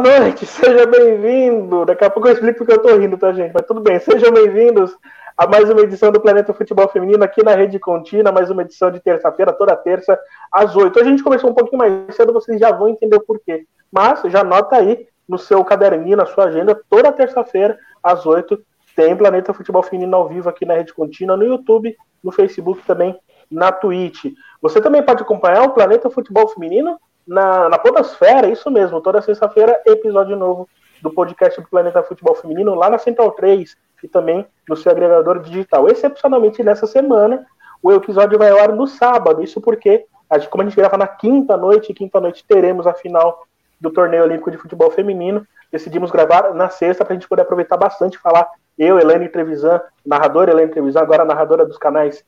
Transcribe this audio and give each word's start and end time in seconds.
Noite, 0.00 0.46
seja 0.46 0.86
bem-vindo. 0.86 1.84
Daqui 1.84 2.02
a 2.02 2.08
pouco 2.08 2.26
eu 2.26 2.32
explico 2.32 2.58
porque 2.58 2.72
eu 2.72 2.80
tô 2.80 2.96
rindo, 2.96 3.18
tá, 3.18 3.32
gente? 3.32 3.52
Mas 3.52 3.66
tudo 3.66 3.82
bem, 3.82 4.00
sejam 4.00 4.32
bem-vindos 4.32 4.96
a 5.36 5.46
mais 5.46 5.68
uma 5.68 5.82
edição 5.82 6.10
do 6.10 6.18
Planeta 6.18 6.54
Futebol 6.54 6.88
Feminino 6.88 7.22
aqui 7.22 7.44
na 7.44 7.54
Rede 7.54 7.78
Contínua, 7.78 8.32
mais 8.32 8.48
uma 8.48 8.62
edição 8.62 8.90
de 8.90 8.98
terça-feira, 8.98 9.52
toda 9.52 9.76
terça, 9.76 10.18
às 10.50 10.74
oito. 10.74 10.98
A 10.98 11.04
gente 11.04 11.22
começou 11.22 11.50
um 11.50 11.54
pouquinho 11.54 11.76
mais 11.78 12.14
cedo, 12.16 12.32
vocês 12.32 12.58
já 12.58 12.72
vão 12.72 12.88
entender 12.88 13.16
o 13.16 13.20
porquê. 13.20 13.66
Mas 13.92 14.22
já 14.24 14.40
anota 14.40 14.76
aí 14.76 15.06
no 15.28 15.36
seu 15.36 15.62
caderninho, 15.62 16.16
na 16.16 16.24
sua 16.24 16.44
agenda, 16.44 16.80
toda 16.88 17.12
terça-feira, 17.12 17.78
às 18.02 18.24
oito, 18.24 18.58
tem 18.96 19.14
Planeta 19.14 19.52
Futebol 19.52 19.82
Feminino 19.82 20.16
ao 20.16 20.28
vivo 20.28 20.48
aqui 20.48 20.64
na 20.64 20.76
Rede 20.76 20.94
Contínua, 20.94 21.36
no 21.36 21.44
YouTube, 21.44 21.94
no 22.24 22.32
Facebook 22.32 22.82
também, 22.86 23.14
na 23.50 23.70
Twitch. 23.70 24.32
Você 24.62 24.80
também 24.80 25.02
pode 25.02 25.22
acompanhar 25.22 25.62
o 25.64 25.74
Planeta 25.74 26.08
Futebol 26.08 26.48
Feminino 26.48 26.98
na, 27.26 27.68
na 27.68 27.78
Podosfera, 27.78 28.48
isso 28.48 28.70
mesmo, 28.70 29.00
toda 29.00 29.22
sexta-feira, 29.22 29.80
episódio 29.86 30.36
novo 30.36 30.68
do 31.02 31.10
podcast 31.10 31.60
do 31.60 31.68
Planeta 31.68 32.02
Futebol 32.02 32.34
Feminino, 32.34 32.74
lá 32.74 32.90
na 32.90 32.98
Central 32.98 33.32
3 33.32 33.76
e 34.02 34.08
também 34.08 34.46
no 34.68 34.76
seu 34.76 34.92
agregador 34.92 35.40
digital. 35.40 35.88
Excepcionalmente 35.88 36.62
nessa 36.62 36.86
semana, 36.86 37.46
o 37.82 37.92
episódio 37.92 38.38
vai 38.38 38.50
ao 38.50 38.58
ar 38.58 38.72
no 38.72 38.86
sábado, 38.86 39.42
isso 39.42 39.60
porque, 39.60 40.04
como 40.50 40.62
a 40.62 40.66
gente 40.66 40.76
grava 40.76 40.96
na 40.96 41.06
quinta 41.06 41.56
noite, 41.56 41.94
quinta 41.94 42.20
noite 42.20 42.44
teremos 42.46 42.86
a 42.86 42.94
final 42.94 43.46
do 43.80 43.90
torneio 43.90 44.24
olímpico 44.24 44.50
de 44.50 44.58
futebol 44.58 44.90
feminino, 44.90 45.46
decidimos 45.72 46.10
gravar 46.10 46.52
na 46.54 46.68
sexta 46.68 47.04
para 47.04 47.14
a 47.14 47.16
gente 47.16 47.28
poder 47.28 47.42
aproveitar 47.42 47.76
bastante 47.76 48.18
falar 48.18 48.46
eu, 48.76 48.98
Helene 48.98 49.28
Trevisan, 49.28 49.80
narradora 50.04 50.50
Helene 50.50 50.70
Trevisan, 50.70 51.00
agora 51.00 51.24
narradora 51.24 51.66
dos 51.66 51.78
canais 51.78 52.24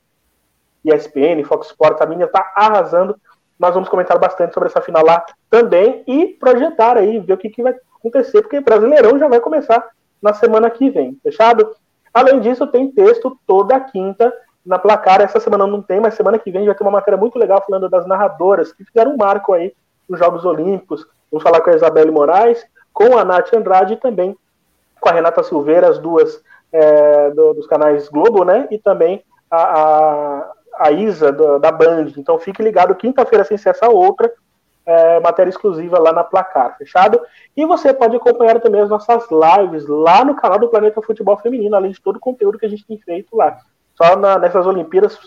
ESPN, 0.85 1.43
Fox 1.43 1.67
Sports, 1.67 2.01
a 2.01 2.05
minha 2.05 2.25
está 2.25 2.51
arrasando 2.55 3.15
nós 3.63 3.73
vamos 3.73 3.87
comentar 3.87 4.19
bastante 4.19 4.53
sobre 4.53 4.67
essa 4.67 4.81
final 4.81 5.05
lá 5.05 5.25
também 5.49 6.03
e 6.05 6.27
projetar 6.27 6.97
aí, 6.97 7.17
ver 7.21 7.31
o 7.31 7.37
que, 7.37 7.49
que 7.49 7.63
vai 7.63 7.73
acontecer, 7.97 8.41
porque 8.41 8.59
Brasileirão 8.59 9.17
já 9.17 9.29
vai 9.29 9.39
começar 9.39 9.87
na 10.21 10.33
semana 10.33 10.69
que 10.69 10.89
vem, 10.89 11.17
fechado? 11.23 11.73
Além 12.13 12.41
disso, 12.41 12.67
tem 12.67 12.91
texto 12.91 13.39
toda 13.47 13.79
quinta 13.79 14.33
na 14.65 14.77
placar. 14.77 15.21
Essa 15.21 15.39
semana 15.39 15.65
não 15.65 15.81
tem, 15.81 16.01
mas 16.01 16.13
semana 16.13 16.37
que 16.37 16.51
vem 16.51 16.65
vai 16.65 16.75
ter 16.75 16.83
uma 16.83 16.91
matéria 16.91 17.17
muito 17.17 17.39
legal 17.39 17.63
falando 17.65 17.87
das 17.87 18.05
narradoras 18.05 18.73
que 18.73 18.83
fizeram 18.83 19.13
um 19.13 19.17
marco 19.17 19.53
aí 19.53 19.73
nos 20.09 20.19
Jogos 20.19 20.43
Olímpicos. 20.43 21.07
Vamos 21.31 21.41
falar 21.41 21.61
com 21.61 21.69
a 21.69 21.75
Isabelle 21.75 22.11
Moraes, 22.11 22.65
com 22.91 23.17
a 23.17 23.23
Nath 23.23 23.53
Andrade 23.53 23.93
e 23.93 23.97
também 23.97 24.35
com 24.99 25.07
a 25.07 25.13
Renata 25.13 25.41
Silveira, 25.41 25.87
as 25.87 25.99
duas 25.99 26.43
é, 26.69 27.31
do, 27.31 27.53
dos 27.53 27.67
canais 27.67 28.09
Globo, 28.09 28.43
né? 28.43 28.67
E 28.69 28.77
também 28.77 29.23
a, 29.49 29.79
a 29.79 30.51
a 30.79 30.91
Isa 30.91 31.31
do, 31.31 31.59
da 31.59 31.71
Band. 31.71 32.11
Então 32.17 32.39
fique 32.39 32.61
ligado, 32.61 32.95
quinta-feira 32.95 33.43
sem 33.43 33.57
ser 33.57 33.69
essa 33.69 33.89
outra, 33.89 34.31
é, 34.85 35.19
matéria 35.19 35.49
exclusiva 35.49 35.99
lá 35.99 36.11
na 36.11 36.23
Placar, 36.23 36.77
fechado? 36.77 37.19
E 37.55 37.65
você 37.65 37.93
pode 37.93 38.15
acompanhar 38.15 38.59
também 38.59 38.81
as 38.81 38.89
nossas 38.89 39.25
lives 39.31 39.87
lá 39.87 40.25
no 40.25 40.35
canal 40.35 40.59
do 40.59 40.69
Planeta 40.69 41.01
Futebol 41.01 41.37
Feminino, 41.37 41.75
além 41.75 41.91
de 41.91 42.01
todo 42.01 42.17
o 42.17 42.19
conteúdo 42.19 42.57
que 42.57 42.65
a 42.65 42.69
gente 42.69 42.85
tem 42.85 42.97
feito 42.99 43.35
lá. 43.35 43.57
Só 43.95 44.15
na, 44.15 44.37
nessas 44.37 44.65
Olimpíadas 44.65 45.17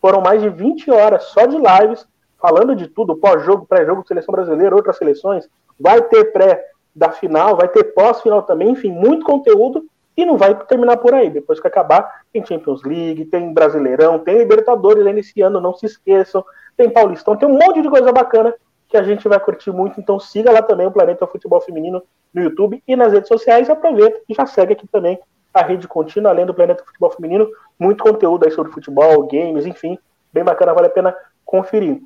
foram 0.00 0.20
mais 0.20 0.40
de 0.40 0.48
20 0.48 0.90
horas 0.90 1.24
só 1.24 1.44
de 1.46 1.56
lives, 1.56 2.06
falando 2.40 2.74
de 2.74 2.88
tudo, 2.88 3.16
pós-jogo, 3.16 3.66
pré-jogo, 3.66 4.06
seleção 4.06 4.32
brasileira, 4.32 4.74
outras 4.74 4.96
seleções. 4.96 5.48
Vai 5.78 6.00
ter 6.02 6.32
pré 6.32 6.64
da 6.94 7.10
final, 7.10 7.56
vai 7.56 7.68
ter 7.68 7.84
pós-final 7.94 8.42
também, 8.42 8.70
enfim, 8.70 8.90
muito 8.90 9.24
conteúdo 9.24 9.84
e 10.16 10.24
não 10.24 10.36
vai 10.36 10.54
terminar 10.66 10.96
por 10.98 11.14
aí. 11.14 11.30
Depois 11.30 11.60
que 11.60 11.66
acabar, 11.66 12.22
tem 12.32 12.44
Champions 12.44 12.82
League, 12.82 13.24
tem 13.26 13.52
Brasileirão, 13.52 14.18
tem 14.18 14.38
Libertadores 14.38 15.06
ainda 15.06 15.20
esse 15.20 15.40
ano, 15.40 15.60
não 15.60 15.74
se 15.74 15.86
esqueçam. 15.86 16.44
Tem 16.76 16.88
Paulistão, 16.90 17.36
tem 17.36 17.48
um 17.48 17.52
monte 17.52 17.82
de 17.82 17.88
coisa 17.88 18.12
bacana 18.12 18.54
que 18.88 18.96
a 18.96 19.02
gente 19.02 19.26
vai 19.26 19.40
curtir 19.40 19.70
muito. 19.70 20.00
Então 20.00 20.20
siga 20.20 20.50
lá 20.52 20.62
também 20.62 20.86
o 20.86 20.90
Planeta 20.90 21.26
Futebol 21.26 21.60
Feminino 21.60 22.02
no 22.32 22.42
YouTube 22.42 22.82
e 22.86 22.96
nas 22.96 23.12
redes 23.12 23.28
sociais. 23.28 23.70
Aproveita 23.70 24.20
e 24.28 24.34
já 24.34 24.46
segue 24.46 24.74
aqui 24.74 24.86
também 24.86 25.18
a 25.52 25.62
rede 25.62 25.86
contínua, 25.86 26.30
além 26.30 26.46
do 26.46 26.54
Planeta 26.54 26.84
Futebol 26.84 27.10
Feminino. 27.10 27.48
Muito 27.78 28.02
conteúdo 28.02 28.44
aí 28.44 28.50
sobre 28.50 28.72
futebol, 28.72 29.26
games, 29.26 29.66
enfim. 29.66 29.98
Bem 30.32 30.44
bacana, 30.44 30.74
vale 30.74 30.86
a 30.86 30.90
pena 30.90 31.14
conferir. 31.44 32.02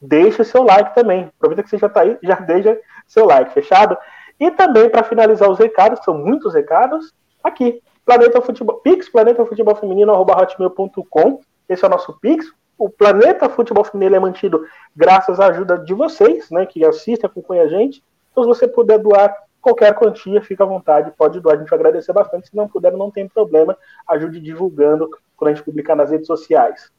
Deixa 0.00 0.44
seu 0.44 0.62
like 0.62 0.94
também. 0.94 1.30
Aproveita 1.36 1.62
que 1.62 1.70
você 1.70 1.78
já 1.78 1.86
está 1.86 2.02
aí, 2.02 2.18
já 2.22 2.34
deixa 2.36 2.78
seu 3.06 3.24
like, 3.24 3.52
fechado? 3.52 3.96
E 4.38 4.50
também, 4.50 4.90
para 4.90 5.02
finalizar 5.02 5.48
os 5.48 5.58
recados, 5.58 6.04
são 6.04 6.18
muitos 6.18 6.52
recados, 6.52 7.14
aqui. 7.44 7.82
Planeta 8.04 8.40
Futebol, 8.40 8.76
Pix, 8.80 9.08
Planeta 9.08 9.44
Futebol 9.46 9.76
Feminino, 9.76 10.12
arroba 10.12 10.40
hotmail.com. 10.40 11.40
Esse 11.68 11.84
é 11.84 11.88
o 11.88 11.90
nosso 11.90 12.12
Pix. 12.20 12.52
O 12.76 12.90
Planeta 12.90 13.48
Futebol 13.48 13.84
Feminino 13.84 14.16
é 14.16 14.20
mantido 14.20 14.66
graças 14.94 15.38
à 15.38 15.46
ajuda 15.46 15.78
de 15.78 15.94
vocês, 15.94 16.50
né, 16.50 16.66
que 16.66 16.84
assistem, 16.84 17.26
acompanham 17.26 17.64
a 17.64 17.68
gente. 17.68 18.02
Então, 18.30 18.44
se 18.44 18.48
você 18.48 18.66
puder 18.66 18.98
doar 18.98 19.34
qualquer 19.62 19.94
quantia, 19.94 20.42
fica 20.42 20.64
à 20.64 20.66
vontade, 20.66 21.12
pode 21.16 21.40
doar, 21.40 21.56
a 21.56 21.58
gente 21.58 21.70
vai 21.70 21.78
agradecer 21.78 22.12
bastante. 22.12 22.48
Se 22.48 22.56
não 22.56 22.68
puder, 22.68 22.92
não 22.92 23.10
tem 23.10 23.28
problema, 23.28 23.76
ajude 24.08 24.40
divulgando 24.40 25.08
quando 25.36 25.52
a 25.52 25.54
gente 25.54 25.64
publicar 25.64 25.94
nas 25.94 26.10
redes 26.10 26.26
sociais. 26.26 26.90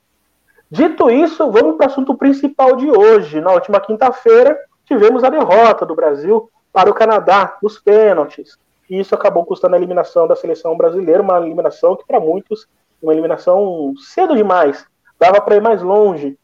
Dito 0.72 1.12
isso, 1.12 1.52
vamos 1.52 1.78
para 1.78 1.88
o 1.88 1.90
assunto 1.90 2.16
principal 2.16 2.76
de 2.76 2.90
hoje. 2.90 3.40
Na 3.40 3.52
última 3.52 3.80
quinta-feira, 3.80 4.58
tivemos 4.86 5.24
a 5.24 5.30
derrota 5.30 5.86
do 5.86 5.94
Brasil 5.94 6.50
para 6.74 6.90
o 6.90 6.94
Canadá 6.94 7.58
nos 7.62 7.78
pênaltis 7.78 8.58
e 8.90 9.00
isso 9.00 9.16
acabou 9.16 9.46
custando 9.46 9.76
a 9.76 9.78
eliminação 9.78 10.28
da 10.28 10.36
seleção 10.36 10.78
brasileira, 10.78 11.22
uma 11.22 11.40
eliminação 11.40 11.96
que 11.96 12.06
para 12.06 12.20
muitos 12.20 12.68
uma 13.02 13.14
eliminação 13.14 13.94
cedo 13.98 14.36
demais, 14.36 14.86
dava 15.20 15.40
para 15.42 15.56
ir 15.56 15.62
mais 15.62 15.82
longe. 15.82 16.38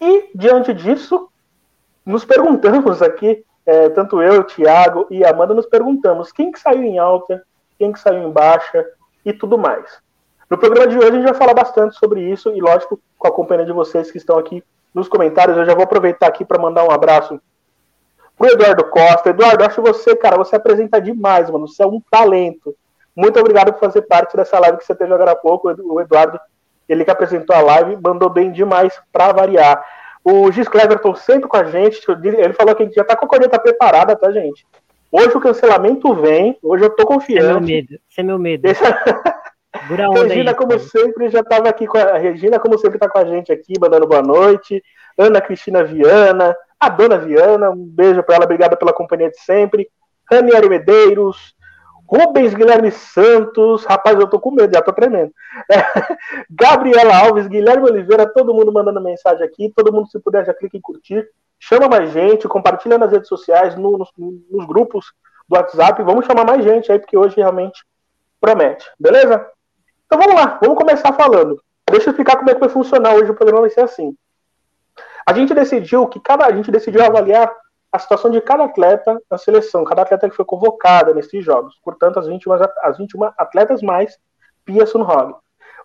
E 0.00 0.30
diante 0.34 0.72
disso, 0.72 1.28
nos 2.04 2.24
perguntamos 2.24 3.02
aqui, 3.02 3.44
é, 3.66 3.88
tanto 3.90 4.20
eu, 4.20 4.40
o 4.40 4.44
Thiago 4.44 5.06
e 5.10 5.24
Amanda, 5.24 5.54
nos 5.54 5.66
perguntamos 5.66 6.32
quem 6.32 6.52
que 6.52 6.60
saiu 6.60 6.82
em 6.82 6.98
alta, 6.98 7.42
quem 7.78 7.92
que 7.92 8.00
saiu 8.00 8.28
em 8.28 8.30
baixa 8.30 8.86
e 9.24 9.32
tudo 9.32 9.58
mais. 9.58 10.02
No 10.50 10.58
programa 10.58 10.86
de 10.86 10.98
hoje 10.98 11.08
a 11.08 11.12
gente 11.12 11.24
vai 11.24 11.34
falar 11.34 11.54
bastante 11.54 11.96
sobre 11.96 12.20
isso 12.20 12.50
e, 12.50 12.60
lógico, 12.60 13.00
com 13.18 13.28
a 13.28 13.32
companhia 13.32 13.64
de 13.64 13.72
vocês 13.72 14.10
que 14.10 14.18
estão 14.18 14.38
aqui 14.38 14.62
nos 14.92 15.08
comentários. 15.08 15.56
Eu 15.56 15.64
já 15.64 15.74
vou 15.74 15.84
aproveitar 15.84 16.26
aqui 16.26 16.44
para 16.44 16.60
mandar 16.60 16.84
um 16.84 16.90
abraço 16.90 17.40
pro 18.44 18.52
Eduardo 18.52 18.84
Costa. 18.84 19.30
Eduardo, 19.30 19.64
acho 19.64 19.80
você, 19.80 20.14
cara, 20.14 20.36
você 20.36 20.56
apresenta 20.56 21.00
demais, 21.00 21.48
mano. 21.50 21.66
Você 21.66 21.82
é 21.82 21.86
um 21.86 22.00
talento. 22.10 22.74
Muito 23.16 23.38
obrigado 23.38 23.72
por 23.72 23.80
fazer 23.80 24.02
parte 24.02 24.36
dessa 24.36 24.58
live 24.58 24.78
que 24.78 24.84
você 24.84 24.94
teve 24.94 25.12
agora 25.14 25.32
há 25.32 25.36
pouco. 25.36 25.68
O 25.68 26.00
Eduardo, 26.00 26.38
ele 26.88 27.04
que 27.04 27.10
apresentou 27.10 27.56
a 27.56 27.60
live, 27.60 27.96
mandou 28.02 28.28
bem 28.28 28.52
demais 28.52 29.00
para 29.12 29.32
variar. 29.32 29.84
O 30.22 30.50
Gis 30.50 30.68
Cleverton 30.68 31.14
sempre 31.14 31.48
com 31.48 31.56
a 31.56 31.64
gente. 31.64 32.00
Ele 32.22 32.52
falou 32.52 32.74
que 32.74 32.90
já 32.90 33.04
tá 33.04 33.16
com 33.16 33.24
a 33.24 33.28
corneta 33.28 33.58
preparada, 33.58 34.16
tá, 34.16 34.30
gente? 34.30 34.66
Hoje 35.10 35.36
o 35.36 35.40
cancelamento 35.40 36.12
vem. 36.14 36.58
Hoje 36.62 36.84
eu 36.84 36.90
tô 36.90 37.06
confiante. 37.06 37.40
Esse 37.40 37.50
é 37.50 37.52
meu 37.52 37.60
medo. 37.60 37.94
Esse 38.10 38.20
é 38.20 38.22
meu 38.22 38.38
medo. 38.38 38.66
Esse... 38.66 38.84
Regina, 40.22 40.50
aí, 40.50 40.56
como 40.56 40.70
cara. 40.70 40.80
sempre, 40.80 41.28
já 41.28 41.40
estava 41.40 41.68
aqui 41.68 41.86
com 41.86 41.98
a 41.98 42.16
Regina, 42.16 42.60
como 42.60 42.78
sempre, 42.78 42.98
tá 42.98 43.08
com 43.08 43.18
a 43.18 43.24
gente 43.24 43.52
aqui, 43.52 43.74
mandando 43.78 44.06
boa 44.06 44.22
noite. 44.22 44.82
Ana 45.18 45.40
Cristina 45.40 45.84
Viana, 45.84 46.56
a 46.78 46.88
dona 46.88 47.18
Viana, 47.18 47.70
um 47.70 47.84
beijo 47.84 48.22
para 48.22 48.36
ela, 48.36 48.44
obrigada 48.44 48.76
pela 48.76 48.92
companhia 48.92 49.30
de 49.30 49.40
sempre. 49.40 49.88
Ranieri 50.30 50.68
Medeiros, 50.68 51.54
Rubens 52.06 52.54
Guilherme 52.54 52.90
Santos, 52.90 53.84
rapaz, 53.84 54.18
eu 54.18 54.28
tô 54.28 54.38
com 54.38 54.50
medo, 54.50 54.74
já 54.74 54.82
tô 54.82 54.92
tremendo. 54.92 55.32
É, 55.70 55.76
Gabriela 56.50 57.16
Alves, 57.16 57.46
Guilherme 57.46 57.90
Oliveira, 57.90 58.26
todo 58.26 58.54
mundo 58.54 58.72
mandando 58.72 59.00
mensagem 59.00 59.44
aqui, 59.44 59.72
todo 59.74 59.92
mundo, 59.92 60.08
se 60.08 60.18
puder, 60.20 60.44
já 60.44 60.52
clica 60.52 60.76
em 60.76 60.80
curtir, 60.80 61.26
chama 61.58 61.88
mais 61.88 62.10
gente, 62.10 62.46
compartilha 62.46 62.98
nas 62.98 63.10
redes 63.10 63.28
sociais, 63.28 63.74
no, 63.76 63.96
nos, 63.98 64.10
nos 64.16 64.66
grupos 64.66 65.06
do 65.48 65.56
WhatsApp, 65.56 66.02
vamos 66.02 66.26
chamar 66.26 66.44
mais 66.44 66.62
gente 66.62 66.92
aí, 66.92 66.98
porque 66.98 67.16
hoje 67.16 67.36
realmente 67.36 67.84
promete, 68.40 68.86
beleza? 69.00 69.46
Então 70.06 70.18
vamos 70.18 70.34
lá, 70.34 70.58
vamos 70.60 70.76
começar 70.76 71.12
falando. 71.14 71.60
Deixa 71.90 72.08
eu 72.08 72.10
explicar 72.10 72.36
como 72.36 72.50
é 72.50 72.54
que 72.54 72.60
vai 72.60 72.68
funcionar 72.68 73.14
hoje, 73.14 73.30
o 73.30 73.34
programa 73.34 73.62
vai 73.62 73.70
ser 73.70 73.80
assim. 73.80 74.14
A 75.26 75.32
gente 75.32 75.54
decidiu 75.54 76.06
que 76.06 76.20
cada 76.20 76.46
a 76.46 76.52
gente 76.52 76.70
decidiu 76.70 77.02
avaliar 77.04 77.50
a 77.90 77.98
situação 77.98 78.30
de 78.30 78.40
cada 78.40 78.64
atleta 78.64 79.22
na 79.30 79.38
seleção, 79.38 79.84
cada 79.84 80.02
atleta 80.02 80.28
que 80.28 80.34
foi 80.34 80.44
convocada 80.44 81.14
nesses 81.14 81.44
jogos. 81.44 81.78
Portanto, 81.82 82.18
as 82.18 82.26
21, 82.26 82.52
as 82.82 82.98
21 82.98 83.24
atletas 83.38 83.82
mais 83.82 84.18
Pia 84.64 84.84
Sunhog. 84.84 85.32
O 85.32 85.36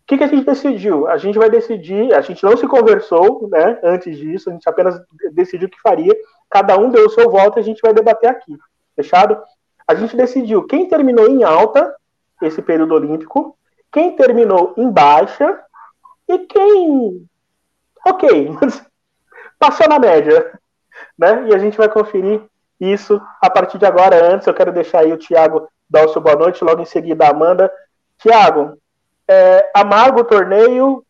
que, 0.07 0.17
que 0.17 0.23
a 0.23 0.27
gente 0.27 0.43
decidiu? 0.43 1.07
A 1.07 1.17
gente 1.17 1.37
vai 1.37 1.51
decidir, 1.51 2.11
a 2.15 2.21
gente 2.21 2.43
não 2.43 2.57
se 2.57 2.67
conversou 2.67 3.47
né, 3.47 3.79
antes 3.83 4.17
disso, 4.17 4.49
a 4.49 4.53
gente 4.53 4.67
apenas 4.67 4.99
decidiu 5.33 5.67
o 5.67 5.71
que 5.71 5.79
faria. 5.81 6.15
Cada 6.49 6.75
um 6.79 6.89
deu 6.89 7.05
o 7.05 7.09
seu 7.11 7.29
voto 7.29 7.59
e 7.59 7.61
a 7.61 7.63
gente 7.63 7.79
vai 7.79 7.93
debater 7.93 8.27
aqui. 8.27 8.57
Fechado? 8.95 9.39
A 9.87 9.93
gente 9.93 10.17
decidiu 10.17 10.65
quem 10.65 10.87
terminou 10.87 11.27
em 11.27 11.43
alta 11.43 11.95
esse 12.41 12.61
período 12.61 12.95
olímpico, 12.95 13.55
quem 13.91 14.15
terminou 14.15 14.73
em 14.77 14.89
baixa 14.89 15.61
e 16.27 16.39
quem. 16.39 17.23
Ok, 18.05 18.49
passou 19.59 19.87
na 19.87 19.99
média. 19.99 20.51
Né? 21.17 21.47
E 21.49 21.53
a 21.53 21.57
gente 21.57 21.77
vai 21.77 21.89
conferir 21.89 22.41
isso 22.79 23.21
a 23.41 23.49
partir 23.49 23.77
de 23.77 23.85
agora. 23.85 24.33
Antes, 24.33 24.47
eu 24.47 24.53
quero 24.53 24.71
deixar 24.71 24.99
aí 24.99 25.11
o 25.11 25.17
Thiago 25.17 25.67
dar 25.89 26.05
o 26.05 26.09
seu 26.09 26.21
boa 26.21 26.35
noite, 26.35 26.63
logo 26.63 26.81
em 26.81 26.85
seguida 26.85 27.25
a 27.25 27.31
Amanda. 27.31 27.71
Thiago, 28.17 28.77
é, 29.27 29.69
amargo 29.75 30.21
o 30.21 30.25
torneio, 30.25 31.03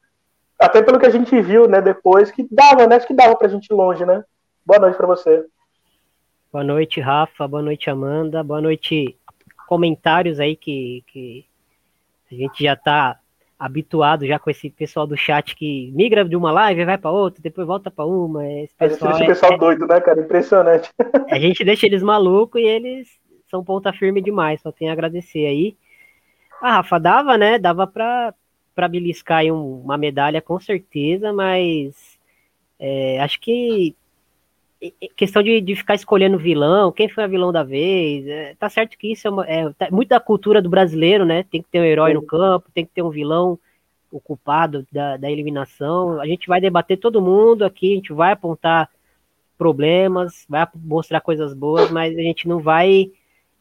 até 0.57 0.81
pelo 0.81 0.99
que 0.99 1.05
a 1.05 1.09
gente 1.09 1.39
viu 1.41 1.67
né, 1.67 1.81
depois, 1.81 2.31
que 2.31 2.47
dava, 2.49 2.87
né? 2.87 2.95
Acho 2.95 3.07
que 3.07 3.13
dava 3.13 3.35
pra 3.35 3.47
gente 3.47 3.67
ir 3.67 3.73
longe, 3.73 4.05
né? 4.05 4.23
Boa 4.65 4.79
noite 4.79 4.97
para 4.97 5.07
você. 5.07 5.45
Boa 6.51 6.63
noite, 6.63 6.99
Rafa. 6.99 7.47
Boa 7.47 7.61
noite, 7.61 7.89
Amanda. 7.89 8.43
Boa 8.43 8.61
noite, 8.61 9.17
comentários 9.67 10.39
aí 10.39 10.55
que, 10.55 11.03
que 11.07 11.45
a 12.31 12.35
gente 12.35 12.63
já 12.63 12.73
está 12.73 13.19
habituado 13.59 14.25
já 14.25 14.39
com 14.39 14.49
esse 14.49 14.69
pessoal 14.69 15.05
do 15.05 15.17
chat 15.17 15.53
que 15.53 15.91
migra 15.93 16.23
de 16.23 16.35
uma 16.35 16.49
live, 16.49 16.85
vai 16.85 16.97
para 16.97 17.11
outra, 17.11 17.43
depois 17.43 17.67
volta 17.67 17.91
para 17.91 18.05
uma. 18.05 18.47
Esse 18.47 18.73
pessoal, 18.73 19.11
esse 19.11 19.23
é, 19.23 19.27
pessoal 19.27 19.57
doido, 19.57 19.85
né, 19.85 19.99
cara? 19.99 20.21
Impressionante. 20.21 20.89
A 21.29 21.37
gente 21.37 21.65
deixa 21.65 21.85
eles 21.85 22.01
malucos 22.01 22.61
e 22.61 22.65
eles 22.65 23.09
são 23.49 23.63
ponta 23.63 23.91
firme 23.91 24.21
demais, 24.21 24.61
só 24.61 24.71
tenho 24.71 24.91
a 24.91 24.93
agradecer 24.93 25.45
aí. 25.45 25.75
A 26.61 26.77
Rafa 26.77 26.97
dava, 26.99 27.37
né? 27.37 27.59
Dava 27.59 27.85
para 27.85 28.33
para 28.73 28.87
beliscar 28.87 29.39
aí 29.39 29.51
um, 29.51 29.81
uma 29.81 29.97
medalha 29.97 30.41
com 30.41 30.57
certeza, 30.57 31.33
mas 31.33 32.17
é, 32.79 33.19
acho 33.19 33.37
que 33.41 33.93
questão 35.15 35.43
de, 35.43 35.59
de 35.59 35.75
ficar 35.75 35.95
escolhendo 35.95 36.37
vilão, 36.37 36.91
quem 36.91 37.09
foi 37.09 37.23
a 37.23 37.27
vilão 37.27 37.51
da 37.51 37.63
vez, 37.63 38.25
é, 38.27 38.55
tá 38.55 38.69
certo 38.69 38.97
que 38.97 39.11
isso 39.11 39.27
é, 39.27 39.31
uma, 39.31 39.45
é 39.45 39.69
tá, 39.73 39.89
muito 39.91 40.09
da 40.09 40.19
cultura 40.19 40.61
do 40.61 40.69
brasileiro, 40.69 41.25
né? 41.25 41.43
Tem 41.43 41.61
que 41.61 41.69
ter 41.69 41.81
um 41.81 41.83
herói 41.83 42.13
no 42.13 42.21
campo, 42.21 42.71
tem 42.73 42.85
que 42.85 42.91
ter 42.93 43.01
um 43.01 43.09
vilão 43.09 43.59
o 44.11 44.19
culpado 44.19 44.87
da, 44.91 45.17
da 45.17 45.29
eliminação. 45.29 46.19
A 46.19 46.25
gente 46.25 46.47
vai 46.47 46.59
debater 46.59 46.97
todo 46.97 47.21
mundo 47.21 47.63
aqui, 47.63 47.91
a 47.91 47.95
gente 47.95 48.13
vai 48.13 48.31
apontar 48.31 48.89
problemas, 49.57 50.45
vai 50.47 50.65
mostrar 50.75 51.21
coisas 51.21 51.53
boas, 51.53 51.91
mas 51.91 52.17
a 52.17 52.21
gente 52.21 52.47
não 52.47 52.59
vai 52.59 53.11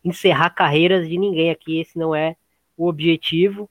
encerrar 0.05 0.51
carreiras 0.51 1.09
de 1.09 1.19
ninguém 1.19 1.51
aqui, 1.51 1.81
esse 1.81 1.99
não 1.99 2.15
é 2.15 2.37
o 2.77 2.87
objetivo. 2.87 3.69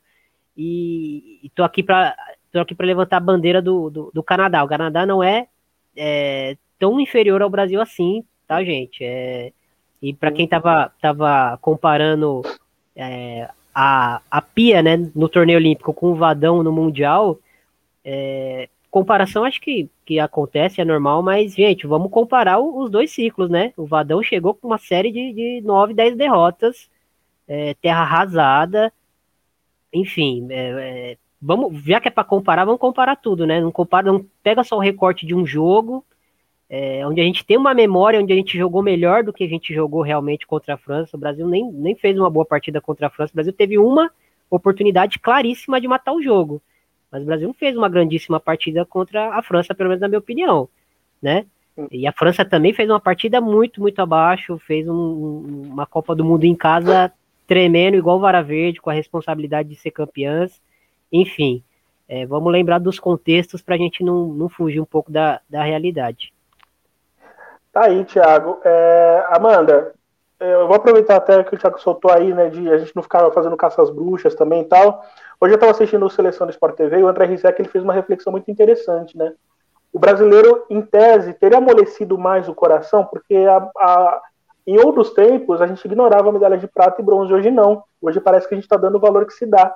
E, 0.55 1.39
e 1.43 1.49
tô 1.49 1.63
aqui 1.63 1.81
para 1.81 2.15
tô 2.51 2.59
aqui 2.59 2.75
para 2.75 2.85
levantar 2.85 3.17
a 3.17 3.21
bandeira 3.21 3.61
do, 3.61 3.89
do, 3.89 4.11
do, 4.13 4.23
Canadá. 4.23 4.63
O 4.63 4.67
Canadá 4.67 5.05
não 5.05 5.21
é, 5.21 5.47
é 5.95 6.57
tão 6.79 6.99
inferior 6.99 7.41
ao 7.41 7.49
Brasil 7.49 7.81
assim, 7.81 8.23
tá, 8.47 8.63
gente? 8.63 9.03
É, 9.03 9.51
e 10.01 10.13
para 10.13 10.31
quem 10.31 10.47
tava, 10.47 10.91
tava 11.01 11.57
comparando 11.61 12.41
é, 12.95 13.49
a, 13.73 14.21
a 14.29 14.41
Pia, 14.41 14.81
né, 14.81 14.97
no 15.15 15.29
torneio 15.29 15.59
olímpico 15.59 15.93
com 15.93 16.11
o 16.11 16.15
Vadão 16.15 16.63
no 16.63 16.71
Mundial, 16.71 17.39
é, 18.03 18.69
comparação 18.89 19.43
acho 19.43 19.61
que, 19.61 19.89
que 20.05 20.19
acontece, 20.19 20.81
é 20.81 20.85
normal, 20.85 21.21
mas, 21.21 21.53
gente, 21.53 21.85
vamos 21.85 22.11
comparar 22.11 22.59
os 22.59 22.89
dois 22.89 23.11
ciclos, 23.11 23.49
né? 23.49 23.73
O 23.77 23.85
Vadão 23.85 24.23
chegou 24.23 24.53
com 24.53 24.67
uma 24.67 24.77
série 24.77 25.11
de, 25.11 25.33
de 25.33 25.61
9, 25.63 25.93
10 25.93 26.15
derrotas, 26.15 26.89
é, 27.47 27.73
terra 27.75 28.01
arrasada, 28.01 28.91
enfim, 29.93 30.47
é, 30.49 31.11
é, 31.11 31.17
vamos, 31.41 31.83
já 31.83 31.99
que 31.99 32.07
é 32.07 32.11
para 32.11 32.23
comparar, 32.23 32.65
vamos 32.65 32.79
comparar 32.79 33.15
tudo, 33.15 33.45
né? 33.45 33.61
Não 33.61 33.71
compara, 33.71 34.11
não 34.11 34.25
pega 34.41 34.63
só 34.63 34.77
o 34.77 34.81
recorte 34.81 35.25
de 35.25 35.35
um 35.35 35.45
jogo, 35.45 36.05
é, 36.69 37.05
onde 37.07 37.21
a 37.21 37.23
gente 37.23 37.45
tem 37.45 37.57
uma 37.57 37.73
memória, 37.73 38.19
onde 38.19 38.33
a 38.33 38.35
gente 38.35 38.57
jogou 38.57 38.83
melhor 38.83 39.23
do 39.23 39.31
que 39.31 39.43
a 39.43 39.47
gente 39.47 39.73
jogou 39.73 40.01
realmente 40.01 40.45
contra 40.45 40.73
a 40.73 40.77
França. 40.77 41.15
O 41.15 41.19
Brasil 41.19 41.47
nem, 41.47 41.71
nem 41.71 41.95
fez 41.95 42.17
uma 42.17 42.29
boa 42.29 42.45
partida 42.45 42.81
contra 42.81 43.07
a 43.07 43.09
França. 43.09 43.31
O 43.31 43.35
Brasil 43.35 43.53
teve 43.53 43.77
uma 43.77 44.11
oportunidade 44.49 45.19
claríssima 45.19 45.79
de 45.79 45.87
matar 45.87 46.13
o 46.13 46.21
jogo. 46.21 46.61
Mas 47.11 47.23
o 47.23 47.25
Brasil 47.25 47.47
não 47.47 47.53
fez 47.53 47.75
uma 47.77 47.87
grandíssima 47.87 48.39
partida 48.39 48.85
contra 48.85 49.33
a 49.33 49.41
França, 49.41 49.73
pelo 49.73 49.89
menos 49.89 50.01
na 50.01 50.09
minha 50.09 50.19
opinião, 50.19 50.67
né? 51.21 51.45
E 51.91 52.07
a 52.07 52.11
França 52.11 52.43
também 52.43 52.73
fez 52.73 52.89
uma 52.89 52.99
partida 52.99 53.39
muito, 53.39 53.79
muito 53.79 53.99
abaixo, 54.01 54.57
fez 54.57 54.87
um, 54.89 55.67
uma 55.71 55.85
Copa 55.85 56.15
do 56.15 56.25
Mundo 56.25 56.43
em 56.43 56.55
casa 56.55 57.11
tremendo, 57.45 57.95
igual 57.95 58.17
o 58.17 58.19
Vara 58.19 58.41
Verde, 58.41 58.81
com 58.81 58.89
a 58.89 58.93
responsabilidade 58.93 59.69
de 59.69 59.75
ser 59.75 59.91
campeãs. 59.91 60.59
Enfim, 61.11 61.63
é, 62.09 62.25
vamos 62.25 62.51
lembrar 62.51 62.79
dos 62.79 62.99
contextos 62.99 63.61
para 63.61 63.75
a 63.75 63.77
gente 63.77 64.03
não, 64.03 64.27
não 64.33 64.49
fugir 64.49 64.81
um 64.81 64.85
pouco 64.85 65.11
da, 65.11 65.39
da 65.49 65.63
realidade. 65.63 66.33
Tá 67.77 67.85
aí, 67.85 68.03
Thiago. 68.05 68.59
É, 68.65 69.23
Amanda, 69.29 69.93
eu 70.39 70.65
vou 70.65 70.75
aproveitar 70.75 71.17
até 71.17 71.43
que 71.43 71.53
o 71.53 71.57
Thiago 71.59 71.79
soltou 71.79 72.09
aí, 72.09 72.33
né, 72.33 72.49
de 72.49 72.67
a 72.71 72.79
gente 72.79 72.95
não 72.95 73.03
ficar 73.03 73.29
fazendo 73.29 73.55
caça 73.55 73.79
às 73.83 73.91
bruxas 73.91 74.33
também 74.33 74.61
e 74.61 74.65
tal. 74.65 75.05
Hoje 75.39 75.53
eu 75.53 75.57
estava 75.57 75.73
assistindo 75.73 76.03
o 76.03 76.09
Seleção 76.09 76.47
do 76.47 76.49
Sport 76.49 76.75
TV 76.75 76.97
e 76.97 77.03
o 77.03 77.07
André 77.07 77.25
Rizek 77.25 77.61
ele 77.61 77.69
fez 77.69 77.83
uma 77.83 77.93
reflexão 77.93 78.31
muito 78.31 78.49
interessante, 78.49 79.15
né? 79.15 79.31
O 79.93 79.99
brasileiro, 79.99 80.65
em 80.71 80.81
tese, 80.81 81.33
teria 81.33 81.59
amolecido 81.59 82.17
mais 82.17 82.49
o 82.49 82.55
coração, 82.55 83.05
porque 83.05 83.35
a, 83.35 83.57
a, 83.77 84.21
em 84.65 84.79
outros 84.79 85.11
tempos, 85.11 85.61
a 85.61 85.67
gente 85.67 85.85
ignorava 85.85 86.31
medalha 86.31 86.57
de 86.57 86.65
prata 86.65 86.99
e 86.99 87.05
bronze, 87.05 87.31
hoje 87.31 87.51
não. 87.51 87.83
Hoje 88.01 88.19
parece 88.19 88.47
que 88.47 88.55
a 88.55 88.57
gente 88.57 88.65
está 88.65 88.75
dando 88.75 88.95
o 88.95 88.99
valor 88.99 89.23
que 89.27 89.33
se 89.33 89.45
dá. 89.45 89.71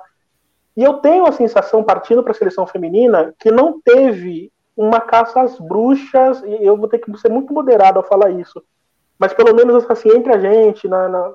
E 0.76 0.82
eu 0.82 0.94
tenho 0.94 1.24
a 1.24 1.30
sensação, 1.30 1.84
partindo 1.84 2.20
para 2.20 2.32
a 2.32 2.34
seleção 2.34 2.66
feminina, 2.66 3.32
que 3.38 3.52
não 3.52 3.80
teve 3.80 4.50
uma 4.76 5.00
caça 5.00 5.40
às 5.40 5.58
bruxas, 5.58 6.42
e 6.42 6.64
eu 6.64 6.76
vou 6.76 6.88
ter 6.88 6.98
que 6.98 7.16
ser 7.18 7.30
muito 7.30 7.52
moderado 7.52 7.98
ao 7.98 8.04
falar 8.04 8.30
isso. 8.30 8.62
Mas 9.18 9.32
pelo 9.32 9.54
menos 9.54 9.88
assim, 9.90 10.08
entre 10.10 10.32
a 10.32 10.38
gente, 10.38 10.88
na, 10.88 11.08
na, 11.08 11.34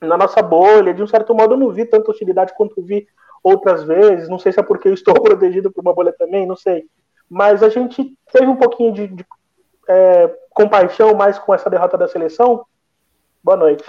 na 0.00 0.16
nossa 0.16 0.42
bolha, 0.42 0.94
de 0.94 1.02
um 1.02 1.06
certo 1.06 1.34
modo, 1.34 1.54
eu 1.54 1.58
não 1.58 1.70
vi 1.70 1.84
tanta 1.84 2.10
hostilidade 2.10 2.54
quanto 2.56 2.82
vi 2.82 3.06
outras 3.42 3.82
vezes. 3.82 4.28
Não 4.28 4.38
sei 4.38 4.52
se 4.52 4.60
é 4.60 4.62
porque 4.62 4.88
eu 4.88 4.94
estou 4.94 5.14
protegido 5.22 5.70
por 5.70 5.80
uma 5.80 5.94
bolha 5.94 6.12
também, 6.12 6.46
não 6.46 6.56
sei. 6.56 6.84
Mas 7.28 7.62
a 7.62 7.68
gente 7.68 8.16
teve 8.32 8.46
um 8.46 8.56
pouquinho 8.56 8.92
de, 8.92 9.08
de 9.08 9.26
é, 9.88 10.32
compaixão 10.50 11.14
mais 11.14 11.38
com 11.38 11.54
essa 11.54 11.70
derrota 11.70 11.96
da 11.98 12.06
seleção, 12.06 12.64
Boa 13.46 13.58
noite. 13.58 13.84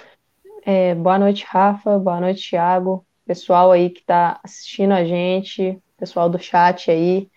É, 0.63 0.93
boa 0.93 1.17
noite, 1.17 1.43
Rafa. 1.43 1.97
Boa 1.97 2.19
noite, 2.19 2.51
Thiago. 2.51 3.03
Pessoal 3.25 3.71
aí 3.71 3.89
que 3.89 4.01
está 4.01 4.39
assistindo 4.43 4.91
a 4.91 5.03
gente, 5.03 5.81
pessoal 5.97 6.29
do 6.29 6.37
chat 6.37 6.91
aí. 6.91 7.27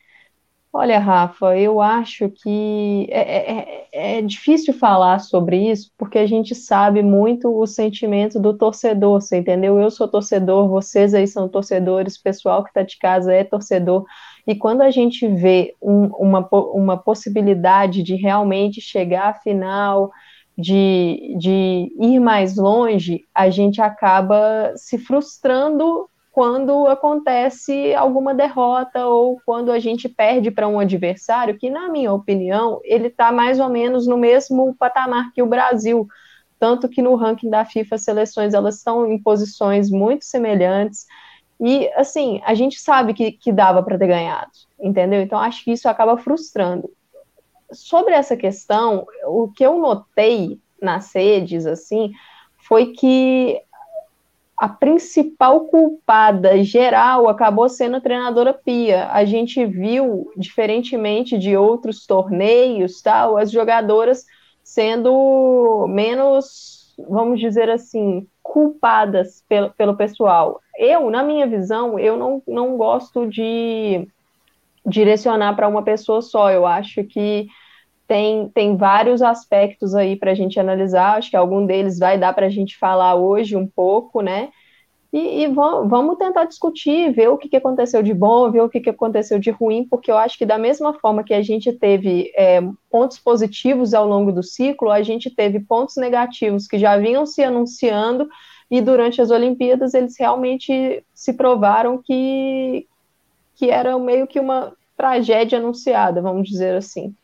Olha, 0.73 1.01
Rafa, 1.01 1.59
eu 1.59 1.81
acho 1.81 2.31
que 2.31 3.09
é, 3.11 3.21
é, 3.21 3.89
é, 3.93 4.19
é, 4.19 4.23
difícil 4.23 4.73
falar 4.73 5.19
sobre 5.19 5.69
isso, 5.69 5.91
porque 5.99 6.17
a 6.17 6.27
gente 6.27 6.55
sabe 6.55 7.03
muito 7.03 7.49
o 7.51 7.67
sentimento 7.67 8.39
do 8.39 8.57
torcedor, 8.57 9.21
você 9.21 9.39
entendeu? 9.39 9.81
Eu 9.81 9.91
sou 9.91 10.07
torcedor, 10.07 10.69
vocês 10.69 11.13
aí 11.13 11.27
são 11.27 11.49
torcedores, 11.49 12.15
o 12.15 12.23
pessoal 12.23 12.63
que 12.63 12.71
está 12.71 12.83
de 12.85 12.97
casa 12.99 13.33
é 13.33 13.43
torcedor, 13.43 14.05
e 14.47 14.55
quando 14.55 14.83
a 14.83 14.93
gente 14.93 15.27
vê 15.27 15.75
um, 15.83 16.07
uma, 16.17 16.49
uma 16.73 16.97
possibilidade 16.97 18.05
de 18.05 18.15
realmente 18.15 18.81
chegar 18.81 19.31
à 19.31 19.35
final, 19.35 20.13
de, 20.57 21.37
de 21.39 21.93
ir 21.99 22.21
mais 22.21 22.57
longe, 22.57 23.25
a 23.35 23.51
gente 23.51 23.81
acaba 23.81 24.73
se 24.77 24.99
frustrando 24.99 26.10
quando 26.33 26.87
acontece 26.87 27.95
alguma 27.95 28.33
derrota 28.33 29.07
ou 29.07 29.41
quando 29.45 29.73
a 29.73 29.79
gente 29.79 30.09
perde 30.09 30.51
para 30.51 30.69
um 30.69 30.79
adversário 30.79 31.59
que, 31.59 31.69
na 31.69 31.89
minha 31.89 32.13
opinião, 32.13 32.81
ele 32.85 33.09
está 33.09 33.33
mais 33.33 33.59
ou 33.59 33.69
menos 33.69 34.07
no 34.07 34.17
mesmo 34.17 34.75
patamar 34.77 35.33
que 35.33 35.43
o 35.43 35.47
Brasil. 35.47 36.07
Tanto 36.59 36.89
que 36.89 37.03
no 37.03 37.15
ranking 37.15 37.51
da 37.51 37.65
FIFA, 37.65 37.95
as 37.95 38.05
seleções 38.05 38.55
elas 38.55 38.77
estão 38.77 39.07
em 39.07 39.21
posições 39.21 39.91
muito 39.91 40.25
semelhantes. 40.25 41.07
E, 41.61 41.89
assim, 41.95 42.41
a 42.45 42.55
gente 42.55 42.79
sabe 42.79 43.13
que, 43.13 43.33
que 43.33 43.53
dava 43.53 43.83
para 43.83 43.99
ter 43.99 44.07
ganhado, 44.07 44.51
entendeu? 44.79 45.21
Então, 45.21 45.39
acho 45.39 45.65
que 45.65 45.73
isso 45.73 45.89
acaba 45.89 46.17
frustrando 46.17 46.91
sobre 47.73 48.15
essa 48.15 48.37
questão, 48.37 49.07
o 49.27 49.49
que 49.49 49.65
eu 49.65 49.79
notei 49.79 50.61
nas 50.81 51.15
redes, 51.15 51.67
assim, 51.67 52.13
foi 52.67 52.93
que 52.93 53.61
a 54.61 54.69
principal 54.69 55.61
culpada 55.61 56.63
geral 56.63 57.31
acabou 57.31 57.67
sendo 57.67 57.97
a 57.97 58.01
treinadora 58.01 58.53
Pia. 58.53 59.11
A 59.11 59.25
gente 59.25 59.65
viu, 59.65 60.31
diferentemente 60.37 61.39
de 61.39 61.57
outros 61.57 62.05
torneios, 62.05 63.01
tal, 63.01 63.39
as 63.39 63.51
jogadoras 63.51 64.27
sendo 64.63 65.87
menos, 65.89 66.95
vamos 67.09 67.41
dizer 67.41 67.71
assim, 67.71 68.27
culpadas 68.43 69.43
pelo, 69.49 69.71
pelo 69.71 69.97
pessoal. 69.97 70.61
Eu, 70.77 71.09
na 71.09 71.23
minha 71.23 71.47
visão, 71.47 71.99
eu 71.99 72.19
não, 72.19 72.43
não 72.47 72.77
gosto 72.77 73.27
de 73.27 74.07
direcionar 74.85 75.57
para 75.57 75.69
uma 75.69 75.83
pessoa 75.83 76.21
só. 76.21 76.51
Eu 76.51 76.67
acho 76.67 77.03
que 77.05 77.49
tem, 78.11 78.49
tem 78.49 78.77
vários 78.77 79.23
aspectos 79.23 79.95
aí 79.95 80.17
para 80.17 80.33
a 80.33 80.35
gente 80.35 80.59
analisar, 80.59 81.17
acho 81.17 81.31
que 81.31 81.37
algum 81.37 81.65
deles 81.65 81.97
vai 81.97 82.19
dar 82.19 82.33
para 82.33 82.47
a 82.47 82.51
gente 82.51 82.77
falar 82.77 83.15
hoje 83.15 83.55
um 83.55 83.69
pouco, 83.69 84.21
né? 84.21 84.49
E, 85.13 85.45
e 85.45 85.47
vamos 85.47 86.19
tentar 86.19 86.45
discutir, 86.45 87.13
ver 87.13 87.29
o 87.29 87.39
que, 87.39 87.49
que 87.49 87.57
aconteceu 87.57 88.03
de 88.03 88.13
bom, 88.13 88.51
ver 88.51 88.63
o 88.63 88.69
que, 88.69 88.81
que 88.81 88.91
aconteceu 88.91 89.39
de 89.39 89.53
ruim, 89.53 89.87
porque 89.89 90.11
eu 90.11 90.19
acho 90.19 90.37
que 90.37 90.45
da 90.45 90.59
mesma 90.59 90.93
forma 90.95 91.23
que 91.23 91.33
a 91.33 91.41
gente 91.41 91.73
teve 91.73 92.33
é, 92.37 92.61
pontos 92.91 93.17
positivos 93.17 93.95
ao 93.95 94.09
longo 94.09 94.33
do 94.33 94.43
ciclo, 94.43 94.91
a 94.91 95.03
gente 95.03 95.31
teve 95.31 95.61
pontos 95.61 95.95
negativos 95.97 96.67
que 96.67 96.81
já 96.81 96.97
vinham 96.97 97.25
se 97.25 97.45
anunciando, 97.45 98.29
e 98.69 98.81
durante 98.81 99.23
as 99.23 99.31
Olimpíadas 99.31 99.95
eles 99.95 100.17
realmente 100.19 101.05
se 101.15 101.33
provaram 101.35 101.97
que, 101.97 102.89
que 103.55 103.71
era 103.71 103.97
meio 104.01 104.27
que 104.27 104.41
uma 104.41 104.73
tragédia 104.97 105.59
anunciada, 105.61 106.21
vamos 106.21 106.49
dizer 106.49 106.75
assim. 106.75 107.15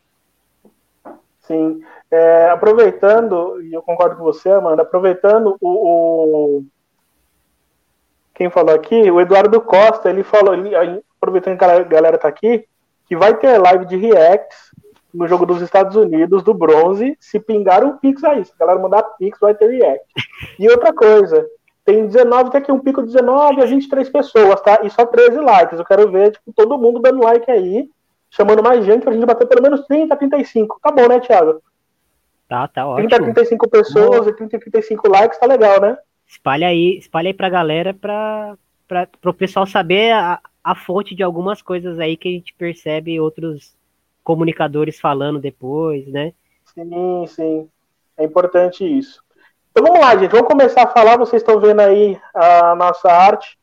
Sim. 1.47 1.81
É, 2.11 2.49
aproveitando, 2.49 3.61
e 3.61 3.73
eu 3.73 3.81
concordo 3.81 4.17
com 4.17 4.23
você, 4.23 4.49
Amanda, 4.49 4.81
aproveitando 4.81 5.57
o, 5.61 5.69
o, 5.69 6.65
Quem 8.35 8.49
falou 8.49 8.75
aqui? 8.75 9.09
O 9.09 9.21
Eduardo 9.21 9.59
Costa, 9.61 10.09
ele 10.09 10.23
falou, 10.23 10.53
ele, 10.53 10.75
aproveitando 11.17 11.57
que 11.57 11.63
a 11.63 11.83
galera 11.83 12.17
tá 12.17 12.27
aqui, 12.27 12.65
que 13.05 13.15
vai 13.15 13.35
ter 13.35 13.57
live 13.57 13.85
de 13.85 13.95
reacts 13.95 14.71
no 15.13 15.27
jogo 15.27 15.45
dos 15.45 15.61
Estados 15.61 15.95
Unidos, 15.95 16.43
do 16.43 16.53
bronze, 16.53 17.17
se 17.19 17.39
pingar 17.39 17.83
um 17.83 17.97
Pix 17.97 18.23
aí. 18.25 18.43
Se 18.43 18.51
a 18.53 18.59
galera 18.59 18.81
mandar 18.81 19.03
Pix, 19.17 19.39
vai 19.39 19.55
ter 19.55 19.67
react. 19.67 20.05
E 20.59 20.69
outra 20.69 20.93
coisa, 20.93 21.47
tem 21.85 22.05
19, 22.05 22.51
tem 22.51 22.61
aqui 22.61 22.71
um 22.71 22.79
pico 22.79 23.01
de 23.01 23.13
19 23.13 23.61
a 23.61 23.65
23 23.65 24.09
pessoas, 24.09 24.59
tá? 24.61 24.81
E 24.83 24.89
só 24.89 25.05
13 25.05 25.39
likes. 25.39 25.79
Eu 25.79 25.85
quero 25.85 26.11
ver, 26.11 26.31
tipo, 26.31 26.51
todo 26.53 26.77
mundo 26.77 26.99
dando 26.99 27.23
like 27.23 27.49
aí, 27.49 27.89
chamando 28.29 28.63
mais 28.63 28.85
gente 28.85 29.03
pra 29.03 29.13
gente 29.13 29.25
bater 29.25 29.47
pelo 29.47 29.61
menos 29.61 29.85
30, 29.85 30.15
35. 30.15 30.79
Tá 30.81 30.91
bom, 30.91 31.07
né, 31.07 31.19
Thiago? 31.19 31.61
Tá, 32.47 32.67
tá 32.67 32.87
ótimo. 32.87 33.09
30, 33.09 33.23
35 33.23 33.69
pessoas 33.69 34.27
e 34.27 34.33
30, 34.33 34.59
35 34.59 35.09
likes, 35.09 35.39
tá 35.39 35.45
legal, 35.45 35.81
né? 35.81 35.97
Espalha 36.25 36.67
aí, 36.67 36.97
espalha 36.97 37.29
aí 37.29 37.33
pra 37.33 37.49
galera 37.49 37.93
pra, 37.93 38.57
pra, 38.87 39.07
pro 39.21 39.33
pessoal 39.33 39.65
saber 39.65 40.13
a, 40.13 40.39
a 40.63 40.75
fonte 40.75 41.15
de 41.15 41.23
algumas 41.23 41.61
coisas 41.61 41.99
aí 41.99 42.17
que 42.17 42.27
a 42.27 42.31
gente 42.31 42.53
percebe 42.53 43.19
outros 43.19 43.75
comunicadores 44.23 44.99
falando 44.99 45.39
depois, 45.39 46.07
né? 46.07 46.33
Sim, 46.65 47.25
sim. 47.27 47.69
É 48.17 48.23
importante 48.23 48.83
isso. 48.83 49.21
Então 49.71 49.85
vamos 49.85 49.99
lá, 49.99 50.17
gente. 50.17 50.31
Vamos 50.31 50.47
começar 50.47 50.83
a 50.83 50.87
falar. 50.87 51.17
Vocês 51.17 51.41
estão 51.41 51.59
vendo 51.59 51.79
aí 51.79 52.19
a 52.33 52.75
nossa 52.75 53.09
arte, 53.09 53.57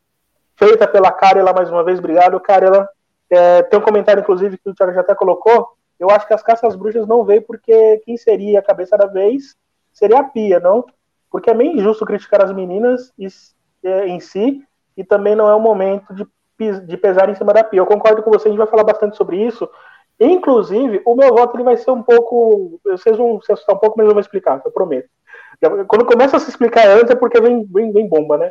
feita 0.56 0.86
pela 0.86 1.12
Carela 1.12 1.52
mais 1.52 1.70
uma 1.70 1.84
vez. 1.84 1.98
Obrigado, 1.98 2.40
Carela. 2.40 2.88
É, 3.30 3.62
tem 3.62 3.78
um 3.78 3.82
comentário, 3.82 4.20
inclusive, 4.20 4.58
que 4.58 4.70
o 4.70 4.74
Thiago 4.74 4.92
já 4.92 5.00
até 5.00 5.14
colocou. 5.14 5.70
Eu 5.98 6.10
acho 6.10 6.26
que 6.26 6.34
as 6.34 6.42
caças 6.42 6.76
bruxas 6.76 7.06
não 7.06 7.24
veio 7.24 7.42
porque 7.42 8.02
quem 8.04 8.16
seria 8.16 8.58
a 8.58 8.62
cabeça 8.62 8.96
da 8.96 9.06
vez 9.06 9.56
seria 9.92 10.18
a 10.18 10.24
Pia, 10.24 10.58
não? 10.60 10.84
Porque 11.30 11.50
é 11.50 11.54
meio 11.54 11.72
injusto 11.72 12.04
criticar 12.04 12.44
as 12.44 12.52
meninas 12.52 13.12
é, 13.82 14.06
em 14.06 14.20
si 14.20 14.62
e 14.96 15.04
também 15.04 15.34
não 15.34 15.48
é 15.48 15.54
o 15.54 15.60
momento 15.60 16.12
de, 16.14 16.80
de 16.80 16.96
pesar 16.96 17.28
em 17.28 17.34
cima 17.34 17.52
da 17.52 17.64
Pia. 17.64 17.80
Eu 17.80 17.86
concordo 17.86 18.22
com 18.22 18.30
você, 18.30 18.48
a 18.48 18.50
gente 18.50 18.58
vai 18.58 18.66
falar 18.66 18.84
bastante 18.84 19.16
sobre 19.16 19.36
isso. 19.36 19.68
Inclusive, 20.18 21.02
o 21.04 21.14
meu 21.14 21.34
voto 21.34 21.56
ele 21.56 21.64
vai 21.64 21.76
ser 21.76 21.90
um 21.90 22.02
pouco. 22.02 22.80
Vocês 22.84 23.16
vão 23.16 23.40
se 23.40 23.52
assustar 23.52 23.74
um 23.74 23.78
pouco, 23.78 23.96
mas 23.96 24.06
eu 24.06 24.12
vou 24.12 24.20
explicar, 24.20 24.60
eu 24.64 24.70
prometo. 24.70 25.08
Quando 25.88 26.04
começa 26.04 26.36
a 26.36 26.40
se 26.40 26.50
explicar 26.50 26.86
antes 26.88 27.10
é 27.10 27.14
porque 27.14 27.40
vem, 27.40 27.64
vem, 27.64 27.92
vem 27.92 28.08
bomba, 28.08 28.36
né? 28.36 28.50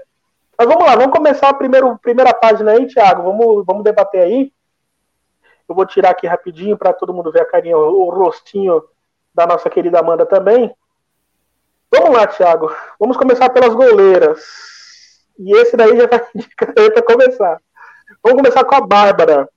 Mas 0.58 0.68
vamos 0.68 0.86
lá, 0.86 0.96
vamos 0.96 1.12
começar 1.12 1.50
a 1.50 1.54
primeiro, 1.54 1.98
primeira 2.00 2.34
página 2.34 2.72
aí, 2.72 2.88
Thiago. 2.88 3.24
Vamos, 3.24 3.66
vamos 3.66 3.84
debater 3.84 4.22
aí. 4.22 4.52
Eu 5.74 5.76
vou 5.76 5.88
tirar 5.88 6.12
aqui 6.12 6.28
rapidinho 6.28 6.78
para 6.78 6.94
todo 6.94 7.12
mundo 7.12 7.32
ver 7.32 7.42
a 7.42 7.46
carinha, 7.46 7.76
o 7.76 8.08
rostinho 8.12 8.84
da 9.34 9.48
nossa 9.48 9.72
querida 9.72 10.00
Amanda 10.00 10.24
também. 10.24 10.72
Vamos 11.92 12.16
lá, 12.16 12.28
Thiago. 12.28 12.72
Vamos 13.00 13.18
começar 13.18 13.50
pelas 13.50 13.74
goleiras. 13.74 14.40
E 15.40 15.52
esse 15.58 15.76
daí 15.76 15.98
já 15.98 16.06
vai 16.06 16.20
para 16.92 17.02
começar. 17.02 17.60
Vamos 18.24 18.38
começar 18.38 18.64
com 18.66 18.76
a 18.76 18.82
Bárbara. 18.82 19.50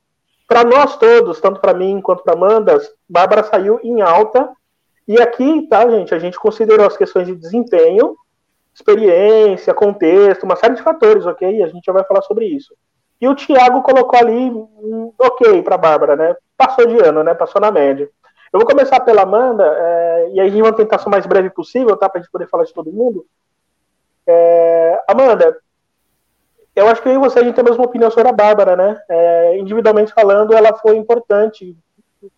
Para 0.48 0.64
nós 0.64 0.96
todos, 0.96 1.38
tanto 1.38 1.60
para 1.60 1.74
mim 1.74 2.00
quanto 2.00 2.24
para 2.24 2.32
Amanda, 2.32 2.80
Bárbara 3.06 3.44
saiu 3.44 3.78
em 3.82 4.00
alta. 4.00 4.48
E 5.06 5.20
aqui, 5.20 5.68
tá, 5.68 5.86
gente, 5.90 6.14
a 6.14 6.18
gente 6.18 6.38
considerou 6.38 6.86
as 6.86 6.96
questões 6.96 7.26
de 7.26 7.36
desempenho, 7.36 8.16
experiência, 8.74 9.74
contexto, 9.74 10.44
uma 10.44 10.56
série 10.56 10.76
de 10.76 10.82
fatores, 10.82 11.26
ok? 11.26 11.62
A 11.62 11.68
gente 11.68 11.84
já 11.84 11.92
vai 11.92 12.04
falar 12.04 12.22
sobre 12.22 12.46
isso. 12.46 12.74
E 13.20 13.28
o 13.28 13.34
Thiago 13.34 13.82
colocou 13.82 14.18
ali, 14.18 14.50
um, 14.50 15.12
ok, 15.18 15.62
para 15.62 15.78
Bárbara, 15.78 16.16
né? 16.16 16.36
Passou 16.56 16.86
de 16.86 16.98
ano, 16.98 17.22
né? 17.22 17.34
Passou 17.34 17.60
na 17.60 17.70
média. 17.70 18.10
Eu 18.52 18.60
vou 18.60 18.66
começar 18.66 19.00
pela 19.00 19.22
Amanda, 19.22 19.64
é, 19.64 20.30
e 20.32 20.40
aí 20.40 20.46
a 20.46 20.50
gente 20.50 20.62
vai 20.62 20.72
tentar 20.72 20.98
ser 20.98 21.08
o 21.08 21.10
mais 21.10 21.26
breve 21.26 21.50
possível, 21.50 21.96
tá? 21.96 22.08
Para 22.08 22.20
a 22.20 22.22
gente 22.22 22.30
poder 22.30 22.48
falar 22.48 22.64
de 22.64 22.72
todo 22.72 22.92
mundo. 22.92 23.26
É, 24.26 25.02
Amanda, 25.08 25.58
eu 26.74 26.88
acho 26.88 27.02
que 27.02 27.08
eu 27.08 27.14
e 27.14 27.18
você 27.18 27.38
a 27.38 27.42
gente 27.42 27.54
tem 27.54 27.62
a 27.62 27.68
mesma 27.68 27.84
opinião 27.84 28.10
sobre 28.10 28.28
a 28.28 28.32
Bárbara, 28.32 28.76
né? 28.76 29.00
É, 29.08 29.58
individualmente 29.58 30.12
falando, 30.12 30.54
ela 30.54 30.74
foi 30.74 30.96
importante, 30.96 31.76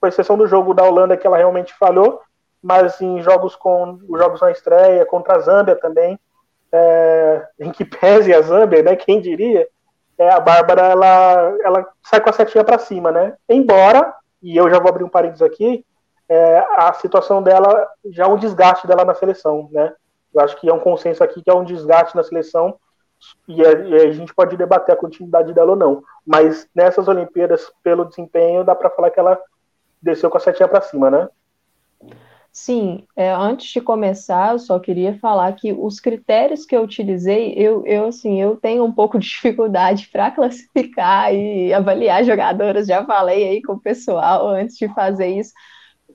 com 0.01 0.07
exceção 0.07 0.39
do 0.39 0.47
jogo 0.47 0.73
da 0.75 0.85
Holanda 0.85 1.17
que 1.17 1.27
ela 1.27 1.37
realmente 1.37 1.75
falhou, 1.75 2.21
mas 2.63 3.01
em 3.01 3.21
jogos 3.21 3.57
com 3.57 3.99
os 4.09 4.19
jogos 4.19 4.41
na 4.41 4.51
estreia, 4.51 5.05
contra 5.05 5.37
a 5.37 5.41
Zâmbia 5.41 5.75
também, 5.75 6.19
é, 6.71 7.47
em 7.59 7.71
que 7.71 7.85
pese 7.87 8.33
a 8.33 8.41
Zâmbia, 8.41 8.83
né? 8.83 8.97
Quem 8.97 9.21
diria? 9.21 9.67
É, 10.19 10.31
a 10.31 10.41
Bárbara 10.41 10.83
ela, 10.83 11.57
ela 11.63 11.87
sai 12.03 12.21
com 12.21 12.29
a 12.29 12.33
setinha 12.33 12.65
para 12.65 12.79
cima, 12.79 13.13
né? 13.13 13.37
Embora, 13.49 14.13
e 14.43 14.57
eu 14.57 14.69
já 14.69 14.79
vou 14.81 14.89
abrir 14.89 15.05
um 15.05 15.09
parênteses 15.09 15.43
aqui, 15.43 15.85
é, 16.29 16.59
a 16.77 16.93
situação 16.93 17.43
dela 17.43 17.89
já 18.11 18.25
é 18.25 18.27
um 18.27 18.37
desgaste 18.37 18.87
dela 18.87 19.05
na 19.05 19.15
seleção, 19.15 19.69
né? 19.73 19.95
Eu 20.35 20.43
acho 20.43 20.61
que 20.61 20.69
é 20.69 20.75
um 20.75 20.81
consenso 20.81 21.25
aqui 21.25 21.43
que 21.43 21.51
é 21.51 21.55
um 21.55 21.65
desgaste 21.65 22.17
na 22.17 22.23
seleção 22.23 22.79
e 23.47 23.65
a, 23.65 23.73
e 23.73 23.95
a, 23.95 24.13
gente 24.13 24.35
pode 24.35 24.57
debater 24.57 24.95
a 24.95 24.99
continuidade 24.99 25.53
dela 25.53 25.71
ou 25.71 25.77
não. 25.77 26.03
Mas 26.27 26.69
nessas 26.75 27.09
Olimpíadas, 27.09 27.73
pelo 27.83 28.05
desempenho, 28.05 28.65
dá 28.65 28.75
para 28.75 28.91
falar 28.91 29.11
que 29.11 29.19
ela 29.19 29.41
desceu 30.03 30.29
com 30.31 30.37
a 30.37 30.41
setinha 30.41 30.69
para 30.69 30.83
cima, 30.83 31.11
né? 31.11 31.29
Sim, 32.61 33.07
é, 33.15 33.31
antes 33.31 33.71
de 33.71 33.81
começar, 33.81 34.53
eu 34.53 34.59
só 34.59 34.81
queria 34.81 35.17
falar 35.21 35.53
que 35.55 35.73
os 35.73 36.01
critérios 36.01 36.67
que 36.67 36.75
eu 36.77 36.83
utilizei, 36.83 37.55
eu, 37.57 37.87
eu 37.87 38.07
assim, 38.09 38.41
eu 38.43 38.57
tenho 38.57 38.85
um 38.85 38.93
pouco 38.93 39.17
de 39.19 39.29
dificuldade 39.29 40.09
para 40.11 40.31
classificar 40.33 41.33
e 41.33 41.73
avaliar 41.73 42.25
jogadoras, 42.25 42.89
já 42.89 43.05
falei 43.07 43.49
aí 43.49 43.63
com 43.63 43.75
o 43.75 43.81
pessoal 43.81 44.49
antes 44.49 44.77
de 44.77 44.93
fazer 44.93 45.29
isso, 45.29 45.53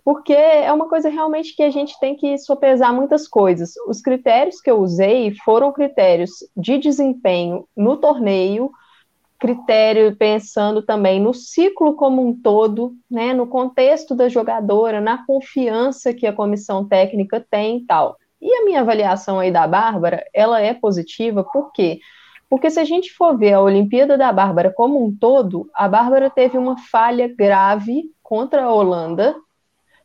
porque 0.03 0.33
é 0.33 0.71
uma 0.73 0.89
coisa 0.89 1.09
realmente 1.09 1.55
que 1.55 1.63
a 1.63 1.69
gente 1.69 1.97
tem 1.99 2.15
que 2.15 2.37
sopesar 2.37 2.93
muitas 2.93 3.27
coisas. 3.27 3.73
Os 3.87 4.01
critérios 4.01 4.59
que 4.61 4.69
eu 4.69 4.79
usei 4.81 5.33
foram 5.45 5.71
critérios 5.71 6.31
de 6.57 6.77
desempenho 6.77 7.65
no 7.75 7.97
torneio, 7.97 8.69
critério 9.43 10.15
pensando 10.15 10.81
também 10.81 11.19
no 11.19 11.33
ciclo 11.33 11.95
como 11.95 12.25
um 12.25 12.33
todo, 12.33 12.93
né, 13.11 13.33
no 13.33 13.45
contexto 13.45 14.15
da 14.15 14.29
jogadora, 14.29 15.01
na 15.01 15.25
confiança 15.25 16.13
que 16.13 16.25
a 16.25 16.31
comissão 16.31 16.87
técnica 16.87 17.45
tem 17.51 17.79
e 17.79 17.85
tal. 17.85 18.17
E 18.41 18.49
a 18.49 18.63
minha 18.63 18.79
avaliação 18.79 19.39
aí 19.39 19.51
da 19.51 19.67
Bárbara, 19.67 20.25
ela 20.33 20.61
é 20.61 20.73
positiva, 20.73 21.43
por 21.43 21.73
quê? 21.73 21.99
Porque 22.49 22.69
se 22.69 22.79
a 22.79 22.85
gente 22.85 23.11
for 23.11 23.37
ver 23.37 23.51
a 23.51 23.61
Olimpíada 23.61 24.17
da 24.17 24.31
Bárbara 24.31 24.71
como 24.71 25.05
um 25.05 25.13
todo, 25.13 25.69
a 25.75 25.89
Bárbara 25.89 26.29
teve 26.29 26.57
uma 26.57 26.77
falha 26.77 27.27
grave 27.27 28.03
contra 28.21 28.63
a 28.63 28.73
Holanda, 28.73 29.35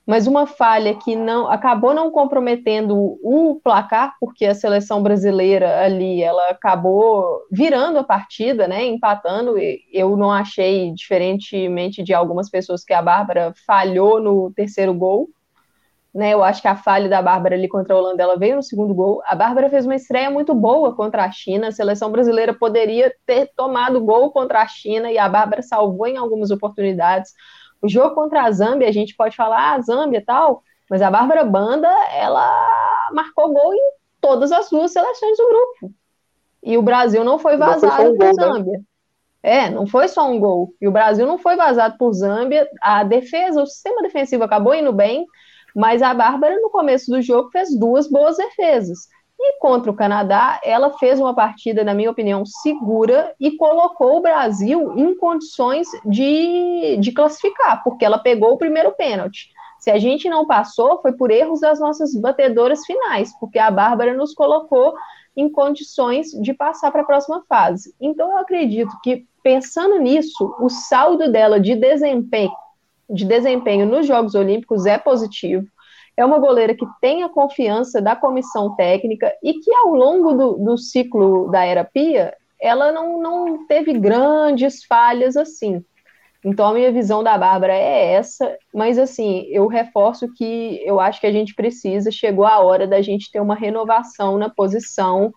mas 0.09 0.27
uma 0.27 0.47
falha 0.47 0.95
que 0.95 1.15
não 1.15 1.51
acabou 1.51 1.93
não 1.93 2.11
comprometendo 2.11 2.97
o 3.23 3.61
placar, 3.63 4.15
porque 4.19 4.47
a 4.47 4.55
seleção 4.55 5.03
brasileira 5.03 5.85
ali 5.85 6.23
ela 6.23 6.49
acabou 6.49 7.43
virando 7.53 7.99
a 7.99 8.03
partida, 8.03 8.67
né, 8.67 8.87
empatando. 8.87 9.57
Eu 9.93 10.17
não 10.17 10.33
achei, 10.33 10.95
diferentemente 10.95 12.03
de 12.03 12.15
algumas 12.15 12.49
pessoas, 12.49 12.83
que 12.83 12.95
a 12.95 13.03
Bárbara 13.03 13.53
falhou 13.67 14.19
no 14.19 14.51
terceiro 14.51 14.95
gol. 14.95 15.29
Né, 16.15 16.33
eu 16.33 16.43
acho 16.43 16.63
que 16.63 16.69
a 16.69 16.75
falha 16.75 17.07
da 17.07 17.21
Bárbara 17.21 17.55
ali 17.55 17.69
contra 17.69 17.95
a 17.95 17.99
Holanda 17.99 18.23
ela 18.23 18.39
veio 18.39 18.57
no 18.57 18.63
segundo 18.63 18.95
gol. 18.95 19.21
A 19.27 19.35
Bárbara 19.35 19.69
fez 19.69 19.85
uma 19.85 19.95
estreia 19.95 20.31
muito 20.31 20.55
boa 20.55 20.97
contra 20.97 21.27
a 21.27 21.31
China. 21.31 21.69
A 21.69 21.73
seleção 21.73 22.11
brasileira 22.11 22.55
poderia 22.55 23.15
ter 23.27 23.53
tomado 23.55 24.01
gol 24.01 24.31
contra 24.33 24.63
a 24.63 24.67
China 24.67 25.13
e 25.13 25.19
a 25.19 25.29
Bárbara 25.29 25.61
salvou 25.61 26.07
em 26.07 26.17
algumas 26.17 26.51
oportunidades. 26.51 27.35
O 27.83 27.89
jogo 27.89 28.15
contra 28.15 28.43
a 28.43 28.51
Zâmbia, 28.51 28.89
a 28.89 28.93
gente 28.93 29.15
pode 29.17 29.37
falar, 29.37 29.75
ah, 29.75 29.81
Zâmbia 29.81 30.19
e 30.19 30.25
tal, 30.25 30.63
mas 30.91 31.03
a 31.03 31.11
Bárbara 31.11 31.45
Banda, 31.45 31.89
ela 32.13 33.11
marcou 33.13 33.53
gol 33.53 33.75
em 33.75 33.93
todas 34.21 34.51
as 34.53 34.69
duas 34.71 34.93
seleções 34.93 35.37
do 35.37 35.49
grupo. 35.49 35.95
E 36.63 36.77
o 36.77 36.83
Brasil 36.83 37.25
não 37.25 37.39
foi 37.39 37.57
vazado 37.57 38.11
um 38.11 38.17
por 38.17 38.19
gol, 38.19 38.27
né? 38.27 38.33
Zâmbia. 38.35 38.73
Né? 38.73 38.85
É, 39.43 39.71
não 39.71 39.87
foi 39.87 40.09
só 40.09 40.29
um 40.29 40.39
gol. 40.39 40.75
E 40.81 40.89
o 40.89 40.93
Brasil 40.93 41.27
não 41.27 41.39
foi 41.39 41.57
vazado 41.57 41.97
por 41.97 42.13
Zâmbia. 42.13 42.69
A 42.83 43.05
defesa, 43.05 43.63
o 43.63 43.67
sistema 43.67 44.03
defensivo 44.03 44.43
acabou 44.45 44.75
indo 44.75 44.93
bem, 44.93 45.25
mas 45.75 46.03
a 46.03 46.13
Bárbara, 46.13 46.61
no 46.61 46.71
começo 46.71 47.11
do 47.11 47.23
jogo, 47.23 47.51
fez 47.51 47.79
duas 47.79 48.09
boas 48.11 48.37
defesas. 48.37 49.07
E 49.41 49.59
contra 49.59 49.91
o 49.91 49.95
Canadá, 49.95 50.61
ela 50.65 50.99
fez 50.99 51.21
uma 51.21 51.33
partida, 51.33 51.85
na 51.85 51.95
minha 51.95 52.11
opinião, 52.11 52.45
segura 52.45 53.33
e 53.39 53.53
colocou 53.53 54.17
o 54.17 54.21
Brasil 54.21 54.99
em 54.99 55.17
condições 55.17 55.87
de, 56.05 56.97
de 56.99 57.13
classificar, 57.13 57.83
porque 57.85 58.05
ela 58.05 58.19
pegou 58.19 58.53
o 58.53 58.59
primeiro 58.59 58.91
pênalti. 58.93 59.51
Se 59.79 59.93
a 59.93 59.99
gente 59.99 60.29
não 60.29 60.45
passou, 60.45 61.01
foi 61.01 61.13
por 61.13 61.31
erros 61.31 61.61
das 61.61 61.79
nossas 61.79 62.13
batedoras 62.17 62.85
finais, 62.85 63.33
porque 63.39 63.61
a 63.61 63.71
Bárbara 63.71 64.13
nos 64.13 64.35
colocou 64.35 64.93
em 65.37 65.49
condições 65.49 66.33
de 66.33 66.53
passar 66.53 66.91
para 66.91 67.03
a 67.03 67.07
próxima 67.07 67.45
fase. 67.49 67.95
Então, 68.01 68.33
eu 68.33 68.39
acredito 68.39 68.91
que, 69.05 69.25
pensando 69.41 70.01
nisso, 70.01 70.53
o 70.59 70.69
saldo 70.69 71.31
dela 71.31 71.61
de 71.61 71.77
desempenho, 71.77 72.51
de 73.09 73.25
desempenho 73.25 73.87
nos 73.87 74.05
Jogos 74.05 74.35
Olímpicos 74.35 74.85
é 74.85 74.99
positivo 74.99 75.65
é 76.19 76.25
uma 76.25 76.41
goleira 76.41 76.75
que 76.75 76.85
tem 77.01 77.23
a 77.23 77.29
confiança 77.29 78.03
da 78.03 78.17
comissão 78.17 78.75
técnica 78.75 79.33
e 79.41 79.55
que 79.55 79.73
ao 79.73 79.95
longo 79.95 80.33
do, 80.33 80.53
do 80.55 80.77
ciclo 80.77 81.49
da 81.49 81.65
era 81.65 81.85
Pia, 81.85 82.35
ela 82.61 82.91
não, 82.91 83.23
não 83.23 83.67
teve 83.69 83.93
grandes 83.93 84.85
falhas 84.85 85.37
assim. 85.37 85.81
Então 86.45 86.67
a 86.67 86.75
minha 86.75 86.91
visão 86.91 87.23
da 87.23 87.39
Bárbara 87.39 87.73
é 87.73 88.15
essa, 88.15 88.59
mas 88.75 88.99
assim, 88.99 89.47
eu 89.49 89.69
reforço 89.69 90.27
que 90.35 90.83
eu 90.85 90.99
acho 90.99 91.21
que 91.21 91.27
a 91.29 91.33
gente 91.33 91.55
precisa, 91.55 92.11
chegou 92.11 92.45
a 92.45 92.59
hora 92.59 92.85
da 92.85 93.01
gente 93.01 93.31
ter 93.31 93.39
uma 93.39 93.55
renovação 93.55 94.39
na 94.39 94.51
posição 94.51 95.33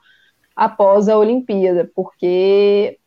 após 0.56 1.08
a 1.08 1.16
Olimpíada, 1.16 1.92
porque 1.94 2.98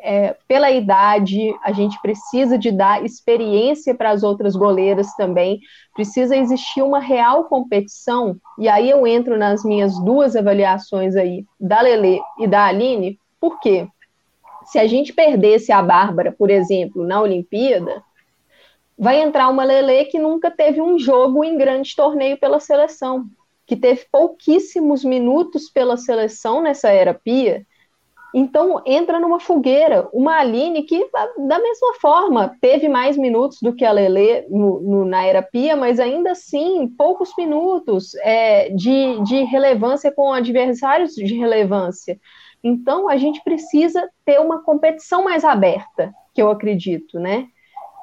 é, 0.00 0.36
pela 0.46 0.70
idade, 0.70 1.54
a 1.62 1.72
gente 1.72 2.00
precisa 2.00 2.58
de 2.58 2.70
dar 2.70 3.04
experiência 3.04 3.94
para 3.94 4.10
as 4.10 4.22
outras 4.22 4.54
goleiras 4.54 5.14
também, 5.14 5.60
precisa 5.94 6.36
existir 6.36 6.82
uma 6.82 6.98
real 6.98 7.44
competição, 7.44 8.36
e 8.58 8.68
aí 8.68 8.90
eu 8.90 9.06
entro 9.06 9.38
nas 9.38 9.64
minhas 9.64 9.98
duas 10.04 10.36
avaliações 10.36 11.16
aí, 11.16 11.44
da 11.58 11.80
Lele 11.80 12.20
e 12.38 12.46
da 12.46 12.66
Aline, 12.66 13.18
por 13.40 13.60
quê? 13.60 13.86
Se 14.64 14.78
a 14.78 14.86
gente 14.86 15.12
perdesse 15.12 15.72
a 15.72 15.82
Bárbara, 15.82 16.30
por 16.30 16.50
exemplo, 16.50 17.04
na 17.04 17.20
Olimpíada, 17.20 18.02
vai 18.98 19.20
entrar 19.20 19.48
uma 19.48 19.64
Lele 19.64 20.04
que 20.06 20.18
nunca 20.18 20.50
teve 20.50 20.80
um 20.80 20.98
jogo 20.98 21.44
em 21.44 21.56
grande 21.56 21.94
torneio 21.94 22.36
pela 22.38 22.60
seleção, 22.60 23.26
que 23.66 23.76
teve 23.76 24.06
pouquíssimos 24.10 25.04
minutos 25.04 25.70
pela 25.70 25.96
seleção 25.96 26.60
nessa 26.60 26.90
era 26.90 27.14
Pia, 27.14 27.64
então 28.34 28.82
entra 28.86 29.18
numa 29.18 29.40
fogueira. 29.40 30.08
Uma 30.12 30.38
Aline 30.38 30.82
que, 30.82 31.08
da 31.46 31.58
mesma 31.58 31.94
forma, 32.00 32.56
teve 32.60 32.88
mais 32.88 33.16
minutos 33.16 33.58
do 33.62 33.74
que 33.74 33.84
a 33.84 33.92
Lele 33.92 34.46
na 35.06 35.24
era 35.24 35.42
Pia, 35.42 35.76
mas 35.76 35.98
ainda 35.98 36.32
assim, 36.32 36.88
poucos 36.96 37.32
minutos 37.36 38.14
é, 38.16 38.70
de, 38.70 39.22
de 39.24 39.44
relevância 39.44 40.12
com 40.12 40.32
adversários 40.32 41.14
de 41.14 41.34
relevância. 41.34 42.18
Então 42.62 43.08
a 43.08 43.16
gente 43.16 43.42
precisa 43.42 44.08
ter 44.24 44.40
uma 44.40 44.62
competição 44.62 45.24
mais 45.24 45.44
aberta, 45.44 46.12
que 46.34 46.42
eu 46.42 46.50
acredito, 46.50 47.18
né? 47.18 47.46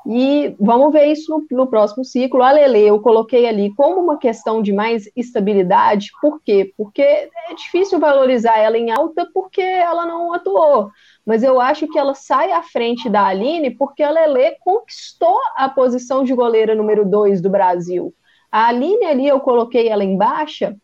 E 0.07 0.55
vamos 0.59 0.93
ver 0.93 1.07
isso 1.07 1.31
no, 1.31 1.57
no, 1.57 1.67
próximo 1.67 2.05
ciclo. 2.05 2.43
A 2.43 2.51
Lele, 2.51 2.81
eu 2.81 2.99
coloquei 2.99 3.47
ali 3.47 3.73
como 3.73 3.99
uma 3.99 4.17
questão 4.17 4.61
de 4.61 4.71
mais 4.71 5.09
estabilidade. 5.15 6.11
Por 6.21 6.39
quê? 6.43 6.71
Porque 6.77 7.01
é 7.01 7.53
difícil 7.57 7.99
valorizar 7.99 8.57
ela 8.57 8.77
em 8.77 8.91
alta 8.91 9.27
porque 9.33 9.61
ela 9.61 10.05
não 10.05 10.31
atuou. 10.31 10.91
Mas 11.25 11.41
eu 11.41 11.59
acho 11.59 11.87
que 11.87 11.97
ela 11.97 12.13
sai 12.13 12.51
à 12.51 12.61
frente 12.61 13.09
da 13.09 13.25
Aline 13.25 13.71
porque 13.71 14.03
a 14.03 14.11
Lele 14.11 14.55
conquistou 14.59 15.39
a 15.55 15.67
posição 15.67 16.23
de 16.23 16.35
goleira 16.35 16.75
número 16.75 17.03
2 17.03 17.41
do 17.41 17.49
Brasil. 17.49 18.13
A 18.51 18.67
Aline 18.67 19.05
ali, 19.05 19.27
eu 19.27 19.39
coloquei 19.39 19.87
ela 19.87 20.03
em 20.03 20.15
baixa, 20.15 20.77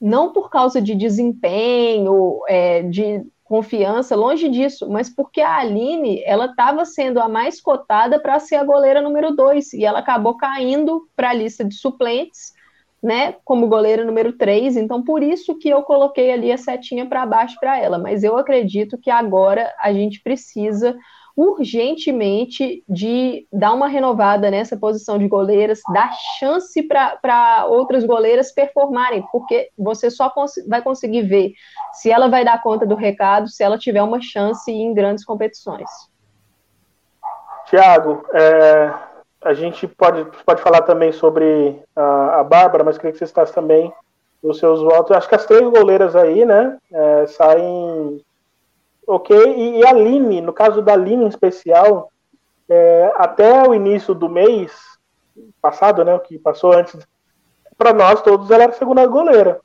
não 0.00 0.32
por 0.32 0.50
causa 0.50 0.82
de 0.82 0.96
desempenho, 0.96 2.40
é, 2.48 2.82
de 2.82 3.24
confiança, 3.48 4.14
longe 4.14 4.48
disso, 4.48 4.88
mas 4.90 5.08
porque 5.08 5.40
a 5.40 5.56
Aline, 5.56 6.22
ela 6.24 6.46
estava 6.46 6.84
sendo 6.84 7.18
a 7.18 7.28
mais 7.28 7.60
cotada 7.60 8.20
para 8.20 8.38
ser 8.38 8.56
a 8.56 8.64
goleira 8.64 9.00
número 9.00 9.34
dois, 9.34 9.72
e 9.72 9.84
ela 9.84 10.00
acabou 10.00 10.36
caindo 10.36 11.08
para 11.16 11.30
a 11.30 11.34
lista 11.34 11.64
de 11.64 11.74
suplentes, 11.74 12.52
né, 13.02 13.36
como 13.44 13.68
goleira 13.68 14.04
número 14.04 14.32
três, 14.32 14.76
então 14.76 15.02
por 15.02 15.22
isso 15.22 15.56
que 15.56 15.68
eu 15.68 15.82
coloquei 15.82 16.32
ali 16.32 16.50
a 16.52 16.58
setinha 16.58 17.06
para 17.06 17.24
baixo 17.24 17.56
para 17.60 17.78
ela, 17.78 17.96
mas 17.96 18.22
eu 18.24 18.36
acredito 18.36 18.98
que 18.98 19.10
agora 19.10 19.72
a 19.80 19.92
gente 19.92 20.20
precisa 20.20 20.96
urgentemente 21.36 22.82
de 22.88 23.46
dar 23.52 23.72
uma 23.72 23.86
renovada 23.86 24.50
nessa 24.50 24.76
posição 24.76 25.16
de 25.16 25.28
goleiras, 25.28 25.78
dar 25.94 26.12
chance 26.40 26.82
para 26.82 27.64
outras 27.68 28.04
goleiras 28.04 28.50
performarem, 28.52 29.22
porque 29.30 29.68
você 29.78 30.10
só 30.10 30.28
cons 30.28 30.54
vai 30.68 30.82
conseguir 30.82 31.22
ver 31.22 31.52
se 32.00 32.10
ela 32.10 32.28
vai 32.28 32.44
dar 32.44 32.62
conta 32.62 32.86
do 32.86 32.94
recado, 32.94 33.48
se 33.48 33.62
ela 33.62 33.76
tiver 33.76 34.02
uma 34.02 34.20
chance 34.20 34.70
em 34.70 34.94
grandes 34.94 35.24
competições. 35.24 35.88
Tiago, 37.66 38.24
é, 38.32 38.94
a 39.42 39.52
gente 39.52 39.86
pode, 39.86 40.24
pode 40.46 40.62
falar 40.62 40.82
também 40.82 41.10
sobre 41.10 41.82
a, 41.94 42.40
a 42.40 42.44
Bárbara, 42.44 42.84
mas 42.84 42.96
queria 42.96 43.12
que 43.12 43.18
você 43.18 43.26
citasse 43.26 43.52
também 43.52 43.92
os 44.42 44.58
seus 44.58 44.80
votos. 44.80 45.16
Acho 45.16 45.28
que 45.28 45.34
as 45.34 45.44
três 45.44 45.68
goleiras 45.68 46.14
aí, 46.14 46.44
né, 46.44 46.78
é, 46.92 47.26
saem 47.26 48.24
ok? 49.04 49.36
E, 49.36 49.78
e 49.78 49.86
a 49.86 49.90
Aline, 49.90 50.40
no 50.40 50.52
caso 50.52 50.80
da 50.80 50.92
Aline 50.92 51.24
em 51.24 51.28
especial, 51.28 52.12
é, 52.68 53.12
até 53.16 53.68
o 53.68 53.74
início 53.74 54.14
do 54.14 54.28
mês 54.28 54.72
passado, 55.60 56.04
né, 56.04 56.14
o 56.14 56.20
que 56.20 56.38
passou 56.38 56.72
antes, 56.72 56.96
para 57.76 57.92
nós 57.92 58.22
todos 58.22 58.50
ela 58.50 58.64
era 58.64 58.72
a 58.72 58.76
segunda 58.76 59.04
goleira. 59.06 59.60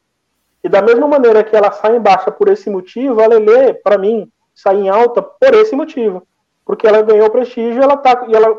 E 0.64 0.70
da 0.70 0.82
mesma 0.82 1.08
maneira 1.08 1.44
que 1.44 1.56
ela 1.56 1.72
sai 1.72 1.98
em 1.98 2.00
baixa 2.00 2.32
por 2.32 2.48
esse 2.48 2.70
motivo, 2.70 3.22
a 3.22 3.28
Lele, 3.28 3.74
para 3.74 3.98
mim, 3.98 4.32
sai 4.56 4.78
em 4.78 4.90
alta 4.90 5.22
por 5.22 5.54
esse 5.56 5.76
motivo. 5.76 6.26
Porque 6.66 6.88
ela 6.88 7.02
ganhou 7.02 7.30
prestígio 7.30 7.84
ela 7.84 7.98
tá, 7.98 8.26
e 8.28 8.36
ela 8.36 8.58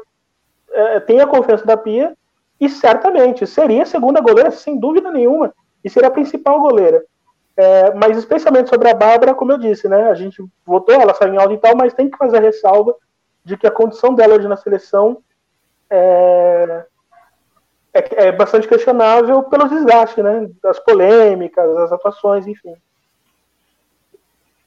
é, 0.70 1.00
tem 1.00 1.20
a 1.20 1.26
confiança 1.26 1.64
da 1.64 1.76
Pia 1.76 2.14
e 2.60 2.68
certamente 2.68 3.46
seria 3.46 3.82
a 3.82 3.86
segunda 3.86 4.20
goleira, 4.20 4.50
sem 4.50 4.78
dúvida 4.78 5.10
nenhuma, 5.10 5.52
e 5.82 5.88
seria 5.88 6.08
a 6.08 6.12
principal 6.12 6.60
goleira. 6.60 7.02
É, 7.56 7.94
mas 7.94 8.18
especialmente 8.18 8.68
sobre 8.68 8.90
a 8.90 8.94
Bárbara, 8.94 9.34
como 9.34 9.52
eu 9.52 9.58
disse, 9.58 9.88
né? 9.88 10.08
A 10.10 10.14
gente 10.14 10.44
votou, 10.66 10.94
ela 10.94 11.14
saiu 11.14 11.34
em 11.34 11.38
alta 11.38 11.54
e 11.54 11.58
tal, 11.58 11.76
mas 11.76 11.94
tem 11.94 12.10
que 12.10 12.18
fazer 12.18 12.38
a 12.38 12.40
ressalva 12.40 12.94
de 13.44 13.56
que 13.56 13.66
a 13.66 13.70
condição 13.70 14.14
dela 14.14 14.34
hoje 14.34 14.48
na 14.48 14.56
seleção 14.56 15.18
é, 15.88 16.84
é, 17.94 18.26
é 18.26 18.32
bastante 18.32 18.66
questionável 18.66 19.42
pelos 19.44 19.70
desgastes, 19.70 20.22
né? 20.22 20.50
Das 20.62 20.78
polêmicas, 20.80 21.74
das 21.74 21.92
atuações, 21.92 22.46
enfim. 22.46 22.74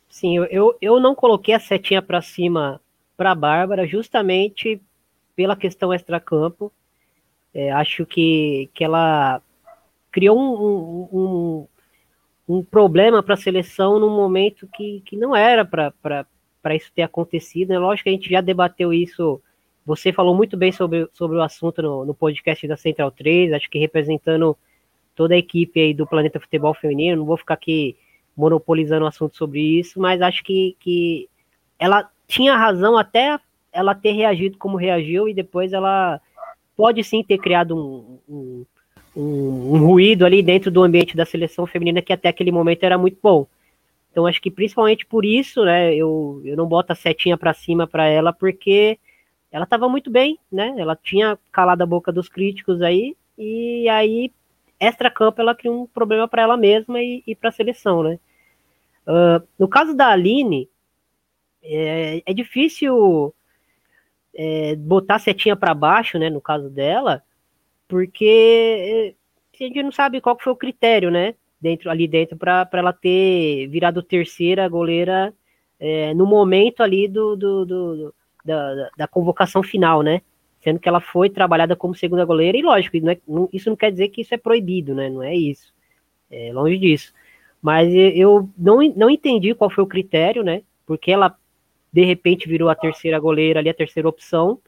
Sim, 0.10 0.38
eu, 0.50 0.76
eu 0.82 1.00
não 1.00 1.14
coloquei 1.14 1.54
a 1.54 1.60
setinha 1.60 2.02
para 2.02 2.22
cima 2.22 2.82
para 3.16 3.32
a 3.32 3.36
Bárbara 3.36 3.86
justamente 3.86 4.82
pela 5.36 5.56
questão 5.56 5.94
extracampo. 5.94 6.72
É, 7.54 7.72
acho 7.72 8.06
que, 8.06 8.70
que 8.74 8.84
ela 8.84 9.42
criou 10.12 10.38
um, 10.40 11.08
um, 11.12 11.68
um 12.48 12.64
problema 12.64 13.22
para 13.22 13.34
a 13.34 13.38
seleção 13.38 14.00
num 14.00 14.16
momento 14.16 14.68
que, 14.74 15.02
que 15.06 15.16
não 15.16 15.36
era 15.36 15.66
para 15.66 16.76
isso 16.76 16.92
ter 16.96 17.04
acontecido. 17.04 17.70
Né? 17.70 17.78
Lógico 17.78 18.06
que 18.06 18.10
a 18.10 18.14
gente 18.14 18.30
já 18.30 18.42
debateu 18.42 18.94
isso. 18.94 19.42
Você 19.88 20.12
falou 20.12 20.36
muito 20.36 20.58
bem 20.58 20.70
sobre, 20.70 21.08
sobre 21.14 21.38
o 21.38 21.42
assunto 21.42 21.82
no, 21.82 22.04
no 22.04 22.14
podcast 22.14 22.68
da 22.68 22.76
Central 22.76 23.10
3, 23.10 23.54
acho 23.54 23.70
que 23.70 23.80
representando 23.80 24.58
toda 25.16 25.34
a 25.34 25.38
equipe 25.38 25.80
aí 25.80 25.94
do 25.94 26.06
Planeta 26.06 26.42
Futebol 26.42 26.74
Feminino. 26.74 27.16
Não 27.16 27.26
vou 27.26 27.38
ficar 27.38 27.54
aqui 27.54 27.96
monopolizando 28.36 29.06
o 29.06 29.08
assunto 29.08 29.38
sobre 29.38 29.62
isso, 29.62 29.98
mas 29.98 30.22
acho 30.22 30.44
que, 30.44 30.76
que 30.82 31.30
ela 31.80 32.10
tinha 32.28 32.58
razão 32.58 32.98
até 32.98 33.40
ela 33.72 33.96
ter 33.96 34.12
reagido 34.12 34.58
como 34.58 34.76
reagiu 34.76 35.30
e 35.30 35.34
depois 35.34 35.72
ela 35.72 36.20
pode 36.76 37.02
sim 37.02 37.24
ter 37.24 37.38
criado 37.38 37.74
um, 37.74 38.20
um 38.28 38.66
um, 39.16 39.74
um, 39.74 39.88
ruído 39.88 40.26
ali 40.26 40.44
dentro 40.44 40.70
do 40.70 40.84
ambiente 40.84 41.16
da 41.18 41.26
seleção 41.26 41.66
feminina 41.66 42.04
que 42.04 42.14
até 42.14 42.28
aquele 42.28 42.52
momento 42.52 42.84
era 42.84 42.98
muito 42.98 43.18
bom. 43.24 43.48
Então 44.12 44.28
acho 44.28 44.42
que 44.42 44.52
principalmente 44.52 45.06
por 45.06 45.24
isso, 45.24 45.64
né, 45.64 45.96
eu, 45.96 46.42
eu 46.44 46.58
não 46.58 46.68
boto 46.68 46.92
a 46.92 46.96
setinha 46.96 47.38
para 47.38 47.54
cima 47.54 47.88
para 47.88 48.06
ela 48.06 48.34
porque 48.34 49.00
ela 49.58 49.64
estava 49.64 49.90
muito 49.90 50.12
bem, 50.12 50.40
né? 50.52 50.76
Ela 50.78 50.96
tinha 50.96 51.38
calado 51.52 51.82
a 51.82 51.86
boca 51.86 52.12
dos 52.12 52.30
críticos 52.30 52.82
aí 52.82 53.18
e 53.38 53.90
aí 53.90 54.32
extra 54.80 55.10
campo 55.10 55.42
ela 55.42 55.56
criou 55.56 55.84
um 55.84 55.88
problema 55.88 56.28
para 56.28 56.44
ela 56.44 56.56
mesma 56.56 57.02
e, 57.02 57.24
e 57.26 57.36
para 57.36 57.50
a 57.50 57.52
seleção, 57.52 58.04
né? 58.04 58.20
Uh, 59.08 59.46
no 59.58 59.68
caso 59.68 59.96
da 59.96 60.10
Aline 60.10 60.70
é, 61.64 62.22
é 62.24 62.34
difícil 62.34 63.34
é, 64.36 64.76
botar 64.76 65.18
setinha 65.18 65.56
para 65.56 65.74
baixo, 65.74 66.20
né? 66.20 66.30
No 66.30 66.40
caso 66.40 66.70
dela, 66.70 67.24
porque 67.88 69.16
eh, 69.60 69.64
a 69.64 69.68
gente 69.68 69.82
não 69.82 69.92
sabe 69.92 70.22
qual 70.22 70.38
foi 70.40 70.54
o 70.54 70.58
critério, 70.58 71.10
né? 71.10 71.34
Dentro, 71.60 71.90
ali 71.90 72.08
dentro, 72.08 72.38
para 72.38 72.70
ela 72.74 72.94
ter 72.94 73.68
virado 73.70 74.04
terceira 74.04 74.70
goleira 74.70 75.34
é, 75.80 76.14
no 76.14 76.28
momento 76.28 76.82
ali 76.84 77.08
do, 77.08 77.36
do, 77.36 77.66
do 77.66 78.16
da, 78.48 78.90
da, 78.98 79.08
convocação 79.08 79.62
final, 79.62 80.02
né? 80.02 80.22
Sendo 80.62 80.80
que 80.80 80.88
ela 80.90 81.00
foi 81.00 81.30
trabalhada 81.30 81.76
como 81.76 81.94
segunda 81.94 82.26
goleira, 82.26 82.58
e 82.58 82.64
lógico, 82.64 82.98
não 83.00 83.12
é, 83.12 83.18
não, 83.28 83.50
isso 83.52 83.70
não 83.70 83.76
quer 83.76 83.92
dizer 83.92 84.10
que 84.10 84.22
isso 84.22 84.34
é 84.34 84.38
proibido, 84.38 84.96
né? 84.96 85.10
Não 85.10 85.22
é 85.22 85.36
isso. 85.36 85.74
É 86.32 86.52
longe 86.54 86.78
disso. 86.78 87.14
Mas 87.62 87.94
eu 87.94 88.50
não, 88.58 88.82
não 88.96 89.10
entendi 89.10 89.54
qual 89.54 89.70
foi 89.70 89.84
o 89.84 89.88
critério, 89.88 90.44
né? 90.44 90.62
Porque 90.86 91.12
ela 91.12 91.36
de 91.92 92.04
repente 92.04 92.48
virou 92.48 92.70
a 92.70 92.76
terceira 92.76 93.20
goleira 93.20 93.60
ali, 93.60 93.70
a 93.70 93.74
terceira 93.74 94.08
opção. 94.08 94.60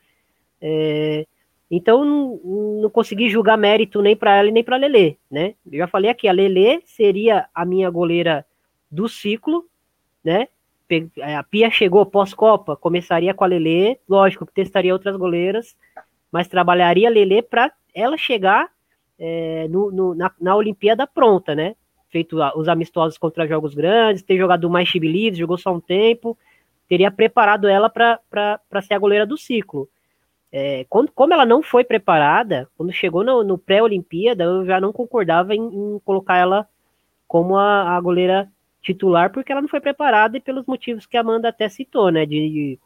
É, 0.61 1.25
então, 1.69 2.03
não, 2.03 2.39
não 2.81 2.89
consegui 2.89 3.29
julgar 3.29 3.57
mérito 3.57 4.01
nem 4.01 4.15
para 4.15 4.37
ela 4.37 4.51
nem 4.51 4.63
para 4.63 4.77
Lele, 4.77 5.17
né? 5.29 5.53
Eu 5.71 5.79
já 5.79 5.87
falei 5.87 6.09
aqui, 6.09 6.27
a 6.27 6.31
Lele 6.31 6.81
seria 6.85 7.47
a 7.53 7.65
minha 7.65 7.89
goleira 7.89 8.45
do 8.89 9.07
ciclo, 9.07 9.65
né? 10.23 10.47
A 11.21 11.43
Pia 11.43 11.69
chegou 11.69 12.05
pós-Copa, 12.05 12.75
começaria 12.75 13.33
com 13.33 13.43
a 13.43 13.47
Lele, 13.47 13.99
lógico 14.07 14.45
que 14.45 14.53
testaria 14.53 14.93
outras 14.93 15.15
goleiras, 15.15 15.75
mas 16.31 16.47
trabalharia 16.47 17.07
a 17.07 17.11
Lele 17.11 17.41
para 17.41 17.71
ela 17.93 18.17
chegar 18.17 18.69
é, 19.19 19.67
no, 19.69 19.91
no, 19.91 20.15
na, 20.15 20.31
na 20.39 20.55
Olimpíada 20.55 21.05
pronta, 21.05 21.53
né? 21.53 21.75
Feito 22.09 22.37
os 22.55 22.67
amistosos 22.67 23.17
contra 23.17 23.47
jogos 23.47 23.75
grandes, 23.75 24.23
ter 24.23 24.37
jogado 24.37 24.67
mais 24.69 24.87
chibelives, 24.87 25.37
jogou 25.37 25.57
só 25.57 25.71
um 25.71 25.79
tempo, 25.79 26.35
teria 26.87 27.11
preparado 27.11 27.67
ela 27.67 27.87
para 27.89 28.81
ser 28.81 28.95
a 28.95 28.99
goleira 28.99 29.27
do 29.27 29.37
ciclo. 29.37 29.87
É, 30.51 30.85
quando, 30.89 31.11
como 31.11 31.31
ela 31.31 31.45
não 31.45 31.61
foi 31.61 31.83
preparada, 31.83 32.67
quando 32.75 32.91
chegou 32.91 33.23
no, 33.23 33.43
no 33.43 33.57
pré-Olimpíada, 33.57 34.43
eu 34.43 34.65
já 34.65 34.81
não 34.81 34.91
concordava 34.91 35.53
em, 35.53 35.61
em, 35.61 35.99
colocar 36.03 36.37
ela 36.37 36.67
como 37.27 37.55
a, 37.55 37.95
a 37.95 38.01
goleira 38.01 38.51
titular 38.81 39.31
porque 39.31 39.51
ela 39.51 39.61
não 39.61 39.67
foi 39.67 39.79
preparada 39.79 40.37
e 40.37 40.41
pelos 40.41 40.65
motivos 40.65 41.05
que 41.05 41.17
a 41.17 41.21
Amanda 41.21 41.49
até 41.49 41.67
citou, 41.69 42.11
né? 42.11 42.25
De 42.25 42.79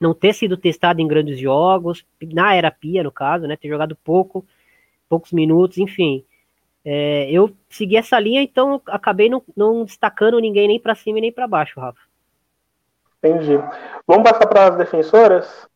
não 0.00 0.12
ter 0.12 0.32
sido 0.32 0.56
testada 0.56 1.00
em 1.00 1.08
grandes 1.08 1.38
jogos, 1.38 2.04
na 2.32 2.54
era 2.54 2.70
Pia, 2.70 3.02
no 3.02 3.12
caso, 3.12 3.46
né? 3.46 3.56
Ter 3.56 3.68
jogado 3.68 3.96
pouco, 3.96 4.44
poucos 5.08 5.32
minutos, 5.32 5.78
enfim. 5.78 6.24
É, 6.84 7.30
eu 7.30 7.50
segui 7.70 7.96
essa 7.96 8.20
linha, 8.20 8.42
então 8.42 8.80
acabei 8.86 9.30
não, 9.30 9.42
não 9.56 9.84
destacando 9.84 10.38
ninguém 10.38 10.68
nem 10.68 10.78
para 10.78 10.94
cima 10.94 11.20
nem 11.20 11.32
para 11.32 11.46
baixo, 11.46 11.80
Rafa. 11.80 12.00
Entendi. 13.18 13.56
Vamos 14.06 14.30
passar 14.30 14.46
para 14.46 14.68
as 14.68 14.76
defensoras? 14.76 15.66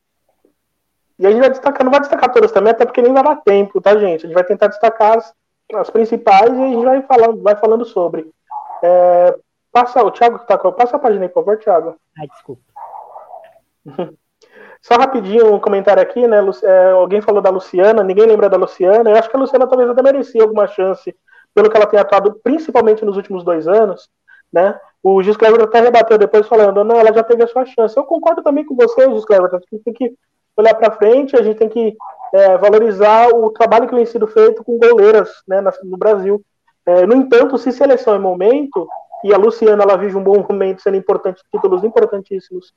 E 1.18 1.26
a 1.26 1.30
gente 1.30 1.40
vai 1.40 1.48
destacar, 1.48 1.82
não 1.82 1.90
vai 1.90 2.00
destacar 2.00 2.30
todas 2.30 2.52
também, 2.52 2.72
até 2.72 2.84
porque 2.84 3.00
nem 3.00 3.12
vai 3.12 3.24
dar 3.24 3.36
tempo, 3.36 3.80
tá, 3.80 3.98
gente? 3.98 4.24
A 4.24 4.28
gente 4.28 4.34
vai 4.34 4.44
tentar 4.44 4.68
destacar 4.68 5.16
as, 5.16 5.34
as 5.74 5.90
principais 5.90 6.52
e 6.52 6.62
a 6.62 6.68
gente 6.68 6.84
vai 6.84 7.02
falando, 7.02 7.42
vai 7.42 7.56
falando 7.56 7.84
sobre. 7.86 8.30
É, 8.82 9.38
passa, 9.72 10.02
o 10.02 10.10
Thiago 10.10 10.38
tá 10.40 10.58
com. 10.58 10.72
Passa 10.72 10.96
a 10.96 10.98
página 10.98 11.24
aí, 11.24 11.28
por 11.28 11.44
favor, 11.44 11.58
Thiago. 11.58 11.96
Ah, 12.16 12.26
desculpa. 12.26 12.62
Só 14.80 14.94
rapidinho 14.94 15.52
um 15.52 15.60
comentário 15.60 16.02
aqui, 16.02 16.26
né? 16.26 16.38
É, 16.62 16.90
alguém 16.90 17.20
falou 17.20 17.42
da 17.42 17.50
Luciana, 17.50 18.02
ninguém 18.04 18.26
lembra 18.26 18.48
da 18.48 18.56
Luciana. 18.56 19.10
Eu 19.10 19.16
acho 19.16 19.28
que 19.28 19.36
a 19.36 19.40
Luciana 19.40 19.66
talvez 19.66 19.90
até 19.90 20.02
merecia 20.02 20.42
alguma 20.42 20.68
chance 20.68 21.14
pelo 21.54 21.68
que 21.68 21.76
ela 21.76 21.86
tem 21.86 21.98
atuado, 21.98 22.38
principalmente 22.42 23.04
nos 23.04 23.16
últimos 23.16 23.42
dois 23.42 23.66
anos, 23.66 24.08
né? 24.52 24.78
O 25.02 25.22
Gis 25.22 25.36
Clever 25.36 25.62
até 25.62 25.80
rebateu 25.80 26.18
depois 26.18 26.46
falando, 26.46 26.84
não, 26.84 26.98
ela 26.98 27.12
já 27.12 27.22
teve 27.22 27.42
a 27.42 27.48
sua 27.48 27.64
chance. 27.64 27.96
Eu 27.96 28.04
concordo 28.04 28.42
também 28.42 28.64
com 28.64 28.76
você, 28.76 29.10
Gis 29.10 29.24
Clever, 29.24 29.50
a 29.52 29.58
gente 29.58 29.84
tem 29.84 29.94
que 29.94 30.14
olhar 30.56 30.74
para 30.74 30.92
frente, 30.92 31.36
a 31.36 31.42
gente 31.42 31.56
tem 31.56 31.68
que 31.68 31.96
é, 32.32 32.56
valorizar 32.58 33.28
o 33.28 33.50
trabalho 33.50 33.88
que 33.88 33.94
vem 33.94 34.06
sido 34.06 34.26
feito 34.26 34.62
com 34.62 34.78
goleiras 34.78 35.30
né, 35.46 35.62
no 35.82 35.96
Brasil. 35.96 36.42
É, 36.88 37.06
no 37.06 37.14
entanto, 37.14 37.58
se 37.58 37.70
seleção 37.70 38.14
é 38.14 38.18
momento, 38.18 38.88
e 39.22 39.34
a 39.34 39.36
Luciana 39.36 39.82
ela 39.82 39.98
vive 39.98 40.16
um 40.16 40.22
bom 40.22 40.42
momento 40.48 40.80
sendo 40.80 40.96
importante, 40.96 41.42
títulos 41.52 41.84
importantíssimos 41.84 42.72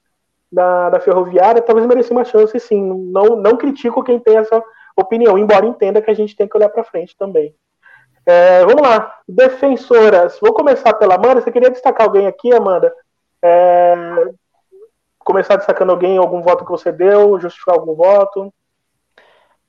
da, 0.51 0.89
da 0.89 0.99
Ferroviária, 0.99 1.61
talvez 1.61 1.87
mereça 1.87 2.11
uma 2.11 2.25
chance, 2.25 2.59
sim. 2.59 2.83
Não, 3.09 3.37
não 3.37 3.55
critico 3.55 4.03
quem 4.03 4.19
tem 4.19 4.35
essa 4.35 4.61
opinião, 4.97 5.37
embora 5.37 5.65
entenda 5.65 6.01
que 6.01 6.11
a 6.11 6.13
gente 6.13 6.35
tem 6.35 6.45
que 6.45 6.57
olhar 6.57 6.67
para 6.67 6.83
frente 6.83 7.15
também. 7.17 7.55
É, 8.25 8.65
vamos 8.65 8.81
lá, 8.81 9.17
defensoras. 9.25 10.37
Vou 10.41 10.53
começar 10.53 10.93
pela 10.95 11.15
Amanda. 11.15 11.39
Você 11.39 11.49
queria 11.49 11.71
destacar 11.71 12.05
alguém 12.05 12.27
aqui, 12.27 12.53
Amanda? 12.53 12.93
É, 13.41 13.95
começar 15.19 15.55
destacando 15.55 15.91
alguém, 15.91 16.17
algum 16.17 16.41
voto 16.41 16.65
que 16.65 16.71
você 16.71 16.91
deu, 16.91 17.39
justificar 17.39 17.75
algum 17.75 17.95
voto? 17.95 18.53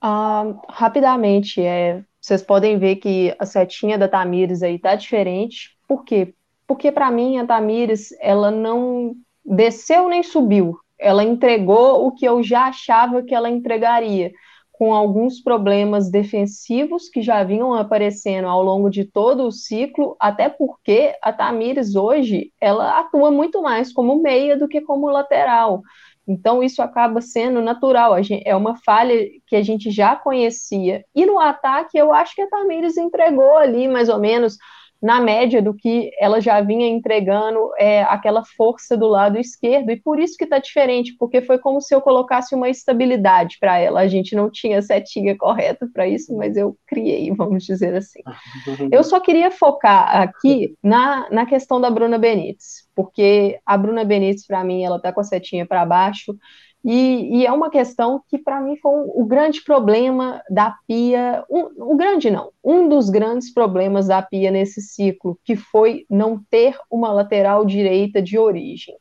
Uh, 0.02 0.60
rapidamente, 0.68 1.62
é, 1.62 2.02
vocês 2.22 2.40
podem 2.40 2.78
ver 2.78 2.96
que 2.96 3.34
a 3.36 3.44
setinha 3.44 3.98
da 3.98 4.06
Tamires 4.06 4.62
aí 4.62 4.78
tá 4.78 4.94
diferente. 4.94 5.76
Por 5.88 6.04
quê? 6.04 6.32
Porque 6.68 6.92
para 6.92 7.10
mim 7.10 7.36
a 7.38 7.44
Tamires, 7.44 8.14
ela 8.20 8.48
não 8.48 9.16
desceu 9.44 10.08
nem 10.08 10.22
subiu. 10.22 10.78
Ela 10.96 11.24
entregou 11.24 12.06
o 12.06 12.12
que 12.12 12.24
eu 12.24 12.40
já 12.40 12.66
achava 12.68 13.24
que 13.24 13.34
ela 13.34 13.50
entregaria, 13.50 14.30
com 14.70 14.94
alguns 14.94 15.40
problemas 15.40 16.12
defensivos 16.12 17.08
que 17.08 17.22
já 17.22 17.42
vinham 17.42 17.74
aparecendo 17.74 18.46
ao 18.46 18.62
longo 18.62 18.88
de 18.88 19.04
todo 19.04 19.44
o 19.44 19.52
ciclo, 19.52 20.16
até 20.20 20.48
porque 20.48 21.16
a 21.20 21.32
Tamires 21.32 21.96
hoje 21.96 22.52
ela 22.60 23.00
atua 23.00 23.32
muito 23.32 23.60
mais 23.60 23.92
como 23.92 24.22
meia 24.22 24.56
do 24.56 24.68
que 24.68 24.80
como 24.80 25.10
lateral. 25.10 25.82
Então, 26.26 26.62
isso 26.62 26.80
acaba 26.80 27.20
sendo 27.20 27.60
natural, 27.60 28.20
gente, 28.22 28.46
é 28.46 28.54
uma 28.54 28.76
falha 28.76 29.14
que 29.46 29.56
a 29.56 29.62
gente 29.62 29.90
já 29.90 30.14
conhecia. 30.14 31.04
E 31.14 31.26
no 31.26 31.38
ataque, 31.40 31.98
eu 31.98 32.12
acho 32.12 32.34
que 32.34 32.42
a 32.42 32.48
Tamires 32.48 32.96
entregou 32.96 33.56
ali 33.56 33.88
mais 33.88 34.08
ou 34.08 34.18
menos 34.18 34.56
na 35.02 35.20
média 35.20 35.60
do 35.60 35.74
que 35.74 36.12
ela 36.18 36.40
já 36.40 36.60
vinha 36.60 36.86
entregando 36.86 37.72
é, 37.76 38.04
aquela 38.04 38.44
força 38.44 38.96
do 38.96 39.08
lado 39.08 39.36
esquerdo, 39.36 39.90
e 39.90 40.00
por 40.00 40.20
isso 40.20 40.36
que 40.36 40.44
está 40.44 40.58
diferente, 40.58 41.16
porque 41.18 41.42
foi 41.42 41.58
como 41.58 41.80
se 41.80 41.92
eu 41.92 42.00
colocasse 42.00 42.54
uma 42.54 42.70
estabilidade 42.70 43.56
para 43.58 43.78
ela. 43.78 44.00
A 44.00 44.06
gente 44.06 44.36
não 44.36 44.48
tinha 44.48 44.80
setinha 44.80 45.36
correta 45.36 45.88
para 45.92 46.06
isso, 46.06 46.36
mas 46.36 46.56
eu 46.56 46.76
criei, 46.86 47.32
vamos 47.34 47.64
dizer 47.64 47.94
assim. 47.94 48.20
Eu 48.92 49.02
só 49.02 49.18
queria 49.18 49.50
focar 49.50 50.22
aqui 50.22 50.76
na, 50.82 51.28
na 51.30 51.46
questão 51.46 51.80
da 51.80 51.90
Bruna 51.90 52.18
Benítez, 52.18 52.86
porque 52.94 53.58
a 53.64 53.76
Bruna 53.76 54.04
Benítez, 54.04 54.46
para 54.46 54.62
mim, 54.62 54.84
ela 54.84 54.96
está 54.96 55.12
com 55.12 55.20
a 55.20 55.24
setinha 55.24 55.66
para 55.66 55.84
baixo. 55.84 56.36
E, 56.84 57.38
e, 57.38 57.46
é 57.46 57.52
uma 57.52 57.70
questão 57.70 58.20
que, 58.28 58.36
para 58.36 58.60
mim, 58.60 58.76
foi 58.76 58.92
o 59.14 59.24
grande 59.24 59.62
problema 59.62 60.42
da 60.50 60.74
Pia, 60.86 61.44
um, 61.48 61.92
o 61.92 61.96
grande 61.96 62.28
não, 62.28 62.50
um 62.62 62.88
dos 62.88 63.08
grandes 63.08 63.54
problemas 63.54 64.08
da 64.08 64.20
Pia 64.20 64.50
nesse 64.50 64.80
ciclo, 64.80 65.38
que 65.44 65.54
foi 65.54 66.04
não 66.10 66.42
ter 66.50 66.76
uma 66.90 67.12
lateral 67.12 67.64
direita 67.64 68.20
de 68.20 68.36
origem. 68.36 68.96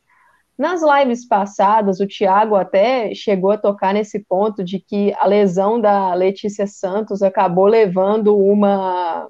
Nas 0.56 0.82
lives 0.84 1.28
passadas, 1.28 2.00
o 2.00 2.08
Thiago 2.08 2.56
até 2.56 3.16
chegou 3.16 3.50
a 3.50 3.58
tocar 3.58 3.96
nesse 3.96 4.20
ponto 4.20 4.64
de 4.64 4.80
que 4.80 5.12
a 5.18 5.26
lesão 5.26 5.82
da 5.82 6.14
Letícia 6.14 6.68
Santos 6.68 7.24
acabou 7.24 7.66
levando 7.66 8.38
uma 8.38 9.28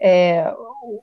é, 0.00 0.52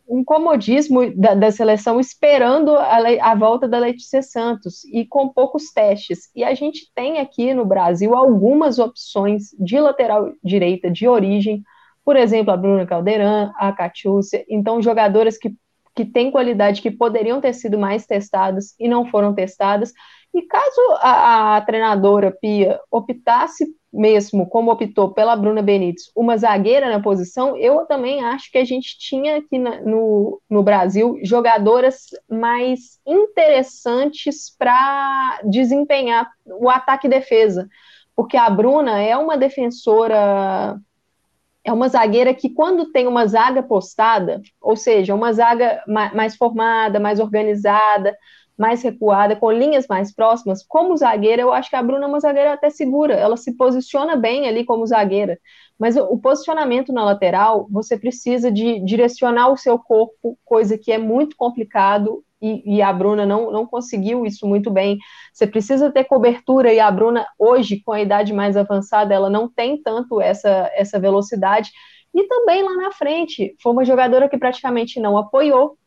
um 0.08 0.24
comodismo 0.24 1.14
da, 1.16 1.36
da 1.36 1.52
seleção 1.52 2.00
esperando 2.00 2.76
a, 2.76 2.98
a, 3.22 3.36
volta 3.36 3.68
da 3.68 3.78
Letícia 3.78 4.24
Santos 4.24 4.84
e 4.86 5.06
com 5.06 5.30
poucos 5.30 5.72
testes. 5.72 6.30
E 6.36 6.44
a 6.44 6.54
gente 6.56 6.92
tem 6.96 7.20
aqui 7.20 7.54
no 7.54 7.66
Brasil 7.66 8.16
algumas 8.16 8.80
opções 8.80 9.50
de 9.60 9.80
lateral 9.80 10.32
direita 10.44 10.90
de 10.90 11.08
origem, 11.08 11.64
por 12.04 12.16
exemplo, 12.16 12.52
a 12.52 12.58
Bruna 12.58 12.88
Caldeirão, 12.88 13.52
a 13.58 13.72
Catiúcia, 13.72 14.44
então 14.50 14.82
jogadoras 14.82 15.38
que, 15.38 15.54
que 15.96 16.06
têm 16.06 16.32
qualidade 16.32 16.82
que 16.82 16.90
poderiam 16.90 17.40
ter 17.40 17.54
sido 17.54 17.78
mais 17.78 18.08
testadas 18.08 18.74
e 18.80 18.88
não 18.88 19.06
foram 19.06 19.34
testadas. 19.34 19.94
E 20.34 20.42
caso 20.42 20.82
a, 21.02 21.58
a 21.58 21.62
treinadora 21.62 22.32
Pia 22.32 22.80
optasse 22.90 23.68
mesmo, 23.98 24.48
como 24.48 24.72
optou 24.72 25.12
pela 25.12 25.36
Bruna 25.36 25.62
Benítez, 25.62 26.12
uma 26.16 26.38
zagueira 26.38 26.88
na 26.88 27.02
posição, 27.02 27.58
eu 27.58 27.86
também 27.88 28.24
acho 28.24 28.52
que 28.52 28.60
a 28.60 28.64
gente 28.64 28.98
tinha 29.00 29.38
aqui 29.38 29.58
na, 29.58 29.82
no, 29.82 30.40
no 30.48 30.62
Brasil 30.62 31.18
jogadoras 31.24 32.06
mais 32.30 33.00
interessantes 33.06 34.56
para 34.58 35.42
desempenhar 35.46 36.30
o 36.46 36.70
ataque 36.70 37.08
e 37.08 37.10
defesa. 37.10 37.68
Porque 38.16 38.38
a 38.38 38.50
Bruna 38.50 39.02
é 39.02 39.18
uma 39.18 39.36
defensora, 39.36 40.80
é 41.64 41.74
uma 41.74 41.90
zagueira 41.90 42.36
que, 42.36 42.50
quando 42.50 42.92
tem 42.92 43.08
uma 43.08 43.26
zaga 43.26 43.64
postada, 43.64 44.42
ou 44.62 44.76
seja, 44.76 45.16
uma 45.16 45.34
zaga 45.34 45.84
mais 45.88 46.36
formada, 46.36 47.00
mais 47.00 47.20
organizada, 47.20 48.16
mais 48.58 48.82
recuada, 48.82 49.36
com 49.36 49.52
linhas 49.52 49.86
mais 49.88 50.14
próximas, 50.14 50.66
como 50.66 50.98
zagueira, 50.98 51.42
eu 51.42 51.54
acho 51.54 51.70
que 51.70 51.76
a 51.76 51.84
Bruna 51.84 52.06
é 52.06 52.08
uma 52.08 52.20
zagueira 52.20 52.54
até 52.54 52.70
segura, 52.70 53.14
ela 53.14 53.38
se 53.38 53.56
posiciona 53.56 54.16
bem 54.16 54.48
ali 54.48 54.66
como 54.66 54.86
zagueira, 54.86 55.40
mas 55.78 55.96
o 55.96 56.18
posicionamento 56.18 56.92
na 56.92 57.06
lateral, 57.06 57.68
você 57.70 57.98
precisa 57.98 58.52
de 58.52 58.80
direcionar 58.80 59.50
o 59.50 59.58
seu 59.58 59.78
corpo, 59.78 60.38
coisa 60.44 60.78
que 60.78 60.92
é 60.92 60.98
muito 60.98 61.36
complicado, 61.38 62.24
e, 62.42 62.78
e, 62.78 62.82
a 62.84 62.94
Bruna 62.94 63.26
não, 63.26 63.52
não 63.52 63.66
conseguiu 63.66 64.24
isso 64.24 64.46
muito 64.46 64.70
bem. 64.70 65.00
Você 65.34 65.48
precisa 65.48 65.92
ter 65.92 66.04
cobertura, 66.04 66.72
e 66.72 66.80
a 66.80 66.90
Bruna, 66.92 67.26
hoje, 67.38 67.82
com 67.84 67.92
a 67.92 68.00
idade 68.00 68.32
mais 68.32 68.56
avançada, 68.56 69.12
ela 69.12 69.28
não 69.28 69.50
tem 69.50 69.82
tanto 69.82 70.22
essa, 70.22 70.70
essa 70.76 71.00
velocidade. 71.00 71.72
E 72.14 72.24
também 72.28 72.64
lá 72.64 72.76
na 72.76 72.92
frente, 72.92 73.56
foi 73.62 73.72
uma 73.72 73.86
jogadora 73.86 74.30
que 74.30 74.38
praticamente 74.38 75.00
não 75.00 75.18
apoiou, 75.18 75.78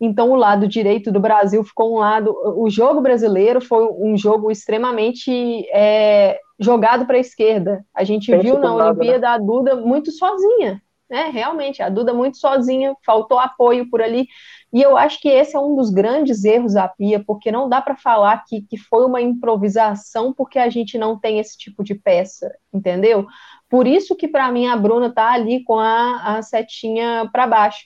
então, 0.00 0.30
o 0.30 0.36
lado 0.36 0.68
direito 0.68 1.10
do 1.10 1.18
Brasil 1.18 1.64
ficou 1.64 1.94
um 1.94 1.98
lado. 1.98 2.34
O 2.56 2.68
jogo 2.68 3.00
brasileiro 3.00 3.60
foi 3.60 3.86
um 3.86 4.16
jogo 4.16 4.50
extremamente 4.50 5.66
é, 5.72 6.38
jogado 6.58 7.06
para 7.06 7.16
a 7.16 7.20
esquerda. 7.20 7.84
A 7.94 8.04
gente 8.04 8.34
viu 8.36 8.58
na 8.58 8.74
Olimpíada 8.74 9.26
né? 9.26 9.34
a 9.34 9.38
Duda 9.38 9.76
muito 9.76 10.12
sozinha, 10.12 10.82
né? 11.08 11.30
Realmente, 11.32 11.82
a 11.82 11.88
Duda 11.88 12.12
muito 12.12 12.36
sozinha, 12.36 12.94
faltou 13.06 13.38
apoio 13.38 13.88
por 13.88 14.02
ali. 14.02 14.28
E 14.70 14.82
eu 14.82 14.98
acho 14.98 15.18
que 15.18 15.30
esse 15.30 15.56
é 15.56 15.58
um 15.58 15.74
dos 15.74 15.88
grandes 15.88 16.44
erros 16.44 16.74
da 16.74 16.86
Pia, 16.86 17.22
porque 17.26 17.50
não 17.50 17.66
dá 17.66 17.80
para 17.80 17.96
falar 17.96 18.44
que, 18.46 18.60
que 18.60 18.76
foi 18.76 19.06
uma 19.06 19.22
improvisação, 19.22 20.34
porque 20.34 20.58
a 20.58 20.68
gente 20.68 20.98
não 20.98 21.18
tem 21.18 21.38
esse 21.38 21.56
tipo 21.56 21.82
de 21.82 21.94
peça, 21.94 22.54
entendeu? 22.70 23.26
Por 23.66 23.86
isso 23.86 24.14
que, 24.14 24.28
para 24.28 24.52
mim, 24.52 24.66
a 24.66 24.76
Bruna 24.76 25.10
tá 25.10 25.32
ali 25.32 25.64
com 25.64 25.78
a, 25.78 26.36
a 26.36 26.42
setinha 26.42 27.30
para 27.32 27.46
baixo. 27.46 27.78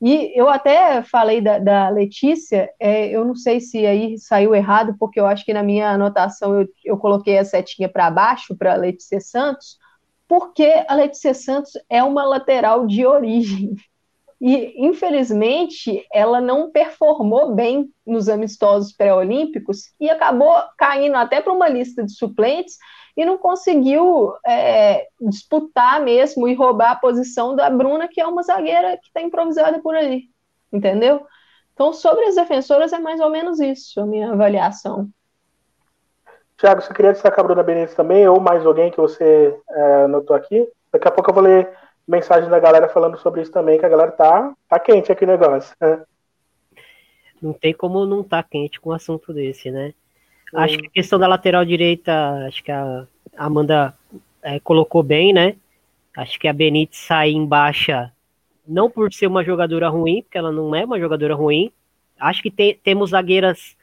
E 0.00 0.38
eu 0.38 0.48
até 0.48 1.02
falei 1.02 1.40
da, 1.40 1.58
da 1.58 1.88
Letícia, 1.88 2.70
é, 2.78 3.08
eu 3.08 3.24
não 3.24 3.34
sei 3.34 3.60
se 3.60 3.86
aí 3.86 4.18
saiu 4.18 4.54
errado, 4.54 4.94
porque 4.98 5.18
eu 5.18 5.26
acho 5.26 5.44
que 5.44 5.54
na 5.54 5.62
minha 5.62 5.90
anotação 5.90 6.60
eu, 6.60 6.68
eu 6.84 6.98
coloquei 6.98 7.38
a 7.38 7.44
setinha 7.44 7.88
para 7.88 8.10
baixo 8.10 8.54
para 8.54 8.74
a 8.74 8.76
Letícia 8.76 9.20
Santos, 9.20 9.78
porque 10.28 10.84
a 10.86 10.94
Letícia 10.94 11.32
Santos 11.32 11.72
é 11.88 12.02
uma 12.02 12.24
lateral 12.24 12.86
de 12.86 13.06
origem. 13.06 13.74
E, 14.38 14.86
infelizmente, 14.86 16.06
ela 16.12 16.42
não 16.42 16.70
performou 16.70 17.54
bem 17.54 17.88
nos 18.06 18.28
amistosos 18.28 18.92
pré-olímpicos 18.92 19.84
e 19.98 20.10
acabou 20.10 20.54
caindo 20.76 21.16
até 21.16 21.40
para 21.40 21.52
uma 21.52 21.68
lista 21.68 22.04
de 22.04 22.12
suplentes 22.12 22.76
e 23.16 23.24
não 23.24 23.38
conseguiu 23.38 24.34
é, 24.46 25.06
disputar 25.20 26.00
mesmo 26.02 26.46
e 26.46 26.54
roubar 26.54 26.92
a 26.92 26.96
posição 26.96 27.56
da 27.56 27.70
Bruna, 27.70 28.08
que 28.08 28.20
é 28.20 28.26
uma 28.26 28.42
zagueira 28.42 28.98
que 28.98 29.08
está 29.08 29.22
improvisada 29.22 29.80
por 29.80 29.96
ali, 29.96 30.24
entendeu? 30.70 31.26
Então, 31.72 31.92
sobre 31.92 32.24
as 32.26 32.34
defensoras, 32.34 32.92
é 32.92 32.98
mais 32.98 33.20
ou 33.20 33.30
menos 33.30 33.58
isso, 33.58 34.00
a 34.00 34.06
minha 34.06 34.32
avaliação. 34.32 35.08
Tiago, 36.58 36.80
você 36.80 36.92
queria 36.92 37.12
destacar 37.12 37.40
a 37.40 37.48
Bruna 37.48 37.62
Benítez 37.62 37.94
também, 37.94 38.26
ou 38.28 38.40
mais 38.40 38.64
alguém 38.64 38.90
que 38.90 38.96
você 38.96 39.58
é, 39.68 40.06
notou 40.06 40.34
aqui? 40.34 40.68
Daqui 40.92 41.08
a 41.08 41.10
pouco 41.10 41.30
eu 41.30 41.34
vou 41.34 41.42
ler 41.42 41.70
mensagem 42.08 42.48
da 42.48 42.58
galera 42.58 42.88
falando 42.88 43.18
sobre 43.18 43.42
isso 43.42 43.52
também, 43.52 43.78
que 43.78 43.84
a 43.84 43.88
galera 43.90 44.12
tá, 44.12 44.54
tá 44.68 44.78
quente 44.78 45.10
aqui 45.10 45.24
o 45.24 45.28
negócio. 45.28 45.74
Né? 45.80 46.02
Não 47.42 47.52
tem 47.52 47.74
como 47.74 48.06
não 48.06 48.22
tá 48.22 48.42
quente 48.42 48.80
com 48.80 48.90
um 48.90 48.94
assunto 48.94 49.32
desse, 49.34 49.70
né? 49.70 49.92
Acho 50.56 50.78
que 50.78 50.86
a 50.86 50.90
questão 50.90 51.18
da 51.18 51.26
lateral 51.26 51.64
direita, 51.64 52.46
acho 52.46 52.62
que 52.64 52.72
a 52.72 53.06
Amanda 53.36 53.94
é, 54.42 54.58
colocou 54.60 55.02
bem, 55.02 55.32
né? 55.32 55.56
Acho 56.16 56.38
que 56.38 56.48
a 56.48 56.52
Benítez 56.52 56.98
sai 56.98 57.30
em 57.30 57.44
baixa, 57.44 58.10
não 58.66 58.90
por 58.90 59.12
ser 59.12 59.26
uma 59.26 59.44
jogadora 59.44 59.88
ruim, 59.88 60.22
porque 60.22 60.38
ela 60.38 60.50
não 60.50 60.74
é 60.74 60.84
uma 60.84 60.98
jogadora 60.98 61.34
ruim. 61.34 61.70
Acho 62.18 62.42
que 62.42 62.50
te, 62.50 62.78
temos 62.82 63.10
zagueiras 63.10 63.76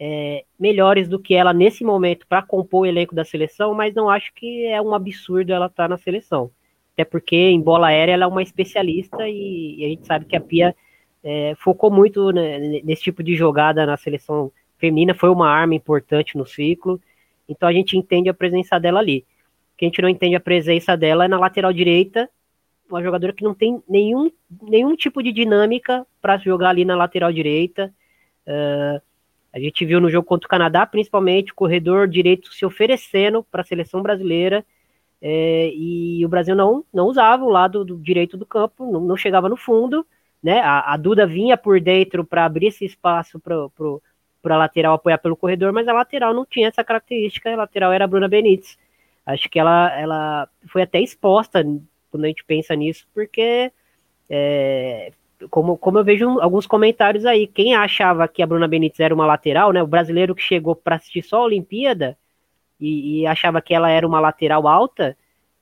é, 0.00 0.44
melhores 0.58 1.08
do 1.08 1.18
que 1.18 1.34
ela 1.34 1.52
nesse 1.52 1.84
momento 1.84 2.26
para 2.26 2.42
compor 2.42 2.82
o 2.82 2.86
elenco 2.86 3.14
da 3.14 3.24
seleção, 3.24 3.72
mas 3.72 3.94
não 3.94 4.10
acho 4.10 4.32
que 4.34 4.66
é 4.66 4.82
um 4.82 4.94
absurdo 4.94 5.52
ela 5.52 5.66
estar 5.66 5.84
tá 5.84 5.88
na 5.88 5.96
seleção. 5.96 6.50
Até 6.92 7.04
porque 7.04 7.36
em 7.36 7.60
bola 7.60 7.88
aérea 7.88 8.12
ela 8.12 8.24
é 8.24 8.26
uma 8.26 8.42
especialista 8.42 9.28
e, 9.28 9.76
e 9.78 9.84
a 9.84 9.88
gente 9.88 10.06
sabe 10.06 10.24
que 10.24 10.34
a 10.34 10.40
Pia 10.40 10.74
é, 11.22 11.54
focou 11.56 11.90
muito 11.90 12.32
né, 12.32 12.58
nesse 12.82 13.02
tipo 13.02 13.22
de 13.22 13.34
jogada 13.34 13.86
na 13.86 13.96
seleção 13.96 14.50
feminina, 14.78 15.14
foi 15.14 15.28
uma 15.28 15.48
arma 15.48 15.74
importante 15.74 16.36
no 16.36 16.46
ciclo, 16.46 17.00
então 17.48 17.68
a 17.68 17.72
gente 17.72 17.96
entende 17.96 18.28
a 18.28 18.34
presença 18.34 18.78
dela 18.78 19.00
ali. 19.00 19.24
O 19.74 19.76
que 19.76 19.84
a 19.84 19.88
gente 19.88 20.02
não 20.02 20.08
entende 20.08 20.36
a 20.36 20.40
presença 20.40 20.96
dela 20.96 21.24
é 21.24 21.28
na 21.28 21.38
lateral 21.38 21.72
direita, 21.72 22.28
uma 22.88 23.02
jogadora 23.02 23.32
que 23.32 23.44
não 23.44 23.54
tem 23.54 23.82
nenhum, 23.88 24.30
nenhum 24.62 24.94
tipo 24.94 25.22
de 25.22 25.32
dinâmica 25.32 26.06
para 26.20 26.38
jogar 26.38 26.70
ali 26.70 26.84
na 26.84 26.96
lateral 26.96 27.32
direita. 27.32 27.92
Uh, 28.46 29.00
a 29.52 29.58
gente 29.58 29.84
viu 29.84 30.00
no 30.00 30.10
jogo 30.10 30.26
contra 30.26 30.46
o 30.46 30.50
Canadá, 30.50 30.84
principalmente, 30.86 31.50
o 31.50 31.54
corredor 31.54 32.06
direito 32.06 32.52
se 32.52 32.64
oferecendo 32.64 33.42
para 33.42 33.62
a 33.62 33.64
seleção 33.64 34.02
brasileira. 34.02 34.64
É, 35.20 35.72
e 35.74 36.24
o 36.24 36.28
Brasil 36.28 36.54
não, 36.54 36.84
não 36.92 37.06
usava 37.06 37.42
o 37.42 37.48
lado 37.48 37.84
do 37.84 37.96
direito 37.96 38.36
do 38.36 38.44
campo, 38.44 38.84
não, 38.90 39.00
não 39.00 39.16
chegava 39.16 39.48
no 39.48 39.56
fundo. 39.56 40.06
Né? 40.42 40.60
A, 40.60 40.92
a 40.92 40.96
Duda 40.96 41.26
vinha 41.26 41.56
por 41.56 41.80
dentro 41.80 42.24
para 42.24 42.44
abrir 42.44 42.66
esse 42.66 42.84
espaço 42.84 43.40
para 43.40 43.56
a 44.54 44.58
lateral 44.58 44.94
apoiar 44.94 45.18
pelo 45.18 45.36
corredor, 45.36 45.72
mas 45.72 45.88
a 45.88 45.92
lateral 45.92 46.34
não 46.34 46.44
tinha 46.44 46.68
essa 46.68 46.84
característica. 46.84 47.52
A 47.52 47.56
lateral 47.56 47.92
era 47.92 48.04
a 48.04 48.08
Bruna 48.08 48.28
Benítez. 48.28 48.78
Acho 49.24 49.48
que 49.48 49.58
ela, 49.58 49.92
ela 49.98 50.48
foi 50.68 50.82
até 50.82 51.00
exposta 51.00 51.64
quando 52.10 52.24
a 52.24 52.28
gente 52.28 52.44
pensa 52.44 52.74
nisso, 52.74 53.06
porque 53.12 53.72
é, 54.30 55.12
como, 55.50 55.76
como 55.76 55.98
eu 55.98 56.04
vejo 56.04 56.40
alguns 56.40 56.66
comentários 56.66 57.26
aí, 57.26 57.46
quem 57.46 57.74
achava 57.74 58.26
que 58.28 58.42
a 58.42 58.46
Bruna 58.46 58.68
Benítez 58.68 59.00
era 59.00 59.14
uma 59.14 59.26
lateral, 59.26 59.72
né? 59.72 59.82
O 59.82 59.86
brasileiro 59.86 60.34
que 60.34 60.42
chegou 60.42 60.74
para 60.74 60.96
assistir 60.96 61.22
só 61.22 61.38
a 61.38 61.44
Olimpíada 61.44 62.16
e, 62.80 63.20
e, 63.20 63.26
achava 63.26 63.60
que 63.60 63.74
ela 63.74 63.90
era 63.90 64.06
uma 64.06 64.20
lateral 64.20 64.66
alta, 64.68 65.16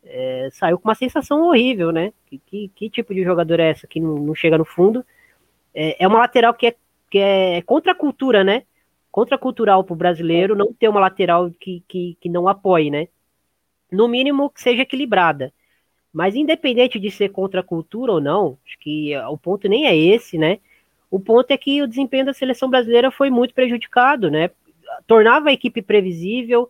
é, 0.05 0.49
saiu 0.53 0.79
com 0.79 0.89
uma 0.89 0.95
sensação 0.95 1.47
horrível, 1.47 1.91
né? 1.91 2.13
Que, 2.27 2.39
que, 2.39 2.69
que, 2.69 2.91
tipo 2.91 3.15
de 3.15 3.23
jogador 3.23 3.61
é 3.61 3.71
essa 3.71 3.87
que 3.87 4.01
não, 4.01 4.15
não 4.17 4.35
chega 4.35 4.59
no 4.59 4.65
fundo? 4.65 5.05
É, 5.75 6.05
é, 6.05 6.07
uma 6.07 6.19
lateral 6.19 6.55
que 6.55 6.69
é, 6.69 6.77
que 7.11 7.19
é 7.19 7.63
contra 7.63 7.93
a 7.93 7.97
cultura, 7.97 8.45
né? 8.45 8.65
Contracultural 9.15 9.85
para 9.85 9.93
o 9.93 9.97
brasileiro 9.97 10.57
não 10.57 10.73
ter 10.73 10.89
uma 10.89 10.99
lateral 10.99 11.49
que, 11.61 11.85
que, 11.87 12.19
que 12.21 12.29
não 12.29 12.49
apoie, 12.49 12.91
né? 12.91 13.07
No 13.89 14.09
mínimo 14.09 14.51
que 14.51 14.61
seja 14.61 14.83
equilibrada. 14.83 15.53
Mas 16.13 16.35
independente 16.35 16.99
de 16.99 17.13
ser 17.13 17.29
contra 17.29 17.61
a 17.61 17.63
cultura 17.63 18.11
ou 18.11 18.21
não, 18.21 18.59
acho 18.67 18.77
que 18.81 19.17
o 19.17 19.39
ponto 19.39 19.69
nem 19.69 19.87
é 19.87 19.97
esse, 19.97 20.37
né? 20.37 20.59
O 21.09 21.21
ponto 21.21 21.49
é 21.53 21.57
que 21.57 21.81
o 21.81 21.87
desempenho 21.87 22.27
da 22.27 22.33
seleção 22.33 22.69
brasileira 22.69 23.09
foi 23.09 23.31
muito 23.31 23.55
prejudicado, 23.55 24.29
né? 24.29 24.51
Tornava 25.07 25.51
a 25.51 25.53
equipe 25.53 25.81
previsível, 25.81 26.69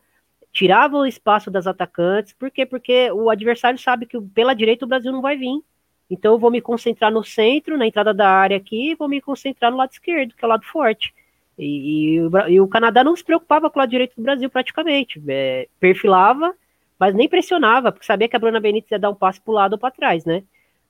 tirava 0.52 0.98
o 0.98 1.06
espaço 1.06 1.50
das 1.50 1.66
atacantes, 1.66 2.34
por 2.34 2.50
quê? 2.50 2.66
Porque 2.66 3.10
o 3.10 3.30
adversário 3.30 3.78
sabe 3.78 4.04
que 4.04 4.20
pela 4.20 4.52
direita 4.52 4.84
o 4.84 4.88
Brasil 4.88 5.10
não 5.10 5.22
vai 5.22 5.38
vir. 5.38 5.62
Então 6.10 6.34
eu 6.34 6.38
vou 6.38 6.50
me 6.50 6.60
concentrar 6.60 7.10
no 7.10 7.24
centro, 7.24 7.78
na 7.78 7.86
entrada 7.86 8.12
da 8.12 8.28
área 8.28 8.58
aqui, 8.58 8.90
e 8.90 8.94
vou 8.94 9.08
me 9.08 9.22
concentrar 9.22 9.70
no 9.70 9.78
lado 9.78 9.92
esquerdo, 9.92 10.34
que 10.36 10.44
é 10.44 10.46
o 10.46 10.50
lado 10.50 10.66
forte. 10.66 11.14
E, 11.58 12.18
e, 12.18 12.52
e 12.52 12.60
o 12.60 12.68
Canadá 12.68 13.04
não 13.04 13.14
se 13.14 13.24
preocupava 13.24 13.70
com 13.70 13.78
o 13.78 13.80
lado 13.80 13.90
direito 13.90 14.14
do 14.16 14.22
Brasil 14.22 14.50
praticamente. 14.50 15.22
É, 15.28 15.68
perfilava 15.78 16.54
mas 16.98 17.14
nem 17.14 17.28
pressionava, 17.28 17.90
porque 17.92 18.06
sabia 18.06 18.28
que 18.28 18.36
a 18.36 18.38
Bruna 18.38 18.60
Benítez 18.60 18.92
ia 18.92 18.98
dar 18.98 19.10
um 19.10 19.14
passo 19.14 19.42
para 19.42 19.52
o 19.52 19.54
lado 19.54 19.72
ou 19.74 19.78
para 19.78 19.90
trás, 19.90 20.24
né? 20.24 20.42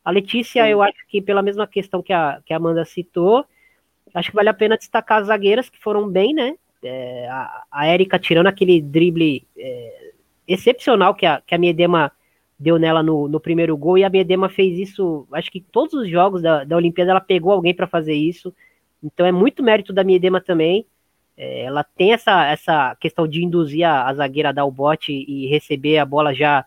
A 0.05 0.11
Letícia, 0.11 0.64
Sim. 0.64 0.70
eu 0.70 0.83
acho 0.83 0.98
que 1.09 1.20
pela 1.20 1.42
mesma 1.42 1.66
questão 1.66 2.03
que 2.03 2.12
a, 2.12 2.40
que 2.44 2.53
a 2.53 2.57
Amanda 2.57 2.85
citou, 2.85 3.44
acho 4.14 4.31
que 4.31 4.37
vale 4.37 4.48
a 4.48 4.55
pena 4.55 4.77
destacar 4.77 5.20
as 5.20 5.29
zagueiras 5.29 5.68
que 5.68 5.81
foram 5.81 6.09
bem, 6.09 6.35
né? 6.35 6.55
É, 6.83 7.27
a, 7.29 7.64
a 7.70 7.87
Érica 7.87 8.18
tirando 8.18 8.46
aquele 8.46 8.83
drible 8.83 9.46
é, 9.57 10.12
excepcional 10.46 11.14
que 11.14 11.24
a, 11.24 11.40
que 11.44 11.55
a 11.55 11.59
Miedema 11.59 12.12
deu 12.59 12.79
nela 12.79 13.03
no, 13.03 13.27
no 13.27 13.40
primeiro 13.40 13.77
gol, 13.77 13.96
e 13.96 14.05
a 14.05 14.11
Miedema 14.11 14.48
fez 14.48 14.79
isso, 14.79 15.27
acho 15.33 15.50
que 15.50 15.61
todos 15.61 15.94
os 15.94 16.09
jogos 16.09 16.42
da, 16.42 16.64
da 16.64 16.77
Olimpíada 16.77 17.11
ela 17.11 17.20
pegou 17.20 17.50
alguém 17.50 17.74
para 17.74 17.87
fazer 17.87 18.14
isso, 18.14 18.55
então 19.05 19.27
é 19.27 19.33
muito 19.33 19.62
mérito 19.62 19.93
da 19.93 20.03
Miedema 20.03 20.40
também. 20.40 20.87
É, 21.37 21.62
ela 21.62 21.85
tem 21.85 22.12
essa, 22.12 22.47
essa 22.47 22.97
questão 22.97 23.27
de 23.27 23.45
induzir 23.45 23.85
a, 23.87 24.09
a, 24.09 24.14
zagueira 24.14 24.49
a 24.51 24.53
dar 24.53 24.64
o 24.64 24.71
bote 24.71 25.12
e 25.12 25.47
receber 25.49 25.99
a 25.99 26.05
bola 26.05 26.33
já 26.33 26.64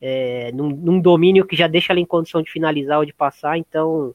é, 0.00 0.50
num, 0.52 0.68
num, 0.70 1.00
domínio 1.00 1.46
que 1.46 1.56
já 1.56 1.66
deixa 1.66 1.92
ela 1.92 2.00
em 2.00 2.06
condição 2.06 2.42
de 2.42 2.50
finalizar 2.50 2.98
ou 2.98 3.04
de 3.04 3.12
passar. 3.12 3.56
Então, 3.56 4.14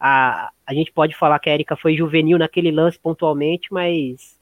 a, 0.00 0.50
a 0.66 0.74
gente 0.74 0.92
pode 0.92 1.16
falar 1.16 1.38
que 1.38 1.48
a 1.48 1.54
Erika 1.54 1.76
foi 1.76 1.96
juvenil 1.96 2.38
naquele 2.38 2.70
lance 2.70 2.98
pontualmente, 2.98 3.72
mas 3.72 4.38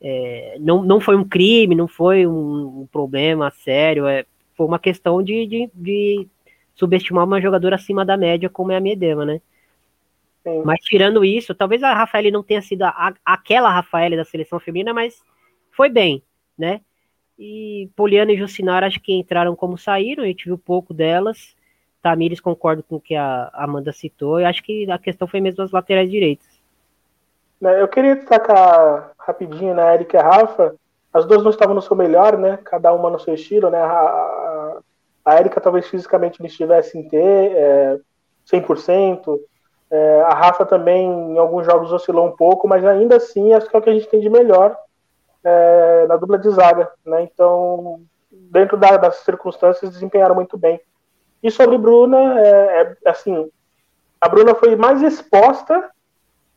é, 0.00 0.56
não, 0.60 0.82
não 0.82 1.00
foi 1.00 1.16
um 1.16 1.24
crime, 1.24 1.74
não 1.74 1.88
foi 1.88 2.26
um, 2.26 2.82
um 2.82 2.88
problema 2.90 3.50
sério. 3.50 4.06
É, 4.06 4.24
foi 4.56 4.66
uma 4.66 4.78
questão 4.78 5.22
de, 5.22 5.46
de, 5.46 5.70
de, 5.74 6.26
subestimar 6.74 7.24
uma 7.24 7.40
jogadora 7.40 7.76
acima 7.76 8.04
da 8.04 8.16
média, 8.16 8.48
como 8.48 8.72
é 8.72 8.76
a 8.76 8.80
Medema, 8.80 9.24
né? 9.24 9.40
Sim. 10.48 10.62
Mas 10.64 10.80
tirando 10.80 11.24
isso, 11.24 11.54
talvez 11.54 11.82
a 11.82 11.92
Rafael 11.92 12.32
não 12.32 12.42
tenha 12.42 12.62
sido 12.62 12.82
a, 12.82 13.12
aquela 13.24 13.70
Rafael 13.70 14.16
da 14.16 14.24
seleção 14.24 14.58
feminina, 14.58 14.94
mas 14.94 15.22
foi 15.70 15.88
bem, 15.88 16.22
né? 16.58 16.80
E 17.38 17.88
Poliana 17.94 18.32
e 18.32 18.36
Jucinara 18.36 18.86
acho 18.86 19.00
que 19.00 19.12
entraram 19.12 19.54
como 19.54 19.76
saíram, 19.78 20.24
a 20.24 20.26
gente 20.26 20.46
viu 20.46 20.58
pouco 20.58 20.92
delas. 20.92 21.56
Tamires 22.02 22.40
concordo 22.40 22.82
com 22.82 22.96
o 22.96 23.00
que 23.00 23.14
a 23.14 23.50
Amanda 23.52 23.92
citou, 23.92 24.40
e 24.40 24.44
acho 24.44 24.62
que 24.62 24.90
a 24.90 24.98
questão 24.98 25.28
foi 25.28 25.40
mesmo 25.40 25.62
as 25.62 25.70
laterais 25.70 26.10
direitas. 26.10 26.46
Né, 27.60 27.80
eu 27.82 27.88
queria 27.88 28.14
destacar 28.14 29.12
rapidinho 29.18 29.74
na 29.74 29.86
né, 29.86 29.94
Erika 29.94 30.16
e 30.16 30.20
a 30.20 30.22
Rafa, 30.22 30.76
as 31.12 31.26
duas 31.26 31.42
não 31.42 31.50
estavam 31.50 31.74
no 31.74 31.82
seu 31.82 31.96
melhor, 31.96 32.38
né? 32.38 32.58
Cada 32.64 32.92
uma 32.92 33.10
no 33.10 33.18
seu 33.18 33.34
estilo, 33.34 33.70
né? 33.70 33.80
A, 33.80 34.78
a 35.24 35.40
Erika 35.40 35.60
talvez 35.60 35.88
fisicamente 35.88 36.38
não 36.38 36.46
estivesse 36.46 36.96
em 36.96 37.08
ter 37.08 37.52
é, 37.52 37.98
100%, 38.50 39.38
é, 39.90 40.22
a 40.22 40.34
Rafa 40.34 40.66
também, 40.66 41.06
em 41.06 41.38
alguns 41.38 41.64
jogos, 41.64 41.92
oscilou 41.92 42.26
um 42.26 42.36
pouco, 42.36 42.68
mas 42.68 42.84
ainda 42.84 43.16
assim 43.16 43.52
acho 43.52 43.68
que 43.68 43.76
é 43.76 43.78
o 43.78 43.82
que 43.82 43.90
a 43.90 43.94
gente 43.94 44.08
tem 44.08 44.20
de 44.20 44.28
melhor 44.28 44.76
é, 45.42 46.06
na 46.06 46.16
dupla 46.16 46.38
de 46.38 46.50
zaga. 46.50 46.90
Né? 47.04 47.22
Então, 47.22 48.00
dentro 48.30 48.76
da, 48.76 48.96
das 48.96 49.16
circunstâncias, 49.16 49.90
desempenharam 49.90 50.34
muito 50.34 50.58
bem. 50.58 50.80
E 51.42 51.50
sobre 51.50 51.78
Bruna, 51.78 52.40
é, 52.40 52.96
é, 53.04 53.10
assim, 53.10 53.50
a 54.20 54.28
Bruna 54.28 54.54
foi 54.54 54.76
mais 54.76 55.02
exposta 55.02 55.88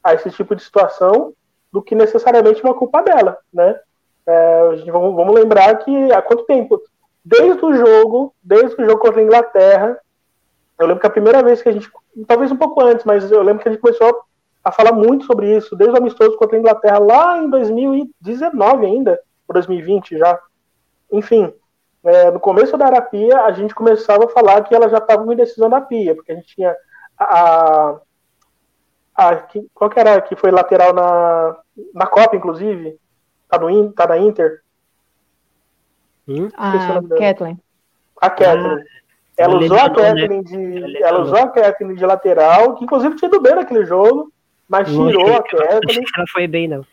a 0.04 0.14
esse 0.14 0.32
tipo 0.32 0.56
de 0.56 0.64
situação 0.64 1.34
do 1.72 1.82
que 1.82 1.96
necessariamente 1.96 2.64
uma 2.64 2.74
culpa 2.74 3.02
dela, 3.02 3.38
né? 3.54 3.80
É, 4.26 4.76
vamos, 4.92 5.16
vamos, 5.16 5.34
lembrar 5.34 5.76
que 5.78 6.12
há 6.12 6.22
quanto 6.22 6.46
tempo? 6.46 6.82
Desde 7.24 7.64
o 7.64 7.74
jogo, 7.74 8.34
desde 8.44 8.82
o 8.82 8.86
jogo 8.86 9.00
contra 9.00 9.22
a 9.22 9.24
Inglaterra, 9.24 9.98
eu 10.82 10.88
lembro 10.88 11.02
que 11.02 11.08
a 11.08 11.12
primeira 11.12 11.44
vez 11.44 11.62
que 11.62 11.70
a 11.70 11.72
gente, 11.72 11.90
talvez 12.28 12.52
um 12.52 12.58
pouco 12.58 12.82
antes, 12.82 13.06
mas 13.06 13.32
eu 13.32 13.42
lembro 13.42 13.62
que 13.62 13.70
a 13.70 13.72
gente 13.72 13.82
começou 13.82 14.24
a 14.64 14.72
falar 14.72 14.92
muito 14.92 15.26
sobre 15.26 15.56
isso, 15.56 15.76
desde 15.76 15.96
o 15.96 15.98
amistoso 15.98 16.38
contra 16.38 16.58
a 16.58 16.60
Inglaterra, 16.60 17.00
lá 17.00 17.38
em 17.38 17.50
2019 17.50 18.86
ainda, 18.86 19.20
ou 19.48 19.54
2020 19.54 20.18
já. 20.18 20.40
Enfim, 21.12 21.54
é, 22.04 22.32
no 22.32 22.40
começo 22.40 22.78
da 22.78 22.88
Arapia, 22.88 23.42
a 23.42 23.52
gente 23.52 23.76
começava 23.76 24.26
a 24.26 24.30
falar 24.30 24.64
que 24.64 24.74
ela 24.74 24.90
já 24.90 24.98
estava 24.98 25.24
com 25.24 25.34
indecisão 25.34 25.70
da 25.70 25.82
Pia, 25.82 26.16
porque 26.16 26.32
a 26.32 26.36
gente 26.36 26.56
tinha 26.56 26.76
a. 27.18 28.00
a, 29.16 29.30
a 29.30 29.36
que, 29.36 29.68
qual 29.74 29.90
que 29.90 30.00
era 30.00 30.20
que 30.22 30.36
foi 30.36 30.52
lateral 30.52 30.94
na, 30.94 31.58
na 31.94 32.08
Copa, 32.08 32.36
inclusive? 32.36 33.00
Tá, 33.48 33.60
no, 33.60 33.92
tá 33.94 34.08
na 34.08 34.18
Inter? 34.18 34.62
Hum? 36.28 36.50
A 36.56 37.02
Kathleen. 37.18 37.60
A 38.20 38.30
Kathleen. 38.30 38.80
Ah. 38.80 39.01
Ela 39.42 39.58
usou 39.58 39.78
a 39.78 39.90
Kathleen 39.90 40.44
de, 40.44 41.04
ela 41.04 41.22
usou 41.22 41.38
a 41.38 41.48
Kathleen 41.48 41.96
de 41.96 42.06
lateral, 42.06 42.76
que 42.76 42.84
inclusive 42.84 43.16
tinha 43.16 43.30
ido 43.30 43.42
bem 43.42 43.56
naquele 43.56 43.86
jogo, 43.86 44.32
mas 44.68 44.88
tirou 44.88 45.36
a 45.36 45.44
Kathleen. 45.44 46.04
Ela 46.16 46.26
foi 46.32 46.48
bem, 46.48 46.68
não. 46.68 46.86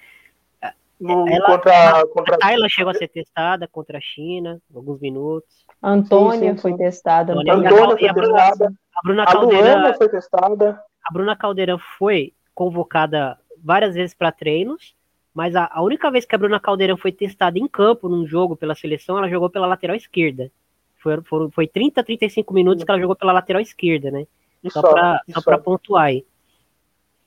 No, 1.00 1.28
ela, 1.28 1.46
contra, 1.46 1.72
ela, 1.72 2.06
contra... 2.08 2.34
A 2.34 2.38
Tayla 2.38 2.66
chegou 2.68 2.90
a 2.90 2.94
ser 2.94 3.08
testada 3.08 3.68
contra 3.68 3.98
a 3.98 4.00
China, 4.00 4.60
alguns 4.74 5.00
minutos. 5.00 5.48
A 5.80 5.90
Antônia 5.90 6.50
sim, 6.50 6.56
sim, 6.56 6.62
foi 6.62 6.72
sim. 6.72 6.78
testada. 6.78 7.32
Antônia, 7.34 7.70
Antônia 7.70 7.96
foi 7.96 8.14
testada. 8.14 8.72
A 8.96 9.00
Bruna 9.04 9.26
Caldeira, 9.26 9.90
a 9.90 9.94
foi 9.94 10.08
testada. 10.08 10.82
A 11.08 11.12
Bruna 11.12 11.36
Caldeira 11.36 11.78
foi 11.98 12.32
convocada 12.52 13.38
várias 13.62 13.94
vezes 13.94 14.12
para 14.12 14.32
treinos, 14.32 14.94
mas 15.32 15.54
a, 15.54 15.68
a, 15.72 15.80
única 15.82 16.10
vez 16.10 16.24
que 16.24 16.34
a 16.34 16.38
Bruna 16.38 16.58
Caldeirão 16.58 16.96
foi 16.96 17.12
testada 17.12 17.58
em 17.58 17.68
campo 17.68 18.08
num 18.08 18.26
jogo 18.26 18.56
pela 18.56 18.74
seleção, 18.74 19.16
ela 19.16 19.28
jogou 19.28 19.48
pela 19.48 19.66
lateral 19.68 19.94
esquerda. 19.94 20.50
Foi, 20.98 21.20
foi, 21.22 21.50
foi 21.50 21.68
30, 21.68 22.02
35 22.02 22.52
minutos 22.52 22.84
que 22.84 22.90
ela 22.90 23.00
jogou 23.00 23.16
pela 23.16 23.32
lateral 23.32 23.62
esquerda, 23.62 24.10
né? 24.10 24.26
E 24.62 24.70
só, 24.70 24.80
só 24.80 25.40
para 25.42 25.58
pontuar 25.58 26.06
aí. 26.06 26.24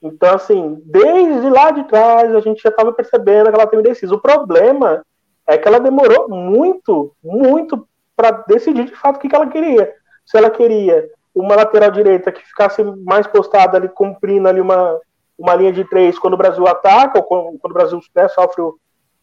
Então, 0.02 0.34
assim, 0.34 0.82
desde 0.84 1.48
lá 1.48 1.70
de 1.70 1.84
trás 1.84 2.34
a 2.34 2.40
gente 2.40 2.60
já 2.60 2.70
estava 2.70 2.92
percebendo 2.92 3.48
que 3.48 3.54
ela 3.54 3.66
teve 3.66 3.82
indecisa. 3.82 4.14
O 4.14 4.20
problema 4.20 5.04
é 5.46 5.56
que 5.56 5.66
ela 5.66 5.78
demorou 5.78 6.28
muito, 6.28 7.14
muito 7.22 7.86
para 8.16 8.30
decidir 8.48 8.86
de 8.86 8.94
fato 8.94 9.16
o 9.16 9.18
que, 9.20 9.28
que 9.28 9.34
ela 9.34 9.46
queria. 9.46 9.92
Se 10.26 10.36
ela 10.36 10.50
queria 10.50 11.08
uma 11.34 11.56
lateral 11.56 11.90
direita 11.90 12.32
que 12.32 12.46
ficasse 12.46 12.82
mais 12.82 13.26
postada 13.26 13.78
ali, 13.78 13.88
cumprindo 13.88 14.48
ali 14.48 14.60
uma, 14.60 15.00
uma 15.38 15.54
linha 15.54 15.72
de 15.72 15.84
três 15.84 16.18
quando 16.18 16.34
o 16.34 16.38
Brasil 16.38 16.66
ataca, 16.66 17.18
ou 17.18 17.24
quando, 17.24 17.58
quando 17.58 17.70
o 17.70 17.74
Brasil 17.74 18.00
né, 18.14 18.28
sofre 18.28 18.60
o, 18.60 18.78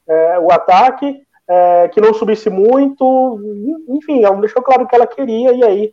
é, 0.07 0.39
o 0.39 0.51
ataque, 0.51 1.21
é, 1.49 1.87
que 1.87 1.99
não 1.99 2.13
subisse 2.13 2.47
muito, 2.47 3.41
enfim, 3.87 4.23
ela 4.23 4.35
deixou 4.35 4.61
claro 4.61 4.83
o 4.83 4.87
que 4.87 4.95
ela 4.95 5.07
queria, 5.07 5.51
e 5.51 5.63
aí 5.63 5.91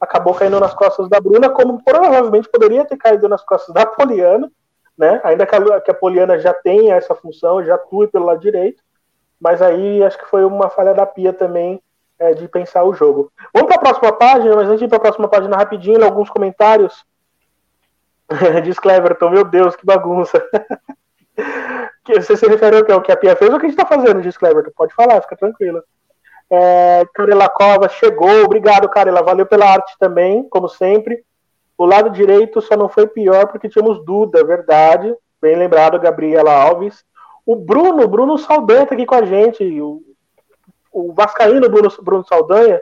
acabou 0.00 0.34
caindo 0.34 0.58
nas 0.58 0.74
costas 0.74 1.08
da 1.08 1.20
Bruna, 1.20 1.48
como 1.48 1.82
provavelmente 1.82 2.48
poderia 2.48 2.84
ter 2.84 2.96
caído 2.96 3.28
nas 3.28 3.44
costas 3.44 3.72
da 3.72 3.86
Poliana, 3.86 4.50
né? 4.98 5.20
Ainda 5.22 5.46
que 5.46 5.54
a, 5.54 5.80
que 5.80 5.90
a 5.92 5.94
Poliana 5.94 6.38
já 6.40 6.52
tenha 6.52 6.96
essa 6.96 7.14
função, 7.14 7.64
já 7.64 7.76
atue 7.76 8.08
pelo 8.08 8.26
lado 8.26 8.40
direito, 8.40 8.82
mas 9.40 9.62
aí 9.62 10.02
acho 10.02 10.18
que 10.18 10.26
foi 10.26 10.44
uma 10.44 10.68
falha 10.68 10.92
da 10.92 11.06
Pia 11.06 11.32
também 11.32 11.80
é, 12.18 12.34
de 12.34 12.48
pensar 12.48 12.82
o 12.82 12.92
jogo. 12.92 13.30
Vamos 13.54 13.68
para 13.68 13.76
a 13.76 13.84
próxima 13.84 14.12
página, 14.12 14.56
mas 14.56 14.66
antes 14.66 14.80
de 14.80 14.84
ir 14.86 14.88
para 14.88 14.98
a 14.98 15.02
próxima 15.02 15.28
página 15.28 15.56
rapidinho, 15.56 16.04
alguns 16.04 16.30
comentários. 16.30 17.04
Diz 18.64 18.78
Cleverton, 18.80 19.30
meu 19.30 19.44
Deus, 19.44 19.76
que 19.76 19.86
bagunça. 19.86 20.42
Você 22.14 22.36
se 22.36 22.46
refere 22.46 22.76
ao 22.76 22.84
que, 22.84 22.92
ao 22.92 23.02
que 23.02 23.12
a 23.12 23.16
Pia 23.16 23.36
fez 23.36 23.50
ou 23.50 23.56
o 23.56 23.60
que 23.60 23.66
a 23.66 23.68
gente 23.68 23.78
está 23.78 23.86
fazendo, 23.86 24.20
diz 24.20 24.36
Cleverton? 24.36 24.70
Pode 24.76 24.94
falar, 24.94 25.20
fica 25.22 25.36
tranquila. 25.36 25.82
É, 26.48 27.04
Carela 27.12 27.48
Cova 27.48 27.88
chegou, 27.88 28.44
obrigado, 28.44 28.88
Carela, 28.88 29.22
valeu 29.22 29.46
pela 29.46 29.66
arte 29.66 29.96
também, 29.98 30.48
como 30.48 30.68
sempre. 30.68 31.24
O 31.76 31.84
lado 31.84 32.10
direito 32.10 32.60
só 32.60 32.76
não 32.76 32.88
foi 32.88 33.06
pior 33.06 33.48
porque 33.48 33.68
tínhamos 33.68 34.04
Duda, 34.04 34.44
verdade. 34.44 35.14
Bem 35.40 35.56
lembrado, 35.56 35.98
Gabriela 35.98 36.52
Alves. 36.52 37.04
O 37.44 37.54
Bruno, 37.54 38.08
Bruno 38.08 38.38
Saldanha 38.38 38.86
tá 38.86 38.94
aqui 38.94 39.04
com 39.04 39.14
a 39.14 39.24
gente. 39.24 39.62
O, 39.80 40.02
o 40.92 41.12
Vascaíno 41.12 41.68
Bruno, 41.68 41.88
Bruno 42.02 42.24
Saldanha 42.24 42.80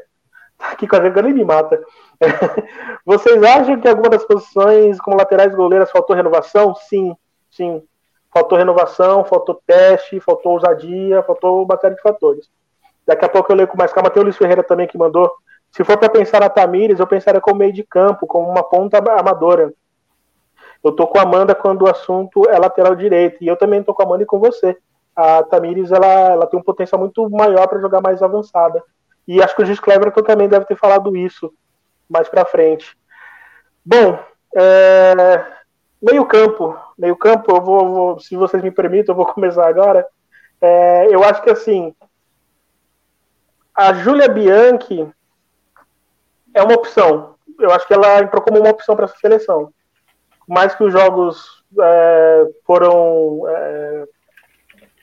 tá 0.56 0.70
aqui 0.70 0.87
com 0.87 0.96
a 0.96 1.02
gente, 1.02 1.18
ele 1.18 1.32
me 1.32 1.44
mata. 1.44 1.82
Vocês 3.04 3.42
acham 3.42 3.80
que 3.80 3.88
alguma 3.88 4.10
das 4.10 4.24
posições 4.24 5.00
como 5.00 5.16
laterais 5.16 5.54
goleiras 5.54 5.90
faltou 5.90 6.14
renovação? 6.14 6.74
Sim, 6.74 7.16
sim. 7.50 7.82
Faltou 8.35 8.59
renovação, 8.59 9.25
faltou 9.25 9.62
teste, 9.64 10.18
faltou 10.18 10.53
ousadia, 10.55 11.23
faltou 11.23 11.64
uma 11.64 11.79
série 11.79 11.94
de 11.94 12.03
fatores. 12.03 12.51
Daqui 13.07 13.25
a 13.25 13.29
pouco 13.29 13.53
eu 13.53 13.57
leio 13.57 13.68
com 13.68 13.79
mais 13.79 13.92
calma. 13.92 14.11
Tem 14.11 14.20
o 14.20 14.25
Luiz 14.25 14.37
Ferreira 14.37 14.64
também 14.64 14.88
que 14.88 14.99
mandou. 14.99 15.31
Se 15.70 15.85
for 15.85 15.97
para 15.97 16.09
pensar 16.09 16.40
na 16.40 16.49
Tamires, 16.49 16.99
eu 16.99 17.07
pensaria 17.07 17.40
como 17.40 17.61
meio 17.61 17.73
de 17.73 17.85
campo, 17.85 18.27
como 18.27 18.51
uma 18.51 18.64
ponta 18.64 18.99
amadora. 18.99 19.73
Eu 20.83 20.90
tô 20.90 21.07
com 21.07 21.18
a 21.18 21.23
Amanda 21.23 21.55
quando 21.55 21.83
o 21.83 21.88
assunto 21.88 22.49
é 22.51 22.59
lateral 22.59 22.97
direito. 22.97 23.37
E 23.40 23.47
eu 23.47 23.57
também 23.57 23.85
tô 23.85 23.94
com 23.94 24.03
a 24.03 24.05
Amanda 24.05 24.25
e 24.25 24.27
com 24.27 24.40
você. 24.40 24.77
A 25.14 25.44
Tamires, 25.44 25.92
ela, 25.92 26.33
ela 26.33 26.47
tem 26.49 26.59
um 26.59 26.62
potencial 26.62 27.01
muito 27.01 27.31
maior 27.31 27.68
para 27.68 27.81
jogar 27.81 28.01
mais 28.01 28.20
avançada. 28.20 28.83
E 29.29 29.40
acho 29.40 29.55
que 29.55 29.62
o 29.62 29.64
Gis 29.64 29.79
Cleverton 29.79 30.23
também 30.23 30.49
deve 30.49 30.66
ter 30.66 30.77
falado 30.77 31.16
isso 31.16 31.53
mais 32.11 32.29
para 32.29 32.44
frente. 32.44 32.97
Bom, 33.85 34.18
é... 34.57 35.63
meio 36.05 36.27
campo. 36.27 36.79
Meio 36.99 37.17
campo, 37.17 37.51
eu 37.51 37.61
vou, 37.61 37.88
vou, 37.88 38.21
se 38.21 38.37
vocês 38.37 38.62
me 38.62 38.71
permitem, 38.71 39.07
eu 39.09 39.17
vou 39.17 39.27
começar 39.33 39.67
agora. 39.67 40.07
É... 40.61 41.07
eu 41.11 41.25
acho 41.25 41.43
que 41.43 41.51
assim, 41.51 41.95
a 43.75 43.93
Júlia 43.93 44.29
Bianchi 44.29 45.11
é 46.55 46.62
uma 46.62 46.75
opção. 46.75 47.35
Eu 47.59 47.73
acho 47.73 47.87
que 47.87 47.95
ela 47.95 48.21
entrou 48.21 48.43
como 48.43 48.61
uma 48.61 48.71
opção 48.71 48.95
para 48.95 49.07
essa 49.07 49.17
seleção. 49.17 49.73
Mais 50.47 50.75
que 50.75 50.85
os 50.85 50.93
jogos 50.93 51.64
é, 51.81 52.51
foram 52.64 53.43
é, 53.49 54.05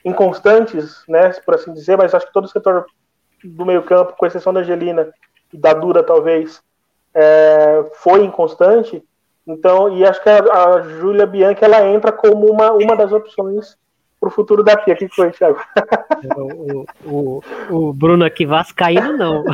inconstantes, 0.04 1.02
né, 1.08 1.30
por 1.44 1.54
assim 1.54 1.72
dizer, 1.72 1.96
mas 1.96 2.14
acho 2.14 2.26
que 2.26 2.32
todo 2.32 2.44
o 2.44 2.48
setor 2.48 2.86
do 3.42 3.66
meio-campo, 3.66 4.14
com 4.16 4.26
exceção 4.26 4.52
da 4.52 4.60
Angelina 4.60 5.12
e 5.52 5.58
da 5.58 5.74
Dura, 5.74 6.02
talvez, 6.02 6.62
é, 7.14 7.84
foi 7.94 8.24
inconstante. 8.24 9.04
Então, 9.46 9.96
e 9.96 10.04
acho 10.04 10.22
que 10.22 10.28
a, 10.28 10.38
a 10.38 10.82
Júlia 10.82 11.26
Bianchi 11.26 11.64
ela 11.64 11.84
entra 11.86 12.12
como 12.12 12.50
uma, 12.50 12.72
uma 12.72 12.96
das 12.96 13.12
opções 13.12 13.76
pro 14.20 14.30
futuro 14.30 14.62
da 14.62 14.76
Pia. 14.76 14.94
O 14.94 14.96
que 14.96 15.08
foi, 15.08 15.30
Thiago? 15.32 15.60
O, 16.36 16.84
o, 17.04 17.42
o 17.70 17.92
Bruno 17.92 18.24
aqui 18.24 18.46
vascaíno, 18.46 19.16
não. 19.16 19.44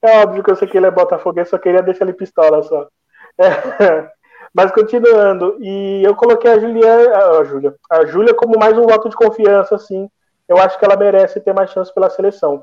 É 0.00 0.22
óbvio 0.22 0.42
que 0.42 0.50
eu 0.50 0.56
sei 0.56 0.68
que 0.68 0.76
ele 0.76 0.86
é 0.86 0.90
Botafogo, 0.90 1.44
só 1.44 1.58
queria 1.58 1.82
deixar 1.82 2.04
ele 2.04 2.12
pistola 2.12 2.62
só. 2.62 2.88
É. 3.38 4.08
Mas 4.54 4.70
continuando, 4.70 5.56
e 5.60 6.02
eu 6.04 6.14
coloquei 6.14 6.50
a 6.50 6.58
Julia, 6.58 7.16
a 7.16 7.44
Júlia, 7.44 7.74
a 7.90 8.06
Júlia 8.06 8.34
como 8.34 8.58
mais 8.58 8.78
um 8.78 8.86
voto 8.86 9.08
de 9.08 9.16
confiança, 9.16 9.74
assim. 9.74 10.08
Eu 10.48 10.58
acho 10.58 10.78
que 10.78 10.84
ela 10.84 10.96
merece 10.96 11.40
ter 11.40 11.52
mais 11.52 11.70
chance 11.70 11.92
pela 11.92 12.08
seleção. 12.08 12.62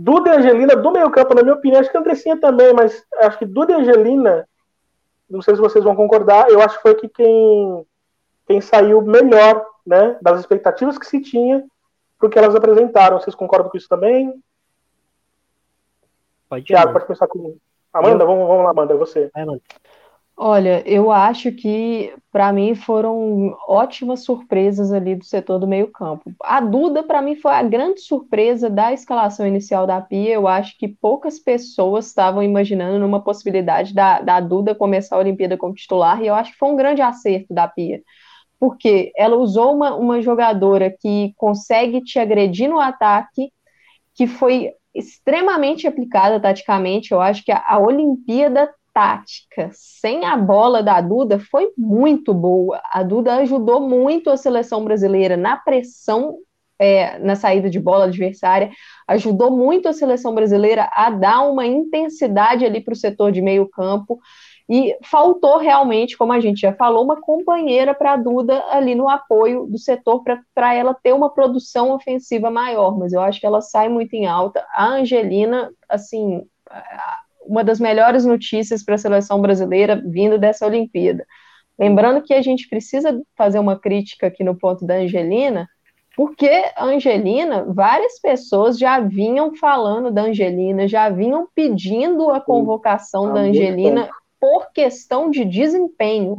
Duda 0.00 0.30
e 0.30 0.36
Angelina, 0.36 0.76
do 0.76 0.92
meio 0.92 1.10
campo, 1.10 1.34
na 1.34 1.42
minha 1.42 1.56
opinião, 1.56 1.80
acho 1.80 1.90
que 1.90 1.96
a 1.96 2.00
Andressinha 2.00 2.40
também, 2.40 2.72
mas 2.72 3.04
acho 3.18 3.36
que 3.36 3.44
Duda 3.44 3.72
e 3.72 3.74
Angelina, 3.74 4.48
não 5.28 5.42
sei 5.42 5.56
se 5.56 5.60
vocês 5.60 5.82
vão 5.82 5.96
concordar, 5.96 6.48
eu 6.48 6.62
acho 6.62 6.76
que 6.76 6.82
foi 6.82 6.94
que 6.94 7.08
quem 7.08 7.84
quem 8.46 8.60
saiu 8.62 9.02
melhor 9.02 9.62
né, 9.86 10.16
das 10.22 10.40
expectativas 10.40 10.96
que 10.96 11.06
se 11.06 11.20
tinha 11.20 11.62
para 12.18 12.30
que 12.30 12.38
elas 12.38 12.54
apresentaram. 12.54 13.20
Vocês 13.20 13.36
concordam 13.36 13.70
com 13.70 13.76
isso 13.76 13.88
também? 13.88 14.42
Pode 16.48 16.64
Tiago, 16.64 16.92
pode 16.92 17.04
começar 17.04 17.26
comigo. 17.26 17.58
Amanda, 17.92 18.24
eu... 18.24 18.26
vamos, 18.26 18.48
vamos 18.48 18.64
lá, 18.64 18.70
Amanda, 18.70 18.96
você. 18.96 19.30
Vai, 19.34 19.42
Amanda. 19.42 19.60
Olha, 20.40 20.84
eu 20.86 21.10
acho 21.10 21.50
que 21.50 22.14
para 22.30 22.52
mim 22.52 22.72
foram 22.76 23.56
ótimas 23.66 24.22
surpresas 24.22 24.92
ali 24.92 25.16
do 25.16 25.24
setor 25.24 25.58
do 25.58 25.66
meio-campo. 25.66 26.32
A 26.44 26.60
Duda, 26.60 27.02
para 27.02 27.20
mim, 27.20 27.34
foi 27.34 27.50
a 27.50 27.62
grande 27.64 28.00
surpresa 28.02 28.70
da 28.70 28.92
escalação 28.92 29.44
inicial 29.44 29.84
da 29.84 30.00
Pia. 30.00 30.34
Eu 30.34 30.46
acho 30.46 30.78
que 30.78 30.86
poucas 30.86 31.40
pessoas 31.40 32.06
estavam 32.06 32.40
imaginando 32.40 33.00
numa 33.00 33.20
possibilidade 33.20 33.92
da, 33.92 34.20
da 34.20 34.38
Duda 34.38 34.76
começar 34.76 35.16
a 35.16 35.18
Olimpíada 35.18 35.56
como 35.56 35.74
titular, 35.74 36.22
e 36.22 36.28
eu 36.28 36.34
acho 36.34 36.52
que 36.52 36.58
foi 36.58 36.68
um 36.68 36.76
grande 36.76 37.02
acerto 37.02 37.52
da 37.52 37.66
Pia 37.66 38.00
porque 38.60 39.12
ela 39.16 39.36
usou 39.36 39.74
uma, 39.74 39.94
uma 39.94 40.20
jogadora 40.20 40.90
que 40.90 41.32
consegue 41.36 42.02
te 42.02 42.18
agredir 42.18 42.68
no 42.68 42.80
ataque, 42.80 43.52
que 44.14 44.26
foi 44.26 44.72
extremamente 44.94 45.86
aplicada 45.86 46.40
taticamente. 46.40 47.12
Eu 47.12 47.20
acho 47.20 47.44
que 47.44 47.52
a, 47.52 47.62
a 47.66 47.78
Olimpíada 47.78 48.68
tática 48.98 49.70
sem 49.72 50.24
a 50.24 50.36
bola 50.36 50.82
da 50.82 51.00
Duda 51.00 51.38
foi 51.38 51.72
muito 51.78 52.34
boa. 52.34 52.82
A 52.90 53.04
Duda 53.04 53.36
ajudou 53.36 53.80
muito 53.80 54.28
a 54.28 54.36
seleção 54.36 54.84
brasileira 54.84 55.36
na 55.36 55.56
pressão 55.56 56.38
é, 56.80 57.16
na 57.20 57.36
saída 57.36 57.70
de 57.70 57.78
bola 57.78 58.06
adversária, 58.06 58.70
ajudou 59.06 59.52
muito 59.52 59.88
a 59.88 59.92
seleção 59.92 60.34
brasileira 60.34 60.90
a 60.92 61.10
dar 61.10 61.42
uma 61.42 61.64
intensidade 61.64 62.64
ali 62.64 62.80
para 62.80 62.92
o 62.92 62.96
setor 62.96 63.30
de 63.30 63.40
meio 63.40 63.68
campo. 63.68 64.18
E 64.68 64.96
faltou 65.04 65.58
realmente, 65.58 66.16
como 66.16 66.32
a 66.32 66.40
gente 66.40 66.60
já 66.60 66.72
falou, 66.74 67.04
uma 67.04 67.20
companheira 67.20 67.94
para 67.94 68.14
a 68.14 68.16
Duda 68.16 68.64
ali 68.68 68.96
no 68.96 69.08
apoio 69.08 69.66
do 69.66 69.78
setor 69.78 70.22
para 70.52 70.74
ela 70.74 70.92
ter 70.92 71.12
uma 71.12 71.30
produção 71.30 71.92
ofensiva 71.92 72.50
maior. 72.50 72.98
Mas 72.98 73.12
eu 73.12 73.20
acho 73.20 73.40
que 73.40 73.46
ela 73.46 73.60
sai 73.60 73.88
muito 73.88 74.14
em 74.14 74.26
alta. 74.26 74.66
A 74.72 74.86
Angelina, 74.86 75.70
assim, 75.88 76.42
uma 77.48 77.64
das 77.64 77.80
melhores 77.80 78.24
notícias 78.24 78.84
para 78.84 78.94
a 78.94 78.98
seleção 78.98 79.40
brasileira 79.40 80.00
vindo 80.04 80.38
dessa 80.38 80.66
Olimpíada. 80.66 81.26
Lembrando 81.78 82.22
que 82.22 82.34
a 82.34 82.42
gente 82.42 82.68
precisa 82.68 83.20
fazer 83.36 83.58
uma 83.58 83.78
crítica 83.78 84.26
aqui 84.26 84.44
no 84.44 84.56
ponto 84.56 84.84
da 84.84 84.96
Angelina, 84.96 85.68
porque 86.16 86.50
a 86.76 86.84
Angelina, 86.84 87.64
várias 87.64 88.20
pessoas 88.20 88.76
já 88.76 88.98
vinham 88.98 89.54
falando 89.54 90.10
da 90.10 90.22
Angelina, 90.22 90.88
já 90.88 91.08
vinham 91.08 91.46
pedindo 91.54 92.30
a 92.30 92.40
convocação 92.40 93.32
da 93.32 93.40
Angelina 93.40 94.08
por 94.40 94.72
questão 94.72 95.30
de 95.30 95.44
desempenho. 95.44 96.38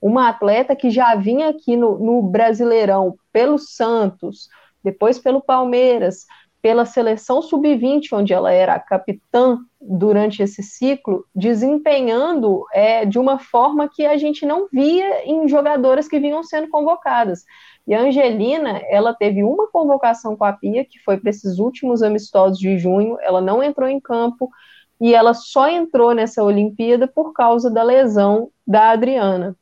Uma 0.00 0.28
atleta 0.28 0.74
que 0.74 0.90
já 0.90 1.14
vinha 1.14 1.48
aqui 1.50 1.76
no, 1.76 1.98
no 1.98 2.22
Brasileirão 2.22 3.16
pelo 3.30 3.58
Santos, 3.58 4.48
depois 4.82 5.18
pelo 5.18 5.42
Palmeiras, 5.42 6.24
pela 6.60 6.84
seleção 6.84 7.40
sub-20, 7.40 8.12
onde 8.12 8.32
ela 8.32 8.52
era 8.52 8.78
capitã 8.78 9.58
durante 9.80 10.42
esse 10.42 10.62
ciclo, 10.62 11.24
desempenhando 11.34 12.64
é, 12.72 13.04
de 13.04 13.18
uma 13.18 13.38
forma 13.38 13.88
que 13.88 14.04
a 14.04 14.16
gente 14.16 14.44
não 14.44 14.68
via 14.72 15.24
em 15.24 15.46
jogadoras 15.48 16.08
que 16.08 16.18
vinham 16.18 16.42
sendo 16.42 16.68
convocadas. 16.68 17.44
E 17.86 17.94
a 17.94 18.02
Angelina, 18.02 18.82
ela 18.88 19.14
teve 19.14 19.42
uma 19.42 19.68
convocação 19.68 20.36
com 20.36 20.44
a 20.44 20.52
Pia, 20.52 20.84
que 20.84 20.98
foi 20.98 21.16
para 21.16 21.30
esses 21.30 21.58
últimos 21.58 22.02
amistosos 22.02 22.58
de 22.58 22.76
junho, 22.76 23.16
ela 23.20 23.40
não 23.40 23.62
entrou 23.62 23.88
em 23.88 24.00
campo, 24.00 24.50
e 25.00 25.14
ela 25.14 25.32
só 25.32 25.68
entrou 25.68 26.12
nessa 26.12 26.42
Olimpíada 26.42 27.06
por 27.06 27.32
causa 27.32 27.70
da 27.70 27.82
lesão 27.82 28.50
da 28.66 28.90
Adriana. 28.90 29.56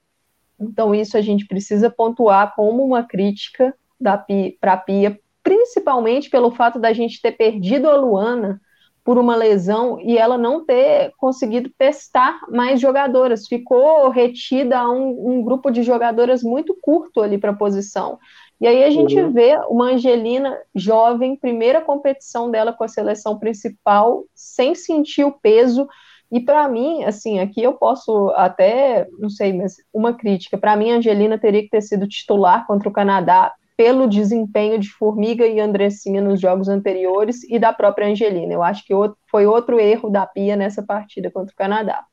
Então, 0.58 0.94
isso 0.94 1.16
a 1.16 1.20
gente 1.20 1.46
precisa 1.46 1.90
pontuar 1.90 2.54
como 2.56 2.82
uma 2.82 3.02
crítica 3.02 3.74
para 4.00 4.72
a 4.72 4.76
Pia, 4.76 5.20
principalmente 5.46 6.28
pelo 6.28 6.50
fato 6.50 6.76
da 6.76 6.92
gente 6.92 7.22
ter 7.22 7.30
perdido 7.30 7.88
a 7.88 7.94
Luana 7.94 8.60
por 9.04 9.16
uma 9.16 9.36
lesão 9.36 10.00
e 10.00 10.18
ela 10.18 10.36
não 10.36 10.64
ter 10.64 11.12
conseguido 11.18 11.70
testar 11.78 12.40
mais 12.50 12.80
jogadoras. 12.80 13.46
Ficou 13.46 14.08
retida 14.08 14.80
a 14.80 14.90
um, 14.90 15.36
um 15.36 15.42
grupo 15.44 15.70
de 15.70 15.84
jogadoras 15.84 16.42
muito 16.42 16.76
curto 16.82 17.22
ali 17.22 17.38
para 17.38 17.52
a 17.52 17.56
posição. 17.56 18.18
E 18.60 18.66
aí 18.66 18.82
a 18.82 18.90
gente 18.90 19.16
uhum. 19.16 19.32
vê 19.32 19.56
uma 19.68 19.92
Angelina 19.92 20.58
jovem, 20.74 21.36
primeira 21.36 21.80
competição 21.80 22.50
dela 22.50 22.72
com 22.72 22.82
a 22.82 22.88
seleção 22.88 23.38
principal, 23.38 24.24
sem 24.34 24.74
sentir 24.74 25.22
o 25.22 25.30
peso. 25.30 25.86
E 26.28 26.40
para 26.40 26.68
mim, 26.68 27.04
assim, 27.04 27.38
aqui 27.38 27.62
eu 27.62 27.74
posso 27.74 28.30
até, 28.30 29.06
não 29.20 29.30
sei, 29.30 29.52
mas 29.52 29.76
uma 29.94 30.12
crítica. 30.12 30.58
Para 30.58 30.74
mim, 30.74 30.90
a 30.90 30.96
Angelina 30.96 31.38
teria 31.38 31.62
que 31.62 31.70
ter 31.70 31.82
sido 31.82 32.08
titular 32.08 32.66
contra 32.66 32.88
o 32.88 32.92
Canadá 32.92 33.52
pelo 33.76 34.08
desempenho 34.08 34.78
de 34.78 34.90
Formiga 34.90 35.46
e 35.46 35.60
Andressinha 35.60 36.22
nos 36.22 36.40
jogos 36.40 36.68
anteriores 36.68 37.44
e 37.44 37.58
da 37.58 37.72
própria 37.72 38.08
Angelina. 38.08 38.54
Eu 38.54 38.62
acho 38.62 38.84
que 38.86 38.94
foi 39.30 39.46
outro 39.46 39.78
erro 39.78 40.08
da 40.08 40.26
Pia 40.26 40.56
nessa 40.56 40.82
partida 40.82 41.30
contra 41.30 41.52
o 41.52 41.56
Canadá. 41.56 42.04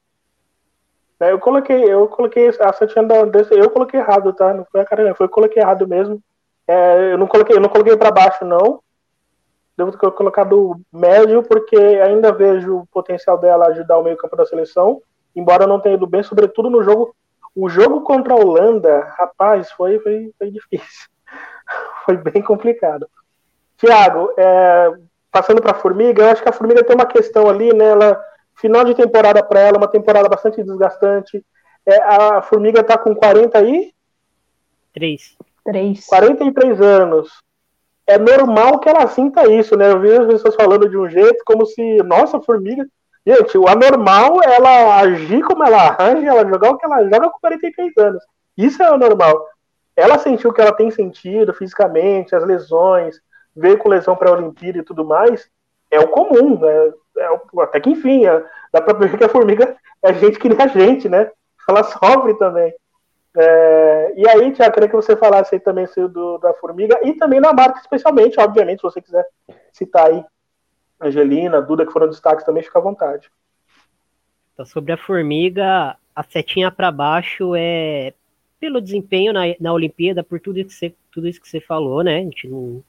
É, 1.19 1.31
eu 1.31 1.39
coloquei, 1.39 1.83
eu 1.85 2.07
coloquei 2.07 2.49
a 2.49 3.21
Andressa, 3.21 3.53
eu 3.53 3.69
coloquei 3.69 3.99
errado, 3.99 4.33
tá? 4.33 4.53
Não 4.53 4.65
foi 4.65 4.81
a 4.81 4.85
cara, 4.85 5.15
foi 5.15 5.25
eu 5.25 5.29
coloquei 5.29 5.61
errado 5.61 5.87
mesmo. 5.87 6.21
É, 6.67 7.13
eu 7.13 7.17
não 7.17 7.27
coloquei, 7.27 7.55
eu 7.55 7.61
não 7.61 7.69
coloquei 7.69 7.95
para 7.95 8.11
baixo 8.11 8.43
não. 8.43 8.81
Devo 9.77 9.91
ter 9.91 10.11
colocado 10.11 10.79
médio 10.91 11.41
porque 11.43 11.77
ainda 11.77 12.31
vejo 12.31 12.79
o 12.79 12.87
potencial 12.87 13.37
dela 13.37 13.67
ajudar 13.67 13.97
o 13.97 14.03
meio-campo 14.03 14.35
da 14.35 14.45
seleção, 14.45 15.01
embora 15.35 15.65
não 15.65 15.79
tenha 15.79 15.95
ido 15.95 16.05
bem, 16.05 16.21
sobretudo 16.21 16.69
no 16.69 16.83
jogo 16.83 17.15
o 17.55 17.69
jogo 17.69 18.01
contra 18.01 18.33
a 18.33 18.37
Holanda, 18.37 19.01
rapaz, 19.17 19.71
foi, 19.71 19.99
foi, 19.99 20.33
foi 20.37 20.49
difícil. 20.49 21.12
Foi 22.05 22.17
bem 22.17 22.41
complicado. 22.41 23.07
Tiago, 23.77 24.31
é, 24.37 24.91
passando 25.31 25.61
para 25.61 25.71
a 25.71 25.79
Formiga, 25.79 26.23
eu 26.23 26.29
acho 26.29 26.43
que 26.43 26.49
a 26.49 26.53
Formiga 26.53 26.83
tem 26.83 26.95
uma 26.95 27.05
questão 27.05 27.49
ali, 27.49 27.73
né? 27.73 27.85
Ela, 27.85 28.23
final 28.55 28.83
de 28.83 28.93
temporada 28.93 29.43
para 29.43 29.59
ela, 29.59 29.77
uma 29.77 29.87
temporada 29.87 30.29
bastante 30.29 30.63
desgastante. 30.63 31.43
É, 31.85 32.01
a 32.01 32.41
Formiga 32.41 32.81
está 32.81 32.97
com 32.97 33.15
40 33.15 33.57
aí? 33.57 33.93
Três. 34.93 35.35
Três. 35.65 36.05
43 36.05 36.81
anos. 36.81 37.29
É 38.05 38.17
normal 38.17 38.79
que 38.79 38.89
ela 38.89 39.07
sinta 39.07 39.49
isso, 39.51 39.77
né? 39.77 39.89
Eu 39.89 39.99
vi 39.99 40.11
as 40.11 40.27
pessoas 40.27 40.55
falando 40.55 40.89
de 40.89 40.97
um 40.97 41.09
jeito 41.09 41.43
como 41.45 41.65
se, 41.65 41.97
nossa, 42.03 42.41
Formiga. 42.41 42.85
Gente, 43.25 43.57
o 43.57 43.67
anormal 43.67 44.41
é 44.43 44.55
ela 44.55 44.99
agir 44.99 45.41
como 45.43 45.63
ela 45.63 45.87
arranja, 45.87 46.27
ela 46.27 46.45
jogar 46.47 46.71
o 46.71 46.77
que 46.77 46.85
ela 46.85 47.03
joga 47.03 47.29
com 47.29 47.39
43 47.39 47.97
anos. 47.97 48.23
Isso 48.57 48.83
é 48.83 48.91
o 48.91 48.97
normal 48.97 49.47
ela 49.95 50.17
sentiu 50.17 50.51
que 50.51 50.61
ela 50.61 50.73
tem 50.73 50.89
sentido 50.91 51.53
fisicamente, 51.53 52.35
as 52.35 52.45
lesões, 52.45 53.21
veio 53.55 53.77
com 53.77 53.89
lesão 53.89 54.15
para 54.15 54.29
a 54.29 54.33
Olimpíada 54.33 54.79
e 54.79 54.83
tudo 54.83 55.05
mais, 55.05 55.49
é 55.91 55.99
o 55.99 56.07
comum, 56.07 56.59
né? 56.59 56.93
É 57.17 57.29
o, 57.31 57.61
até 57.61 57.79
que 57.79 57.89
enfim, 57.89 58.25
é, 58.25 58.43
dá 58.71 58.81
para 58.81 58.97
ver 58.97 59.15
que 59.17 59.23
a 59.23 59.29
formiga 59.29 59.75
é 60.01 60.13
gente 60.13 60.39
que 60.39 60.49
nem 60.49 60.59
a 60.59 60.67
gente, 60.67 61.07
né? 61.07 61.31
Ela 61.67 61.83
sofre 61.85 62.33
também. 62.35 62.73
É, 63.35 64.13
e 64.15 64.29
aí, 64.29 64.51
Tiago, 64.51 64.73
queria 64.73 64.89
que 64.89 64.95
você 64.95 65.15
falasse 65.15 65.55
aí 65.55 65.59
também 65.59 65.87
do, 66.09 66.37
da 66.37 66.53
formiga 66.55 66.99
e 67.03 67.13
também 67.13 67.39
na 67.39 67.53
marca, 67.53 67.79
especialmente, 67.79 68.39
obviamente, 68.39 68.79
se 68.79 68.83
você 68.83 69.01
quiser 69.01 69.25
citar 69.71 70.07
aí 70.07 70.23
Angelina, 71.01 71.61
Duda, 71.61 71.85
que 71.85 71.91
foram 71.91 72.09
destaques 72.09 72.45
também, 72.45 72.63
fica 72.63 72.79
à 72.79 72.81
vontade. 72.81 73.29
Então, 74.53 74.65
sobre 74.65 74.93
a 74.93 74.97
formiga, 74.97 75.97
a 76.15 76.23
setinha 76.23 76.71
para 76.71 76.91
baixo 76.91 77.53
é 77.55 78.13
pelo 78.63 78.79
desempenho 78.79 79.33
na, 79.33 79.41
na 79.59 79.73
Olimpíada, 79.73 80.23
por 80.23 80.39
tudo, 80.39 80.63
que 80.63 80.71
você, 80.71 80.93
tudo 81.11 81.27
isso 81.27 81.41
que 81.41 81.49
você 81.49 81.59
falou, 81.59 82.01
né? 82.01 82.15
A 82.15 82.21
gente 82.21 82.47
não, 82.47 82.81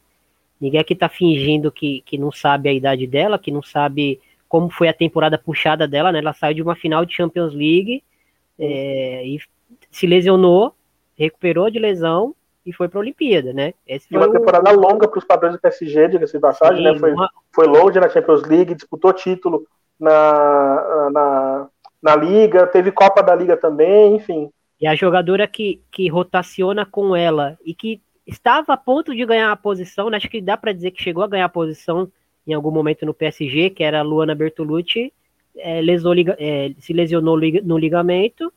ninguém 0.61 0.79
aqui 0.79 0.95
tá 0.95 1.09
fingindo 1.09 1.72
que, 1.72 2.01
que 2.07 2.16
não 2.16 2.31
sabe 2.31 2.68
a 2.68 2.72
idade 2.72 3.09
dela, 3.09 3.41
que 3.41 3.51
não 3.51 3.61
sabe 3.61 4.20
como 4.49 4.70
foi 4.70 4.87
a 4.87 4.95
temporada 4.95 5.37
puxada 5.37 5.89
dela, 5.89 6.12
né? 6.12 6.20
Ela 6.20 6.33
saiu 6.33 6.55
de 6.55 6.62
uma 6.62 6.77
final 6.77 7.05
de 7.05 7.12
Champions 7.12 7.53
League 7.53 8.05
é, 8.57 9.27
e 9.27 9.41
se 9.91 10.07
lesionou, 10.07 10.72
recuperou 11.18 11.68
de 11.68 11.81
lesão 11.81 12.37
e 12.64 12.72
foi 12.72 12.89
para 12.89 13.01
a 13.01 13.03
Olimpíada, 13.03 13.53
né? 13.53 13.75
Esse 13.85 14.09
foi 14.09 14.18
uma 14.18 14.31
temporada 14.31 14.70
o... 14.72 14.81
longa 14.81 15.09
para 15.09 15.18
os 15.18 15.25
padrões 15.25 15.55
do 15.55 15.61
PSG, 15.61 16.07
diga-se 16.07 16.35
de 16.35 16.39
passagem, 16.39 16.85
né? 16.85 16.97
Foi, 16.97 17.12
uma... 17.12 17.29
foi 17.53 17.66
longe 17.66 17.99
na 17.99 18.09
Champions 18.09 18.43
League, 18.45 18.77
disputou 18.77 19.12
título 19.12 19.66
na, 19.99 21.11
na, 21.11 21.68
na 22.01 22.14
Liga, 22.14 22.64
teve 22.68 22.93
Copa 22.93 23.25
da 23.25 23.35
Liga 23.35 23.57
também, 23.57 24.14
enfim. 24.14 24.53
E 24.85 24.87
a 24.87 24.95
jogadora 24.95 25.49
que, 25.49 25.80
que 25.91 26.09
rotaciona 26.09 26.85
com 26.85 27.16
ela 27.16 27.59
e 27.64 27.72
que 27.74 28.03
estava 28.26 28.74
a 28.74 28.76
ponto 28.76 29.16
de 29.16 29.24
ganhar 29.24 29.51
a 29.51 29.57
posição, 29.57 30.11
né, 30.11 30.18
acho 30.18 30.28
que 30.28 30.43
dá 30.43 30.59
para 30.59 30.72
dizer 30.72 30.91
que 30.91 31.03
chegou 31.03 31.24
a 31.24 31.26
ganhar 31.26 31.47
a 31.47 31.49
posição 31.49 32.12
em 32.47 32.53
algum 32.53 32.70
momento 32.70 33.07
no 33.07 33.14
PSG, 33.14 33.70
que 33.70 33.82
era 33.82 34.01
a 34.01 34.03
Luana 34.03 34.35
Bertolucci, 34.35 35.11
é, 35.57 35.80
lesou, 35.80 36.12
é, 36.37 36.72
se 36.80 36.93
lesionou 36.93 37.41
no 37.62 37.78
ligamento, 37.78 38.53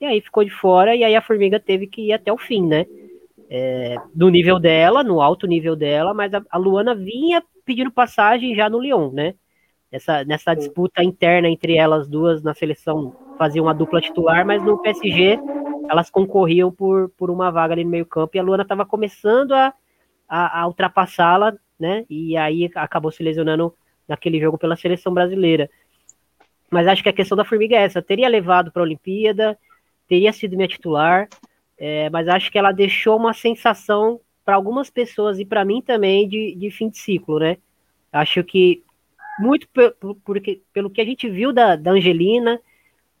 e 0.00 0.04
aí 0.04 0.20
ficou 0.20 0.44
de 0.44 0.50
fora, 0.50 0.94
e 0.94 1.02
aí 1.02 1.16
a 1.16 1.20
Formiga 1.20 1.58
teve 1.58 1.88
que 1.88 2.02
ir 2.02 2.12
até 2.12 2.32
o 2.32 2.38
fim, 2.38 2.64
né? 2.64 2.86
É, 3.50 3.96
no 4.14 4.28
nível 4.28 4.60
dela, 4.60 5.02
no 5.02 5.20
alto 5.20 5.44
nível 5.44 5.74
dela, 5.74 6.14
mas 6.14 6.32
a, 6.34 6.42
a, 6.50 6.56
Luana 6.56 6.94
vinha 6.94 7.42
pedindo 7.64 7.90
passagem 7.90 8.54
já 8.54 8.70
no 8.70 8.78
Lyon, 8.78 9.10
né? 9.10 9.34
Nessa, 9.90 10.24
nessa 10.24 10.54
disputa 10.54 11.02
interna 11.02 11.48
entre 11.48 11.76
elas 11.76 12.06
duas 12.06 12.44
na 12.44 12.54
seleção 12.54 13.16
faziam 13.36 13.66
uma 13.66 13.74
dupla 13.74 14.00
titular, 14.00 14.46
mas 14.46 14.62
no 14.62 14.80
PSG 14.80 15.40
elas 15.88 16.10
concorriam 16.10 16.70
por, 16.72 17.10
por 17.10 17.30
uma 17.30 17.50
vaga 17.50 17.74
ali 17.74 17.84
no 17.84 17.90
meio 17.90 18.06
campo 18.06 18.36
e 18.36 18.38
a 18.38 18.42
Luana 18.42 18.62
estava 18.62 18.84
começando 18.84 19.52
a, 19.52 19.74
a, 20.28 20.60
a 20.60 20.66
ultrapassá-la, 20.66 21.54
né? 21.78 22.04
E 22.08 22.36
aí 22.36 22.70
acabou 22.74 23.10
se 23.10 23.22
lesionando 23.22 23.74
naquele 24.08 24.40
jogo 24.40 24.58
pela 24.58 24.76
seleção 24.76 25.12
brasileira. 25.12 25.68
Mas 26.70 26.86
acho 26.86 27.02
que 27.02 27.08
a 27.08 27.12
questão 27.12 27.36
da 27.36 27.44
Formiga 27.44 27.76
é 27.76 27.82
essa: 27.82 28.02
teria 28.02 28.28
levado 28.28 28.72
para 28.72 28.82
a 28.82 28.84
Olimpíada, 28.84 29.58
teria 30.08 30.32
sido 30.32 30.56
minha 30.56 30.68
titular, 30.68 31.28
é, 31.78 32.08
mas 32.10 32.28
acho 32.28 32.50
que 32.50 32.58
ela 32.58 32.72
deixou 32.72 33.16
uma 33.16 33.32
sensação 33.32 34.20
para 34.44 34.56
algumas 34.56 34.90
pessoas 34.90 35.38
e 35.38 35.44
para 35.44 35.64
mim 35.64 35.80
também 35.80 36.28
de, 36.28 36.54
de 36.54 36.70
fim 36.70 36.88
de 36.88 36.98
ciclo, 36.98 37.38
né? 37.38 37.58
Acho 38.12 38.44
que 38.44 38.82
muito 39.38 39.68
porque, 40.24 40.62
pelo 40.72 40.90
que 40.90 41.00
a 41.00 41.04
gente 41.04 41.28
viu 41.28 41.52
da, 41.52 41.74
da 41.74 41.92
Angelina, 41.92 42.60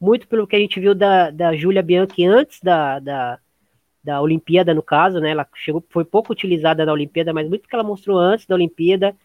muito 0.04 0.28
pelo 0.28 0.46
que 0.46 0.54
a 0.54 0.58
gente 0.58 0.78
viu 0.78 0.94
da, 0.94 1.30
da 1.30 1.56
Júlia 1.56 1.82
Bianchi 1.82 2.26
antes 2.26 2.60
da, 2.60 2.98
da, 2.98 3.38
da 4.02 4.20
Olimpíada, 4.20 4.74
no 4.74 4.82
caso, 4.82 5.18
né? 5.18 5.30
Ela 5.30 5.48
chegou, 5.54 5.82
foi 5.88 6.04
pouco 6.04 6.32
utilizada 6.32 6.84
na 6.84 6.92
Olimpíada, 6.92 7.32
mas 7.32 7.48
muito 7.48 7.66
que 7.66 7.74
ela 7.74 7.82
mostrou 7.82 8.18
antes 8.18 8.46
da 8.46 8.54
Olimpíada. 8.54 9.16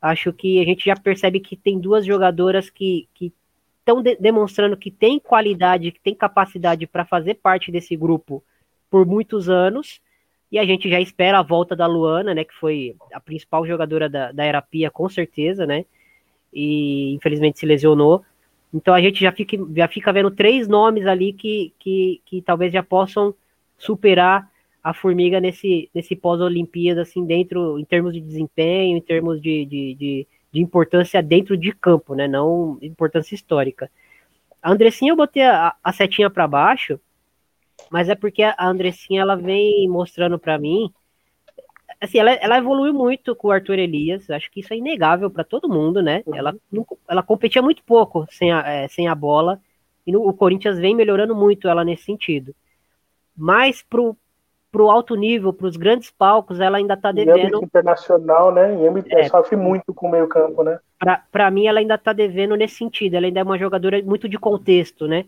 Acho 0.00 0.32
que 0.32 0.60
a 0.60 0.64
gente 0.64 0.84
já 0.84 0.94
percebe 0.94 1.40
que 1.40 1.56
tem 1.56 1.80
duas 1.80 2.04
jogadoras 2.04 2.68
que 2.68 3.08
estão 3.18 4.02
de, 4.02 4.16
demonstrando 4.16 4.76
que 4.76 4.90
tem 4.90 5.18
qualidade, 5.18 5.90
que 5.90 6.00
tem 6.00 6.14
capacidade 6.14 6.86
para 6.86 7.06
fazer 7.06 7.34
parte 7.34 7.72
desse 7.72 7.96
grupo 7.96 8.44
por 8.90 9.06
muitos 9.06 9.48
anos. 9.48 10.00
E 10.52 10.58
a 10.58 10.64
gente 10.64 10.90
já 10.90 11.00
espera 11.00 11.38
a 11.38 11.42
volta 11.42 11.74
da 11.74 11.86
Luana, 11.86 12.34
né? 12.34 12.44
Que 12.44 12.54
foi 12.54 12.94
a 13.14 13.20
principal 13.20 13.66
jogadora 13.66 14.10
da, 14.10 14.30
da 14.30 14.46
Erapia, 14.46 14.90
com 14.90 15.08
certeza, 15.08 15.66
né? 15.66 15.86
E 16.52 17.14
infelizmente 17.14 17.58
se 17.58 17.66
lesionou. 17.66 18.22
Então 18.72 18.92
a 18.94 19.00
gente 19.00 19.20
já 19.20 19.32
fica, 19.32 19.56
já 19.74 19.88
fica 19.88 20.12
vendo 20.12 20.30
três 20.30 20.68
nomes 20.68 21.06
ali 21.06 21.32
que, 21.32 21.72
que, 21.78 22.20
que 22.24 22.42
talvez 22.42 22.72
já 22.72 22.82
possam 22.82 23.34
superar 23.78 24.50
a 24.82 24.92
Formiga 24.92 25.40
nesse, 25.40 25.90
nesse 25.94 26.14
pós-Olimpíada, 26.14 27.02
assim, 27.02 27.24
dentro, 27.24 27.78
em 27.78 27.84
termos 27.84 28.12
de 28.12 28.20
desempenho, 28.20 28.96
em 28.96 29.00
termos 29.00 29.40
de, 29.40 29.64
de, 29.66 29.94
de, 29.94 30.26
de, 30.52 30.60
importância 30.60 31.22
dentro 31.22 31.56
de 31.56 31.72
campo, 31.72 32.14
né? 32.14 32.28
Não 32.28 32.78
importância 32.80 33.34
histórica. 33.34 33.90
A 34.62 34.70
Andressinha 34.72 35.12
eu 35.12 35.16
botei 35.16 35.42
a, 35.42 35.74
a 35.82 35.92
setinha 35.92 36.30
para 36.30 36.46
baixo, 36.46 37.00
mas 37.90 38.08
é 38.08 38.14
porque 38.14 38.42
a 38.42 38.54
Andressinha 38.66 39.22
ela 39.22 39.36
vem 39.36 39.88
mostrando 39.88 40.38
para 40.38 40.58
mim 40.58 40.92
assim, 42.00 42.18
ela, 42.18 42.32
ela 42.32 42.58
evoluiu 42.58 42.92
muito 42.92 43.34
com 43.34 43.48
o 43.48 43.50
Arthur 43.50 43.78
Elias, 43.78 44.30
acho 44.30 44.50
que 44.50 44.60
isso 44.60 44.72
é 44.72 44.76
inegável 44.76 45.30
para 45.30 45.44
todo 45.44 45.68
mundo, 45.68 46.02
né? 46.02 46.22
Uhum. 46.26 46.34
Ela, 46.34 46.54
ela 47.08 47.22
competia 47.22 47.62
muito 47.62 47.82
pouco 47.82 48.26
sem 48.30 48.52
a, 48.52 48.66
é, 48.66 48.88
sem 48.88 49.08
a 49.08 49.14
bola, 49.14 49.60
e 50.06 50.12
no, 50.12 50.26
o 50.26 50.32
Corinthians 50.32 50.78
vem 50.78 50.94
melhorando 50.94 51.34
muito 51.34 51.68
ela 51.68 51.84
nesse 51.84 52.04
sentido. 52.04 52.54
Mas 53.36 53.82
pro, 53.82 54.16
pro 54.70 54.90
alto 54.90 55.14
nível, 55.14 55.52
para 55.52 55.66
os 55.66 55.76
grandes 55.76 56.10
palcos, 56.10 56.60
ela 56.60 56.78
ainda 56.78 56.94
está 56.94 57.12
devendo. 57.12 57.38
Em 57.38 57.46
âmbito 57.46 57.64
internacional, 57.64 58.52
né? 58.52 58.74
Em 58.74 58.86
âmbito, 58.86 59.16
é, 59.16 59.28
sofre 59.28 59.56
muito 59.56 59.92
com 59.94 60.08
o 60.08 60.10
meio 60.10 60.26
campo, 60.28 60.62
né? 60.62 60.78
Para 61.30 61.50
mim, 61.50 61.66
ela 61.66 61.78
ainda 61.78 61.94
está 61.94 62.12
devendo 62.12 62.56
nesse 62.56 62.76
sentido. 62.76 63.14
Ela 63.14 63.26
ainda 63.26 63.40
é 63.40 63.42
uma 63.42 63.58
jogadora 63.58 64.02
muito 64.02 64.28
de 64.28 64.38
contexto, 64.38 65.06
né? 65.06 65.24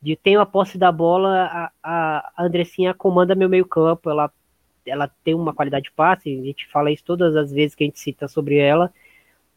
De 0.00 0.16
tenho 0.16 0.40
a 0.40 0.46
posse 0.46 0.76
da 0.76 0.90
bola, 0.90 1.70
a, 1.82 2.32
a 2.36 2.44
Andressinha 2.44 2.92
comanda 2.92 3.36
meu 3.36 3.48
meio 3.48 3.64
campo, 3.64 4.10
ela 4.10 4.32
ela 4.86 5.10
tem 5.22 5.34
uma 5.34 5.54
qualidade 5.54 5.84
de 5.84 5.92
passe, 5.92 6.38
a 6.38 6.44
gente 6.44 6.66
fala 6.68 6.90
isso 6.90 7.04
todas 7.04 7.36
as 7.36 7.52
vezes 7.52 7.74
que 7.74 7.84
a 7.84 7.86
gente 7.86 8.00
cita 8.00 8.28
sobre 8.28 8.56
ela, 8.56 8.92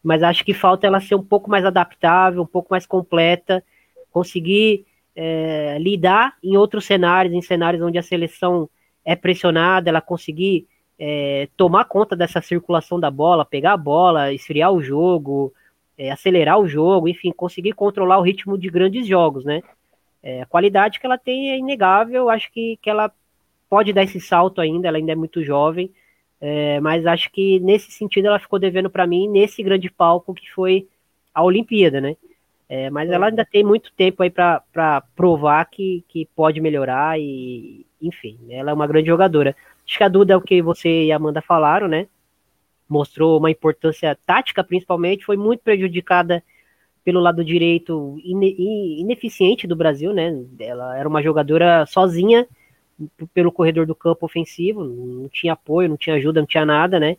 mas 0.02 0.22
acho 0.22 0.44
que 0.44 0.54
falta 0.54 0.86
ela 0.86 1.00
ser 1.00 1.14
um 1.14 1.22
pouco 1.22 1.50
mais 1.50 1.64
adaptável, 1.64 2.42
um 2.42 2.46
pouco 2.46 2.68
mais 2.70 2.86
completa, 2.86 3.62
conseguir 4.10 4.86
é, 5.14 5.78
lidar 5.80 6.36
em 6.42 6.56
outros 6.56 6.84
cenários, 6.84 7.34
em 7.34 7.42
cenários 7.42 7.82
onde 7.82 7.98
a 7.98 8.02
seleção 8.02 8.68
é 9.04 9.16
pressionada, 9.16 9.88
ela 9.88 10.00
conseguir 10.00 10.66
é, 10.98 11.48
tomar 11.56 11.84
conta 11.84 12.16
dessa 12.16 12.40
circulação 12.40 12.98
da 12.98 13.10
bola, 13.10 13.44
pegar 13.44 13.72
a 13.72 13.76
bola, 13.76 14.32
esfriar 14.32 14.72
o 14.72 14.82
jogo, 14.82 15.52
é, 15.96 16.10
acelerar 16.10 16.58
o 16.58 16.68
jogo, 16.68 17.08
enfim, 17.08 17.32
conseguir 17.32 17.72
controlar 17.72 18.18
o 18.18 18.22
ritmo 18.22 18.58
de 18.58 18.68
grandes 18.68 19.06
jogos, 19.06 19.44
né? 19.44 19.62
É, 20.22 20.42
a 20.42 20.46
qualidade 20.46 20.98
que 20.98 21.06
ela 21.06 21.18
tem 21.18 21.50
é 21.50 21.58
inegável, 21.58 22.28
acho 22.28 22.50
que, 22.52 22.78
que 22.82 22.90
ela 22.90 23.12
pode 23.68 23.92
dar 23.92 24.04
esse 24.04 24.20
salto 24.20 24.60
ainda, 24.60 24.88
ela 24.88 24.98
ainda 24.98 25.12
é 25.12 25.16
muito 25.16 25.42
jovem, 25.42 25.92
é, 26.40 26.80
mas 26.80 27.06
acho 27.06 27.30
que 27.32 27.58
nesse 27.60 27.90
sentido 27.90 28.26
ela 28.26 28.38
ficou 28.38 28.58
devendo 28.58 28.90
para 28.90 29.06
mim 29.06 29.28
nesse 29.28 29.62
grande 29.62 29.90
palco 29.90 30.34
que 30.34 30.50
foi 30.52 30.86
a 31.34 31.42
Olimpíada, 31.42 32.00
né? 32.00 32.16
É, 32.68 32.90
mas 32.90 33.08
ela 33.10 33.26
ainda 33.26 33.44
tem 33.44 33.62
muito 33.62 33.92
tempo 33.96 34.22
aí 34.22 34.30
para 34.30 35.02
provar 35.14 35.64
que, 35.66 36.04
que 36.08 36.26
pode 36.34 36.60
melhorar 36.60 37.18
e, 37.18 37.86
enfim, 38.02 38.38
ela 38.50 38.72
é 38.72 38.74
uma 38.74 38.88
grande 38.88 39.06
jogadora. 39.06 39.54
Acho 39.86 39.98
que 39.98 40.04
a 40.04 40.08
Duda 40.08 40.34
é 40.34 40.36
o 40.36 40.40
que 40.40 40.60
você 40.60 41.04
e 41.04 41.12
a 41.12 41.16
Amanda 41.16 41.40
falaram, 41.40 41.86
né? 41.86 42.08
Mostrou 42.88 43.38
uma 43.38 43.50
importância 43.50 44.18
tática, 44.26 44.64
principalmente, 44.64 45.24
foi 45.24 45.36
muito 45.36 45.60
prejudicada 45.60 46.42
pelo 47.04 47.20
lado 47.20 47.44
direito 47.44 48.18
ineficiente 48.24 49.64
do 49.64 49.76
Brasil, 49.76 50.12
né? 50.12 50.44
Ela 50.58 50.98
era 50.98 51.08
uma 51.08 51.22
jogadora 51.22 51.86
sozinha 51.86 52.48
pelo 53.34 53.52
corredor 53.52 53.86
do 53.86 53.94
campo 53.94 54.24
ofensivo, 54.24 54.84
não 54.84 55.28
tinha 55.28 55.52
apoio, 55.52 55.88
não 55.88 55.96
tinha 55.96 56.16
ajuda, 56.16 56.40
não 56.40 56.46
tinha 56.46 56.64
nada, 56.64 56.98
né? 56.98 57.16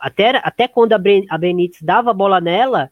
Até, 0.00 0.40
até 0.42 0.66
quando 0.66 0.92
a 0.94 1.38
Benítez 1.38 1.82
dava 1.82 2.10
a 2.10 2.14
bola 2.14 2.40
nela, 2.40 2.90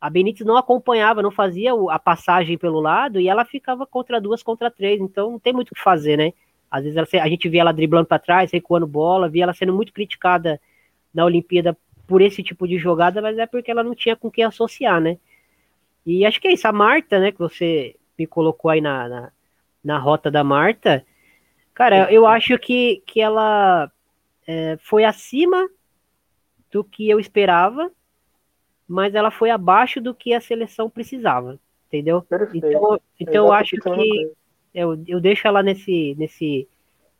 a 0.00 0.08
Benítez 0.08 0.46
não 0.46 0.56
acompanhava, 0.56 1.22
não 1.22 1.30
fazia 1.30 1.72
a 1.90 1.98
passagem 1.98 2.56
pelo 2.56 2.80
lado 2.80 3.20
e 3.20 3.28
ela 3.28 3.44
ficava 3.44 3.86
contra 3.86 4.20
duas, 4.20 4.42
contra 4.42 4.70
três, 4.70 5.00
então 5.00 5.32
não 5.32 5.38
tem 5.38 5.52
muito 5.52 5.70
o 5.70 5.74
que 5.74 5.82
fazer, 5.82 6.16
né? 6.16 6.32
Às 6.70 6.84
vezes 6.84 6.96
ela, 6.96 7.06
a 7.22 7.28
gente 7.28 7.48
via 7.48 7.60
ela 7.60 7.72
driblando 7.72 8.06
para 8.06 8.18
trás, 8.18 8.50
recuando 8.50 8.86
bola, 8.86 9.28
via 9.28 9.42
ela 9.42 9.52
sendo 9.52 9.74
muito 9.74 9.92
criticada 9.92 10.60
na 11.12 11.24
Olimpíada 11.24 11.76
por 12.06 12.22
esse 12.22 12.42
tipo 12.42 12.66
de 12.66 12.78
jogada, 12.78 13.20
mas 13.20 13.36
é 13.38 13.46
porque 13.46 13.70
ela 13.70 13.82
não 13.82 13.94
tinha 13.94 14.16
com 14.16 14.30
quem 14.30 14.44
associar, 14.44 15.00
né? 15.00 15.18
E 16.04 16.24
acho 16.24 16.40
que 16.40 16.48
é 16.48 16.52
isso, 16.52 16.66
a 16.66 16.72
Marta, 16.72 17.20
né, 17.20 17.30
que 17.30 17.38
você 17.38 17.94
me 18.18 18.26
colocou 18.26 18.70
aí 18.70 18.80
na, 18.80 19.08
na, 19.08 19.32
na 19.84 19.98
rota 19.98 20.30
da 20.30 20.42
Marta, 20.42 21.04
cara, 21.82 22.12
eu 22.12 22.26
acho 22.26 22.58
que, 22.58 23.02
que 23.06 23.20
ela 23.20 23.90
é, 24.46 24.78
foi 24.82 25.04
acima 25.04 25.68
do 26.70 26.84
que 26.84 27.08
eu 27.08 27.18
esperava, 27.18 27.90
mas 28.86 29.14
ela 29.14 29.30
foi 29.30 29.50
abaixo 29.50 30.00
do 30.00 30.14
que 30.14 30.32
a 30.32 30.40
seleção 30.40 30.88
precisava, 30.88 31.58
entendeu? 31.88 32.22
Perfeito. 32.22 32.66
Então, 32.66 33.00
então 33.18 33.46
eu 33.46 33.52
acho 33.52 33.76
que 33.76 34.32
eu, 34.74 35.02
eu 35.06 35.20
deixo 35.20 35.46
ela 35.46 35.62
nesse, 35.62 36.14
nesse, 36.18 36.68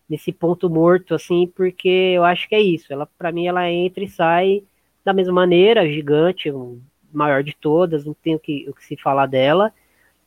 nesse 0.08 0.32
ponto 0.32 0.70
morto, 0.70 1.14
assim, 1.14 1.46
porque 1.46 1.88
eu 1.88 2.24
acho 2.24 2.48
que 2.48 2.54
é 2.54 2.60
isso. 2.60 2.92
Ela, 2.92 3.06
para 3.18 3.32
mim, 3.32 3.46
ela 3.46 3.70
entra 3.70 4.04
e 4.04 4.08
sai 4.08 4.62
da 5.04 5.12
mesma 5.12 5.32
maneira, 5.32 5.88
gigante, 5.88 6.52
maior 7.12 7.42
de 7.42 7.54
todas, 7.54 8.04
não 8.04 8.14
tem 8.14 8.36
o 8.36 8.38
que, 8.38 8.66
o 8.68 8.74
que 8.74 8.84
se 8.84 8.96
falar 8.96 9.26
dela. 9.26 9.72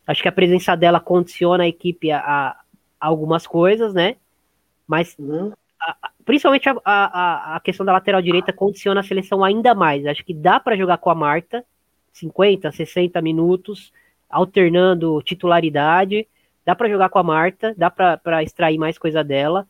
Acho 0.06 0.22
que 0.22 0.28
a 0.28 0.32
presença 0.32 0.76
dela 0.76 1.00
condiciona 1.00 1.64
a 1.64 1.68
equipe 1.68 2.12
a, 2.12 2.20
a 2.20 2.58
algumas 3.00 3.48
coisas, 3.48 3.94
né? 3.94 4.18
Mas 4.88 5.16
uhum 5.18 5.52
principalmente 6.24 6.68
a, 6.68 6.76
a, 6.84 7.56
a 7.56 7.60
questão 7.60 7.86
da 7.86 7.94
lateral 7.94 8.22
direita 8.22 8.52
condiciona 8.52 9.00
a 9.00 9.04
seleção 9.04 9.44
ainda 9.44 9.76
mais. 9.76 10.06
Acho 10.06 10.26
que 10.26 10.34
dá 10.34 10.60
para 10.60 10.76
jogar 10.76 10.98
com 10.98 11.10
a 11.10 11.16
Marta 11.16 11.64
50, 12.12 12.72
60 12.72 13.22
minutos, 13.22 13.92
alternando 14.30 15.22
titularidade. 15.22 16.28
Dá 16.66 16.74
para 16.76 16.90
jogar 16.90 17.10
com 17.10 17.20
a 17.20 17.24
Marta, 17.24 17.76
dá 17.78 17.92
para 17.92 18.42
extrair 18.42 18.78
mais 18.78 18.98
coisa 18.98 19.24
dela. 19.24 19.68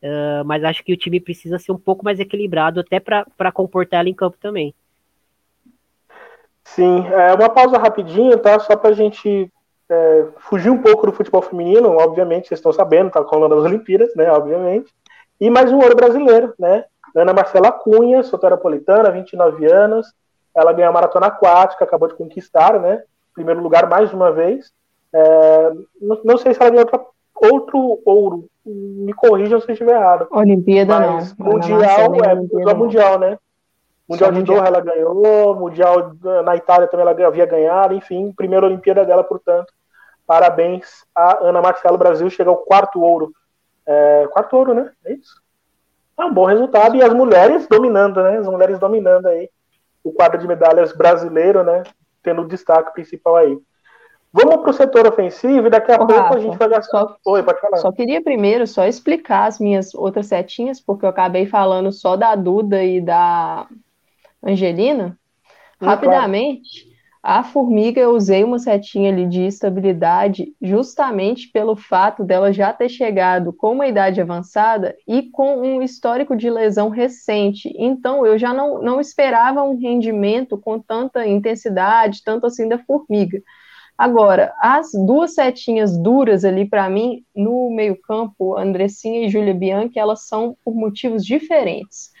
Uh, 0.00 0.44
mas 0.46 0.62
acho 0.62 0.84
que 0.84 0.92
o 0.92 0.96
time 0.96 1.20
precisa 1.20 1.58
ser 1.58 1.72
um 1.72 1.78
pouco 1.78 2.04
mais 2.04 2.20
equilibrado, 2.20 2.80
até 2.80 3.00
para 3.00 3.52
comportar 3.52 4.00
ela 4.00 4.08
em 4.08 4.14
campo 4.14 4.38
também. 4.40 4.72
Sim, 6.64 7.04
é 7.08 7.34
uma 7.34 7.50
pausa 7.50 7.78
rapidinho, 7.78 8.38
tá? 8.38 8.58
Só 8.60 8.76
para 8.76 8.90
a 8.90 8.94
gente 8.94 9.50
é, 9.90 10.26
fugir 10.38 10.70
um 10.70 10.78
pouco 10.78 11.06
do 11.06 11.12
futebol 11.12 11.42
feminino, 11.42 11.96
obviamente, 11.96 12.48
vocês 12.48 12.58
estão 12.58 12.72
sabendo, 12.72 13.10
tá 13.10 13.20
rolando 13.20 13.54
as 13.56 13.64
Olimpíadas, 13.64 14.14
né? 14.14 14.30
Obviamente. 14.30 14.92
E 15.40 15.48
mais 15.48 15.72
um 15.72 15.78
ouro 15.78 15.96
brasileiro, 15.96 16.52
né? 16.58 16.84
Ana 17.16 17.32
Marcela 17.32 17.72
Cunha, 17.72 18.22
soteropolitana, 18.22 19.10
29 19.10 19.66
anos. 19.66 20.06
Ela 20.54 20.72
ganhou 20.72 20.90
a 20.90 20.92
maratona 20.92 21.26
aquática, 21.26 21.84
acabou 21.84 22.08
de 22.08 22.14
conquistar, 22.14 22.78
né? 22.78 23.02
Primeiro 23.34 23.62
lugar 23.62 23.88
mais 23.88 24.12
uma 24.12 24.30
vez. 24.32 24.72
É, 25.12 25.72
não, 26.00 26.20
não, 26.24 26.36
sei 26.36 26.52
se 26.52 26.60
ela 26.60 26.70
ganhou 26.70 26.84
outra, 26.84 27.06
outro 27.52 28.00
ouro. 28.04 28.44
Me 28.66 29.14
corrijam 29.14 29.60
se 29.60 29.68
eu 29.68 29.72
estiver 29.72 29.94
errado. 29.94 30.26
Olimpíada 30.30 31.00
mas 31.00 31.36
não. 31.38 31.46
Mundial, 31.52 31.80
é, 31.80 32.34
mundial, 32.34 32.76
mundial, 32.76 33.18
né? 33.18 33.38
Mundial 34.08 34.32
Só 34.32 34.38
de. 34.38 34.42
Doha 34.42 34.66
ela 34.66 34.80
ganhou, 34.80 35.54
Mundial 35.54 36.12
na 36.44 36.56
Itália 36.56 36.88
também 36.88 37.06
ela 37.06 37.26
havia 37.26 37.46
ganhado, 37.46 37.94
enfim, 37.94 38.32
primeira 38.32 38.66
Olimpíada 38.66 39.04
dela, 39.04 39.22
portanto. 39.22 39.72
Parabéns 40.28 41.04
a 41.12 41.48
Ana 41.48 41.60
Marcela. 41.60 41.96
O 41.96 41.98
Brasil 41.98 42.30
chega 42.30 42.50
ao 42.50 42.58
quarto 42.58 43.00
ouro 43.00 43.32
é, 43.88 44.28
quarto 44.30 44.54
ouro, 44.54 44.74
né? 44.74 44.90
É 45.06 45.14
isso. 45.14 45.40
É 46.18 46.24
um 46.24 46.32
bom 46.32 46.44
resultado. 46.44 46.94
E 46.94 47.02
as 47.02 47.14
mulheres 47.14 47.66
dominando, 47.66 48.22
né? 48.22 48.36
As 48.36 48.46
mulheres 48.46 48.78
dominando 48.78 49.26
aí 49.26 49.48
o 50.04 50.12
quadro 50.12 50.38
de 50.38 50.46
medalhas 50.46 50.92
brasileiro, 50.92 51.64
né? 51.64 51.82
Tendo 52.22 52.42
o 52.42 52.46
destaque 52.46 52.92
principal 52.92 53.36
aí. 53.36 53.58
Vamos 54.30 54.56
para 54.56 54.70
o 54.70 54.74
setor 54.74 55.06
ofensivo 55.06 55.66
e 55.66 55.70
daqui 55.70 55.90
a 55.90 55.94
Ô, 55.94 56.06
pouco 56.06 56.12
Rafa, 56.12 56.36
a 56.36 56.40
gente 56.40 56.58
vai 56.58 56.68
gastar. 56.68 56.98
Só, 56.98 57.16
Oi, 57.24 57.42
pode 57.42 57.60
falar. 57.62 57.78
Só 57.78 57.90
queria 57.90 58.22
primeiro 58.22 58.66
só 58.66 58.84
explicar 58.84 59.46
as 59.46 59.58
minhas 59.58 59.94
outras 59.94 60.26
setinhas, 60.26 60.78
porque 60.78 61.06
eu 61.06 61.08
acabei 61.08 61.46
falando 61.46 61.90
só 61.90 62.14
da 62.14 62.36
Duda 62.36 62.84
e 62.84 63.00
da 63.00 63.66
Angelina. 64.44 65.18
Rapidamente. 65.80 66.87
A 67.22 67.42
formiga 67.42 68.00
eu 68.00 68.14
usei 68.14 68.44
uma 68.44 68.60
setinha 68.60 69.10
ali 69.10 69.26
de 69.26 69.42
estabilidade 69.42 70.54
justamente 70.62 71.48
pelo 71.48 71.74
fato 71.74 72.22
dela 72.22 72.52
já 72.52 72.72
ter 72.72 72.88
chegado 72.88 73.52
com 73.52 73.72
uma 73.72 73.88
idade 73.88 74.20
avançada 74.20 74.96
e 75.06 75.22
com 75.22 75.60
um 75.60 75.82
histórico 75.82 76.36
de 76.36 76.48
lesão 76.48 76.88
recente. 76.88 77.74
Então 77.76 78.24
eu 78.24 78.38
já 78.38 78.54
não, 78.54 78.80
não 78.80 79.00
esperava 79.00 79.62
um 79.62 79.76
rendimento 79.76 80.56
com 80.56 80.78
tanta 80.78 81.26
intensidade, 81.26 82.22
tanto 82.24 82.46
assim 82.46 82.68
da 82.68 82.78
formiga. 82.78 83.42
Agora, 83.98 84.54
as 84.60 84.92
duas 84.92 85.34
setinhas 85.34 85.98
duras 85.98 86.44
ali 86.44 86.64
para 86.64 86.88
mim 86.88 87.24
no 87.34 87.68
meio-campo, 87.74 88.56
Andressinha 88.56 89.26
e 89.26 89.28
Júlia 89.28 89.52
Bianchi, 89.52 89.98
elas 89.98 90.28
são 90.28 90.56
por 90.64 90.72
motivos 90.72 91.24
diferentes. 91.26 92.12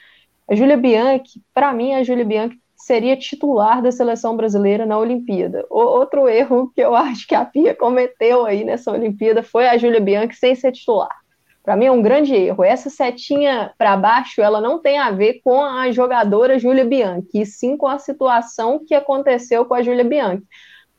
A 0.50 0.56
Júlia 0.56 0.76
Bianchi, 0.76 1.40
para 1.54 1.72
mim, 1.72 1.94
a 1.94 2.02
Júlia 2.02 2.24
Bianchi 2.24 2.58
seria 2.88 3.18
titular 3.18 3.82
da 3.82 3.92
seleção 3.92 4.34
brasileira 4.34 4.86
na 4.86 4.98
Olimpíada. 4.98 5.66
O, 5.68 5.78
outro 5.78 6.26
erro 6.26 6.72
que 6.74 6.80
eu 6.80 6.96
acho 6.96 7.26
que 7.28 7.34
a 7.34 7.44
Pia 7.44 7.74
cometeu 7.74 8.46
aí 8.46 8.64
nessa 8.64 8.90
Olimpíada 8.90 9.42
foi 9.42 9.68
a 9.68 9.76
Júlia 9.76 10.00
Bianchi 10.00 10.36
sem 10.36 10.54
ser 10.54 10.72
titular. 10.72 11.14
Para 11.62 11.76
mim 11.76 11.84
é 11.84 11.92
um 11.92 12.00
grande 12.00 12.34
erro. 12.34 12.64
Essa 12.64 12.88
setinha 12.88 13.74
para 13.76 13.94
baixo, 13.94 14.40
ela 14.40 14.58
não 14.58 14.80
tem 14.80 14.96
a 14.96 15.10
ver 15.10 15.42
com 15.44 15.62
a 15.62 15.92
jogadora 15.92 16.58
Júlia 16.58 16.86
Bianchi, 16.86 17.28
e 17.34 17.44
sim 17.44 17.76
com 17.76 17.86
a 17.86 17.98
situação 17.98 18.82
que 18.82 18.94
aconteceu 18.94 19.66
com 19.66 19.74
a 19.74 19.82
Júlia 19.82 20.04
Bianchi. 20.04 20.44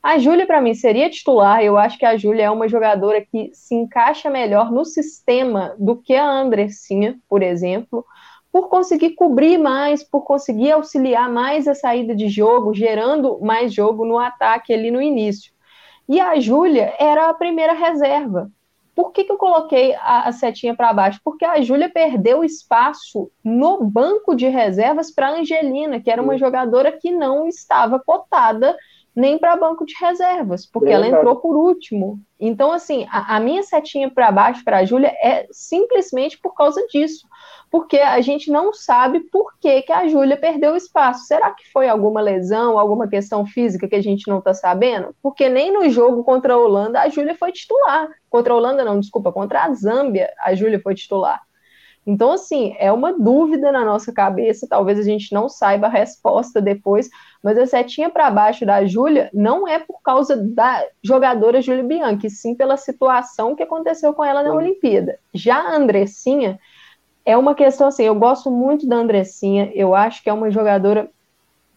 A 0.00 0.16
Júlia, 0.16 0.46
para 0.46 0.60
mim, 0.60 0.74
seria 0.74 1.10
titular. 1.10 1.60
Eu 1.60 1.76
acho 1.76 1.98
que 1.98 2.06
a 2.06 2.16
Júlia 2.16 2.44
é 2.44 2.50
uma 2.50 2.68
jogadora 2.68 3.20
que 3.20 3.50
se 3.52 3.74
encaixa 3.74 4.30
melhor 4.30 4.70
no 4.70 4.84
sistema 4.84 5.74
do 5.76 5.96
que 5.96 6.14
a 6.14 6.24
Andressinha, 6.24 7.18
por 7.28 7.42
exemplo 7.42 8.06
por 8.52 8.68
conseguir 8.68 9.10
cobrir 9.14 9.58
mais, 9.58 10.02
por 10.02 10.22
conseguir 10.22 10.72
auxiliar 10.72 11.30
mais 11.30 11.68
a 11.68 11.74
saída 11.74 12.14
de 12.14 12.28
jogo, 12.28 12.74
gerando 12.74 13.38
mais 13.40 13.72
jogo 13.72 14.04
no 14.04 14.18
ataque 14.18 14.72
ali 14.72 14.90
no 14.90 15.00
início. 15.00 15.52
E 16.08 16.20
a 16.20 16.38
Júlia 16.40 16.92
era 16.98 17.28
a 17.28 17.34
primeira 17.34 17.72
reserva. 17.72 18.50
Por 18.94 19.12
que, 19.12 19.24
que 19.24 19.32
eu 19.32 19.38
coloquei 19.38 19.94
a, 19.94 20.28
a 20.28 20.32
setinha 20.32 20.74
para 20.74 20.92
baixo? 20.92 21.20
Porque 21.24 21.44
a 21.44 21.60
Júlia 21.60 21.88
perdeu 21.88 22.42
espaço 22.42 23.30
no 23.42 23.82
banco 23.84 24.34
de 24.34 24.48
reservas 24.48 25.10
para 25.10 25.28
a 25.28 25.38
Angelina, 25.38 26.00
que 26.00 26.10
era 26.10 26.20
uma 26.20 26.36
jogadora 26.36 26.92
que 26.92 27.10
não 27.10 27.46
estava 27.46 28.00
cotada 28.00 28.76
nem 29.14 29.38
para 29.38 29.56
banco 29.56 29.84
de 29.84 29.94
reservas, 30.00 30.66
porque 30.66 30.88
Bem 30.88 30.94
ela 30.94 31.08
entrou 31.08 31.36
por 31.36 31.56
último. 31.56 32.20
Então, 32.38 32.72
assim, 32.72 33.06
a, 33.10 33.36
a 33.36 33.40
minha 33.40 33.62
setinha 33.62 34.10
para 34.10 34.30
baixo 34.30 34.64
para 34.64 34.78
a 34.78 34.84
Júlia 34.84 35.08
é 35.22 35.46
simplesmente 35.50 36.38
por 36.38 36.54
causa 36.54 36.84
disso 36.86 37.26
porque 37.70 37.98
a 37.98 38.20
gente 38.20 38.50
não 38.50 38.74
sabe 38.74 39.20
por 39.20 39.56
que, 39.60 39.82
que 39.82 39.92
a 39.92 40.08
Júlia 40.08 40.36
perdeu 40.36 40.74
espaço. 40.74 41.26
Será 41.26 41.52
que 41.52 41.70
foi 41.70 41.88
alguma 41.88 42.20
lesão, 42.20 42.78
alguma 42.78 43.06
questão 43.06 43.46
física 43.46 43.86
que 43.86 43.94
a 43.94 44.02
gente 44.02 44.26
não 44.26 44.38
está 44.38 44.52
sabendo? 44.52 45.14
Porque 45.22 45.48
nem 45.48 45.72
no 45.72 45.88
jogo 45.88 46.24
contra 46.24 46.54
a 46.54 46.58
Holanda 46.58 47.00
a 47.00 47.08
Júlia 47.08 47.36
foi 47.36 47.52
titular. 47.52 48.08
Contra 48.28 48.52
a 48.52 48.56
Holanda, 48.56 48.84
não, 48.84 48.98
desculpa, 48.98 49.32
contra 49.32 49.64
a 49.64 49.72
Zâmbia 49.72 50.32
a 50.40 50.54
Júlia 50.54 50.80
foi 50.80 50.94
titular. 50.94 51.40
Então, 52.10 52.32
assim, 52.32 52.74
é 52.76 52.90
uma 52.90 53.12
dúvida 53.12 53.70
na 53.70 53.84
nossa 53.84 54.12
cabeça, 54.12 54.66
talvez 54.68 54.98
a 54.98 55.02
gente 55.04 55.32
não 55.32 55.48
saiba 55.48 55.86
a 55.86 55.90
resposta 55.90 56.60
depois, 56.60 57.08
mas 57.40 57.56
a 57.56 57.66
setinha 57.66 58.10
para 58.10 58.28
baixo 58.32 58.66
da 58.66 58.84
Júlia 58.84 59.30
não 59.32 59.66
é 59.66 59.78
por 59.78 60.02
causa 60.02 60.36
da 60.36 60.84
jogadora 61.00 61.62
Júlia 61.62 61.84
Bianchi, 61.84 62.28
sim 62.28 62.56
pela 62.56 62.76
situação 62.76 63.54
que 63.54 63.62
aconteceu 63.62 64.12
com 64.12 64.24
ela 64.24 64.42
na 64.42 64.52
Olimpíada. 64.52 65.20
Já 65.32 65.58
a 65.58 65.76
Andressinha 65.76 66.58
é 67.24 67.36
uma 67.36 67.54
questão 67.54 67.86
assim, 67.86 68.02
eu 68.02 68.16
gosto 68.16 68.50
muito 68.50 68.88
da 68.88 68.96
Andressinha, 68.96 69.70
eu 69.72 69.94
acho 69.94 70.20
que 70.20 70.28
é 70.28 70.32
uma 70.32 70.50
jogadora 70.50 71.08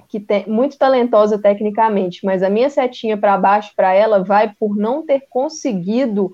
que 0.09 0.19
tem 0.19 0.47
muito 0.47 0.79
talentosa 0.79 1.37
tecnicamente, 1.37 2.25
mas 2.25 2.41
a 2.41 2.49
minha 2.49 2.71
setinha 2.71 3.15
para 3.15 3.37
baixo 3.37 3.71
para 3.75 3.93
ela 3.93 4.23
vai 4.23 4.51
por 4.59 4.75
não 4.75 5.05
ter 5.05 5.27
conseguido 5.29 6.33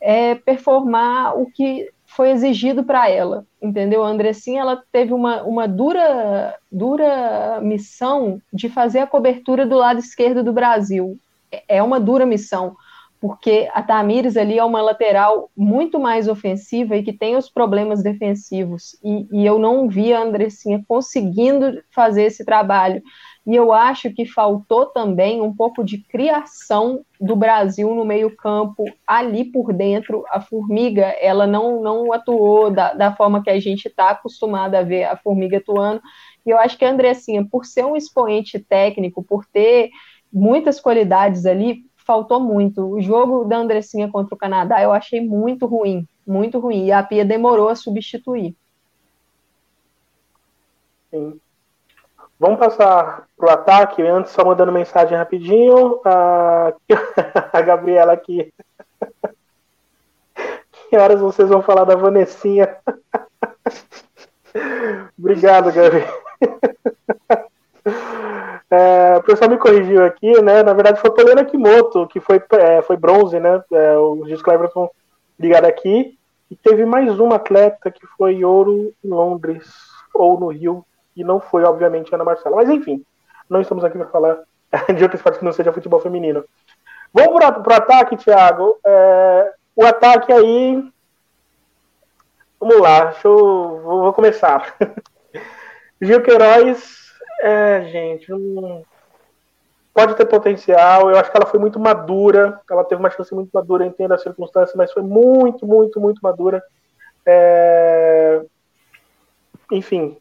é, 0.00 0.36
performar 0.36 1.36
o 1.36 1.50
que 1.50 1.90
foi 2.10 2.30
exigido 2.30 2.82
para 2.82 3.08
ela, 3.08 3.44
entendeu? 3.62 4.02
A 4.02 4.08
Andressinha 4.08 4.60
ela 4.60 4.82
teve 4.90 5.14
uma, 5.14 5.42
uma 5.42 5.68
dura, 5.68 6.54
dura 6.70 7.60
missão 7.62 8.40
de 8.52 8.68
fazer 8.68 8.98
a 8.98 9.06
cobertura 9.06 9.64
do 9.64 9.76
lado 9.76 10.00
esquerdo 10.00 10.42
do 10.42 10.52
Brasil. 10.52 11.16
É, 11.52 11.76
é 11.76 11.82
uma 11.82 12.00
dura 12.00 12.26
missão, 12.26 12.76
porque 13.20 13.68
a 13.72 13.80
Tamires 13.80 14.36
ali 14.36 14.58
é 14.58 14.64
uma 14.64 14.82
lateral 14.82 15.50
muito 15.56 16.00
mais 16.00 16.26
ofensiva 16.26 16.96
e 16.96 17.02
que 17.02 17.12
tem 17.12 17.36
os 17.36 17.48
problemas 17.48 18.02
defensivos. 18.02 18.98
E, 19.04 19.28
e 19.30 19.46
eu 19.46 19.58
não 19.58 19.88
vi 19.88 20.12
a 20.12 20.20
Andressinha 20.20 20.82
conseguindo 20.88 21.80
fazer 21.94 22.24
esse 22.24 22.44
trabalho. 22.44 23.00
E 23.46 23.56
eu 23.56 23.72
acho 23.72 24.12
que 24.12 24.26
faltou 24.26 24.86
também 24.86 25.40
um 25.40 25.54
pouco 25.54 25.82
de 25.82 25.98
criação 25.98 27.04
do 27.18 27.34
Brasil 27.34 27.94
no 27.94 28.04
meio-campo, 28.04 28.84
ali 29.06 29.44
por 29.44 29.72
dentro. 29.72 30.24
A 30.28 30.40
Formiga, 30.40 31.06
ela 31.20 31.46
não, 31.46 31.82
não 31.82 32.12
atuou 32.12 32.70
da, 32.70 32.92
da 32.92 33.14
forma 33.16 33.42
que 33.42 33.50
a 33.50 33.58
gente 33.58 33.86
está 33.86 34.10
acostumado 34.10 34.74
a 34.74 34.82
ver 34.82 35.04
a 35.04 35.16
Formiga 35.16 35.56
atuando. 35.56 36.02
E 36.44 36.50
eu 36.50 36.58
acho 36.58 36.76
que 36.76 36.84
a 36.84 36.90
Andressinha, 36.90 37.44
por 37.44 37.64
ser 37.64 37.84
um 37.84 37.96
expoente 37.96 38.58
técnico, 38.58 39.22
por 39.22 39.44
ter 39.46 39.90
muitas 40.32 40.78
qualidades 40.78 41.46
ali, 41.46 41.84
faltou 41.96 42.40
muito. 42.40 42.82
O 42.86 43.00
jogo 43.00 43.44
da 43.44 43.56
Andressinha 43.56 44.08
contra 44.10 44.34
o 44.34 44.38
Canadá 44.38 44.82
eu 44.82 44.92
achei 44.92 45.20
muito 45.20 45.66
ruim, 45.66 46.06
muito 46.26 46.58
ruim. 46.58 46.86
E 46.86 46.92
a 46.92 47.02
Pia 47.02 47.24
demorou 47.24 47.68
a 47.68 47.74
substituir. 47.74 48.54
Sim. 51.10 51.40
Vamos 52.40 52.58
passar 52.58 53.26
para 53.36 53.46
o 53.46 53.52
ataque. 53.52 54.00
Antes, 54.00 54.32
só 54.32 54.42
mandando 54.42 54.72
mensagem 54.72 55.16
rapidinho. 55.16 56.00
A, 56.02 56.72
a 57.52 57.60
Gabriela 57.60 58.14
aqui. 58.14 58.50
que 60.88 60.96
horas 60.96 61.20
vocês 61.20 61.50
vão 61.50 61.60
falar 61.60 61.84
da 61.84 61.94
Vanessinha? 61.94 62.78
Obrigado, 65.18 65.70
Gabi. 65.70 66.02
É, 68.70 69.16
o 69.18 69.22
pessoal 69.22 69.50
me 69.50 69.58
corrigiu 69.58 70.02
aqui, 70.02 70.40
né? 70.40 70.62
Na 70.62 70.72
verdade 70.72 71.00
foi 71.00 71.10
Polena 71.10 71.44
Kimoto, 71.44 72.06
que 72.06 72.20
foi, 72.20 72.42
é, 72.52 72.80
foi 72.80 72.96
bronze, 72.96 73.38
né? 73.38 73.62
É, 73.70 73.98
o 73.98 74.24
Gis 74.26 74.40
Cleverton 74.40 74.88
ligado 75.38 75.66
aqui. 75.66 76.16
E 76.50 76.56
teve 76.56 76.86
mais 76.86 77.20
uma 77.20 77.36
atleta 77.36 77.90
que 77.90 78.06
foi 78.16 78.42
ouro 78.44 78.94
em 79.04 79.08
Londres, 79.08 79.68
ou 80.14 80.40
no 80.40 80.48
Rio, 80.48 80.84
e 81.16 81.24
não 81.24 81.40
foi, 81.40 81.64
obviamente, 81.64 82.14
Ana 82.14 82.24
Marcela. 82.24 82.56
Mas 82.56 82.68
enfim, 82.68 83.04
não 83.48 83.60
estamos 83.60 83.84
aqui 83.84 83.98
para 83.98 84.08
falar 84.08 84.38
de 84.94 85.02
outro 85.02 85.16
esporte 85.16 85.38
que 85.38 85.44
não 85.44 85.52
seja 85.52 85.72
futebol 85.72 86.00
feminino. 86.00 86.44
Vamos 87.12 87.40
para 87.40 87.72
o 87.72 87.76
ataque, 87.76 88.16
Thiago. 88.16 88.78
É, 88.84 89.52
o 89.74 89.84
ataque 89.84 90.32
aí. 90.32 90.84
Vamos 92.58 92.78
lá, 92.78 93.06
deixa 93.06 93.26
eu, 93.26 93.80
vou, 93.82 94.02
vou 94.02 94.12
começar. 94.12 94.76
Gil 96.00 96.22
Queiroz, 96.22 97.10
é, 97.42 97.82
gente, 97.84 98.26
pode 99.94 100.14
ter 100.14 100.26
potencial. 100.26 101.10
Eu 101.10 101.18
acho 101.18 101.30
que 101.30 101.36
ela 101.36 101.46
foi 101.46 101.58
muito 101.58 101.80
madura. 101.80 102.60
Ela 102.70 102.84
teve 102.84 103.00
uma 103.00 103.10
chance 103.10 103.34
muito 103.34 103.50
madura, 103.52 103.86
entendo 103.86 104.12
as 104.12 104.22
circunstâncias, 104.22 104.76
mas 104.76 104.92
foi 104.92 105.02
muito, 105.02 105.66
muito, 105.66 105.98
muito 105.98 106.20
madura. 106.22 106.62
É, 107.26 108.42
enfim, 109.72 110.16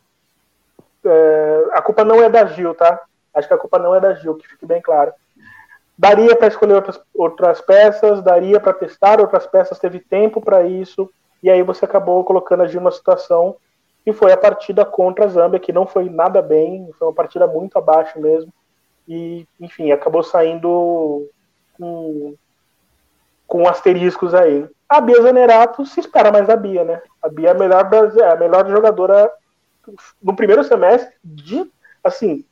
é, 1.05 1.65
a 1.71 1.81
culpa 1.81 2.03
não 2.03 2.21
é 2.21 2.29
da 2.29 2.45
Gil, 2.45 2.73
tá? 2.73 2.99
Acho 3.33 3.47
que 3.47 3.53
a 3.53 3.57
culpa 3.57 3.79
não 3.79 3.95
é 3.95 3.99
da 3.99 4.13
Gil, 4.13 4.35
que 4.35 4.47
fique 4.47 4.65
bem 4.65 4.81
claro. 4.81 5.13
Daria 5.97 6.35
para 6.35 6.47
escolher 6.47 6.75
outras, 6.75 7.01
outras 7.13 7.61
peças, 7.61 8.21
daria 8.21 8.59
para 8.59 8.73
testar 8.73 9.19
outras 9.19 9.45
peças, 9.45 9.79
teve 9.79 9.99
tempo 9.99 10.41
para 10.41 10.63
isso, 10.63 11.09
e 11.43 11.49
aí 11.49 11.61
você 11.61 11.85
acabou 11.85 12.23
colocando 12.23 12.63
a 12.63 12.67
Gil 12.67 12.81
numa 12.81 12.91
situação 12.91 13.55
que 14.03 14.13
foi 14.13 14.31
a 14.31 14.37
partida 14.37 14.85
contra 14.85 15.25
a 15.25 15.27
Zâmbia, 15.27 15.59
que 15.59 15.73
não 15.73 15.85
foi 15.85 16.09
nada 16.09 16.41
bem, 16.41 16.89
foi 16.97 17.07
uma 17.07 17.13
partida 17.13 17.45
muito 17.45 17.77
abaixo 17.77 18.19
mesmo, 18.19 18.51
e 19.07 19.45
enfim, 19.59 19.91
acabou 19.91 20.23
saindo 20.23 21.27
com, 21.77 22.33
com 23.45 23.67
asteriscos 23.67 24.33
aí. 24.33 24.67
A 24.87 25.01
Bia 25.01 25.21
Zanerato 25.21 25.85
se 25.85 25.99
espera 25.99 26.31
mais 26.31 26.47
da 26.47 26.55
Bia, 26.55 26.83
né? 26.83 27.01
A 27.21 27.27
Bia 27.27 27.49
é 27.49 27.51
a 27.51 27.53
melhor, 27.53 27.89
é 28.17 28.31
a 28.31 28.35
melhor 28.35 28.69
jogadora 28.69 29.31
no 30.21 30.35
primeiro 30.35 30.63
semestre, 30.63 31.13
de, 31.23 31.69
assim, 32.03 32.45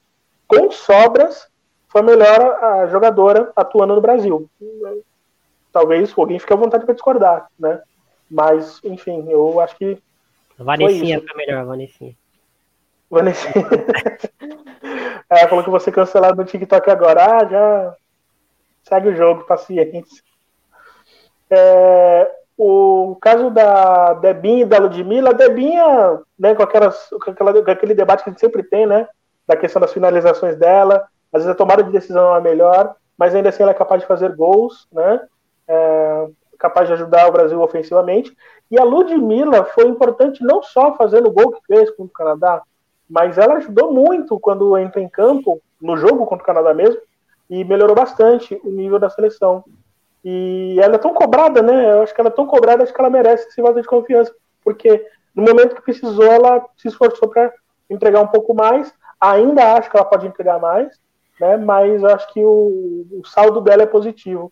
com 0.47 0.71
sobras, 0.71 1.47
foi 1.87 2.01
a 2.01 2.03
melhor 2.03 2.63
a 2.63 2.87
jogadora 2.87 3.51
atuando 3.55 3.95
no 3.95 4.01
Brasil. 4.01 4.49
Talvez 5.71 6.13
alguém 6.17 6.39
fique 6.39 6.53
à 6.53 6.55
vontade 6.55 6.85
para 6.85 6.93
discordar, 6.93 7.47
né? 7.59 7.81
Mas, 8.29 8.81
enfim, 8.83 9.25
eu 9.29 9.59
acho 9.59 9.75
que. 9.77 10.01
Vanessinha 10.57 11.19
foi, 11.19 11.27
foi 11.27 11.37
melhor, 11.37 11.65
Vanessinha. 11.65 12.15
Vanessinha. 13.09 13.53
é, 15.29 15.47
falou 15.47 15.63
que 15.63 15.69
você 15.69 15.91
cancelado 15.91 16.35
no 16.37 16.45
TikTok 16.45 16.89
agora. 16.89 17.25
Ah, 17.25 17.45
já. 17.45 17.95
Segue 18.83 19.09
o 19.09 19.15
jogo, 19.15 19.43
paciência. 19.43 20.23
É, 21.49 22.31
o 22.57 23.15
caso 23.21 23.51
da 23.51 24.13
Debinha 24.15 24.63
e 24.63 24.65
da 24.65 24.79
Ludmilla, 24.79 25.29
a 25.29 25.33
Debinha, 25.33 26.19
né, 26.37 26.55
com, 26.55 26.63
aquelas, 26.63 27.07
com, 27.23 27.31
aquela, 27.31 27.63
com 27.63 27.71
aquele 27.71 27.93
debate 27.93 28.23
que 28.23 28.29
a 28.29 28.33
gente 28.33 28.39
sempre 28.39 28.63
tem, 28.63 28.87
né, 28.87 29.07
da 29.47 29.55
questão 29.55 29.79
das 29.79 29.93
finalizações 29.93 30.57
dela, 30.57 31.07
às 31.31 31.43
vezes 31.43 31.49
a 31.49 31.55
tomada 31.55 31.83
de 31.83 31.91
decisão 31.91 32.35
é 32.35 32.41
melhor, 32.41 32.95
mas 33.17 33.35
ainda 33.35 33.49
assim 33.49 33.61
ela 33.61 33.71
é 33.71 33.75
capaz 33.75 34.01
de 34.01 34.07
fazer 34.07 34.35
gols, 34.35 34.87
né, 34.91 35.21
é, 35.67 36.27
capaz 36.57 36.87
de 36.87 36.93
ajudar 36.93 37.27
o 37.27 37.31
Brasil 37.31 37.61
ofensivamente. 37.61 38.35
E 38.71 38.79
a 38.79 38.83
Ludmilla 38.83 39.63
foi 39.63 39.85
importante 39.85 40.43
não 40.43 40.63
só 40.63 40.95
fazendo 40.95 41.27
o 41.27 41.31
gol 41.31 41.51
que 41.51 41.61
fez 41.67 41.91
contra 41.91 42.05
o 42.05 42.09
Canadá, 42.09 42.63
mas 43.09 43.37
ela 43.37 43.55
ajudou 43.55 43.93
muito 43.93 44.39
quando 44.39 44.77
entra 44.77 44.99
em 44.99 45.07
campo, 45.07 45.61
no 45.79 45.95
jogo 45.95 46.25
contra 46.25 46.43
o 46.43 46.47
Canadá 46.47 46.73
mesmo, 46.73 46.99
e 47.49 47.63
melhorou 47.63 47.95
bastante 47.95 48.59
o 48.63 48.69
nível 48.69 48.99
da 48.99 49.09
seleção. 49.09 49.63
E 50.23 50.77
ela 50.81 50.95
é 50.95 50.99
tão 50.99 51.13
cobrada, 51.13 51.61
né? 51.61 51.91
Eu 51.91 52.01
acho 52.01 52.13
que 52.13 52.19
ela 52.19 52.29
é 52.29 52.33
tão 52.33 52.45
cobrada, 52.45 52.83
acho 52.83 52.93
que 52.93 52.99
ela 52.99 53.09
merece 53.09 53.47
esse 53.47 53.61
voto 53.61 53.81
de 53.81 53.87
confiança, 53.87 54.33
porque 54.63 55.05
no 55.33 55.43
momento 55.43 55.75
que 55.75 55.81
precisou, 55.81 56.25
ela 56.25 56.65
se 56.75 56.87
esforçou 56.87 57.29
para 57.29 57.53
entregar 57.89 58.21
um 58.21 58.27
pouco 58.27 58.53
mais. 58.53 58.93
Ainda 59.19 59.73
acho 59.73 59.89
que 59.89 59.95
ela 59.95 60.05
pode 60.05 60.27
entregar 60.27 60.59
mais, 60.59 60.99
né? 61.39 61.57
Mas 61.57 62.03
acho 62.03 62.33
que 62.33 62.43
o, 62.43 63.05
o 63.11 63.21
saldo 63.25 63.61
dela 63.61 63.83
é 63.83 63.87
positivo. 63.87 64.51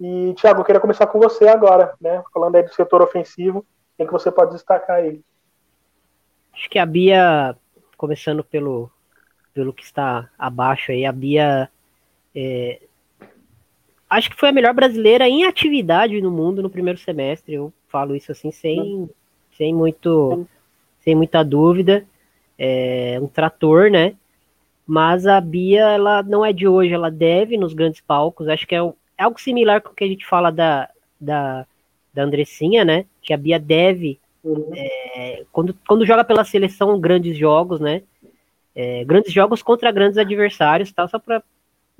E, 0.00 0.34
Thiago, 0.34 0.60
eu 0.60 0.64
queria 0.64 0.80
começar 0.80 1.06
com 1.06 1.18
você 1.18 1.46
agora, 1.46 1.94
né? 2.00 2.22
Falando 2.32 2.56
aí 2.56 2.62
do 2.62 2.74
setor 2.74 3.02
ofensivo, 3.02 3.64
em 3.98 4.06
que 4.06 4.12
você 4.12 4.30
pode 4.30 4.52
destacar 4.52 4.96
aí. 4.96 5.20
Acho 6.52 6.68
que 6.68 6.78
a 6.78 6.84
Bia, 6.84 7.56
começando 7.96 8.42
pelo, 8.42 8.90
pelo 9.54 9.72
que 9.72 9.84
está 9.84 10.28
abaixo 10.38 10.92
aí, 10.92 11.06
a 11.06 11.12
Bia 11.12 11.70
é, 12.34 12.80
acho 14.12 14.30
que 14.30 14.36
foi 14.36 14.50
a 14.50 14.52
melhor 14.52 14.74
brasileira 14.74 15.28
em 15.28 15.44
atividade 15.44 16.20
no 16.20 16.30
mundo 16.30 16.62
no 16.62 16.70
primeiro 16.70 16.98
semestre. 16.98 17.54
Eu 17.54 17.72
falo 17.88 18.14
isso 18.14 18.30
assim 18.30 18.50
sem, 18.50 19.08
sem 19.56 19.74
muito 19.74 20.46
sem 21.00 21.14
muita 21.14 21.42
dúvida. 21.42 22.04
É 22.58 23.18
um 23.20 23.26
trator, 23.26 23.90
né? 23.90 24.14
Mas 24.86 25.26
a 25.26 25.40
Bia, 25.40 25.88
ela 25.90 26.22
não 26.22 26.44
é 26.44 26.52
de 26.52 26.68
hoje, 26.68 26.92
ela 26.92 27.10
deve 27.10 27.56
nos 27.56 27.72
grandes 27.72 28.00
palcos. 28.00 28.48
Acho 28.48 28.66
que 28.66 28.74
é, 28.74 28.78
é 28.78 29.22
algo 29.24 29.40
similar 29.40 29.80
com 29.80 29.90
o 29.90 29.94
que 29.94 30.04
a 30.04 30.08
gente 30.08 30.26
fala 30.26 30.50
da, 30.50 30.88
da, 31.20 31.66
da 32.12 32.22
Andressinha, 32.22 32.84
né? 32.84 33.06
Que 33.22 33.32
a 33.32 33.36
Bia 33.36 33.58
deve, 33.58 34.20
é, 34.74 35.44
quando, 35.50 35.74
quando 35.86 36.06
joga 36.06 36.24
pela 36.24 36.44
seleção, 36.44 37.00
grandes 37.00 37.36
jogos, 37.36 37.80
né? 37.80 38.02
É, 38.74 39.04
grandes 39.04 39.32
jogos 39.32 39.62
contra 39.62 39.90
grandes 39.90 40.18
adversários, 40.18 40.92
tal, 40.92 41.08
só 41.08 41.18
para 41.18 41.42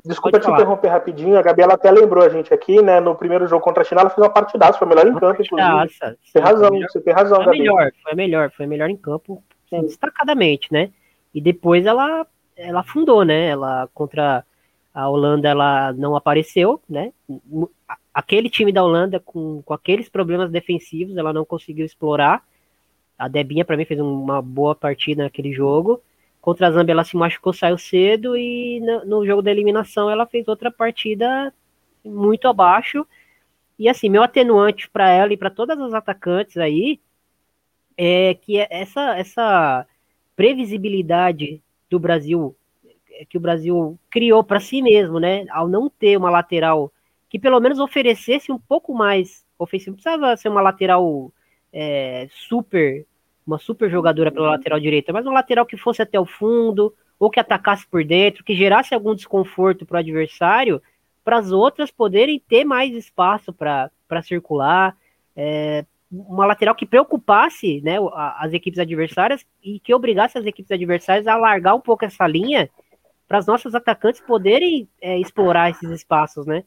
Desculpa 0.04 0.40
te 0.40 0.50
interromper 0.50 0.88
rapidinho, 0.88 1.38
a 1.38 1.42
Gabriela 1.42 1.74
até 1.74 1.88
lembrou 1.90 2.24
a 2.24 2.28
gente 2.28 2.52
aqui, 2.52 2.82
né? 2.82 2.98
No 2.98 3.14
primeiro 3.14 3.46
jogo 3.46 3.62
contra 3.62 3.82
a 3.82 3.84
China, 3.84 4.00
ela 4.00 4.10
fez 4.10 4.18
uma 4.18 4.32
partidaça, 4.32 4.78
foi 4.78 4.88
melhor 4.88 5.06
em 5.06 5.14
campo, 5.14 5.42
inclusive. 5.42 5.68
Tem 6.32 6.42
razão, 6.42 6.70
melhor, 6.70 6.90
você 6.90 7.00
tem 7.00 7.14
razão, 7.14 7.44
foi. 7.44 7.58
Melhor, 7.58 7.92
foi 8.02 8.14
melhor, 8.14 8.50
foi 8.50 8.66
melhor 8.66 8.90
em 8.90 8.96
campo, 8.96 9.42
Sim. 9.70 9.82
destacadamente, 9.82 10.72
né? 10.72 10.90
E 11.32 11.40
depois 11.40 11.86
ela, 11.86 12.26
ela 12.56 12.80
afundou, 12.80 13.24
né? 13.24 13.46
Ela 13.46 13.88
contra 13.94 14.44
a 14.92 15.08
Holanda, 15.08 15.48
ela 15.48 15.92
não 15.92 16.16
apareceu, 16.16 16.80
né? 16.88 17.12
Aquele 18.12 18.50
time 18.50 18.72
da 18.72 18.82
Holanda 18.82 19.20
com, 19.20 19.62
com 19.62 19.72
aqueles 19.72 20.08
problemas 20.08 20.50
defensivos, 20.50 21.16
ela 21.16 21.32
não 21.32 21.44
conseguiu 21.44 21.86
explorar. 21.86 22.42
A 23.16 23.28
Debinha, 23.28 23.64
para 23.64 23.76
mim, 23.76 23.84
fez 23.84 24.00
uma 24.00 24.42
boa 24.42 24.74
partida 24.74 25.22
naquele 25.22 25.52
jogo. 25.52 26.02
Contra 26.42 26.66
a 26.66 26.70
Zâmbia, 26.72 26.92
ela 26.92 27.04
se 27.04 27.16
machucou, 27.16 27.52
saiu 27.52 27.78
cedo. 27.78 28.36
E 28.36 28.80
no, 28.80 29.06
no 29.06 29.26
jogo 29.26 29.40
da 29.40 29.50
eliminação, 29.50 30.10
ela 30.10 30.26
fez 30.26 30.48
outra 30.48 30.70
partida 30.70 31.54
muito 32.04 32.48
abaixo. 32.48 33.06
E 33.78 33.88
assim, 33.88 34.08
meu 34.10 34.22
atenuante 34.22 34.90
para 34.90 35.08
ela 35.08 35.32
e 35.32 35.36
para 35.36 35.48
todas 35.48 35.80
as 35.80 35.94
atacantes 35.94 36.56
aí 36.56 37.00
é 37.96 38.34
que 38.34 38.58
essa, 38.58 39.16
essa 39.16 39.86
previsibilidade 40.36 41.62
do 41.88 41.98
Brasil 41.98 42.54
que 43.28 43.36
o 43.36 43.40
Brasil 43.40 43.98
criou 44.10 44.42
para 44.42 44.58
si 44.58 44.82
mesmo, 44.82 45.20
né? 45.20 45.44
Ao 45.50 45.68
não 45.68 45.88
ter 45.88 46.16
uma 46.16 46.30
lateral 46.30 46.92
que 47.28 47.38
pelo 47.38 47.60
menos 47.60 47.78
oferecesse 47.78 48.50
um 48.50 48.58
pouco 48.58 48.92
mais 48.92 49.46
ofensivo. 49.58 49.92
Não 49.92 50.02
precisava 50.02 50.36
ser 50.36 50.48
uma 50.48 50.60
lateral 50.60 51.32
é, 51.72 52.26
super, 52.30 53.06
uma 53.46 53.58
super 53.58 53.90
jogadora 53.90 54.30
pela 54.30 54.50
lateral 54.50 54.78
direita, 54.78 55.12
mas 55.12 55.26
uma 55.26 55.34
lateral 55.34 55.66
que 55.66 55.76
fosse 55.76 56.02
até 56.02 56.18
o 56.18 56.26
fundo, 56.26 56.94
ou 57.18 57.30
que 57.30 57.40
atacasse 57.40 57.86
por 57.86 58.04
dentro, 58.04 58.44
que 58.44 58.54
gerasse 58.54 58.94
algum 58.94 59.14
desconforto 59.14 59.86
para 59.86 59.96
o 59.96 60.00
adversário, 60.00 60.82
para 61.24 61.38
as 61.38 61.52
outras 61.52 61.90
poderem 61.90 62.42
ter 62.48 62.64
mais 62.64 62.94
espaço 62.94 63.52
para 63.52 63.90
circular. 64.22 64.96
É, 65.36 65.84
uma 66.10 66.44
lateral 66.44 66.74
que 66.74 66.84
preocupasse 66.84 67.80
né, 67.80 67.96
as 68.36 68.52
equipes 68.52 68.78
adversárias 68.78 69.46
e 69.62 69.80
que 69.80 69.94
obrigasse 69.94 70.36
as 70.36 70.44
equipes 70.44 70.70
adversárias 70.70 71.26
a 71.26 71.36
largar 71.36 71.74
um 71.74 71.80
pouco 71.80 72.04
essa 72.04 72.26
linha 72.26 72.68
para 73.26 73.38
as 73.38 73.46
nossas 73.46 73.74
atacantes 73.74 74.20
poderem 74.20 74.88
é, 75.00 75.18
explorar 75.18 75.70
esses 75.70 75.90
espaços, 75.90 76.44
né? 76.44 76.64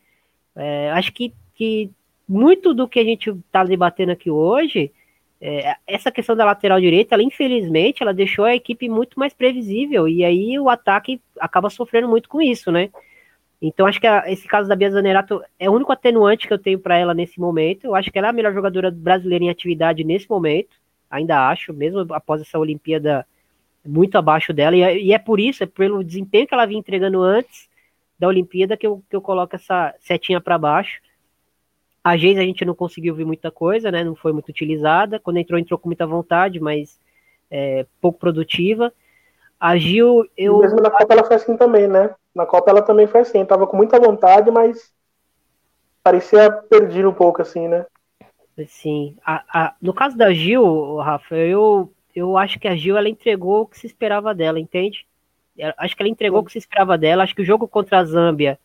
É, 0.55 0.89
acho 0.91 1.11
que, 1.13 1.33
que 1.53 1.91
muito 2.27 2.73
do 2.73 2.87
que 2.87 2.99
a 2.99 3.03
gente 3.03 3.29
está 3.29 3.63
debatendo 3.63 4.13
aqui 4.13 4.31
hoje, 4.31 4.91
é, 5.47 5.75
essa 5.85 6.11
questão 6.11 6.35
da 6.35 6.43
lateral 6.43 6.81
direita, 6.81 7.13
ela 7.13 7.21
infelizmente, 7.21 8.01
ela 8.01 8.13
deixou 8.13 8.45
a 8.45 8.55
equipe 8.55 8.89
muito 8.89 9.19
mais 9.19 9.31
previsível 9.31 10.07
e 10.07 10.25
aí 10.25 10.59
o 10.59 10.69
ataque 10.69 11.21
acaba 11.39 11.69
sofrendo 11.69 12.09
muito 12.09 12.27
com 12.27 12.41
isso, 12.41 12.71
né? 12.71 12.89
Então 13.61 13.85
acho 13.85 14.01
que 14.01 14.07
a, 14.07 14.23
esse 14.25 14.47
caso 14.47 14.67
da 14.67 14.75
Bia 14.75 14.89
Zanerato 14.89 15.43
é 15.59 15.69
o 15.69 15.73
único 15.73 15.91
atenuante 15.91 16.47
que 16.47 16.53
eu 16.53 16.57
tenho 16.57 16.79
para 16.79 16.97
ela 16.97 17.13
nesse 17.13 17.39
momento. 17.39 17.85
Eu 17.85 17.95
acho 17.95 18.11
que 18.11 18.17
ela 18.17 18.27
é 18.27 18.29
a 18.31 18.33
melhor 18.33 18.53
jogadora 18.55 18.89
brasileira 18.89 19.45
em 19.45 19.49
atividade 19.49 20.03
nesse 20.03 20.27
momento, 20.27 20.77
ainda 21.09 21.47
acho, 21.47 21.71
mesmo 21.71 22.11
após 22.11 22.41
essa 22.41 22.57
Olimpíada 22.57 23.23
muito 23.85 24.17
abaixo 24.17 24.51
dela, 24.51 24.75
e 24.75 24.81
é, 24.81 24.97
e 24.97 25.13
é 25.13 25.19
por 25.19 25.39
isso, 25.39 25.63
é 25.63 25.67
pelo 25.67 26.03
desempenho 26.03 26.47
que 26.47 26.55
ela 26.55 26.65
vinha 26.65 26.79
entregando 26.79 27.21
antes 27.21 27.69
da 28.17 28.27
Olimpíada 28.27 28.75
que 28.75 28.87
eu, 28.87 29.03
que 29.07 29.15
eu 29.15 29.21
coloco 29.21 29.55
essa 29.55 29.93
setinha 29.99 30.41
para 30.41 30.57
baixo. 30.57 30.99
A 32.05 32.15
Geis 32.15 32.37
a 32.37 32.43
gente 32.43 32.63
não 32.63 32.75
conseguiu 32.75 33.15
ver 33.15 33.25
muita 33.25 33.49
coisa, 33.49 33.89
né? 33.89 34.03
Não 34.03 34.15
foi 34.15 34.31
muito 34.31 34.49
utilizada. 34.49 35.19
Quando 35.19 35.37
entrou, 35.37 35.59
entrou 35.59 35.79
com 35.79 35.89
muita 35.89 36.05
vontade, 36.05 36.59
mas 36.59 36.99
é, 37.49 37.87
pouco 37.99 38.19
produtiva. 38.19 38.93
A 39.59 39.75
Gil, 39.75 40.23
eu. 40.37 40.59
Mesmo 40.59 40.81
na 40.81 40.91
Copa 40.91 41.11
ela 41.11 41.23
foi 41.23 41.35
assim 41.35 41.57
também, 41.57 41.87
né? 41.87 42.13
Na 42.35 42.45
Copa 42.45 42.69
ela 42.69 42.83
também 42.83 43.07
foi 43.07 43.21
assim. 43.21 43.43
Tava 43.43 43.65
com 43.65 43.75
muita 43.75 43.99
vontade, 43.99 44.51
mas 44.51 44.93
parecia 46.03 46.51
perdido 46.51 47.09
um 47.09 47.13
pouco, 47.13 47.41
assim, 47.41 47.67
né? 47.67 47.87
Sim. 48.67 49.17
A, 49.25 49.43
a, 49.51 49.75
no 49.81 49.91
caso 49.91 50.15
da 50.15 50.31
Gil, 50.31 50.97
Rafa, 50.97 51.35
eu, 51.35 51.91
eu 52.15 52.37
acho 52.37 52.59
que 52.59 52.67
a 52.67 52.75
Gil 52.75 52.97
ela 52.97 53.09
entregou 53.09 53.61
o 53.61 53.65
que 53.65 53.79
se 53.79 53.87
esperava 53.87 54.31
dela, 54.31 54.59
entende? 54.59 55.07
Acho 55.75 55.95
que 55.95 56.03
ela 56.03 56.09
entregou 56.09 56.41
o 56.41 56.45
que 56.45 56.51
se 56.51 56.59
esperava 56.59 56.99
dela. 56.99 57.23
Acho 57.23 57.33
que 57.33 57.41
o 57.41 57.45
jogo 57.45 57.67
contra 57.67 57.97
a 57.97 58.05
Zâmbia, 58.05 58.59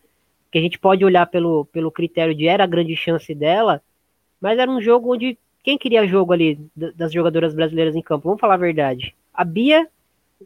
que 0.50 0.58
a 0.58 0.60
gente 0.60 0.78
pode 0.78 1.04
olhar 1.04 1.26
pelo, 1.26 1.64
pelo 1.66 1.90
critério 1.90 2.34
de 2.34 2.46
era 2.46 2.64
a 2.64 2.66
grande 2.66 2.96
chance 2.96 3.34
dela, 3.34 3.82
mas 4.40 4.58
era 4.58 4.70
um 4.70 4.80
jogo 4.80 5.12
onde 5.12 5.38
quem 5.62 5.78
queria 5.78 6.06
jogo 6.06 6.32
ali 6.32 6.58
das 6.74 7.12
jogadoras 7.12 7.54
brasileiras 7.54 7.94
em 7.94 8.02
campo? 8.02 8.24
Vamos 8.24 8.40
falar 8.40 8.54
a 8.54 8.58
verdade. 8.58 9.14
A 9.32 9.44
Bia, 9.44 9.86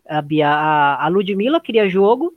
a 0.06 0.20
Bia, 0.20 0.48
a, 0.48 1.04
a 1.04 1.08
Ludmilla 1.08 1.60
queria 1.60 1.88
jogo, 1.88 2.34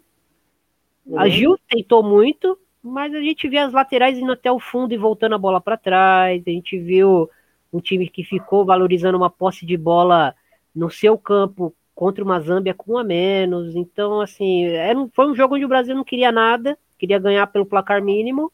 uhum. 1.05 1.19
a 1.19 1.27
Gil 1.27 1.57
tentou 1.67 2.03
muito, 2.03 2.57
mas 2.81 3.13
a 3.13 3.19
gente 3.19 3.47
via 3.47 3.65
as 3.65 3.73
laterais 3.73 4.17
indo 4.17 4.31
até 4.31 4.51
o 4.51 4.59
fundo 4.59 4.93
e 4.93 4.97
voltando 4.97 5.35
a 5.35 5.39
bola 5.39 5.59
para 5.59 5.75
trás. 5.75 6.43
A 6.45 6.49
gente 6.49 6.79
viu 6.79 7.29
um 7.73 7.79
time 7.79 8.07
que 8.07 8.23
ficou 8.23 8.63
valorizando 8.63 9.17
uma 9.17 9.29
posse 9.29 9.65
de 9.65 9.75
bola 9.75 10.33
no 10.73 10.89
seu 10.89 11.17
campo 11.17 11.73
contra 11.93 12.23
uma 12.23 12.39
Zâmbia 12.39 12.75
com 12.75 12.93
um 12.93 12.97
a 12.97 13.03
menos. 13.03 13.75
Então, 13.75 14.21
assim, 14.21 14.65
era 14.65 14.97
um, 14.97 15.09
foi 15.09 15.27
um 15.27 15.35
jogo 15.35 15.55
onde 15.55 15.65
o 15.65 15.69
Brasil 15.69 15.95
não 15.95 16.03
queria 16.03 16.31
nada, 16.31 16.77
queria 16.97 17.19
ganhar 17.19 17.47
pelo 17.47 17.65
placar 17.65 18.01
mínimo. 18.01 18.51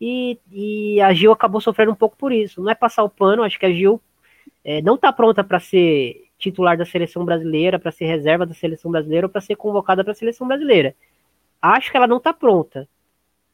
E, 0.00 0.38
e 0.50 1.00
a 1.00 1.12
Gil 1.12 1.30
acabou 1.30 1.60
sofrendo 1.60 1.92
um 1.92 1.96
pouco 1.96 2.16
por 2.16 2.32
isso. 2.32 2.62
Não 2.62 2.70
é 2.70 2.74
passar 2.74 3.02
o 3.04 3.10
pano, 3.10 3.42
acho 3.42 3.58
que 3.58 3.66
a 3.66 3.72
Gil 3.72 4.00
é, 4.64 4.80
não 4.80 4.94
está 4.94 5.12
pronta 5.12 5.44
para 5.44 5.60
ser 5.60 6.24
titular 6.38 6.76
da 6.76 6.86
seleção 6.86 7.24
brasileira, 7.24 7.78
para 7.78 7.92
ser 7.92 8.06
reserva 8.06 8.46
da 8.46 8.54
seleção 8.54 8.90
brasileira 8.90 9.26
ou 9.26 9.30
para 9.30 9.42
ser 9.42 9.56
convocada 9.56 10.02
para 10.02 10.12
a 10.12 10.16
seleção 10.16 10.48
brasileira. 10.48 10.94
Acho 11.60 11.90
que 11.90 11.96
ela 11.96 12.06
não 12.06 12.16
está 12.16 12.32
pronta, 12.32 12.88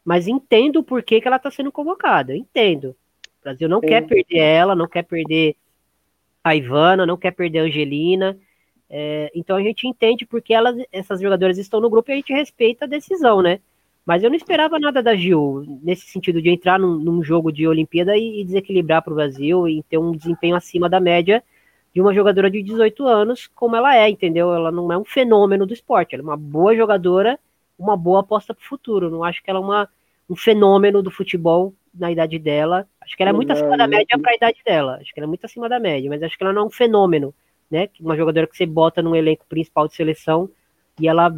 mas 0.05 0.29
entendo 0.29 0.79
o 0.79 0.85
porquê 0.85 1.21
que 1.21 1.27
ela 1.27 1.37
está 1.37 1.51
sendo 1.51 1.73
convocada. 1.73 2.37
Entendo. 2.37 2.97
O 3.41 3.43
Brasil 3.43 3.69
não 3.69 3.81
Sim. 3.81 3.89
quer 3.89 4.07
perder 4.07 4.39
ela, 4.39 4.77
não 4.77 4.89
quer 4.89 5.03
perder 5.03 5.57
a 6.45 6.55
Ivana, 6.55 7.05
não 7.05 7.17
quer 7.17 7.33
perder 7.33 7.59
a 7.59 7.63
Angelina. 7.65 8.39
É, 8.89 9.33
então 9.35 9.57
a 9.57 9.63
gente 9.63 9.89
entende 9.89 10.25
porque 10.25 10.55
elas, 10.55 10.77
essas 10.93 11.21
jogadoras 11.21 11.59
estão 11.59 11.81
no 11.81 11.91
grupo 11.91 12.11
e 12.11 12.13
a 12.13 12.17
gente 12.17 12.33
respeita 12.33 12.85
a 12.85 12.89
decisão, 12.89 13.43
né? 13.43 13.61
Mas 14.07 14.23
eu 14.23 14.31
não 14.31 14.37
esperava 14.37 14.79
nada 14.79 15.03
da 15.03 15.17
Gil 15.17 15.65
nesse 15.83 16.07
sentido 16.07 16.41
de 16.41 16.49
entrar 16.49 16.79
num, 16.79 16.97
num 16.97 17.23
jogo 17.25 17.51
de 17.51 17.67
Olimpíada 17.67 18.17
e, 18.17 18.41
e 18.41 18.45
desequilibrar 18.45 19.03
para 19.03 19.13
o 19.13 19.17
Brasil 19.17 19.67
e 19.69 19.83
ter 19.83 19.99
um 19.99 20.13
desempenho 20.13 20.55
acima 20.55 20.89
da 20.89 21.01
média 21.01 21.43
de 21.93 22.01
uma 22.01 22.15
jogadora 22.15 22.49
de 22.49 22.63
18 22.63 23.05
anos, 23.05 23.49
como 23.49 23.75
ela 23.75 23.97
é, 23.97 24.09
entendeu? 24.09 24.53
Ela 24.55 24.71
não 24.71 24.93
é 24.93 24.99
um 24.99 25.05
fenômeno 25.05 25.67
do 25.67 25.73
esporte, 25.73 26.15
ela 26.15 26.23
é 26.23 26.27
uma 26.27 26.37
boa 26.37 26.77
jogadora, 26.77 27.37
uma 27.77 27.97
boa 27.97 28.21
aposta 28.21 28.55
para 28.55 28.63
o 28.63 28.67
futuro. 28.67 29.11
Não 29.11 29.25
acho 29.25 29.43
que 29.43 29.51
ela 29.51 29.59
é 29.59 29.63
uma, 29.63 29.89
um 30.31 30.37
fenômeno 30.37 31.03
do 31.03 31.11
futebol 31.11 31.75
na 31.93 32.13
idade 32.13 32.39
dela. 32.39 32.87
Acho 33.01 33.17
que 33.17 33.23
ela 33.23 33.31
é 33.31 33.33
muito 33.33 33.51
acima 33.51 33.77
da 33.77 33.89
média 33.89 34.19
para 34.21 34.31
a 34.31 34.37
idade 34.37 34.59
dela. 34.65 34.99
Acho 35.01 35.13
que 35.13 35.19
ela 35.19 35.27
é 35.27 35.29
muito 35.29 35.45
acima 35.47 35.69
da 35.69 35.81
média, 35.81 36.09
mas 36.09 36.23
acho 36.23 36.37
que 36.37 36.45
ela 36.45 36.53
não 36.53 36.63
é 36.63 36.67
um 36.67 36.71
fenômeno, 36.71 37.35
né? 37.69 37.89
Uma 37.99 38.17
jogadora 38.17 38.47
que 38.47 38.57
você 38.57 38.67
bota 38.67 39.03
num 39.03 39.17
elenco 39.17 39.45
principal 39.49 39.89
de 39.89 39.95
seleção 39.95 40.49
e 40.99 41.09
ela, 41.09 41.35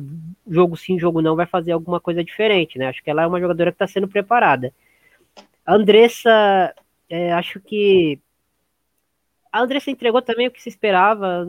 jogo 0.46 0.76
sim, 0.76 0.98
jogo 0.98 1.20
não, 1.20 1.34
vai 1.34 1.46
fazer 1.46 1.72
alguma 1.72 2.00
coisa 2.00 2.22
diferente, 2.22 2.78
né? 2.78 2.86
Acho 2.88 3.02
que 3.02 3.10
ela 3.10 3.22
é 3.22 3.26
uma 3.26 3.40
jogadora 3.40 3.72
que 3.72 3.76
está 3.76 3.86
sendo 3.86 4.06
preparada. 4.06 4.72
A 5.66 5.74
Andressa, 5.74 6.74
é, 7.08 7.32
acho 7.32 7.60
que 7.60 8.18
a 9.50 9.60
Andressa 9.60 9.90
entregou 9.90 10.22
também 10.22 10.46
o 10.46 10.50
que 10.50 10.62
se 10.62 10.68
esperava. 10.68 11.46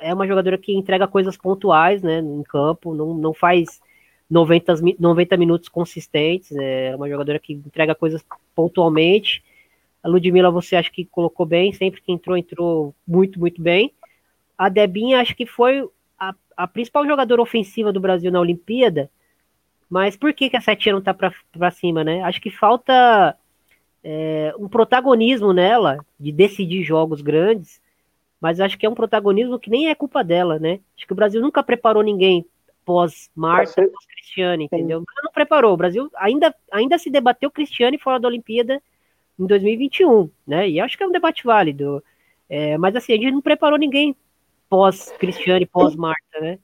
É 0.00 0.14
uma 0.14 0.26
jogadora 0.26 0.56
que 0.56 0.72
entrega 0.72 1.06
coisas 1.06 1.36
pontuais, 1.36 2.02
né, 2.02 2.20
em 2.20 2.42
campo, 2.42 2.94
não, 2.94 3.14
não 3.14 3.34
faz 3.34 3.80
90, 4.30 4.74
90 4.98 5.36
minutos 5.36 5.68
consistentes. 5.68 6.52
É 6.52 6.96
uma 6.96 7.08
jogadora 7.08 7.38
que 7.38 7.52
entrega 7.52 7.94
coisas 7.94 8.24
pontualmente. 8.54 9.44
A 10.02 10.08
Ludmilla, 10.08 10.50
você 10.50 10.74
acha 10.74 10.90
que 10.90 11.04
colocou 11.04 11.44
bem, 11.44 11.72
sempre 11.72 12.00
que 12.00 12.10
entrou, 12.10 12.36
entrou 12.36 12.94
muito, 13.06 13.38
muito 13.38 13.60
bem. 13.60 13.92
A 14.56 14.68
Debinha, 14.68 15.20
acho 15.20 15.36
que 15.36 15.46
foi 15.46 15.86
a, 16.62 16.66
principal 16.66 17.06
jogadora 17.06 17.42
ofensiva 17.42 17.92
do 17.92 18.00
Brasil 18.00 18.30
na 18.30 18.40
Olimpíada. 18.40 19.10
Mas 19.88 20.16
por 20.16 20.32
que, 20.32 20.48
que 20.48 20.56
a 20.56 20.60
Setinha 20.60 20.94
não 20.94 21.02
tá 21.02 21.12
para 21.12 21.70
cima, 21.70 22.02
né? 22.02 22.22
Acho 22.22 22.40
que 22.40 22.50
falta 22.50 23.36
é, 24.02 24.54
um 24.58 24.68
protagonismo 24.68 25.52
nela 25.52 25.98
de 26.18 26.32
decidir 26.32 26.82
jogos 26.82 27.20
grandes, 27.20 27.80
mas 28.40 28.60
acho 28.60 28.78
que 28.78 28.86
é 28.86 28.88
um 28.88 28.94
protagonismo 28.94 29.58
que 29.58 29.70
nem 29.70 29.88
é 29.88 29.94
culpa 29.94 30.24
dela, 30.24 30.58
né? 30.58 30.80
Acho 30.96 31.06
que 31.06 31.12
o 31.12 31.16
Brasil 31.16 31.40
nunca 31.40 31.62
preparou 31.62 32.02
ninguém 32.02 32.44
pós-Marta, 32.84 33.86
pós-Cristiane, 33.86 34.64
entendeu? 34.64 35.00
Sim. 35.00 35.06
Não 35.22 35.32
preparou. 35.32 35.74
O 35.74 35.76
Brasil 35.76 36.10
ainda, 36.16 36.54
ainda 36.70 36.98
se 36.98 37.10
debateu 37.10 37.50
Cristiane 37.50 37.98
fora 37.98 38.18
da 38.18 38.28
Olimpíada 38.28 38.82
em 39.38 39.46
2021, 39.46 40.30
né? 40.46 40.68
E 40.68 40.80
acho 40.80 40.96
que 40.96 41.04
é 41.04 41.06
um 41.06 41.12
debate 41.12 41.44
válido. 41.44 42.02
É, 42.48 42.76
mas 42.78 42.96
assim, 42.96 43.12
a 43.12 43.16
gente 43.16 43.32
não 43.32 43.40
preparou 43.40 43.78
ninguém 43.78 44.16
pós-Cristiane, 44.72 45.66
pós-Marta, 45.66 46.40
né? 46.40 46.58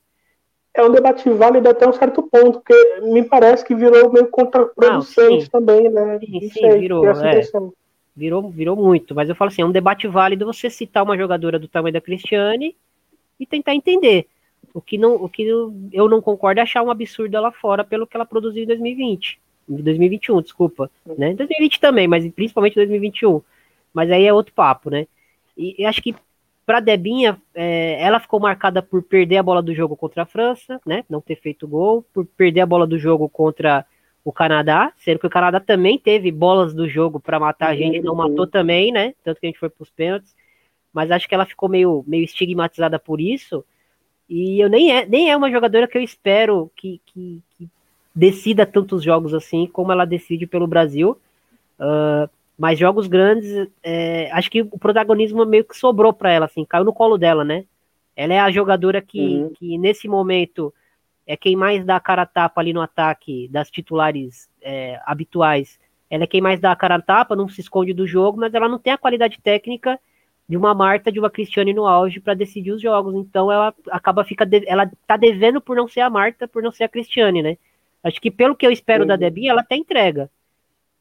É 0.73 0.83
um 0.83 0.91
debate 0.91 1.29
válido 1.29 1.69
até 1.69 1.87
um 1.87 1.93
certo 1.93 2.23
ponto, 2.23 2.59
porque 2.59 3.01
me 3.03 3.23
parece 3.23 3.63
que 3.63 3.75
virou 3.75 4.11
meio 4.11 4.27
contraproducente 4.29 5.45
ah, 5.45 5.51
também, 5.51 5.91
né? 5.91 6.17
Sim, 6.19 6.39
sim 6.39 6.49
sei, 6.49 6.79
virou, 6.79 7.05
é. 7.07 7.41
virou, 8.15 8.49
virou 8.49 8.75
muito. 8.75 9.13
Mas 9.13 9.29
eu 9.29 9.35
falo 9.35 9.49
assim, 9.49 9.61
é 9.61 9.65
um 9.65 9.71
debate 9.71 10.07
válido 10.07 10.47
você 10.47 10.71
citar 10.71 11.03
uma 11.03 11.15
jogadora 11.15 11.59
do 11.59 11.67
tamanho 11.67 11.93
da 11.93 12.01
Cristiane 12.01 12.75
e 13.39 13.45
tentar 13.45 13.75
entender. 13.75 14.25
O 14.73 14.81
que, 14.81 14.97
não, 14.97 15.13
o 15.13 15.29
que 15.29 15.43
eu 15.43 16.09
não 16.09 16.19
concordo 16.19 16.59
é 16.59 16.63
achar 16.63 16.81
um 16.81 16.89
absurdo 16.89 17.37
ela 17.37 17.51
fora 17.51 17.83
pelo 17.83 18.07
que 18.07 18.17
ela 18.17 18.25
produziu 18.25 18.63
em 18.63 18.67
2020. 18.67 19.39
Em 19.69 19.75
2021, 19.75 20.41
desculpa. 20.41 20.89
Né? 21.05 21.31
Em 21.31 21.35
2020 21.35 21.79
também, 21.79 22.07
mas 22.07 22.27
principalmente 22.31 22.73
em 22.73 22.81
2021. 22.81 23.39
Mas 23.93 24.09
aí 24.09 24.25
é 24.25 24.33
outro 24.33 24.53
papo, 24.53 24.89
né? 24.89 25.05
E, 25.55 25.75
e 25.77 25.85
acho 25.85 26.01
que 26.01 26.15
para 26.69 26.79
Debinha, 26.79 27.41
é, 27.55 27.99
ela 27.99 28.19
ficou 28.19 28.39
marcada 28.39 28.79
por 28.79 29.01
perder 29.01 29.37
a 29.37 29.43
bola 29.43 29.59
do 29.59 29.73
jogo 29.73 29.97
contra 29.97 30.21
a 30.21 30.25
França, 30.27 30.79
né? 30.85 31.03
Não 31.09 31.19
ter 31.19 31.35
feito 31.35 31.67
gol, 31.67 32.05
por 32.13 32.27
perder 32.27 32.61
a 32.61 32.65
bola 32.67 32.85
do 32.85 32.99
jogo 32.99 33.27
contra 33.27 33.83
o 34.23 34.31
Canadá, 34.31 34.93
sendo 34.95 35.17
que 35.17 35.25
o 35.25 35.31
Canadá 35.31 35.59
também 35.59 35.97
teve 35.97 36.31
bolas 36.31 36.71
do 36.71 36.87
jogo 36.87 37.19
para 37.19 37.39
matar 37.39 37.69
a 37.69 37.75
gente, 37.75 38.01
não 38.01 38.13
matou 38.13 38.45
também, 38.45 38.91
né? 38.91 39.15
Tanto 39.23 39.39
que 39.39 39.47
a 39.47 39.49
gente 39.49 39.57
foi 39.57 39.67
para 39.67 39.81
os 39.81 39.89
pênaltis. 39.89 40.35
mas 40.93 41.09
acho 41.09 41.27
que 41.27 41.33
ela 41.33 41.43
ficou 41.43 41.67
meio, 41.67 42.03
meio 42.05 42.23
estigmatizada 42.23 42.99
por 42.99 43.19
isso. 43.19 43.65
E 44.29 44.63
eu 44.63 44.69
nem 44.69 44.91
é, 44.95 45.07
nem 45.07 45.31
é 45.31 45.35
uma 45.35 45.49
jogadora 45.49 45.87
que 45.87 45.97
eu 45.97 46.03
espero 46.03 46.71
que, 46.75 47.01
que, 47.07 47.41
que 47.57 47.67
decida 48.13 48.63
tantos 48.63 49.01
jogos 49.01 49.33
assim 49.33 49.65
como 49.65 49.91
ela 49.91 50.05
decide 50.05 50.45
pelo 50.45 50.67
Brasil. 50.67 51.17
Uh, 51.79 52.29
mas 52.59 52.77
jogos 52.77 53.07
grandes, 53.07 53.69
é, 53.81 54.29
acho 54.33 54.51
que 54.51 54.63
o 54.63 54.77
protagonismo 54.77 55.45
meio 55.45 55.63
que 55.63 55.77
sobrou 55.77 56.11
para 56.11 56.29
ela, 56.29 56.45
assim, 56.45 56.65
caiu 56.65 56.83
no 56.83 56.91
colo 56.91 57.17
dela, 57.17 57.45
né? 57.45 57.63
Ela 58.13 58.33
é 58.33 58.39
a 58.39 58.51
jogadora 58.51 59.01
que, 59.01 59.37
uhum. 59.37 59.53
que 59.55 59.77
nesse 59.77 60.09
momento 60.09 60.73
é 61.25 61.37
quem 61.37 61.55
mais 61.55 61.85
dá 61.85 61.95
a 61.95 62.01
cara 62.01 62.23
a 62.23 62.25
tapa 62.25 62.59
ali 62.59 62.73
no 62.73 62.81
ataque 62.81 63.47
das 63.47 63.71
titulares 63.71 64.49
é, 64.61 64.99
habituais. 65.05 65.79
Ela 66.09 66.25
é 66.25 66.27
quem 66.27 66.41
mais 66.41 66.59
dá 66.59 66.73
a 66.73 66.75
cara 66.75 66.95
a 66.95 67.01
tapa, 67.01 67.33
não 67.33 67.47
se 67.47 67.61
esconde 67.61 67.93
do 67.93 68.05
jogo, 68.05 68.37
mas 68.37 68.53
ela 68.53 68.67
não 68.67 68.77
tem 68.77 68.91
a 68.91 68.97
qualidade 68.97 69.39
técnica 69.41 69.97
de 70.49 70.57
uma 70.57 70.73
Marta, 70.73 71.09
de 71.13 71.19
uma 71.19 71.29
Cristiane 71.29 71.73
no 71.73 71.87
auge 71.87 72.19
para 72.19 72.33
decidir 72.33 72.73
os 72.73 72.81
jogos. 72.81 73.15
Então 73.15 73.49
ela 73.49 73.73
acaba 73.89 74.25
fica 74.25 74.45
de, 74.45 74.67
ela 74.67 74.91
tá 75.07 75.15
devendo 75.15 75.61
por 75.61 75.77
não 75.77 75.87
ser 75.87 76.01
a 76.01 76.09
Marta, 76.09 76.45
por 76.45 76.61
não 76.61 76.73
ser 76.73 76.83
a 76.83 76.89
Cristiane, 76.89 77.41
né? 77.41 77.57
Acho 78.03 78.19
que 78.19 78.29
pelo 78.29 78.53
que 78.53 78.67
eu 78.67 78.71
espero 78.71 79.05
da 79.05 79.15
Debinha, 79.15 79.51
ela 79.51 79.61
até 79.61 79.77
entrega. 79.77 80.29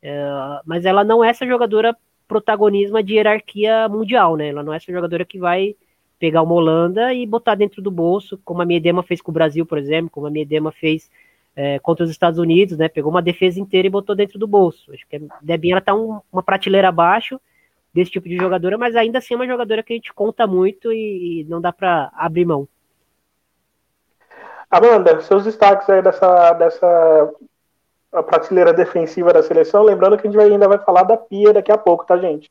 É, 0.03 0.61
mas 0.65 0.85
ela 0.85 1.05
não 1.05 1.25
é 1.25 1.31
essa 1.31 1.47
jogadora 1.47 1.97
protagonismo 2.27 3.03
de 3.03 3.15
hierarquia 3.15 3.89
mundial, 3.89 4.37
né? 4.37 4.49
Ela 4.49 4.63
não 4.63 4.73
é 4.73 4.77
essa 4.77 4.93
jogadora 4.93 5.25
que 5.25 5.39
vai 5.39 5.75
pegar 6.19 6.43
uma 6.43 6.55
Holanda 6.55 7.15
e 7.15 7.25
botar 7.27 7.55
dentro 7.55 7.81
do 7.81 7.91
bolso, 7.91 8.39
como 8.45 8.61
a 8.61 8.67
Miedema 8.67 9.03
fez 9.03 9.21
com 9.21 9.31
o 9.31 9.35
Brasil, 9.35 9.65
por 9.65 9.79
exemplo, 9.79 10.11
como 10.11 10.27
a 10.27 10.31
Miedema 10.31 10.73
fez 10.73 11.11
é, 11.57 11.79
contra 11.79 12.05
os 12.05 12.11
Estados 12.11 12.39
Unidos, 12.39 12.77
né? 12.77 12.89
Pegou 12.89 13.11
uma 13.11 13.23
defesa 13.23 13.59
inteira 13.59 13.87
e 13.87 13.91
botou 13.91 14.15
dentro 14.15 14.39
do 14.39 14.47
bolso. 14.47 14.93
Acho 14.93 15.07
que 15.09 15.17
a 15.17 15.21
Debinha 15.41 15.75
ela 15.75 15.81
tá 15.81 15.95
um, 15.95 16.21
uma 16.33 16.43
prateleira 16.43 16.89
abaixo 16.89 17.41
desse 17.93 18.11
tipo 18.11 18.29
de 18.29 18.37
jogadora, 18.37 18.77
mas 18.77 18.95
ainda 18.95 19.19
assim 19.19 19.35
é 19.35 19.37
uma 19.37 19.47
jogadora 19.47 19.83
que 19.83 19.93
a 19.93 19.97
gente 19.97 20.13
conta 20.13 20.47
muito 20.47 20.93
e, 20.93 21.41
e 21.41 21.45
não 21.45 21.61
dá 21.61 21.73
para 21.73 22.13
abrir 22.15 22.45
mão. 22.45 22.69
Amanda, 24.71 25.21
seus 25.23 25.45
destaques 25.45 25.89
aí 25.89 26.03
dessa, 26.03 26.53
dessa 26.53 27.33
prateleira 28.11 28.73
defensiva 28.73 29.33
da 29.33 29.43
seleção, 29.43 29.83
lembrando 29.83 30.17
que 30.17 30.27
a 30.27 30.31
gente 30.31 30.37
vai, 30.37 30.51
ainda 30.51 30.69
vai 30.69 30.79
falar 30.79 31.03
da 31.03 31.17
Pia 31.17 31.53
daqui 31.53 31.71
a 31.71 31.79
pouco, 31.79 32.07
tá, 32.07 32.17
gente? 32.17 32.51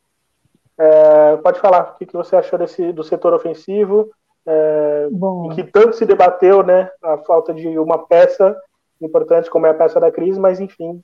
É, 0.78 1.38
pode 1.38 1.60
falar 1.60 1.94
o 1.94 1.98
que, 1.98 2.06
que 2.06 2.14
você 2.14 2.36
achou 2.36 2.60
desse, 2.60 2.94
do 2.94 3.04
setor 3.04 3.34
ofensivo, 3.34 4.10
é, 4.46 5.08
em 5.12 5.50
que 5.50 5.64
tanto 5.64 5.96
se 5.96 6.06
debateu 6.06 6.64
né, 6.64 6.90
a 7.04 7.18
falta 7.18 7.54
de 7.54 7.68
uma 7.80 8.06
peça 8.06 8.56
importante 9.02 9.50
como 9.50 9.66
é 9.66 9.72
a 9.72 9.74
peça 9.74 10.00
da 10.00 10.12
crise, 10.12 10.40
mas 10.40 10.60
enfim, 10.60 11.02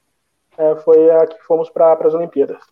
é, 0.58 0.76
foi 0.78 1.10
a 1.12 1.26
que 1.26 1.42
fomos 1.44 1.70
para 1.70 1.94
as 1.94 2.14
Olimpíadas. 2.14 2.64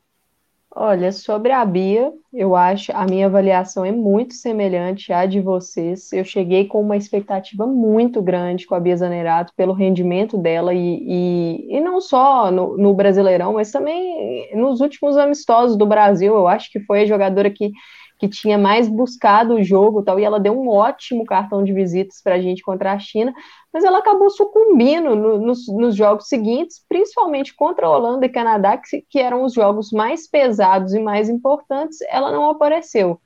Olha, 0.73 1.11
sobre 1.11 1.51
a 1.51 1.65
Bia, 1.65 2.13
eu 2.33 2.55
acho 2.55 2.93
a 2.95 3.05
minha 3.05 3.25
avaliação 3.25 3.83
é 3.83 3.91
muito 3.91 4.33
semelhante 4.33 5.11
à 5.11 5.25
de 5.25 5.41
vocês. 5.41 6.13
Eu 6.13 6.23
cheguei 6.23 6.65
com 6.65 6.79
uma 6.79 6.95
expectativa 6.95 7.67
muito 7.67 8.21
grande 8.21 8.65
com 8.65 8.73
a 8.73 8.79
Bia 8.79 8.95
Zanerato 8.95 9.53
pelo 9.53 9.73
rendimento 9.73 10.37
dela 10.37 10.73
e, 10.73 10.77
e, 10.79 11.75
e 11.75 11.81
não 11.81 11.99
só 11.99 12.49
no, 12.49 12.77
no, 12.77 12.93
Brasileirão, 12.93 13.53
mas 13.53 13.69
também 13.69 14.49
nos 14.55 14.79
últimos 14.79 15.17
amistosos 15.17 15.75
do 15.75 15.85
Brasil. 15.85 16.33
Eu 16.33 16.47
acho 16.47 16.71
que 16.71 16.79
foi 16.79 17.01
a 17.01 17.05
jogadora 17.05 17.49
que 17.49 17.73
que 18.21 18.29
tinha 18.29 18.55
mais 18.55 18.87
buscado 18.87 19.55
o 19.55 19.63
jogo 19.63 20.03
tal, 20.03 20.19
e 20.19 20.23
ela 20.23 20.39
deu 20.39 20.53
um 20.53 20.69
ótimo 20.69 21.25
cartão 21.25 21.63
de 21.63 21.73
visitas 21.73 22.21
para 22.21 22.35
a 22.35 22.39
gente 22.39 22.61
contra 22.61 22.93
a 22.93 22.99
China, 22.99 23.33
mas 23.73 23.83
ela 23.83 23.97
acabou 23.97 24.29
sucumbindo 24.29 25.15
no, 25.15 25.39
nos, 25.39 25.67
nos, 25.67 25.95
jogos 25.95 26.27
seguintes, 26.27 26.85
principalmente 26.87 27.55
contra 27.55 27.87
a 27.87 27.89
Holanda 27.89 28.27
e 28.27 28.29
Canadá, 28.29 28.77
que, 28.77 29.03
que 29.09 29.17
eram 29.17 29.43
os 29.43 29.55
jogos 29.55 29.91
mais 29.91 30.27
pesados 30.27 30.93
e 30.93 30.99
mais 30.99 31.29
importantes, 31.29 31.97
ela 32.11 32.31
não 32.31 32.47
apareceu. 32.47 33.19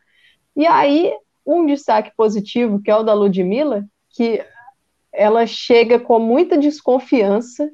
E 0.56 0.66
aí, 0.66 1.14
um 1.46 1.66
destaque 1.66 2.14
positivo, 2.16 2.82
que 2.82 2.90
é 2.90 2.96
o 2.96 3.04
da 3.04 3.14
Ludmilla, 3.14 3.84
que 4.12 4.42
ela 5.12 5.46
chega 5.46 6.00
com 6.00 6.20
muita 6.20 6.58
desconfiança, 6.58 7.70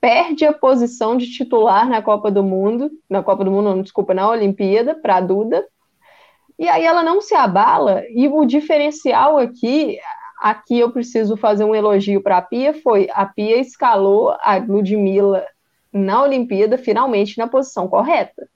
perde 0.00 0.44
a 0.44 0.52
posição 0.52 1.16
de 1.16 1.30
titular 1.30 1.88
na 1.88 2.02
Copa 2.02 2.32
do 2.32 2.42
Mundo, 2.42 2.90
na 3.08 3.22
Copa 3.22 3.44
do 3.44 3.52
Mundo, 3.52 3.76
não, 3.76 3.80
desculpa, 3.80 4.12
na 4.12 4.28
Olimpíada, 4.28 4.96
para 4.96 5.18
a 5.18 5.20
Duda, 5.20 5.64
e 6.58 6.68
aí 6.68 6.84
ela 6.84 7.02
não 7.02 7.20
se 7.20 7.34
abala, 7.34 8.02
e 8.08 8.28
o 8.28 8.44
diferencial 8.44 9.38
aqui, 9.38 9.98
aqui 10.40 10.78
eu 10.78 10.90
preciso 10.90 11.36
fazer 11.36 11.64
um 11.64 11.74
elogio 11.74 12.22
para 12.22 12.38
a 12.38 12.42
Pia, 12.42 12.74
foi 12.74 13.08
a 13.12 13.26
Pia 13.26 13.56
escalou 13.58 14.30
a 14.40 14.56
Ludmilla 14.56 15.44
na 15.92 16.22
Olimpíada, 16.22 16.76
finalmente 16.76 17.38
na 17.38 17.46
posição 17.46 17.88
correta. 17.88 18.48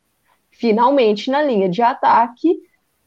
Finalmente 0.50 1.30
na 1.30 1.40
linha 1.40 1.68
de 1.68 1.80
ataque, 1.80 2.58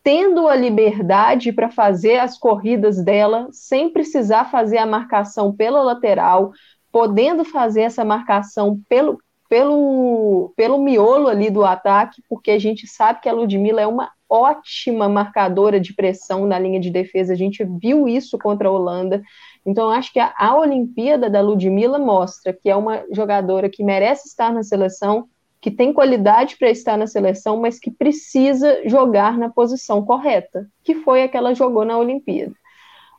tendo 0.03 0.47
a 0.47 0.55
liberdade 0.55 1.51
para 1.51 1.69
fazer 1.69 2.17
as 2.17 2.37
corridas 2.37 3.03
dela, 3.03 3.49
sem 3.51 3.89
precisar 3.89 4.45
fazer 4.45 4.77
a 4.77 4.85
marcação 4.85 5.53
pela 5.53 5.81
lateral, 5.81 6.51
podendo 6.91 7.43
fazer 7.43 7.81
essa 7.81 8.03
marcação 8.03 8.79
pelo, 8.87 9.19
pelo, 9.49 10.53
pelo 10.55 10.81
miolo 10.81 11.27
ali 11.27 11.49
do 11.49 11.63
ataque, 11.63 12.23
porque 12.29 12.51
a 12.51 12.59
gente 12.59 12.87
sabe 12.87 13.21
que 13.21 13.29
a 13.29 13.33
Ludmilla 13.33 13.81
é 13.81 13.87
uma 13.87 14.11
ótima 14.31 15.09
marcadora 15.09 15.79
de 15.79 15.93
pressão 15.93 16.45
na 16.47 16.57
linha 16.57 16.79
de 16.79 16.89
defesa. 16.89 17.33
A 17.33 17.35
gente 17.35 17.65
viu 17.65 18.07
isso 18.07 18.37
contra 18.37 18.69
a 18.69 18.71
Holanda. 18.71 19.21
Então, 19.65 19.89
acho 19.89 20.13
que 20.13 20.19
a, 20.19 20.33
a 20.37 20.55
Olimpíada 20.57 21.29
da 21.29 21.41
Ludmilla 21.41 21.99
mostra 21.99 22.53
que 22.53 22.69
é 22.69 22.75
uma 22.75 23.03
jogadora 23.11 23.69
que 23.69 23.83
merece 23.83 24.29
estar 24.29 24.53
na 24.53 24.63
seleção, 24.63 25.27
que 25.59 25.69
tem 25.69 25.91
qualidade 25.93 26.55
para 26.57 26.69
estar 26.69 26.97
na 26.97 27.05
seleção, 27.05 27.59
mas 27.59 27.77
que 27.77 27.91
precisa 27.91 28.81
jogar 28.87 29.37
na 29.37 29.49
posição 29.49 30.03
correta, 30.03 30.65
que 30.83 30.95
foi 30.95 31.23
a 31.23 31.27
que 31.27 31.37
ela 31.37 31.53
jogou 31.53 31.83
na 31.83 31.97
Olimpíada. 31.97 32.53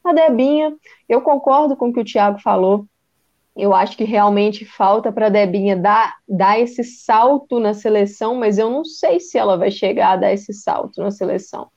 A 0.04 0.12
Debinha, 0.12 0.74
eu 1.08 1.20
concordo 1.20 1.76
com 1.76 1.88
o 1.88 1.92
que 1.92 2.00
o 2.00 2.04
Thiago 2.04 2.40
falou. 2.40 2.86
Eu 3.54 3.74
acho 3.74 3.96
que 3.96 4.04
realmente 4.04 4.64
falta 4.64 5.12
para 5.12 5.26
a 5.26 5.30
Debinha 5.30 5.76
dar, 5.76 6.16
dar 6.26 6.58
esse 6.58 6.82
salto 6.82 7.60
na 7.60 7.74
seleção, 7.74 8.34
mas 8.34 8.56
eu 8.58 8.70
não 8.70 8.84
sei 8.84 9.20
se 9.20 9.36
ela 9.36 9.58
vai 9.58 9.70
chegar 9.70 10.12
a 10.12 10.16
dar 10.16 10.32
esse 10.32 10.54
salto 10.54 11.02
na 11.02 11.10
seleção. 11.10 11.68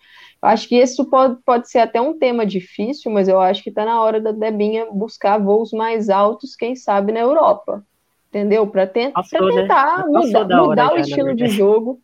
Eu 0.41 0.49
acho 0.49 0.69
que 0.69 0.76
isso 0.76 1.09
pode, 1.09 1.41
pode 1.43 1.69
ser 1.69 1.80
até 1.80 1.99
um 1.99 2.17
tema 2.17 2.45
difícil, 2.45 3.11
mas 3.11 3.28
eu 3.28 3.39
acho 3.39 3.61
que 3.61 3.69
está 3.69 3.84
na 3.84 4.01
hora 4.01 4.21
da 4.21 4.32
Debinha 4.32 4.88
buscar 4.91 5.38
voos 5.38 5.71
mais 5.71 6.09
altos, 6.09 6.55
quem 6.55 6.76
sabe 6.76 7.11
na 7.11 7.19
Europa. 7.19 7.84
Entendeu? 8.30 8.67
Para 8.67 8.86
né? 8.86 8.91
tentar 8.91 10.07
né? 10.07 10.19
mudar, 10.19 10.63
mudar 10.63 10.93
o 10.93 10.97
estilo 10.97 11.36
de 11.36 11.47
jogo 11.47 11.99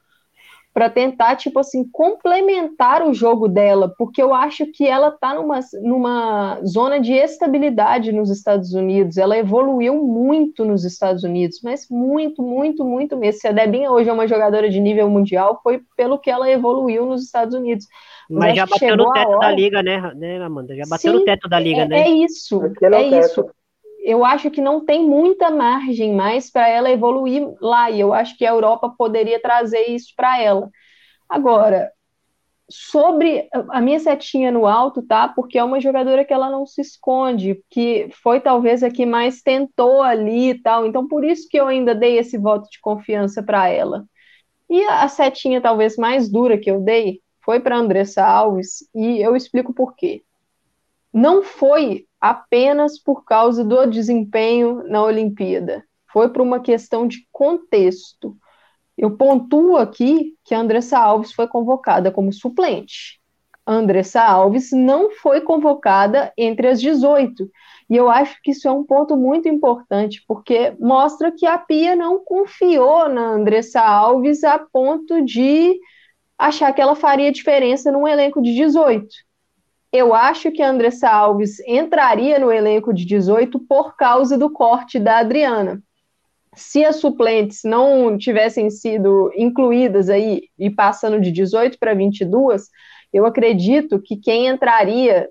para 0.74 0.90
tentar, 0.90 1.36
tipo 1.36 1.60
assim, 1.60 1.84
complementar 1.92 3.06
o 3.06 3.14
jogo 3.14 3.48
dela, 3.48 3.94
porque 3.98 4.22
eu 4.22 4.34
acho 4.34 4.66
que 4.68 4.88
ela 4.88 5.12
tá 5.12 5.34
numa, 5.34 5.60
numa 5.82 6.60
zona 6.66 7.00
de 7.00 7.14
estabilidade 7.14 8.12
nos 8.12 8.30
Estados 8.30 8.74
Unidos, 8.74 9.18
ela 9.18 9.38
evoluiu 9.38 9.96
muito 10.02 10.64
nos 10.64 10.86
Estados 10.86 11.24
Unidos, 11.24 11.60
mas 11.62 11.88
muito, 11.90 12.42
muito, 12.42 12.86
muito 12.86 13.18
mesmo. 13.18 13.42
Se 13.42 13.48
a 13.48 13.52
Debinha 13.52 13.92
hoje 13.92 14.10
é 14.10 14.14
uma 14.14 14.28
jogadora 14.28 14.70
de 14.70 14.80
nível 14.80 15.10
mundial, 15.10 15.60
foi 15.62 15.82
pelo 15.98 16.18
que 16.18 16.30
ela 16.30 16.50
evoluiu 16.50 17.06
nos 17.06 17.24
Estados 17.24 17.54
Unidos. 17.54 17.86
Mas, 18.30 18.40
mas 18.40 18.56
já 18.56 18.66
bateu 18.66 18.96
no 18.96 19.12
teto 19.12 19.40
da 19.40 19.52
liga, 19.52 19.84
né, 19.84 20.14
né, 20.16 20.42
Amanda? 20.42 20.74
Já 20.74 20.84
bateu 20.90 21.12
Sim, 21.12 21.20
no 21.20 21.26
teto 21.26 21.50
da 21.50 21.60
liga, 21.60 21.82
é, 21.82 21.88
né? 21.88 22.02
É 22.04 22.10
isso, 22.10 22.62
é 22.82 23.20
isso 23.20 23.46
eu 24.04 24.26
acho 24.26 24.50
que 24.50 24.62
não 24.62 24.84
tem 24.84 25.06
muita 25.06 25.50
margem 25.50 26.14
mais 26.14 26.50
para 26.52 26.68
ela 26.68 26.90
evoluir 26.90 27.48
lá, 27.62 27.90
e 27.90 28.00
eu 28.00 28.14
acho 28.14 28.38
que 28.38 28.46
a 28.46 28.50
Europa 28.52 28.94
poderia 28.98 29.42
trazer 29.42 29.88
isso 29.90 30.14
para 30.16 30.42
ela. 30.42 30.70
Agora, 31.30 31.92
sobre 32.70 33.48
a 33.70 33.82
minha 33.82 34.00
setinha 34.00 34.52
no 34.52 34.66
alto, 34.66 35.02
tá? 35.02 35.28
Porque 35.28 35.58
é 35.58 35.64
uma 35.64 35.82
jogadora 35.82 36.24
que 36.24 36.34
ela 36.34 36.50
não 36.50 36.66
se 36.66 36.82
esconde, 36.82 37.62
que 37.70 38.10
foi 38.24 38.40
talvez 38.40 38.82
a 38.82 38.90
que 38.90 39.06
mais 39.06 39.42
tentou 39.42 40.02
ali 40.02 40.52
e 40.52 40.62
tal, 40.62 40.86
então 40.86 41.08
por 41.08 41.24
isso 41.24 41.48
que 41.50 41.58
eu 41.58 41.68
ainda 41.68 41.94
dei 41.94 42.18
esse 42.18 42.38
voto 42.38 42.70
de 42.70 42.80
confiança 42.80 43.44
para 43.44 43.68
ela. 43.68 44.06
E 44.70 44.84
a 44.84 45.08
setinha 45.10 45.60
talvez 45.60 45.98
mais 45.98 46.30
dura 46.30 46.58
que 46.58 46.72
eu 46.72 46.80
dei 46.80 47.22
foi 47.44 47.60
para 47.60 47.76
Andressa 47.76 48.24
Alves, 48.26 48.88
e 48.96 49.20
eu 49.22 49.36
explico 49.36 49.74
por 49.74 49.96
quê. 49.96 50.24
Não 51.14 51.44
foi 51.44 52.06
apenas 52.22 53.00
por 53.00 53.26
causa 53.26 53.66
do 53.66 53.86
desempenho 53.88 54.84
na 54.88 55.04
Olimpíada. 55.04 55.84
Foi 56.14 56.30
por 56.30 56.44
uma 56.44 56.60
questão 56.60 57.08
de 57.08 57.28
contexto. 57.32 58.38
Eu 58.96 59.18
pontuo 59.18 59.78
aqui 59.78 60.36
que 60.46 60.54
a 60.54 60.60
Andressa 60.60 61.00
Alves 61.00 61.34
foi 61.34 61.48
convocada 61.48 62.12
como 62.12 62.32
suplente. 62.32 63.20
A 63.66 63.74
Andressa 63.74 64.22
Alves 64.22 64.72
não 64.72 65.12
foi 65.12 65.42
convocada 65.42 66.32
entre 66.38 66.68
as 66.68 66.80
18. 66.80 67.50
E 67.90 67.96
eu 67.96 68.10
acho 68.10 68.40
que 68.44 68.52
isso 68.52 68.68
é 68.68 68.72
um 68.72 68.84
ponto 68.84 69.18
muito 69.18 69.48
importante, 69.48 70.24
porque 70.28 70.76
mostra 70.80 71.32
que 71.32 71.46
a 71.46 71.58
Pia 71.58 71.96
não 71.96 72.24
confiou 72.24 73.10
na 73.10 73.32
Andressa 73.32 73.82
Alves 73.82 74.44
a 74.44 74.60
ponto 74.60 75.24
de 75.24 75.80
achar 76.38 76.74
que 76.74 76.82
ela 76.82 76.96
faria 76.96 77.32
diferença 77.32 77.92
num 77.92 78.08
elenco 78.08 78.42
de 78.42 78.54
18. 78.54 79.08
Eu 79.92 80.14
acho 80.14 80.52
que 80.52 80.62
a 80.62 80.70
Andressa 80.70 81.10
Alves 81.10 81.60
entraria 81.68 82.40
no 82.40 82.52
elenco 82.52 82.94
de 82.94 83.06
18 83.06 83.60
por 83.60 83.96
causa 83.98 84.38
do 84.38 84.50
corte 84.50 84.98
da 84.98 85.18
Adriana. 85.18 85.84
Se 86.56 86.84
as 86.84 86.98
suplentes 86.98 87.62
não 87.64 88.18
tivessem 88.18 88.70
sido 88.70 89.32
incluídas 89.36 90.10
aí 90.10 90.44
e 90.58 90.70
passando 90.70 91.20
de 91.20 91.32
18 91.32 91.78
para 91.78 91.94
22, 91.94 92.70
Eu 93.14 93.26
acredito 93.26 94.02
que 94.02 94.16
quem 94.16 94.48
entraria 94.48 95.30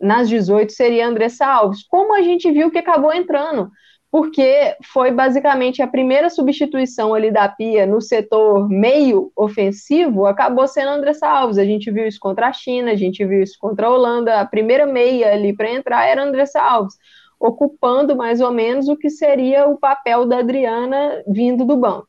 nas 0.00 0.28
18 0.28 0.72
seria 0.72 1.08
Andressa 1.08 1.44
Alves, 1.46 1.82
como 1.88 2.14
a 2.14 2.22
gente 2.22 2.50
viu 2.52 2.70
que 2.70 2.78
acabou 2.78 3.12
entrando, 3.12 3.70
porque 4.16 4.74
foi 4.94 5.10
basicamente 5.10 5.82
a 5.82 5.86
primeira 5.86 6.30
substituição 6.30 7.12
ali 7.12 7.30
da 7.30 7.46
Pia 7.50 7.84
no 7.84 8.00
setor 8.00 8.66
meio 8.66 9.30
ofensivo, 9.36 10.24
acabou 10.24 10.66
sendo 10.66 10.88
Andressa 10.88 11.28
Alves. 11.28 11.58
A 11.58 11.66
gente 11.66 11.90
viu 11.90 12.08
isso 12.08 12.18
contra 12.18 12.46
a 12.46 12.52
China, 12.54 12.92
a 12.92 12.96
gente 12.96 13.22
viu 13.26 13.42
isso 13.42 13.58
contra 13.60 13.88
a 13.88 13.90
Holanda, 13.90 14.40
a 14.40 14.46
primeira 14.46 14.86
meia 14.86 15.34
ali 15.34 15.54
para 15.54 15.70
entrar 15.70 16.06
era 16.06 16.24
Andressa 16.24 16.62
Alves, 16.62 16.94
ocupando 17.38 18.16
mais 18.16 18.40
ou 18.40 18.50
menos 18.50 18.88
o 18.88 18.96
que 18.96 19.10
seria 19.10 19.66
o 19.66 19.76
papel 19.76 20.24
da 20.24 20.38
Adriana 20.38 21.22
vindo 21.28 21.66
do 21.66 21.76
banco. 21.76 22.08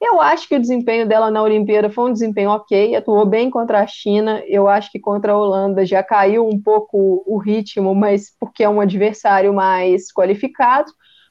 Eu 0.00 0.22
acho 0.22 0.48
que 0.48 0.56
o 0.56 0.60
desempenho 0.60 1.06
dela 1.06 1.30
na 1.30 1.42
Olimpíada 1.42 1.90
foi 1.90 2.08
um 2.08 2.12
desempenho 2.14 2.48
ok, 2.48 2.96
atuou 2.96 3.26
bem 3.26 3.50
contra 3.50 3.80
a 3.82 3.86
China. 3.86 4.42
Eu 4.46 4.66
acho 4.66 4.90
que 4.90 4.98
contra 4.98 5.32
a 5.32 5.38
Holanda 5.38 5.84
já 5.84 6.02
caiu 6.02 6.48
um 6.48 6.58
pouco 6.58 7.22
o 7.26 7.36
ritmo, 7.36 7.94
mas 7.94 8.34
porque 8.40 8.64
é 8.64 8.68
um 8.70 8.80
adversário 8.80 9.52
mais 9.52 10.10
qualificado. 10.10 10.90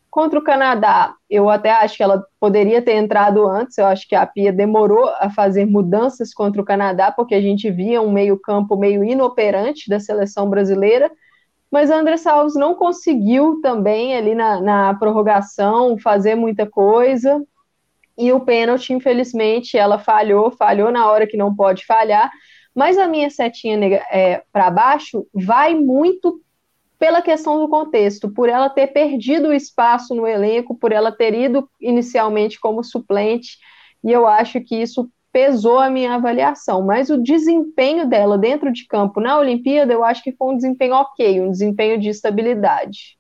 Contra 0.10 0.40
o 0.40 0.44
Canadá, 0.44 1.14
eu 1.30 1.50
até 1.50 1.72
acho 1.72 1.98
que 1.98 2.02
ela 2.02 2.26
poderia 2.40 2.82
ter 2.82 2.94
entrado 2.94 3.48
antes. 3.48 3.78
Eu 3.78 3.86
acho 3.86 4.08
que 4.08 4.16
a 4.16 4.26
Pia 4.26 4.52
demorou 4.52 5.08
a 5.20 5.30
fazer 5.30 5.66
mudanças 5.66 6.34
contra 6.34 6.60
o 6.60 6.66
Canadá, 6.66 7.12
porque 7.12 7.36
a 7.36 7.42
gente 7.42 7.70
via 7.70 8.02
um 8.02 8.12
meio-campo 8.12 8.76
meio 8.76 9.04
inoperante 9.04 9.88
da 9.88 10.00
seleção 10.00 10.50
brasileira. 10.50 11.12
Mas 11.72 11.92
a 11.92 11.98
Andressa 11.98 12.32
Alves 12.32 12.56
não 12.56 12.74
conseguiu 12.74 13.62
também 13.62 14.16
ali 14.16 14.34
na, 14.34 14.60
na 14.60 14.94
prorrogação 14.96 15.98
fazer 16.00 16.34
muita 16.34 16.66
coisa. 16.66 17.44
E 18.18 18.34
o 18.34 18.40
pênalti, 18.40 18.92
infelizmente, 18.92 19.78
ela 19.78 20.00
falhou, 20.00 20.50
falhou 20.50 20.92
na 20.92 21.08
hora 21.10 21.28
que 21.28 21.38
não 21.38 21.56
pode 21.56 21.86
falhar. 21.86 22.32
Mas 22.74 22.98
a 22.98 23.08
minha 23.08 23.30
setinha 23.30 23.78
é, 24.12 24.44
para 24.52 24.72
baixo 24.72 25.28
vai 25.34 25.76
muito 25.76 26.42
pela 27.00 27.22
questão 27.22 27.60
do 27.60 27.70
contexto, 27.70 28.30
por 28.30 28.50
ela 28.50 28.70
ter 28.70 28.88
perdido 28.88 29.48
o 29.48 29.54
espaço 29.54 30.14
no 30.14 30.28
elenco, 30.28 30.76
por 30.76 30.92
ela 30.92 31.12
ter 31.12 31.34
ido 31.34 31.68
inicialmente 31.80 32.60
como 32.60 32.84
suplente, 32.84 33.58
e 34.04 34.12
eu 34.12 34.28
acho 34.28 34.60
que 34.62 34.76
isso 34.76 35.10
pesou 35.32 35.80
a 35.80 35.90
minha 35.90 36.16
avaliação. 36.16 36.82
Mas 36.82 37.10
o 37.10 37.18
desempenho 37.18 38.08
dela 38.08 38.38
dentro 38.38 38.72
de 38.72 38.86
campo 38.86 39.22
na 39.22 39.40
Olimpíada, 39.40 39.94
eu 39.94 40.04
acho 40.04 40.22
que 40.22 40.34
foi 40.34 40.54
um 40.54 40.56
desempenho 40.58 40.96
ok, 40.96 41.40
um 41.40 41.52
desempenho 41.52 41.98
de 41.98 42.10
estabilidade. 42.10 43.18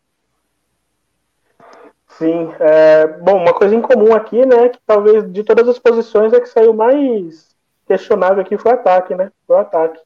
Sim, 2.08 2.52
é, 2.60 3.08
bom, 3.08 3.38
uma 3.38 3.54
coisa 3.54 3.74
em 3.74 3.82
comum 3.82 4.14
aqui, 4.14 4.46
né, 4.46 4.68
que 4.68 4.80
talvez 4.86 5.32
de 5.32 5.42
todas 5.42 5.70
as 5.70 5.80
posições 5.80 6.34
é 6.34 6.42
que 6.42 6.50
saiu 6.50 6.74
mais 6.74 7.56
questionável 7.88 8.42
aqui 8.42 8.58
foi 8.58 8.72
o 8.72 8.76
ataque, 8.76 9.16
né, 9.16 9.32
foi 9.48 9.56
o 9.56 9.60
ataque. 9.60 10.02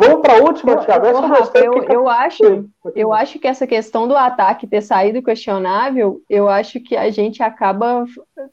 Vamos 0.00 0.20
para 0.20 0.34
a 0.34 0.42
última, 0.44 0.76
Thiago. 0.76 1.06
Essa 1.06 1.26
Rafa, 1.26 1.58
eu, 1.58 1.72
que... 1.72 1.92
eu, 1.92 2.08
acho, 2.08 2.70
eu 2.94 3.12
acho 3.12 3.36
que 3.40 3.48
essa 3.48 3.66
questão 3.66 4.06
do 4.06 4.16
ataque 4.16 4.64
ter 4.64 4.80
saído 4.80 5.20
questionável, 5.20 6.22
eu 6.30 6.48
acho 6.48 6.78
que 6.78 6.96
a 6.96 7.10
gente 7.10 7.42
acaba 7.42 8.04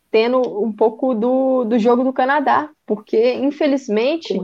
tendo 0.10 0.40
um 0.60 0.72
pouco 0.72 1.14
do, 1.14 1.64
do 1.64 1.78
jogo 1.78 2.04
do 2.04 2.12
Canadá, 2.12 2.68
porque, 2.84 3.36
infelizmente, 3.36 4.36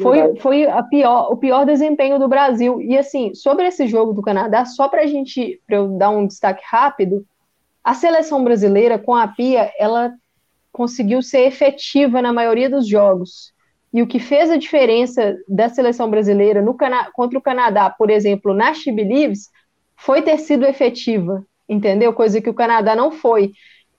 foi, 0.00 0.36
foi 0.36 0.66
a 0.66 0.82
pior, 0.82 1.30
o 1.30 1.36
pior 1.36 1.66
desempenho 1.66 2.18
do 2.18 2.26
Brasil. 2.26 2.80
E, 2.80 2.96
assim, 2.96 3.34
sobre 3.34 3.66
esse 3.66 3.86
jogo 3.86 4.14
do 4.14 4.22
Canadá, 4.22 4.64
só 4.64 4.88
para 4.88 5.02
a 5.02 5.06
gente, 5.06 5.60
para 5.66 5.76
eu 5.76 5.98
dar 5.98 6.08
um 6.08 6.26
destaque 6.26 6.62
rápido, 6.64 7.26
a 7.84 7.92
seleção 7.92 8.42
brasileira, 8.42 8.98
com 8.98 9.14
a 9.14 9.28
Pia, 9.28 9.70
ela 9.78 10.14
conseguiu 10.72 11.20
ser 11.20 11.40
efetiva 11.40 12.22
na 12.22 12.32
maioria 12.32 12.70
dos 12.70 12.88
jogos. 12.88 13.52
E 13.92 14.02
o 14.02 14.06
que 14.06 14.18
fez 14.18 14.50
a 14.50 14.56
diferença 14.56 15.36
da 15.48 15.68
seleção 15.68 16.10
brasileira 16.10 16.60
no 16.60 16.74
Cana 16.74 17.10
contra 17.12 17.38
o 17.38 17.42
Canadá, 17.42 17.88
por 17.88 18.10
exemplo, 18.10 18.52
na 18.52 18.74
She 18.74 18.92
Believes, 18.92 19.48
foi 19.96 20.22
ter 20.22 20.38
sido 20.38 20.66
efetiva, 20.66 21.44
entendeu? 21.68 22.12
Coisa 22.12 22.40
que 22.40 22.50
o 22.50 22.54
Canadá 22.54 22.94
não 22.94 23.10
foi. 23.10 23.52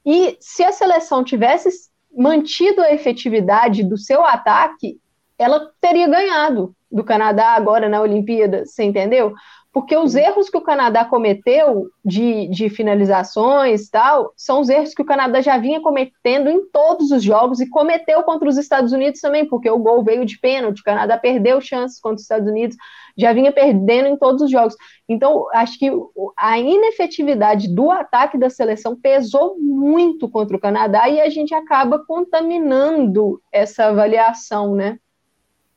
E 0.05 0.37
se 0.39 0.63
a 0.63 0.71
seleção 0.71 1.23
tivesse 1.23 1.69
mantido 2.15 2.81
a 2.81 2.93
efetividade 2.93 3.83
do 3.83 3.97
seu 3.97 4.25
ataque, 4.25 4.99
ela 5.37 5.71
teria 5.79 6.07
ganhado 6.07 6.75
do 6.91 7.03
Canadá 7.03 7.49
agora 7.49 7.87
na 7.87 8.01
Olimpíada, 8.01 8.65
você 8.65 8.83
entendeu? 8.83 9.33
Porque 9.71 9.95
os 9.95 10.15
erros 10.15 10.49
que 10.49 10.57
o 10.57 10.63
Canadá 10.63 11.05
cometeu 11.05 11.89
de, 12.03 12.47
de 12.47 12.69
finalizações 12.69 13.87
tal, 13.87 14.33
são 14.35 14.61
os 14.61 14.69
erros 14.69 14.95
que 14.95 15.01
o 15.01 15.05
Canadá 15.05 15.41
já 15.41 15.59
vinha 15.59 15.79
cometendo 15.79 16.49
em 16.49 16.65
todos 16.71 17.11
os 17.11 17.21
jogos 17.21 17.59
e 17.59 17.69
cometeu 17.69 18.23
contra 18.23 18.49
os 18.49 18.57
Estados 18.57 18.91
Unidos 18.91 19.21
também, 19.21 19.47
porque 19.47 19.69
o 19.69 19.77
gol 19.77 20.03
veio 20.03 20.25
de 20.25 20.39
pênalti, 20.39 20.79
o 20.79 20.83
Canadá 20.83 21.17
perdeu 21.17 21.61
chances 21.61 21.99
contra 21.99 22.15
os 22.15 22.23
Estados 22.23 22.49
Unidos, 22.49 22.75
já 23.15 23.31
vinha 23.31 23.51
perdendo 23.51 24.07
em 24.07 24.17
todos 24.17 24.41
os 24.41 24.49
jogos. 24.49 24.75
Então, 25.07 25.45
acho 25.53 25.77
que 25.77 25.91
a 26.35 26.57
inefetividade 26.57 27.67
do 27.67 27.91
ataque 27.91 28.39
da 28.39 28.49
seleção 28.49 28.95
pesou 28.95 29.55
muito 29.59 30.27
contra 30.27 30.57
o 30.57 30.59
Canadá 30.59 31.07
e 31.07 31.21
a 31.21 31.29
gente 31.29 31.53
acaba 31.53 32.03
contaminando 32.07 33.39
essa 33.51 33.85
avaliação, 33.85 34.73
né? 34.73 34.97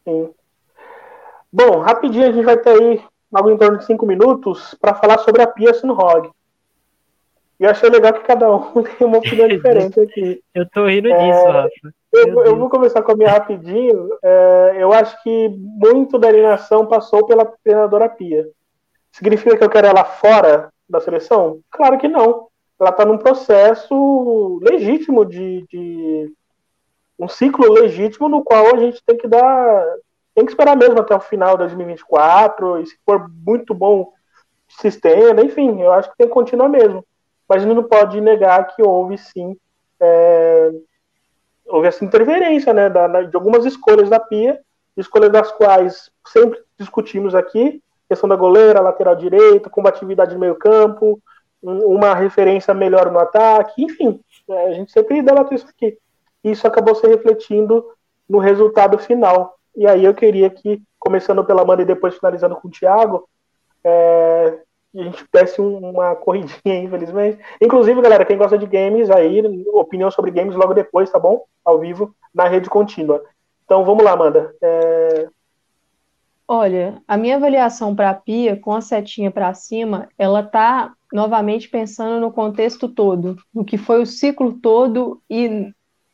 Sim. 0.04 0.30
Bom, 1.52 1.80
rapidinho 1.80 2.28
a 2.28 2.32
gente 2.32 2.44
vai 2.44 2.56
ter 2.56 2.70
aí 2.70 3.11
algo 3.32 3.50
em 3.50 3.56
torno 3.56 3.78
de 3.78 3.84
cinco 3.84 4.06
minutos, 4.06 4.74
para 4.80 4.94
falar 4.94 5.18
sobre 5.18 5.42
a 5.42 5.46
Pia 5.46 5.72
Sunhog. 5.72 6.30
E 7.58 7.64
eu 7.64 7.70
achei 7.70 7.88
legal 7.88 8.12
que 8.12 8.26
cada 8.26 8.50
um 8.50 8.82
tem 8.82 9.06
uma 9.06 9.18
opinião 9.18 9.46
diferente 9.48 10.00
aqui. 10.00 10.42
Eu 10.54 10.68
tô 10.68 10.86
rindo 10.86 11.08
é, 11.08 11.16
disso, 11.16 11.46
Rafa. 11.46 11.94
Eu, 12.12 12.44
eu, 12.44 12.56
vou 12.56 12.68
começar 12.68 13.02
com 13.02 13.12
a 13.12 13.16
minha 13.16 13.30
rapidinho. 13.30 14.10
É, 14.22 14.76
eu 14.78 14.92
acho 14.92 15.22
que 15.22 15.48
muito 15.48 16.18
da 16.18 16.28
alienação 16.28 16.86
passou 16.86 17.26
pela 17.26 17.50
treinadora 17.64 18.08
Pia. 18.08 18.48
Significa 19.12 19.56
que 19.56 19.64
eu 19.64 19.70
quero 19.70 19.86
ela 19.86 20.04
fora 20.04 20.70
da 20.88 21.00
seleção? 21.00 21.60
Claro 21.70 21.98
que 21.98 22.08
não. 22.08 22.48
Ela 22.80 22.90
está 22.90 23.04
num 23.04 23.18
processo 23.18 24.58
legítimo 24.62 25.24
de, 25.24 25.64
de, 25.70 26.32
um 27.18 27.28
ciclo 27.28 27.72
legítimo 27.72 28.28
no 28.28 28.42
qual 28.42 28.74
a 28.74 28.78
gente 28.78 29.00
tem 29.06 29.16
que 29.16 29.28
dar 29.28 29.86
tem 30.34 30.44
que 30.44 30.52
esperar 30.52 30.76
mesmo 30.76 30.98
até 31.00 31.14
o 31.14 31.20
final 31.20 31.52
de 31.52 31.64
2024, 31.64 32.80
e 32.80 32.86
se 32.86 32.96
for 33.04 33.28
muito 33.44 33.74
bom, 33.74 34.12
se 34.68 34.88
estenda, 34.88 35.44
enfim, 35.44 35.80
eu 35.80 35.92
acho 35.92 36.10
que 36.10 36.16
tem 36.16 36.26
que 36.26 36.32
continuar 36.32 36.68
mesmo. 36.68 37.04
Mas 37.48 37.62
a 37.62 37.66
gente 37.66 37.76
não 37.76 37.84
pode 37.84 38.20
negar 38.20 38.66
que 38.68 38.82
houve 38.82 39.18
sim, 39.18 39.56
é, 40.00 40.70
houve 41.66 41.88
essa 41.88 42.04
interferência 42.04 42.72
né, 42.72 42.88
da, 42.88 43.22
de 43.22 43.36
algumas 43.36 43.64
escolhas 43.64 44.08
da 44.08 44.18
Pia, 44.18 44.58
escolhas 44.96 45.30
das 45.30 45.52
quais 45.52 46.10
sempre 46.26 46.60
discutimos 46.78 47.34
aqui, 47.34 47.82
questão 48.08 48.28
da 48.28 48.36
goleira, 48.36 48.80
lateral 48.80 49.16
direita, 49.16 49.70
combatividade 49.70 50.34
no 50.34 50.40
meio 50.40 50.54
campo, 50.54 51.20
uma 51.62 52.14
referência 52.14 52.74
melhor 52.74 53.10
no 53.10 53.18
ataque, 53.18 53.84
enfim, 53.84 54.20
é, 54.48 54.66
a 54.68 54.72
gente 54.72 54.90
sempre 54.90 55.22
debatou 55.22 55.54
isso 55.54 55.68
aqui. 55.68 55.96
Isso 56.42 56.66
acabou 56.66 56.94
se 56.94 57.06
refletindo 57.06 57.86
no 58.28 58.38
resultado 58.38 58.98
final. 58.98 59.56
E 59.74 59.86
aí 59.86 60.04
eu 60.04 60.14
queria 60.14 60.50
que, 60.50 60.82
começando 60.98 61.44
pela 61.44 61.62
Amanda 61.62 61.82
e 61.82 61.86
depois 61.86 62.16
finalizando 62.16 62.56
com 62.56 62.68
o 62.68 62.70
Thiago, 62.70 63.28
é, 63.84 64.58
a 64.94 65.02
gente 65.02 65.24
desse 65.32 65.60
uma 65.60 66.14
corridinha, 66.14 66.82
infelizmente. 66.82 67.38
Inclusive, 67.60 68.00
galera, 68.02 68.24
quem 68.24 68.36
gosta 68.36 68.58
de 68.58 68.66
games 68.66 69.10
aí, 69.10 69.42
opinião 69.72 70.10
sobre 70.10 70.30
games 70.30 70.54
logo 70.54 70.74
depois, 70.74 71.10
tá 71.10 71.18
bom? 71.18 71.44
Ao 71.64 71.78
vivo, 71.78 72.14
na 72.34 72.46
rede 72.46 72.68
contínua. 72.68 73.22
Então 73.64 73.84
vamos 73.84 74.04
lá, 74.04 74.12
Amanda. 74.12 74.54
É... 74.60 75.28
Olha, 76.46 77.00
a 77.08 77.16
minha 77.16 77.36
avaliação 77.36 77.96
para 77.96 78.10
a 78.10 78.14
Pia, 78.14 78.56
com 78.56 78.74
a 78.74 78.82
setinha 78.82 79.30
para 79.30 79.54
cima, 79.54 80.08
ela 80.18 80.42
tá 80.42 80.92
novamente 81.10 81.68
pensando 81.68 82.20
no 82.20 82.30
contexto 82.30 82.88
todo, 82.88 83.36
no 83.54 83.64
que 83.64 83.78
foi 83.78 84.02
o 84.02 84.06
ciclo 84.06 84.52
todo 84.54 85.22
e 85.30 85.72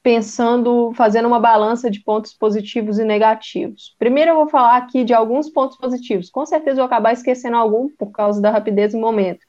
pensando, 0.09 0.91
fazendo 0.95 1.29
uma 1.29 1.39
balança 1.39 1.91
de 1.91 2.03
pontos 2.03 2.33
positivos 2.33 2.99
e 2.99 3.05
negativos. 3.05 3.95
Primeiro 3.99 4.31
eu 4.31 4.37
vou 4.37 4.49
falar 4.49 4.79
aqui 4.79 5.05
de 5.05 5.13
alguns 5.13 5.51
pontos 5.51 5.77
positivos. 5.77 6.31
Com 6.31 6.47
certeza 6.47 6.81
eu 6.81 6.85
vou 6.85 6.87
acabar 6.87 7.13
esquecendo 7.13 7.59
algum 7.59 7.91
por 7.91 8.11
causa 8.11 8.41
da 8.41 8.51
rapidez 8.51 8.93
do 8.93 8.99
momento. 8.99 9.45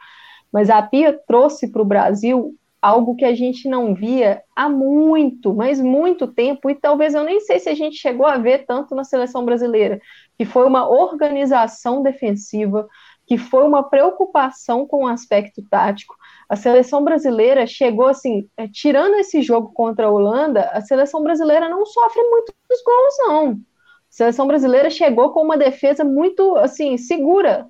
Mas 0.51 0.69
a 0.69 0.81
Pia 0.81 1.17
trouxe 1.25 1.71
para 1.71 1.81
o 1.81 1.85
Brasil 1.85 2.53
algo 2.81 3.15
que 3.15 3.23
a 3.23 3.33
gente 3.33 3.69
não 3.69 3.95
via 3.95 4.43
há 4.53 4.67
muito, 4.67 5.53
mas 5.53 5.79
muito 5.79 6.27
tempo, 6.27 6.69
e 6.69 6.75
talvez 6.75 7.13
eu 7.13 7.23
nem 7.23 7.39
sei 7.39 7.59
se 7.59 7.69
a 7.69 7.73
gente 7.73 7.95
chegou 7.95 8.25
a 8.25 8.37
ver 8.37 8.65
tanto 8.65 8.93
na 8.93 9.05
seleção 9.05 9.45
brasileira, 9.45 10.01
que 10.37 10.43
foi 10.43 10.65
uma 10.65 10.89
organização 10.89 12.03
defensiva, 12.03 12.85
que 13.25 13.37
foi 13.37 13.65
uma 13.65 13.83
preocupação 13.83 14.85
com 14.85 15.05
o 15.05 15.07
aspecto 15.07 15.63
tático, 15.69 16.15
a 16.49 16.55
seleção 16.55 17.03
brasileira 17.03 17.67
chegou 17.67 18.07
assim, 18.07 18.49
é, 18.57 18.67
tirando 18.67 19.13
esse 19.15 19.39
jogo 19.43 19.71
contra 19.71 20.07
a 20.07 20.11
Holanda, 20.11 20.63
a 20.73 20.81
seleção 20.81 21.21
brasileira 21.21 21.69
não 21.69 21.85
sofre 21.85 22.23
muitos 22.23 22.55
gols, 22.83 23.15
não. 23.19 23.51
A 23.51 23.57
seleção 24.09 24.47
brasileira 24.47 24.89
chegou 24.89 25.31
com 25.31 25.43
uma 25.43 25.57
defesa 25.57 26.03
muito 26.03 26.55
assim 26.55 26.97
segura 26.97 27.67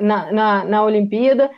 na, 0.00 0.32
na, 0.32 0.64
na 0.64 0.84
Olimpíada. 0.84 1.50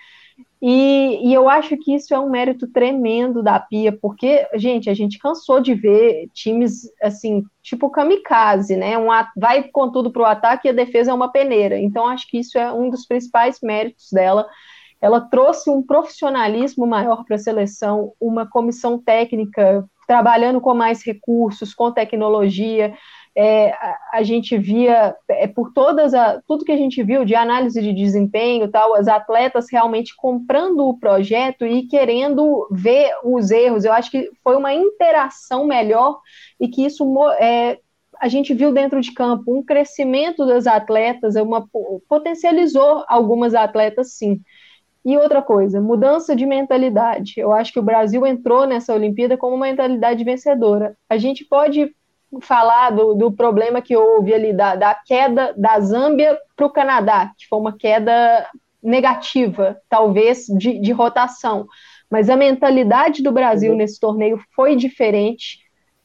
E, 0.65 1.29
e, 1.29 1.35
eu 1.35 1.49
acho 1.49 1.77
que 1.77 1.93
isso 1.93 2.15
é 2.15 2.19
um 2.21 2.31
mérito 2.31 2.69
tremendo 2.69 3.43
da 3.43 3.59
Pia, 3.59 3.93
porque, 4.01 4.47
gente, 4.55 4.89
a 4.89 4.95
gente 4.95 5.19
cansou 5.19 5.61
de 5.61 5.75
ver 5.75 6.29
times 6.33 6.89
assim, 7.03 7.43
tipo 7.61 7.91
kamikaze, 7.91 8.77
né? 8.77 8.97
Um, 8.97 9.09
vai 9.37 9.65
com 9.65 9.91
tudo 9.91 10.13
para 10.13 10.23
o 10.23 10.25
ataque 10.25 10.69
e 10.69 10.71
a 10.71 10.75
defesa 10.75 11.11
é 11.11 11.15
uma 11.15 11.33
peneira. 11.33 11.79
Então, 11.81 12.07
acho 12.07 12.29
que 12.29 12.39
isso 12.39 12.57
é 12.57 12.73
um 12.73 12.89
dos 12.89 13.05
principais 13.05 13.59
méritos 13.61 14.09
dela. 14.13 14.47
Ela 15.03 15.21
trouxe 15.21 15.69
um 15.69 15.83
profissionalismo 15.83 16.87
maior 16.87 17.25
para 17.25 17.35
a 17.35 17.39
seleção, 17.39 18.13
uma 18.21 18.49
comissão 18.49 18.97
técnica 19.03 19.85
trabalhando 20.07 20.61
com 20.61 20.73
mais 20.75 21.05
recursos, 21.05 21.75
com 21.75 21.91
tecnologia. 21.91 22.95
É, 23.35 23.73
a, 23.73 23.99
a, 24.13 24.23
gente 24.23 24.57
via 24.57 25.17
é, 25.29 25.49
por 25.49 25.73
todas 25.73 26.15
a, 26.15 26.41
tudo 26.47 26.65
que 26.65 26.71
a 26.71 26.77
gente 26.77 27.03
viu 27.03 27.25
de 27.25 27.35
análise 27.35 27.81
de 27.81 27.93
desempenho 27.93 28.71
tal 28.71 28.95
as 28.95 29.09
atletas 29.09 29.69
realmente 29.73 30.15
comprando 30.15 30.87
o 30.87 30.99
projeto 30.99 31.67
e 31.67 31.89
querendo 31.89 32.69
ver 32.71 33.11
os 33.25 33.51
erros. 33.51 33.85
Eu 33.85 33.93
acho 33.93 34.09
que 34.09 34.31
foi 34.45 34.55
uma 34.55 34.73
interação 34.73 35.67
melhor 35.67 36.21
e 36.61 36.69
que 36.69 36.85
isso 36.85 37.05
é, 37.41 37.79
a 38.21 38.29
gente 38.29 38.55
viu 38.55 38.73
dentro 38.73 39.01
de 39.01 39.13
campo. 39.13 39.53
Um 39.53 39.65
crescimento 39.65 40.47
das 40.47 40.69
atletas 40.69 41.35
uma 41.35 41.67
potencializou 42.09 43.05
algumas 43.09 43.53
atletas 43.53 44.13
sim 44.13 44.41
e 45.05 45.17
outra 45.17 45.43
coisa, 45.43 45.81
mudança 45.81 46.35
de 46.37 46.47
mentalidade. 46.47 47.35
Eu 47.37 47.53
acho 47.53 47.73
que 47.73 47.79
o 47.79 47.83
Brasil 47.83 48.25
entrou 48.25 48.67
nessa 48.67 48.95
Olimpíada 48.95 49.37
com 49.37 49.49
uma 49.49 49.67
mentalidade 49.67 50.23
vencedora. 50.23 50.97
A 51.11 51.19
gente 51.19 51.45
pode 51.45 51.93
falar 52.41 52.91
do, 52.91 53.15
do 53.15 53.33
problema 53.33 53.83
que 53.83 53.97
houve 53.97 54.33
ali 54.33 54.53
da, 54.53 54.75
da 54.75 54.95
queda 54.95 55.53
da 55.57 55.79
Zâmbia 55.81 56.39
para 56.57 56.67
o 56.67 56.71
Canadá, 56.71 57.33
que 57.37 57.47
foi 57.49 57.59
uma 57.59 57.77
queda 57.77 58.49
negativa, 58.83 59.77
talvez 59.89 60.47
de, 60.47 60.79
de 60.79 60.93
rotação. 60.93 61.67
Mas 62.11 62.31
a 62.31 62.37
mentalidade 62.37 63.23
do 63.23 63.33
Brasil 63.33 63.73
uhum. 63.73 63.79
nesse 63.79 63.99
torneio 63.99 64.41
foi 64.55 64.77
diferente 64.77 65.62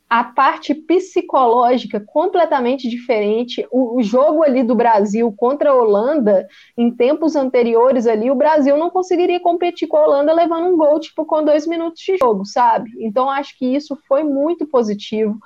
a 0.10 0.24
parte 0.24 0.74
psicológica 0.74 2.00
completamente 2.00 2.88
diferente. 2.88 3.68
O, 3.70 3.98
o, 3.98 4.04
jogo 4.04 4.42
ali 4.42 4.64
do 4.64 4.74
Brasil 4.74 5.34
contra 5.36 5.72
a 5.72 5.76
Holanda, 5.76 6.48
em 6.78 6.90
tempos 6.90 7.36
anteriores 7.36 8.08
ali, 8.08 8.32
o 8.32 8.36
Brasil 8.36 8.78
não 8.78 8.90
conseguiria 8.90 9.40
competir 9.40 9.88
com 9.88 9.98
a 9.98 10.06
Holanda 10.06 10.34
levando 10.34 10.68
um 10.68 10.78
gol, 10.78 11.00
tipo, 11.00 11.26
com 11.26 11.44
dois 11.44 11.68
minutos 11.68 12.02
de 12.02 12.18
jogo, 12.18 12.46
sabe? 12.46 12.90
Então, 13.00 13.30
acho 13.30 13.58
que 13.58 13.66
isso 13.66 13.98
foi 14.08 14.24
muito 14.24 14.66
positivo. 14.66 15.38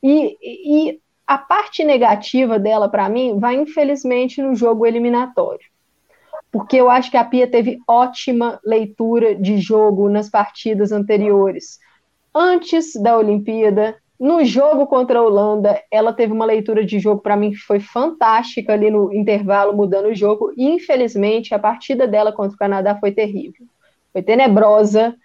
E, 0.00 0.36
e 0.40 1.00
a 1.26 1.36
parte 1.36 1.84
negativa 1.84 2.60
dela, 2.60 2.88
para 2.88 3.08
mim, 3.08 3.40
vai 3.40 3.56
infelizmente 3.56 4.40
no 4.40 4.54
jogo 4.54 4.86
eliminatório. 4.86 5.66
Porque 6.52 6.76
eu 6.76 6.88
acho 6.88 7.10
que 7.10 7.16
a 7.16 7.24
Pia 7.24 7.50
teve 7.50 7.80
ótima 7.88 8.60
leitura 8.64 9.34
de 9.34 9.58
jogo 9.58 10.08
nas 10.08 10.30
partidas 10.30 10.92
anteriores. 10.92 11.80
Antes 12.38 12.92
da 12.94 13.16
Olimpíada, 13.16 13.96
no 14.20 14.44
jogo 14.44 14.86
contra 14.86 15.18
a 15.18 15.22
Holanda, 15.22 15.82
ela 15.90 16.12
teve 16.12 16.34
uma 16.34 16.44
leitura 16.44 16.84
de 16.84 16.98
jogo 16.98 17.22
para 17.22 17.34
mim 17.34 17.52
que 17.52 17.56
foi 17.56 17.80
fantástica 17.80 18.74
ali 18.74 18.90
no 18.90 19.10
intervalo, 19.10 19.74
mudando 19.74 20.08
o 20.08 20.14
jogo. 20.14 20.52
E 20.54 20.68
infelizmente, 20.68 21.54
a 21.54 21.58
partida 21.58 22.06
dela 22.06 22.30
contra 22.30 22.54
o 22.54 22.58
Canadá 22.58 22.94
foi 22.94 23.10
terrível. 23.10 23.64
Foi 24.12 24.20
tenebrosa, 24.20 25.16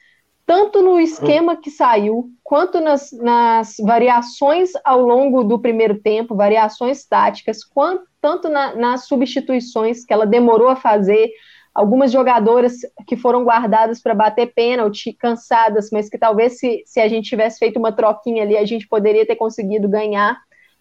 tanto 0.45 0.81
no 0.81 0.97
esquema 1.01 1.57
que 1.57 1.69
saiu, 1.69 2.29
quanto 2.41 2.79
nas, 2.79 3.11
nas 3.11 3.75
variações 3.81 4.71
ao 4.81 5.01
longo 5.01 5.43
do 5.43 5.59
primeiro 5.59 5.99
tempo, 5.99 6.33
variações 6.33 7.05
táticas, 7.05 7.61
quanto, 7.61 8.05
tanto 8.21 8.47
na, 8.47 8.73
nas 8.73 9.05
substituições 9.05 10.05
que 10.05 10.13
ela 10.13 10.25
demorou 10.25 10.69
a 10.69 10.77
fazer, 10.77 11.29
algumas 11.73 12.11
jogadoras 12.11 12.73
que 13.07 13.15
foram 13.15 13.43
guardadas 13.43 14.01
para 14.01 14.13
bater 14.13 14.53
pênalti, 14.53 15.13
cansadas, 15.13 15.89
mas 15.91 16.09
que 16.09 16.17
talvez 16.17 16.59
se, 16.59 16.83
se 16.85 16.99
a 16.99 17.07
gente 17.07 17.29
tivesse 17.29 17.59
feito 17.59 17.79
uma 17.79 17.91
troquinha 17.91 18.43
ali, 18.43 18.57
a 18.57 18.65
gente 18.65 18.87
poderia 18.87 19.25
ter 19.25 19.35
conseguido 19.35 19.87
ganhar 19.87 20.37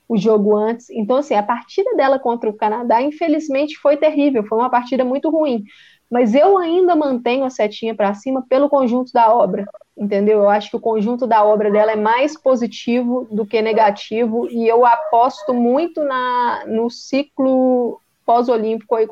o 0.08 0.16
jogo 0.16 0.56
antes. 0.56 0.90
Então, 0.90 1.18
assim, 1.18 1.34
a 1.34 1.42
partida 1.42 1.94
dela 1.94 2.18
contra 2.18 2.50
o 2.50 2.56
Canadá, 2.56 3.00
infelizmente, 3.00 3.76
foi 3.76 3.96
terrível, 3.96 4.44
foi 4.44 4.58
uma 4.58 4.70
partida 4.70 5.04
muito 5.04 5.30
ruim 5.30 5.64
mas 6.10 6.34
eu 6.34 6.58
ainda 6.58 6.96
mantenho 6.96 7.44
a 7.44 7.50
setinha 7.50 7.94
para 7.94 8.12
cima 8.14 8.44
pelo 8.48 8.68
conjunto 8.68 9.12
da 9.12 9.32
obra, 9.32 9.64
entendeu? 9.96 10.40
Eu 10.40 10.48
acho 10.48 10.68
que 10.68 10.76
o 10.76 10.80
conjunto 10.80 11.24
da 11.24 11.44
obra 11.44 11.70
dela 11.70 11.92
é 11.92 11.96
mais 11.96 12.36
positivo 12.36 13.28
do 13.30 13.46
que 13.46 13.62
negativo 13.62 14.48
e 14.50 14.66
eu 14.66 14.84
aposto 14.84 15.54
muito 15.54 16.02
na 16.02 16.64
no 16.66 16.90
ciclo 16.90 18.00
pós-olímpico 18.26 18.96
aí 18.96 19.06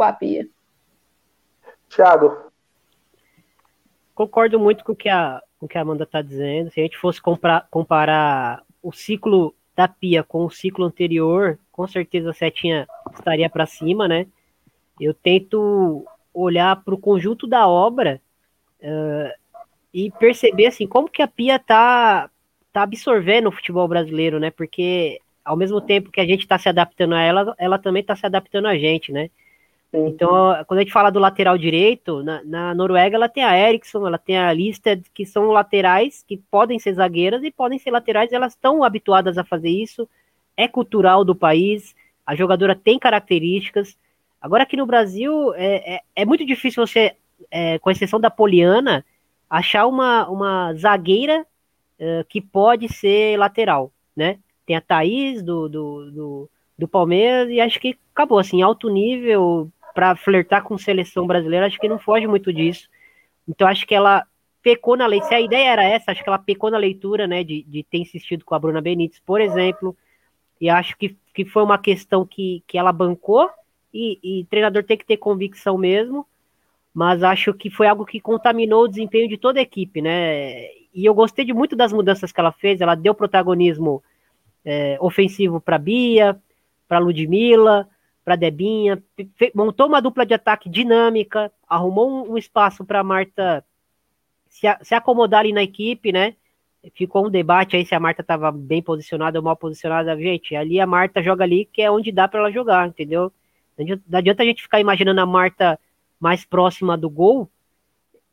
Thiago. 1.89 2.49
Concordo 4.15 4.59
muito 4.59 4.85
com 4.85 4.93
o 4.93 4.97
que 4.97 5.09
a, 5.09 5.41
com 5.59 5.67
o 5.67 5.69
que 5.69 5.79
a 5.79 5.83
Amanda 5.83 6.05
está 6.05 6.21
dizendo. 6.21 6.71
Se 6.71 6.81
a 6.81 6.83
gente 6.83 6.99
fosse 6.99 7.21
comprar, 7.21 7.67
comparar 7.71 8.63
o 8.83 8.93
ciclo 8.93 9.55
da 9.77 9.87
Pia 9.87 10.23
com 10.23 10.45
o 10.45 10.51
ciclo 10.51 10.85
anterior, 10.85 11.59
com 11.71 11.87
certeza 11.87 12.31
a 12.31 12.35
setinha 12.35 12.89
estaria 13.15 13.49
para 13.49 13.67
cima, 13.67 14.09
né? 14.09 14.27
Eu 15.01 15.15
tento 15.15 16.05
olhar 16.35 16.83
para 16.83 16.95
o 16.95 16.99
conjunto 16.99 17.47
da 17.47 17.69
obra 17.69 18.21
uh, 18.81 19.33
e 19.95 20.11
perceber 20.11 20.67
assim 20.67 20.87
como 20.87 21.09
que 21.09 21.23
a 21.23 21.29
Pia 21.29 21.59
tá 21.59 22.29
tá 22.73 22.83
absorvendo 22.83 23.49
o 23.49 23.53
futebol 23.53 23.89
brasileiro, 23.89 24.39
né? 24.39 24.51
Porque 24.51 25.21
ao 25.45 25.57
mesmo 25.57 25.81
tempo 25.81 26.11
que 26.11 26.21
a 26.21 26.27
gente 26.27 26.41
está 26.41 26.59
se 26.59 26.69
adaptando 26.69 27.15
a 27.15 27.23
ela, 27.23 27.55
ela 27.59 27.79
também 27.79 28.03
está 28.03 28.15
se 28.15 28.27
adaptando 28.27 28.67
a 28.67 28.77
gente, 28.77 29.11
né? 29.11 29.31
Então, 29.93 30.55
quando 30.67 30.81
a 30.81 30.83
gente 30.83 30.93
fala 30.93 31.11
do 31.11 31.19
lateral 31.19 31.57
direito, 31.57 32.23
na, 32.23 32.45
na, 32.45 32.75
Noruega 32.75 33.17
ela 33.17 33.29
tem 33.29 33.43
a 33.43 33.59
Eriksson, 33.59 34.07
ela 34.07 34.19
tem 34.19 34.37
a 34.37 34.53
Listed, 34.53 35.03
que 35.15 35.25
são 35.25 35.47
laterais 35.47 36.23
que 36.29 36.37
podem 36.37 36.79
ser 36.79 36.93
zagueiras 36.93 37.43
e 37.43 37.51
podem 37.51 37.79
ser 37.79 37.91
laterais, 37.91 38.31
elas 38.31 38.53
estão 38.53 38.85
habituadas 38.85 39.39
a 39.39 39.45
fazer 39.45 39.71
isso, 39.71 40.07
é 40.57 40.69
cultural 40.69 41.25
do 41.25 41.35
país, 41.35 41.97
a 42.27 42.35
jogadora 42.35 42.75
tem 42.75 42.99
características, 42.99 43.97
Agora 44.41 44.63
aqui 44.63 44.77
no 44.77 44.87
Brasil 44.87 45.53
é, 45.55 45.95
é, 45.95 46.01
é 46.15 46.25
muito 46.25 46.47
difícil 46.47 46.87
você, 46.87 47.17
é, 47.51 47.79
com 47.79 47.91
exceção 47.91 48.21
da 48.21 48.31
Poliana, 48.31 49.05
achar 49.51 49.87
uma, 49.87 50.29
uma 50.29 50.75
zagueira 50.75 51.45
uh, 51.99 52.25
que 52.29 52.41
pode 52.41 52.89
ser 52.93 53.37
lateral, 53.39 53.91
né? 54.15 54.39
Tem 54.65 54.77
a 54.77 54.81
Thaís 54.81 55.43
do, 55.43 55.69
do, 55.69 56.11
do, 56.11 56.51
do 56.79 56.89
Palmeiras 56.89 57.51
e 57.51 57.61
acho 57.61 57.81
que 57.81 57.99
acabou, 58.15 58.39
assim, 58.39 58.63
alto 58.63 58.89
nível 58.89 59.71
para 59.99 60.15
flertar 60.15 60.63
com 60.63 60.79
seleção 60.79 61.27
brasileira, 61.27 61.67
acho 61.67 61.77
que 61.77 61.89
não 61.89 61.99
foge 61.99 62.25
muito 62.25 62.53
disso. 62.53 62.89
Então 63.49 63.67
acho 63.67 63.85
que 63.85 63.97
ela 63.97 64.25
pecou 64.63 64.97
na 64.97 65.09
leitura, 65.09 65.29
se 65.29 65.35
a 65.35 65.41
ideia 65.41 65.73
era 65.73 65.83
essa, 65.83 66.13
acho 66.13 66.23
que 66.23 66.29
ela 66.29 66.39
pecou 66.39 66.71
na 66.71 66.79
leitura, 66.79 67.27
né, 67.27 67.43
de, 67.43 67.65
de 67.65 67.83
ter 67.83 67.99
insistido 67.99 68.45
com 68.45 68.55
a 68.55 68.61
Bruna 68.61 68.81
Benítez, 68.81 69.21
por 69.27 69.41
exemplo, 69.41 69.97
e 70.61 70.71
acho 70.71 70.97
que, 70.97 71.17
que 71.35 71.45
foi 71.45 71.65
uma 71.65 71.79
questão 71.79 72.25
que, 72.25 72.63
que 72.69 72.79
ela 72.79 72.93
bancou, 72.93 73.51
e, 73.93 74.21
e 74.23 74.45
treinador 74.45 74.85
tem 74.85 74.97
que 74.97 75.05
ter 75.05 75.17
convicção 75.17 75.77
mesmo, 75.77 76.25
mas 76.95 77.25
acho 77.25 77.53
que 77.53 77.69
foi 77.69 77.89
algo 77.89 78.07
que 78.07 78.21
contaminou 78.21 78.85
o 78.85 78.89
desempenho 78.89 79.29
de 79.29 79.37
toda 79.37 79.59
a 79.59 79.63
equipe, 79.63 80.01
né? 80.01 80.63
E 80.95 81.05
eu 81.05 81.13
gostei 81.13 81.45
de 81.45 81.53
muito 81.53 81.75
das 81.75 81.93
mudanças 81.93 82.31
que 82.31 82.39
ela 82.39 82.53
fez, 82.53 82.81
ela 82.81 82.95
deu 82.95 83.17
protagonismo 83.17 84.01
é, 84.65 84.97
ofensivo 85.01 85.61
para 85.61 85.77
Bia, 85.77 86.41
para 86.87 87.01
Ludmilla, 87.01 87.89
para 88.29 88.37
Debinha, 88.37 89.03
montou 89.55 89.87
uma 89.87 90.03
dupla 90.03 90.27
de 90.27 90.35
ataque 90.35 90.69
dinâmica, 90.69 91.51
arrumou 91.67 92.11
um, 92.11 92.33
um 92.33 92.37
espaço 92.37 92.85
para 92.85 93.03
Marta 93.03 93.65
se, 94.51 94.67
se, 94.83 94.95
acomodar 94.95 95.41
ali 95.41 95.51
na 95.51 95.63
equipe, 95.63 96.13
né? 96.13 96.35
Ficou 96.95 97.27
um 97.27 97.31
debate 97.31 97.75
aí 97.75 97.87
se 97.87 97.95
a 97.95 98.01
Marta 98.01 98.21
estava 98.21 98.53
bem 98.53 98.83
posicionada 98.83 99.39
ou 99.39 99.43
mal 99.43 99.57
posicionada. 99.57 100.15
Gente, 100.19 100.55
ali 100.55 100.79
a 100.79 100.87
Marta 100.87 101.23
joga 101.23 101.43
ali 101.43 101.65
que 101.65 101.81
é 101.81 101.91
onde 101.91 102.13
dá 102.13 102.29
para 102.29 102.41
ela 102.41 102.53
jogar, 102.53 102.87
entendeu? 102.87 103.33
Não 103.79 104.19
adianta 104.19 104.43
a 104.43 104.47
gente 104.47 104.61
ficar 104.61 104.79
imaginando 104.79 105.23
a 105.23 105.27
Marta 105.27 105.81
mais 106.21 106.45
próxima 106.45 106.99
do 106.99 107.09
gol, 107.09 107.49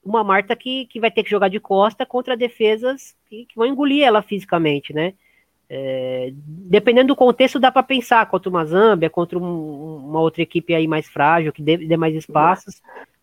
uma 0.03 0.25
Marta 0.25 0.57
que, 0.57 0.87
que 0.87 0.99
vai 0.99 1.09
ter 1.09 1.23
que 1.23 1.29
jogar 1.29 1.47
de 1.47 1.61
costa 1.61 2.05
contra 2.05 2.35
defesas 2.35 3.15
que, 3.29 3.45
que 3.45 3.55
vão 3.55 3.65
engolir 3.65 4.03
ela 4.03 4.21
fisicamente, 4.21 4.91
né? 4.91 5.13
É, 5.69 6.31
dependendo 6.35 7.07
do 7.07 7.15
contexto, 7.15 7.59
dá 7.59 7.71
para 7.71 7.81
pensar 7.83 8.25
contra 8.27 8.49
uma 8.49 8.65
Zâmbia, 8.65 9.09
contra 9.09 9.37
um, 9.37 9.97
uma 10.07 10.19
outra 10.19 10.41
equipe 10.41 10.75
aí 10.75 10.87
mais 10.87 11.07
frágil, 11.07 11.51
que 11.51 11.61
dê, 11.61 11.77
dê 11.77 11.97
mais 11.97 12.15
espaços. 12.15 12.81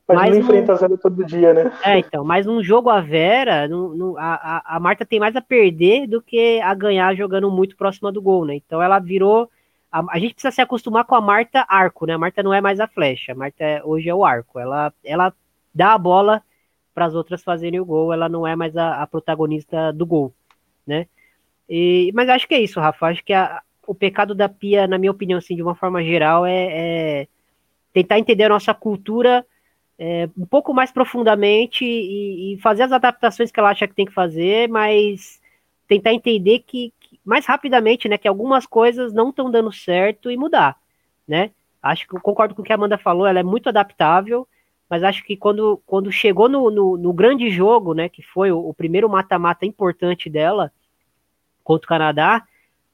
Mas, 0.08 0.18
mas 0.18 0.30
não 0.30 0.38
enfrenta 0.38 0.72
a 0.72 0.76
Zâmbia 0.76 0.98
todo 0.98 1.24
dia, 1.24 1.54
né? 1.54 1.72
É, 1.84 1.98
então, 1.98 2.24
mas 2.24 2.44
num 2.44 2.62
jogo 2.62 2.90
a 2.90 3.00
Vera, 3.00 3.68
no, 3.68 3.94
no, 3.94 4.18
a, 4.18 4.76
a 4.76 4.80
Marta 4.80 5.06
tem 5.06 5.20
mais 5.20 5.36
a 5.36 5.40
perder 5.40 6.06
do 6.06 6.20
que 6.20 6.60
a 6.60 6.74
ganhar 6.74 7.14
jogando 7.14 7.50
muito 7.50 7.76
próxima 7.76 8.10
do 8.10 8.20
gol, 8.20 8.44
né? 8.44 8.56
Então 8.56 8.82
ela 8.82 8.98
virou 8.98 9.48
a, 9.92 10.02
a, 10.08 10.18
gente 10.18 10.32
precisa 10.32 10.50
se 10.50 10.62
acostumar 10.62 11.04
com 11.04 11.14
a 11.14 11.20
Marta 11.20 11.66
arco, 11.68 12.06
né? 12.06 12.14
A 12.14 12.18
Marta 12.18 12.42
não 12.42 12.54
é 12.54 12.62
mais 12.62 12.80
a 12.80 12.88
flecha, 12.88 13.32
a 13.32 13.34
Marta 13.34 13.62
é, 13.62 13.84
hoje 13.84 14.08
é 14.08 14.14
o 14.14 14.24
arco. 14.24 14.58
Ela, 14.58 14.92
ela 15.04 15.34
dá 15.74 15.92
a 15.92 15.98
bola 15.98 16.42
para 16.94 17.04
as 17.04 17.14
outras 17.14 17.42
fazerem 17.42 17.78
o 17.78 17.84
gol, 17.84 18.12
ela 18.12 18.28
não 18.28 18.46
é 18.46 18.56
mais 18.56 18.74
a, 18.76 19.02
a 19.02 19.06
protagonista 19.06 19.92
do 19.92 20.06
gol, 20.06 20.34
né? 20.86 21.06
E, 21.74 22.12
mas 22.12 22.28
acho 22.28 22.46
que 22.46 22.54
é 22.54 22.60
isso, 22.60 22.78
Rafa. 22.78 23.06
Acho 23.06 23.24
que 23.24 23.32
a, 23.32 23.62
o 23.86 23.94
pecado 23.94 24.34
da 24.34 24.46
Pia, 24.46 24.86
na 24.86 24.98
minha 24.98 25.10
opinião, 25.10 25.38
assim, 25.38 25.56
de 25.56 25.62
uma 25.62 25.74
forma 25.74 26.04
geral, 26.04 26.44
é, 26.44 26.66
é 27.22 27.28
tentar 27.94 28.18
entender 28.18 28.44
a 28.44 28.50
nossa 28.50 28.74
cultura 28.74 29.42
é, 29.98 30.28
um 30.36 30.44
pouco 30.44 30.74
mais 30.74 30.92
profundamente 30.92 31.82
e, 31.82 32.52
e, 32.52 32.58
fazer 32.58 32.82
as 32.82 32.92
adaptações 32.92 33.50
que 33.50 33.58
ela 33.58 33.70
acha 33.70 33.88
que 33.88 33.94
tem 33.94 34.04
que 34.04 34.12
fazer, 34.12 34.68
mas 34.68 35.40
tentar 35.88 36.12
entender 36.12 36.58
que, 36.58 36.92
que 37.00 37.18
mais 37.24 37.46
rapidamente, 37.46 38.06
né, 38.06 38.18
que 38.18 38.28
algumas 38.28 38.66
coisas 38.66 39.10
não 39.14 39.30
estão 39.30 39.50
dando 39.50 39.72
certo 39.72 40.30
e 40.30 40.36
mudar, 40.36 40.76
né? 41.26 41.52
Acho 41.82 42.06
que 42.06 42.14
eu 42.14 42.20
concordo 42.20 42.54
com 42.54 42.60
o 42.60 42.64
que 42.64 42.72
a 42.72 42.76
Amanda 42.76 42.98
falou, 42.98 43.26
ela 43.26 43.40
é 43.40 43.42
muito 43.42 43.70
adaptável, 43.70 44.46
mas 44.90 45.02
acho 45.02 45.24
que 45.24 45.38
quando, 45.38 45.80
quando 45.86 46.12
chegou 46.12 46.50
no, 46.50 46.70
no, 46.70 46.98
no 46.98 47.12
grande 47.14 47.50
jogo, 47.50 47.94
né, 47.94 48.10
que 48.10 48.22
foi 48.22 48.52
o, 48.52 48.58
o 48.58 48.74
primeiro 48.74 49.08
mata-mata 49.08 49.64
importante 49.64 50.28
dela 50.28 50.70
contra 51.62 51.86
o 51.86 51.88
Canadá, 51.88 52.42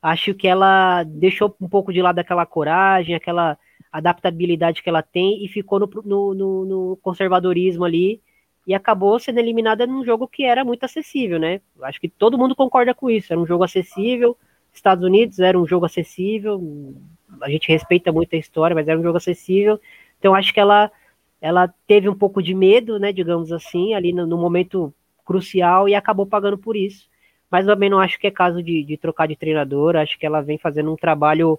acho 0.02 0.34
que 0.34 0.46
ela 0.46 1.02
deixou 1.04 1.54
um 1.60 1.68
pouco 1.68 1.92
de 1.92 2.02
lado 2.02 2.18
aquela 2.18 2.46
coragem, 2.46 3.14
aquela 3.14 3.58
adaptabilidade 3.90 4.82
que 4.82 4.88
ela 4.88 5.02
tem 5.02 5.44
e 5.44 5.48
ficou 5.48 5.80
no, 5.80 5.90
no, 6.04 6.34
no, 6.34 6.64
no 6.64 6.96
conservadorismo 7.02 7.84
ali 7.84 8.20
e 8.66 8.74
acabou 8.74 9.18
sendo 9.18 9.38
eliminada 9.38 9.86
num 9.86 10.04
jogo 10.04 10.28
que 10.28 10.44
era 10.44 10.62
muito 10.62 10.84
acessível, 10.84 11.38
né? 11.38 11.60
Acho 11.82 11.98
que 11.98 12.08
todo 12.08 12.36
mundo 12.36 12.54
concorda 12.54 12.94
com 12.94 13.08
isso. 13.08 13.32
Era 13.32 13.40
um 13.40 13.46
jogo 13.46 13.64
acessível. 13.64 14.36
Estados 14.74 15.02
Unidos 15.02 15.38
era 15.38 15.58
um 15.58 15.66
jogo 15.66 15.86
acessível. 15.86 16.94
A 17.40 17.48
gente 17.48 17.66
respeita 17.68 18.12
muito 18.12 18.36
a 18.36 18.38
história, 18.38 18.74
mas 18.74 18.86
era 18.86 19.00
um 19.00 19.02
jogo 19.02 19.16
acessível. 19.16 19.80
Então 20.18 20.34
acho 20.34 20.52
que 20.52 20.60
ela 20.60 20.92
ela 21.40 21.72
teve 21.86 22.08
um 22.08 22.14
pouco 22.14 22.42
de 22.42 22.52
medo, 22.52 22.98
né, 22.98 23.12
digamos 23.12 23.52
assim, 23.52 23.94
ali 23.94 24.12
no, 24.12 24.26
no 24.26 24.36
momento 24.36 24.92
crucial 25.24 25.88
e 25.88 25.94
acabou 25.94 26.26
pagando 26.26 26.58
por 26.58 26.76
isso. 26.76 27.07
Mas 27.50 27.66
também 27.66 27.88
não 27.88 27.98
acho 27.98 28.18
que 28.18 28.26
é 28.26 28.30
caso 28.30 28.62
de, 28.62 28.84
de 28.84 28.96
trocar 28.96 29.26
de 29.26 29.36
treinador. 29.36 29.96
Acho 29.96 30.18
que 30.18 30.26
ela 30.26 30.40
vem 30.40 30.58
fazendo 30.58 30.92
um 30.92 30.96
trabalho 30.96 31.58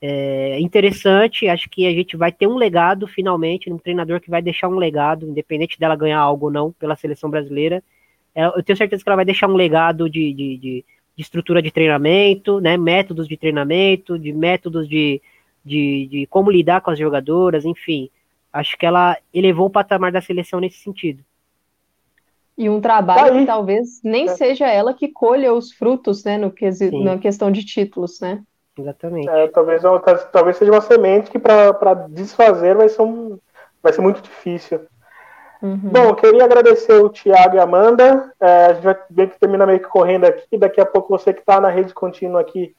é, 0.00 0.60
interessante. 0.60 1.48
Acho 1.48 1.68
que 1.68 1.86
a 1.86 1.90
gente 1.90 2.16
vai 2.16 2.30
ter 2.30 2.46
um 2.46 2.56
legado 2.56 3.06
finalmente, 3.06 3.72
um 3.72 3.78
treinador 3.78 4.20
que 4.20 4.30
vai 4.30 4.42
deixar 4.42 4.68
um 4.68 4.76
legado, 4.76 5.26
independente 5.26 5.78
dela 5.78 5.96
ganhar 5.96 6.20
algo 6.20 6.46
ou 6.46 6.52
não 6.52 6.72
pela 6.72 6.96
seleção 6.96 7.30
brasileira. 7.30 7.82
É, 8.34 8.44
eu 8.46 8.62
tenho 8.62 8.76
certeza 8.76 9.02
que 9.02 9.08
ela 9.08 9.16
vai 9.16 9.24
deixar 9.24 9.48
um 9.48 9.54
legado 9.54 10.10
de, 10.10 10.32
de, 10.32 10.56
de, 10.58 10.84
de 11.16 11.22
estrutura 11.22 11.62
de 11.62 11.70
treinamento, 11.70 12.60
né, 12.60 12.76
métodos 12.76 13.28
de 13.28 13.36
treinamento, 13.36 14.18
de 14.18 14.32
métodos 14.32 14.88
de, 14.88 15.22
de, 15.64 16.06
de 16.10 16.26
como 16.26 16.50
lidar 16.50 16.80
com 16.80 16.90
as 16.90 16.98
jogadoras, 16.98 17.64
enfim. 17.64 18.10
Acho 18.52 18.76
que 18.76 18.86
ela 18.86 19.16
elevou 19.32 19.66
o 19.66 19.70
patamar 19.70 20.12
da 20.12 20.20
seleção 20.20 20.60
nesse 20.60 20.78
sentido. 20.78 21.24
E 22.56 22.70
um 22.70 22.80
trabalho 22.80 23.32
tá 23.32 23.38
que 23.40 23.46
talvez 23.46 24.00
nem 24.04 24.26
é. 24.26 24.28
seja 24.28 24.66
ela 24.68 24.94
que 24.94 25.08
colha 25.08 25.52
os 25.52 25.72
frutos, 25.72 26.22
né, 26.24 26.38
no 26.38 26.52
que, 26.52 26.68
na 27.02 27.18
questão 27.18 27.50
de 27.50 27.64
títulos, 27.64 28.20
né? 28.20 28.42
Exatamente. 28.78 29.28
É, 29.28 29.48
talvez, 29.48 29.82
talvez 30.32 30.56
seja 30.56 30.70
uma 30.70 30.80
semente 30.80 31.30
que 31.30 31.38
para 31.38 31.94
desfazer 32.10 32.76
vai 32.76 32.88
ser, 32.88 33.02
um, 33.02 33.38
vai 33.82 33.92
ser 33.92 34.00
muito 34.00 34.20
difícil. 34.20 34.80
Uhum. 35.62 35.78
Bom, 35.84 36.14
queria 36.14 36.44
agradecer 36.44 36.92
o 36.92 37.08
Tiago 37.08 37.56
e 37.56 37.58
a 37.58 37.62
Amanda. 37.62 38.32
É, 38.40 38.66
a 38.66 38.72
gente 38.74 38.84
vai 38.84 38.96
ver 39.10 39.30
que 39.30 39.40
termina 39.40 39.66
meio 39.66 39.80
que 39.80 39.88
correndo 39.88 40.24
aqui. 40.24 40.58
Daqui 40.58 40.80
a 40.80 40.86
pouco 40.86 41.16
você 41.16 41.32
que 41.32 41.40
está 41.40 41.60
na 41.60 41.70
rede 41.70 41.94
contínua 41.94 42.40
aqui, 42.40 42.74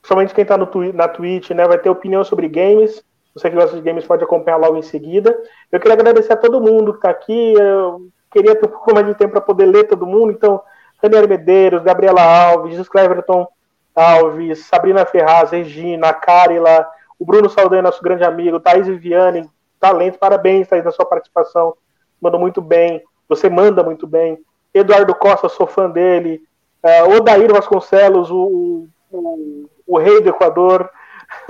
principalmente 0.00 0.34
quem 0.34 0.42
está 0.42 0.56
na 0.56 1.08
Twitch, 1.08 1.50
né, 1.50 1.66
vai 1.66 1.78
ter 1.78 1.90
opinião 1.90 2.22
sobre 2.24 2.48
games. 2.48 3.02
Você 3.34 3.50
que 3.50 3.56
gosta 3.56 3.76
de 3.76 3.82
games 3.82 4.06
pode 4.06 4.24
acompanhar 4.24 4.56
logo 4.56 4.76
em 4.76 4.82
seguida. 4.82 5.36
Eu 5.70 5.80
queria 5.80 5.94
agradecer 5.94 6.32
a 6.32 6.36
todo 6.36 6.60
mundo 6.60 6.92
que 6.92 6.98
está 6.98 7.10
aqui. 7.10 7.54
Eu 7.54 8.08
queria 8.30 8.54
ter 8.54 8.66
um 8.66 8.70
pouco 8.70 8.94
mais 8.94 9.06
de 9.06 9.14
tempo 9.14 9.32
para 9.32 9.40
poder 9.40 9.66
ler 9.66 9.84
todo 9.84 10.06
mundo. 10.06 10.32
Então, 10.32 10.60
Daniel 11.02 11.28
Medeiros, 11.28 11.82
Gabriela 11.82 12.22
Alves, 12.22 12.88
Cleverton 12.88 13.46
Alves, 13.94 14.66
Sabrina 14.66 15.04
Ferraz, 15.04 15.50
Regina, 15.50 16.12
Carila, 16.12 16.86
o 17.18 17.24
Bruno 17.24 17.48
Saldanha, 17.48 17.82
nosso 17.82 18.02
grande 18.02 18.24
amigo, 18.24 18.60
Thaís 18.60 18.86
Viviane, 18.86 19.48
talento, 19.80 20.18
parabéns, 20.18 20.68
Thaís, 20.68 20.84
na 20.84 20.90
sua 20.90 21.06
participação, 21.06 21.74
mandou 22.20 22.38
muito 22.38 22.60
bem, 22.60 23.02
você 23.28 23.48
manda 23.48 23.82
muito 23.82 24.06
bem. 24.06 24.38
Eduardo 24.72 25.14
Costa, 25.14 25.48
sou 25.48 25.66
fã 25.66 25.90
dele. 25.90 26.40
Uh, 26.82 27.16
Odair 27.16 27.52
Vasconcelos, 27.52 28.30
o, 28.30 28.86
o, 29.10 29.68
o 29.86 29.98
rei 29.98 30.20
do 30.20 30.28
Equador. 30.28 30.88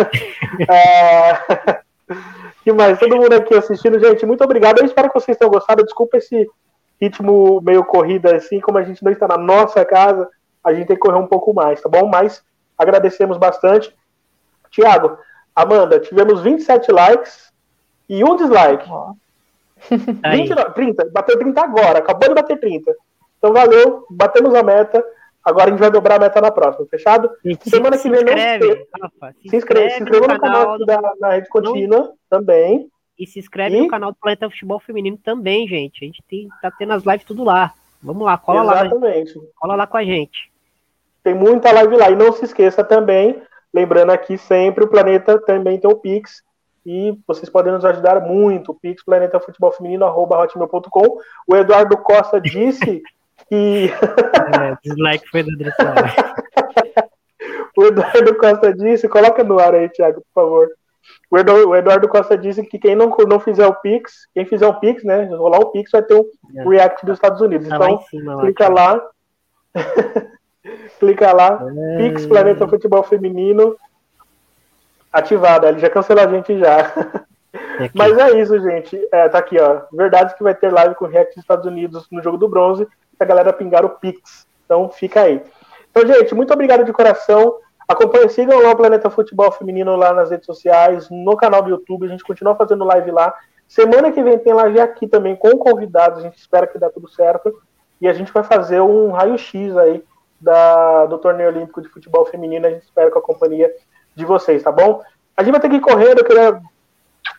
uh, 0.00 1.78
que 2.62 2.72
mais? 2.72 2.98
Todo 2.98 3.16
mundo 3.16 3.32
aqui 3.32 3.54
assistindo, 3.54 3.98
gente, 3.98 4.24
muito 4.26 4.42
obrigado. 4.42 4.78
Eu 4.78 4.86
espero 4.86 5.08
que 5.08 5.20
vocês 5.20 5.36
tenham 5.36 5.50
gostado. 5.50 5.84
Desculpa 5.84 6.16
esse 6.16 6.48
ritmo 7.00 7.60
meio 7.60 7.84
corrida, 7.84 8.36
assim, 8.36 8.60
como 8.60 8.78
a 8.78 8.82
gente 8.82 9.02
não 9.04 9.12
está 9.12 9.28
na 9.28 9.38
nossa 9.38 9.84
casa 9.84 10.28
a 10.68 10.74
gente 10.74 10.86
tem 10.86 10.96
que 10.96 11.02
correr 11.02 11.18
um 11.18 11.26
pouco 11.26 11.52
mais, 11.54 11.80
tá 11.80 11.88
bom? 11.88 12.06
Mas 12.06 12.44
agradecemos 12.76 13.38
bastante. 13.38 13.94
Tiago, 14.70 15.18
Amanda, 15.54 15.98
tivemos 15.98 16.42
27 16.42 16.92
likes 16.92 17.52
e 18.08 18.22
um 18.22 18.36
dislike. 18.36 18.88
Oh. 18.90 19.14
20, 19.90 20.72
30, 20.74 21.10
bateu 21.10 21.38
30 21.38 21.60
agora, 21.60 21.98
acabou 21.98 22.28
de 22.28 22.34
bater 22.34 22.58
30. 22.58 22.94
Então 23.38 23.52
valeu, 23.52 24.04
batemos 24.10 24.54
a 24.54 24.62
meta. 24.62 25.04
Agora 25.44 25.66
a 25.66 25.70
gente 25.70 25.78
vai 25.80 25.90
dobrar 25.90 26.16
a 26.16 26.18
meta 26.18 26.40
na 26.40 26.50
próxima, 26.50 26.86
fechado? 26.86 27.30
Se, 27.42 27.70
Semana 27.70 27.96
que 27.96 28.10
vem 28.10 28.20
inscreve, 28.20 28.66
não 28.68 29.08
Rafa, 29.08 29.34
se, 29.40 29.48
se 29.48 29.56
inscreve, 29.56 29.90
se 29.90 30.02
inscreva 30.02 30.26
no 30.26 30.40
canal, 30.40 30.62
canal 30.64 30.78
da, 30.84 31.00
na 31.20 31.30
rede 31.30 31.48
contínua 31.48 31.98
não... 32.00 32.14
também. 32.28 32.90
E 33.18 33.26
se 33.26 33.38
inscreve 33.38 33.76
e... 33.76 33.80
no 33.80 33.88
canal 33.88 34.12
do 34.12 34.18
Planeta 34.18 34.48
Futebol 34.48 34.78
Feminino 34.78 35.18
também, 35.18 35.66
gente. 35.66 36.04
A 36.04 36.06
gente 36.06 36.22
tem, 36.28 36.48
tá 36.62 36.70
tendo 36.70 36.92
as 36.92 37.04
lives 37.04 37.24
tudo 37.24 37.42
lá. 37.42 37.74
Vamos 38.02 38.24
lá, 38.24 38.38
cola 38.38 38.62
Exatamente. 38.62 39.36
lá. 39.36 39.44
Cola 39.56 39.74
lá 39.74 39.86
com 39.86 39.96
a 39.96 40.04
gente. 40.04 40.52
Tem 41.22 41.34
muita 41.34 41.72
live 41.72 41.96
lá. 41.96 42.10
E 42.10 42.16
não 42.16 42.32
se 42.32 42.44
esqueça 42.44 42.84
também, 42.84 43.42
lembrando 43.74 44.10
aqui 44.10 44.38
sempre, 44.38 44.84
o 44.84 44.88
Planeta 44.88 45.40
também 45.40 45.78
tem 45.78 45.90
o 45.90 45.96
Pix. 45.96 46.42
E 46.86 47.18
vocês 47.26 47.50
podem 47.50 47.72
nos 47.72 47.84
ajudar 47.84 48.20
muito. 48.20 48.72
Pix 48.72 49.04
Planeta 49.04 49.40
Futebol 49.40 49.72
Feminino, 49.72 50.06
arroba 50.06 50.38
hotmail.com. 50.38 51.18
O 51.46 51.56
Eduardo 51.56 51.98
Costa 51.98 52.40
disse 52.40 53.02
que. 53.48 53.90
é, 53.90 54.76
dislike 54.82 55.28
foi 55.28 55.42
do 55.42 55.50
O 57.76 57.84
Eduardo 57.84 58.36
Costa 58.36 58.72
disse, 58.74 59.08
coloca 59.08 59.44
no 59.44 59.58
ar 59.58 59.74
aí, 59.74 59.88
Thiago, 59.88 60.20
por 60.20 60.42
favor. 60.42 60.68
O 61.30 61.76
Eduardo 61.76 62.08
Costa 62.08 62.38
disse 62.38 62.62
que 62.64 62.78
quem 62.78 62.96
não, 62.96 63.14
não 63.28 63.38
fizer 63.38 63.66
o 63.66 63.74
Pix, 63.74 64.26
quem 64.32 64.46
fizer 64.46 64.66
o 64.66 64.80
Pix, 64.80 65.04
né? 65.04 65.24
Rolar 65.24 65.58
o 65.58 65.70
Pix 65.70 65.90
vai 65.90 66.02
ter 66.02 66.14
um 66.14 66.24
é. 66.56 66.68
React 66.68 67.04
dos 67.04 67.16
Estados 67.16 67.40
Unidos. 67.42 67.68
Tá 67.68 67.76
então, 67.76 68.00
cima, 68.02 68.40
clica 68.40 68.68
lá. 68.68 69.02
clica 70.98 71.32
lá. 71.32 71.60
É... 71.76 71.96
Pix 71.98 72.26
Planeta 72.26 72.66
Futebol 72.66 73.02
Feminino. 73.02 73.76
Ativado. 75.12 75.66
Ele 75.66 75.78
já 75.78 75.90
cancelou 75.90 76.24
a 76.24 76.28
gente 76.28 76.58
já. 76.58 76.92
É 77.80 77.90
Mas 77.94 78.16
é 78.16 78.40
isso, 78.40 78.58
gente. 78.60 78.98
É, 79.12 79.28
tá 79.28 79.38
aqui, 79.38 79.58
ó. 79.60 79.82
Verdade 79.92 80.34
que 80.34 80.42
vai 80.42 80.54
ter 80.54 80.72
live 80.72 80.94
com 80.94 81.04
o 81.04 81.08
React 81.08 81.34
dos 81.34 81.44
Estados 81.44 81.66
Unidos 81.66 82.06
no 82.10 82.22
jogo 82.22 82.38
do 82.38 82.48
bronze. 82.48 82.86
A 83.20 83.24
galera 83.24 83.52
pingar 83.52 83.84
o 83.84 83.90
Pix. 83.90 84.46
Então 84.64 84.88
fica 84.88 85.22
aí. 85.22 85.42
Então, 85.90 86.06
gente, 86.06 86.34
muito 86.34 86.52
obrigado 86.52 86.84
de 86.84 86.92
coração. 86.92 87.56
Acompanhe, 87.88 88.28
sigam 88.28 88.60
lá 88.60 88.72
o 88.72 88.76
Planeta 88.76 89.08
Futebol 89.08 89.50
Feminino 89.50 89.96
lá 89.96 90.12
nas 90.12 90.30
redes 90.30 90.44
sociais, 90.44 91.08
no 91.10 91.34
canal 91.36 91.62
do 91.62 91.70
YouTube. 91.70 92.04
A 92.04 92.10
gente 92.10 92.22
continua 92.22 92.54
fazendo 92.54 92.84
live 92.84 93.10
lá. 93.10 93.34
Semana 93.66 94.12
que 94.12 94.22
vem 94.22 94.38
tem 94.38 94.52
live 94.52 94.78
aqui 94.78 95.06
também 95.06 95.34
com 95.34 95.56
convidados. 95.56 96.18
A 96.18 96.22
gente 96.22 96.36
espera 96.36 96.66
que 96.66 96.78
dê 96.78 96.88
tudo 96.90 97.08
certo. 97.08 97.62
E 97.98 98.06
a 98.06 98.12
gente 98.12 98.30
vai 98.30 98.42
fazer 98.42 98.82
um 98.82 99.10
raio-x 99.10 99.74
aí 99.78 100.04
da, 100.38 101.06
do 101.06 101.16
torneio 101.16 101.48
olímpico 101.48 101.80
de 101.80 101.88
futebol 101.88 102.26
feminino. 102.26 102.66
A 102.66 102.70
gente 102.70 102.82
espera 102.82 103.10
com 103.10 103.18
a 103.18 103.22
companhia 103.22 103.72
de 104.14 104.24
vocês, 104.24 104.62
tá 104.62 104.70
bom? 104.70 105.02
A 105.34 105.42
gente 105.42 105.52
vai 105.52 105.60
ter 105.60 105.70
que 105.70 105.76
ir 105.76 105.80
correndo. 105.80 106.18
Eu 106.18 106.24
queria 106.24 106.60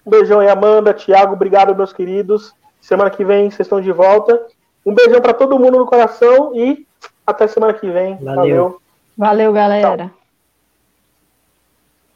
um 0.06 0.10
beijão 0.10 0.40
aí, 0.40 0.50
Amanda, 0.50 0.96
Thiago. 0.96 1.34
Obrigado, 1.34 1.76
meus 1.76 1.94
queridos. 1.94 2.56
Semana 2.82 3.12
que 3.12 3.24
vem 3.24 3.52
vocês 3.52 3.68
estão 3.68 3.80
de 3.80 3.92
volta. 3.92 4.48
Um 4.84 4.96
beijão 4.96 5.22
para 5.22 5.34
todo 5.34 5.60
mundo 5.60 5.78
no 5.78 5.86
coração 5.86 6.56
e 6.56 6.88
até 7.26 7.48
semana 7.48 7.74
que 7.74 7.90
vem. 7.90 8.18
Valeu. 8.18 8.46
Valeu, 8.46 8.82
Valeu 9.18 9.54
galera. 9.54 9.98
Tchau. 9.98 10.19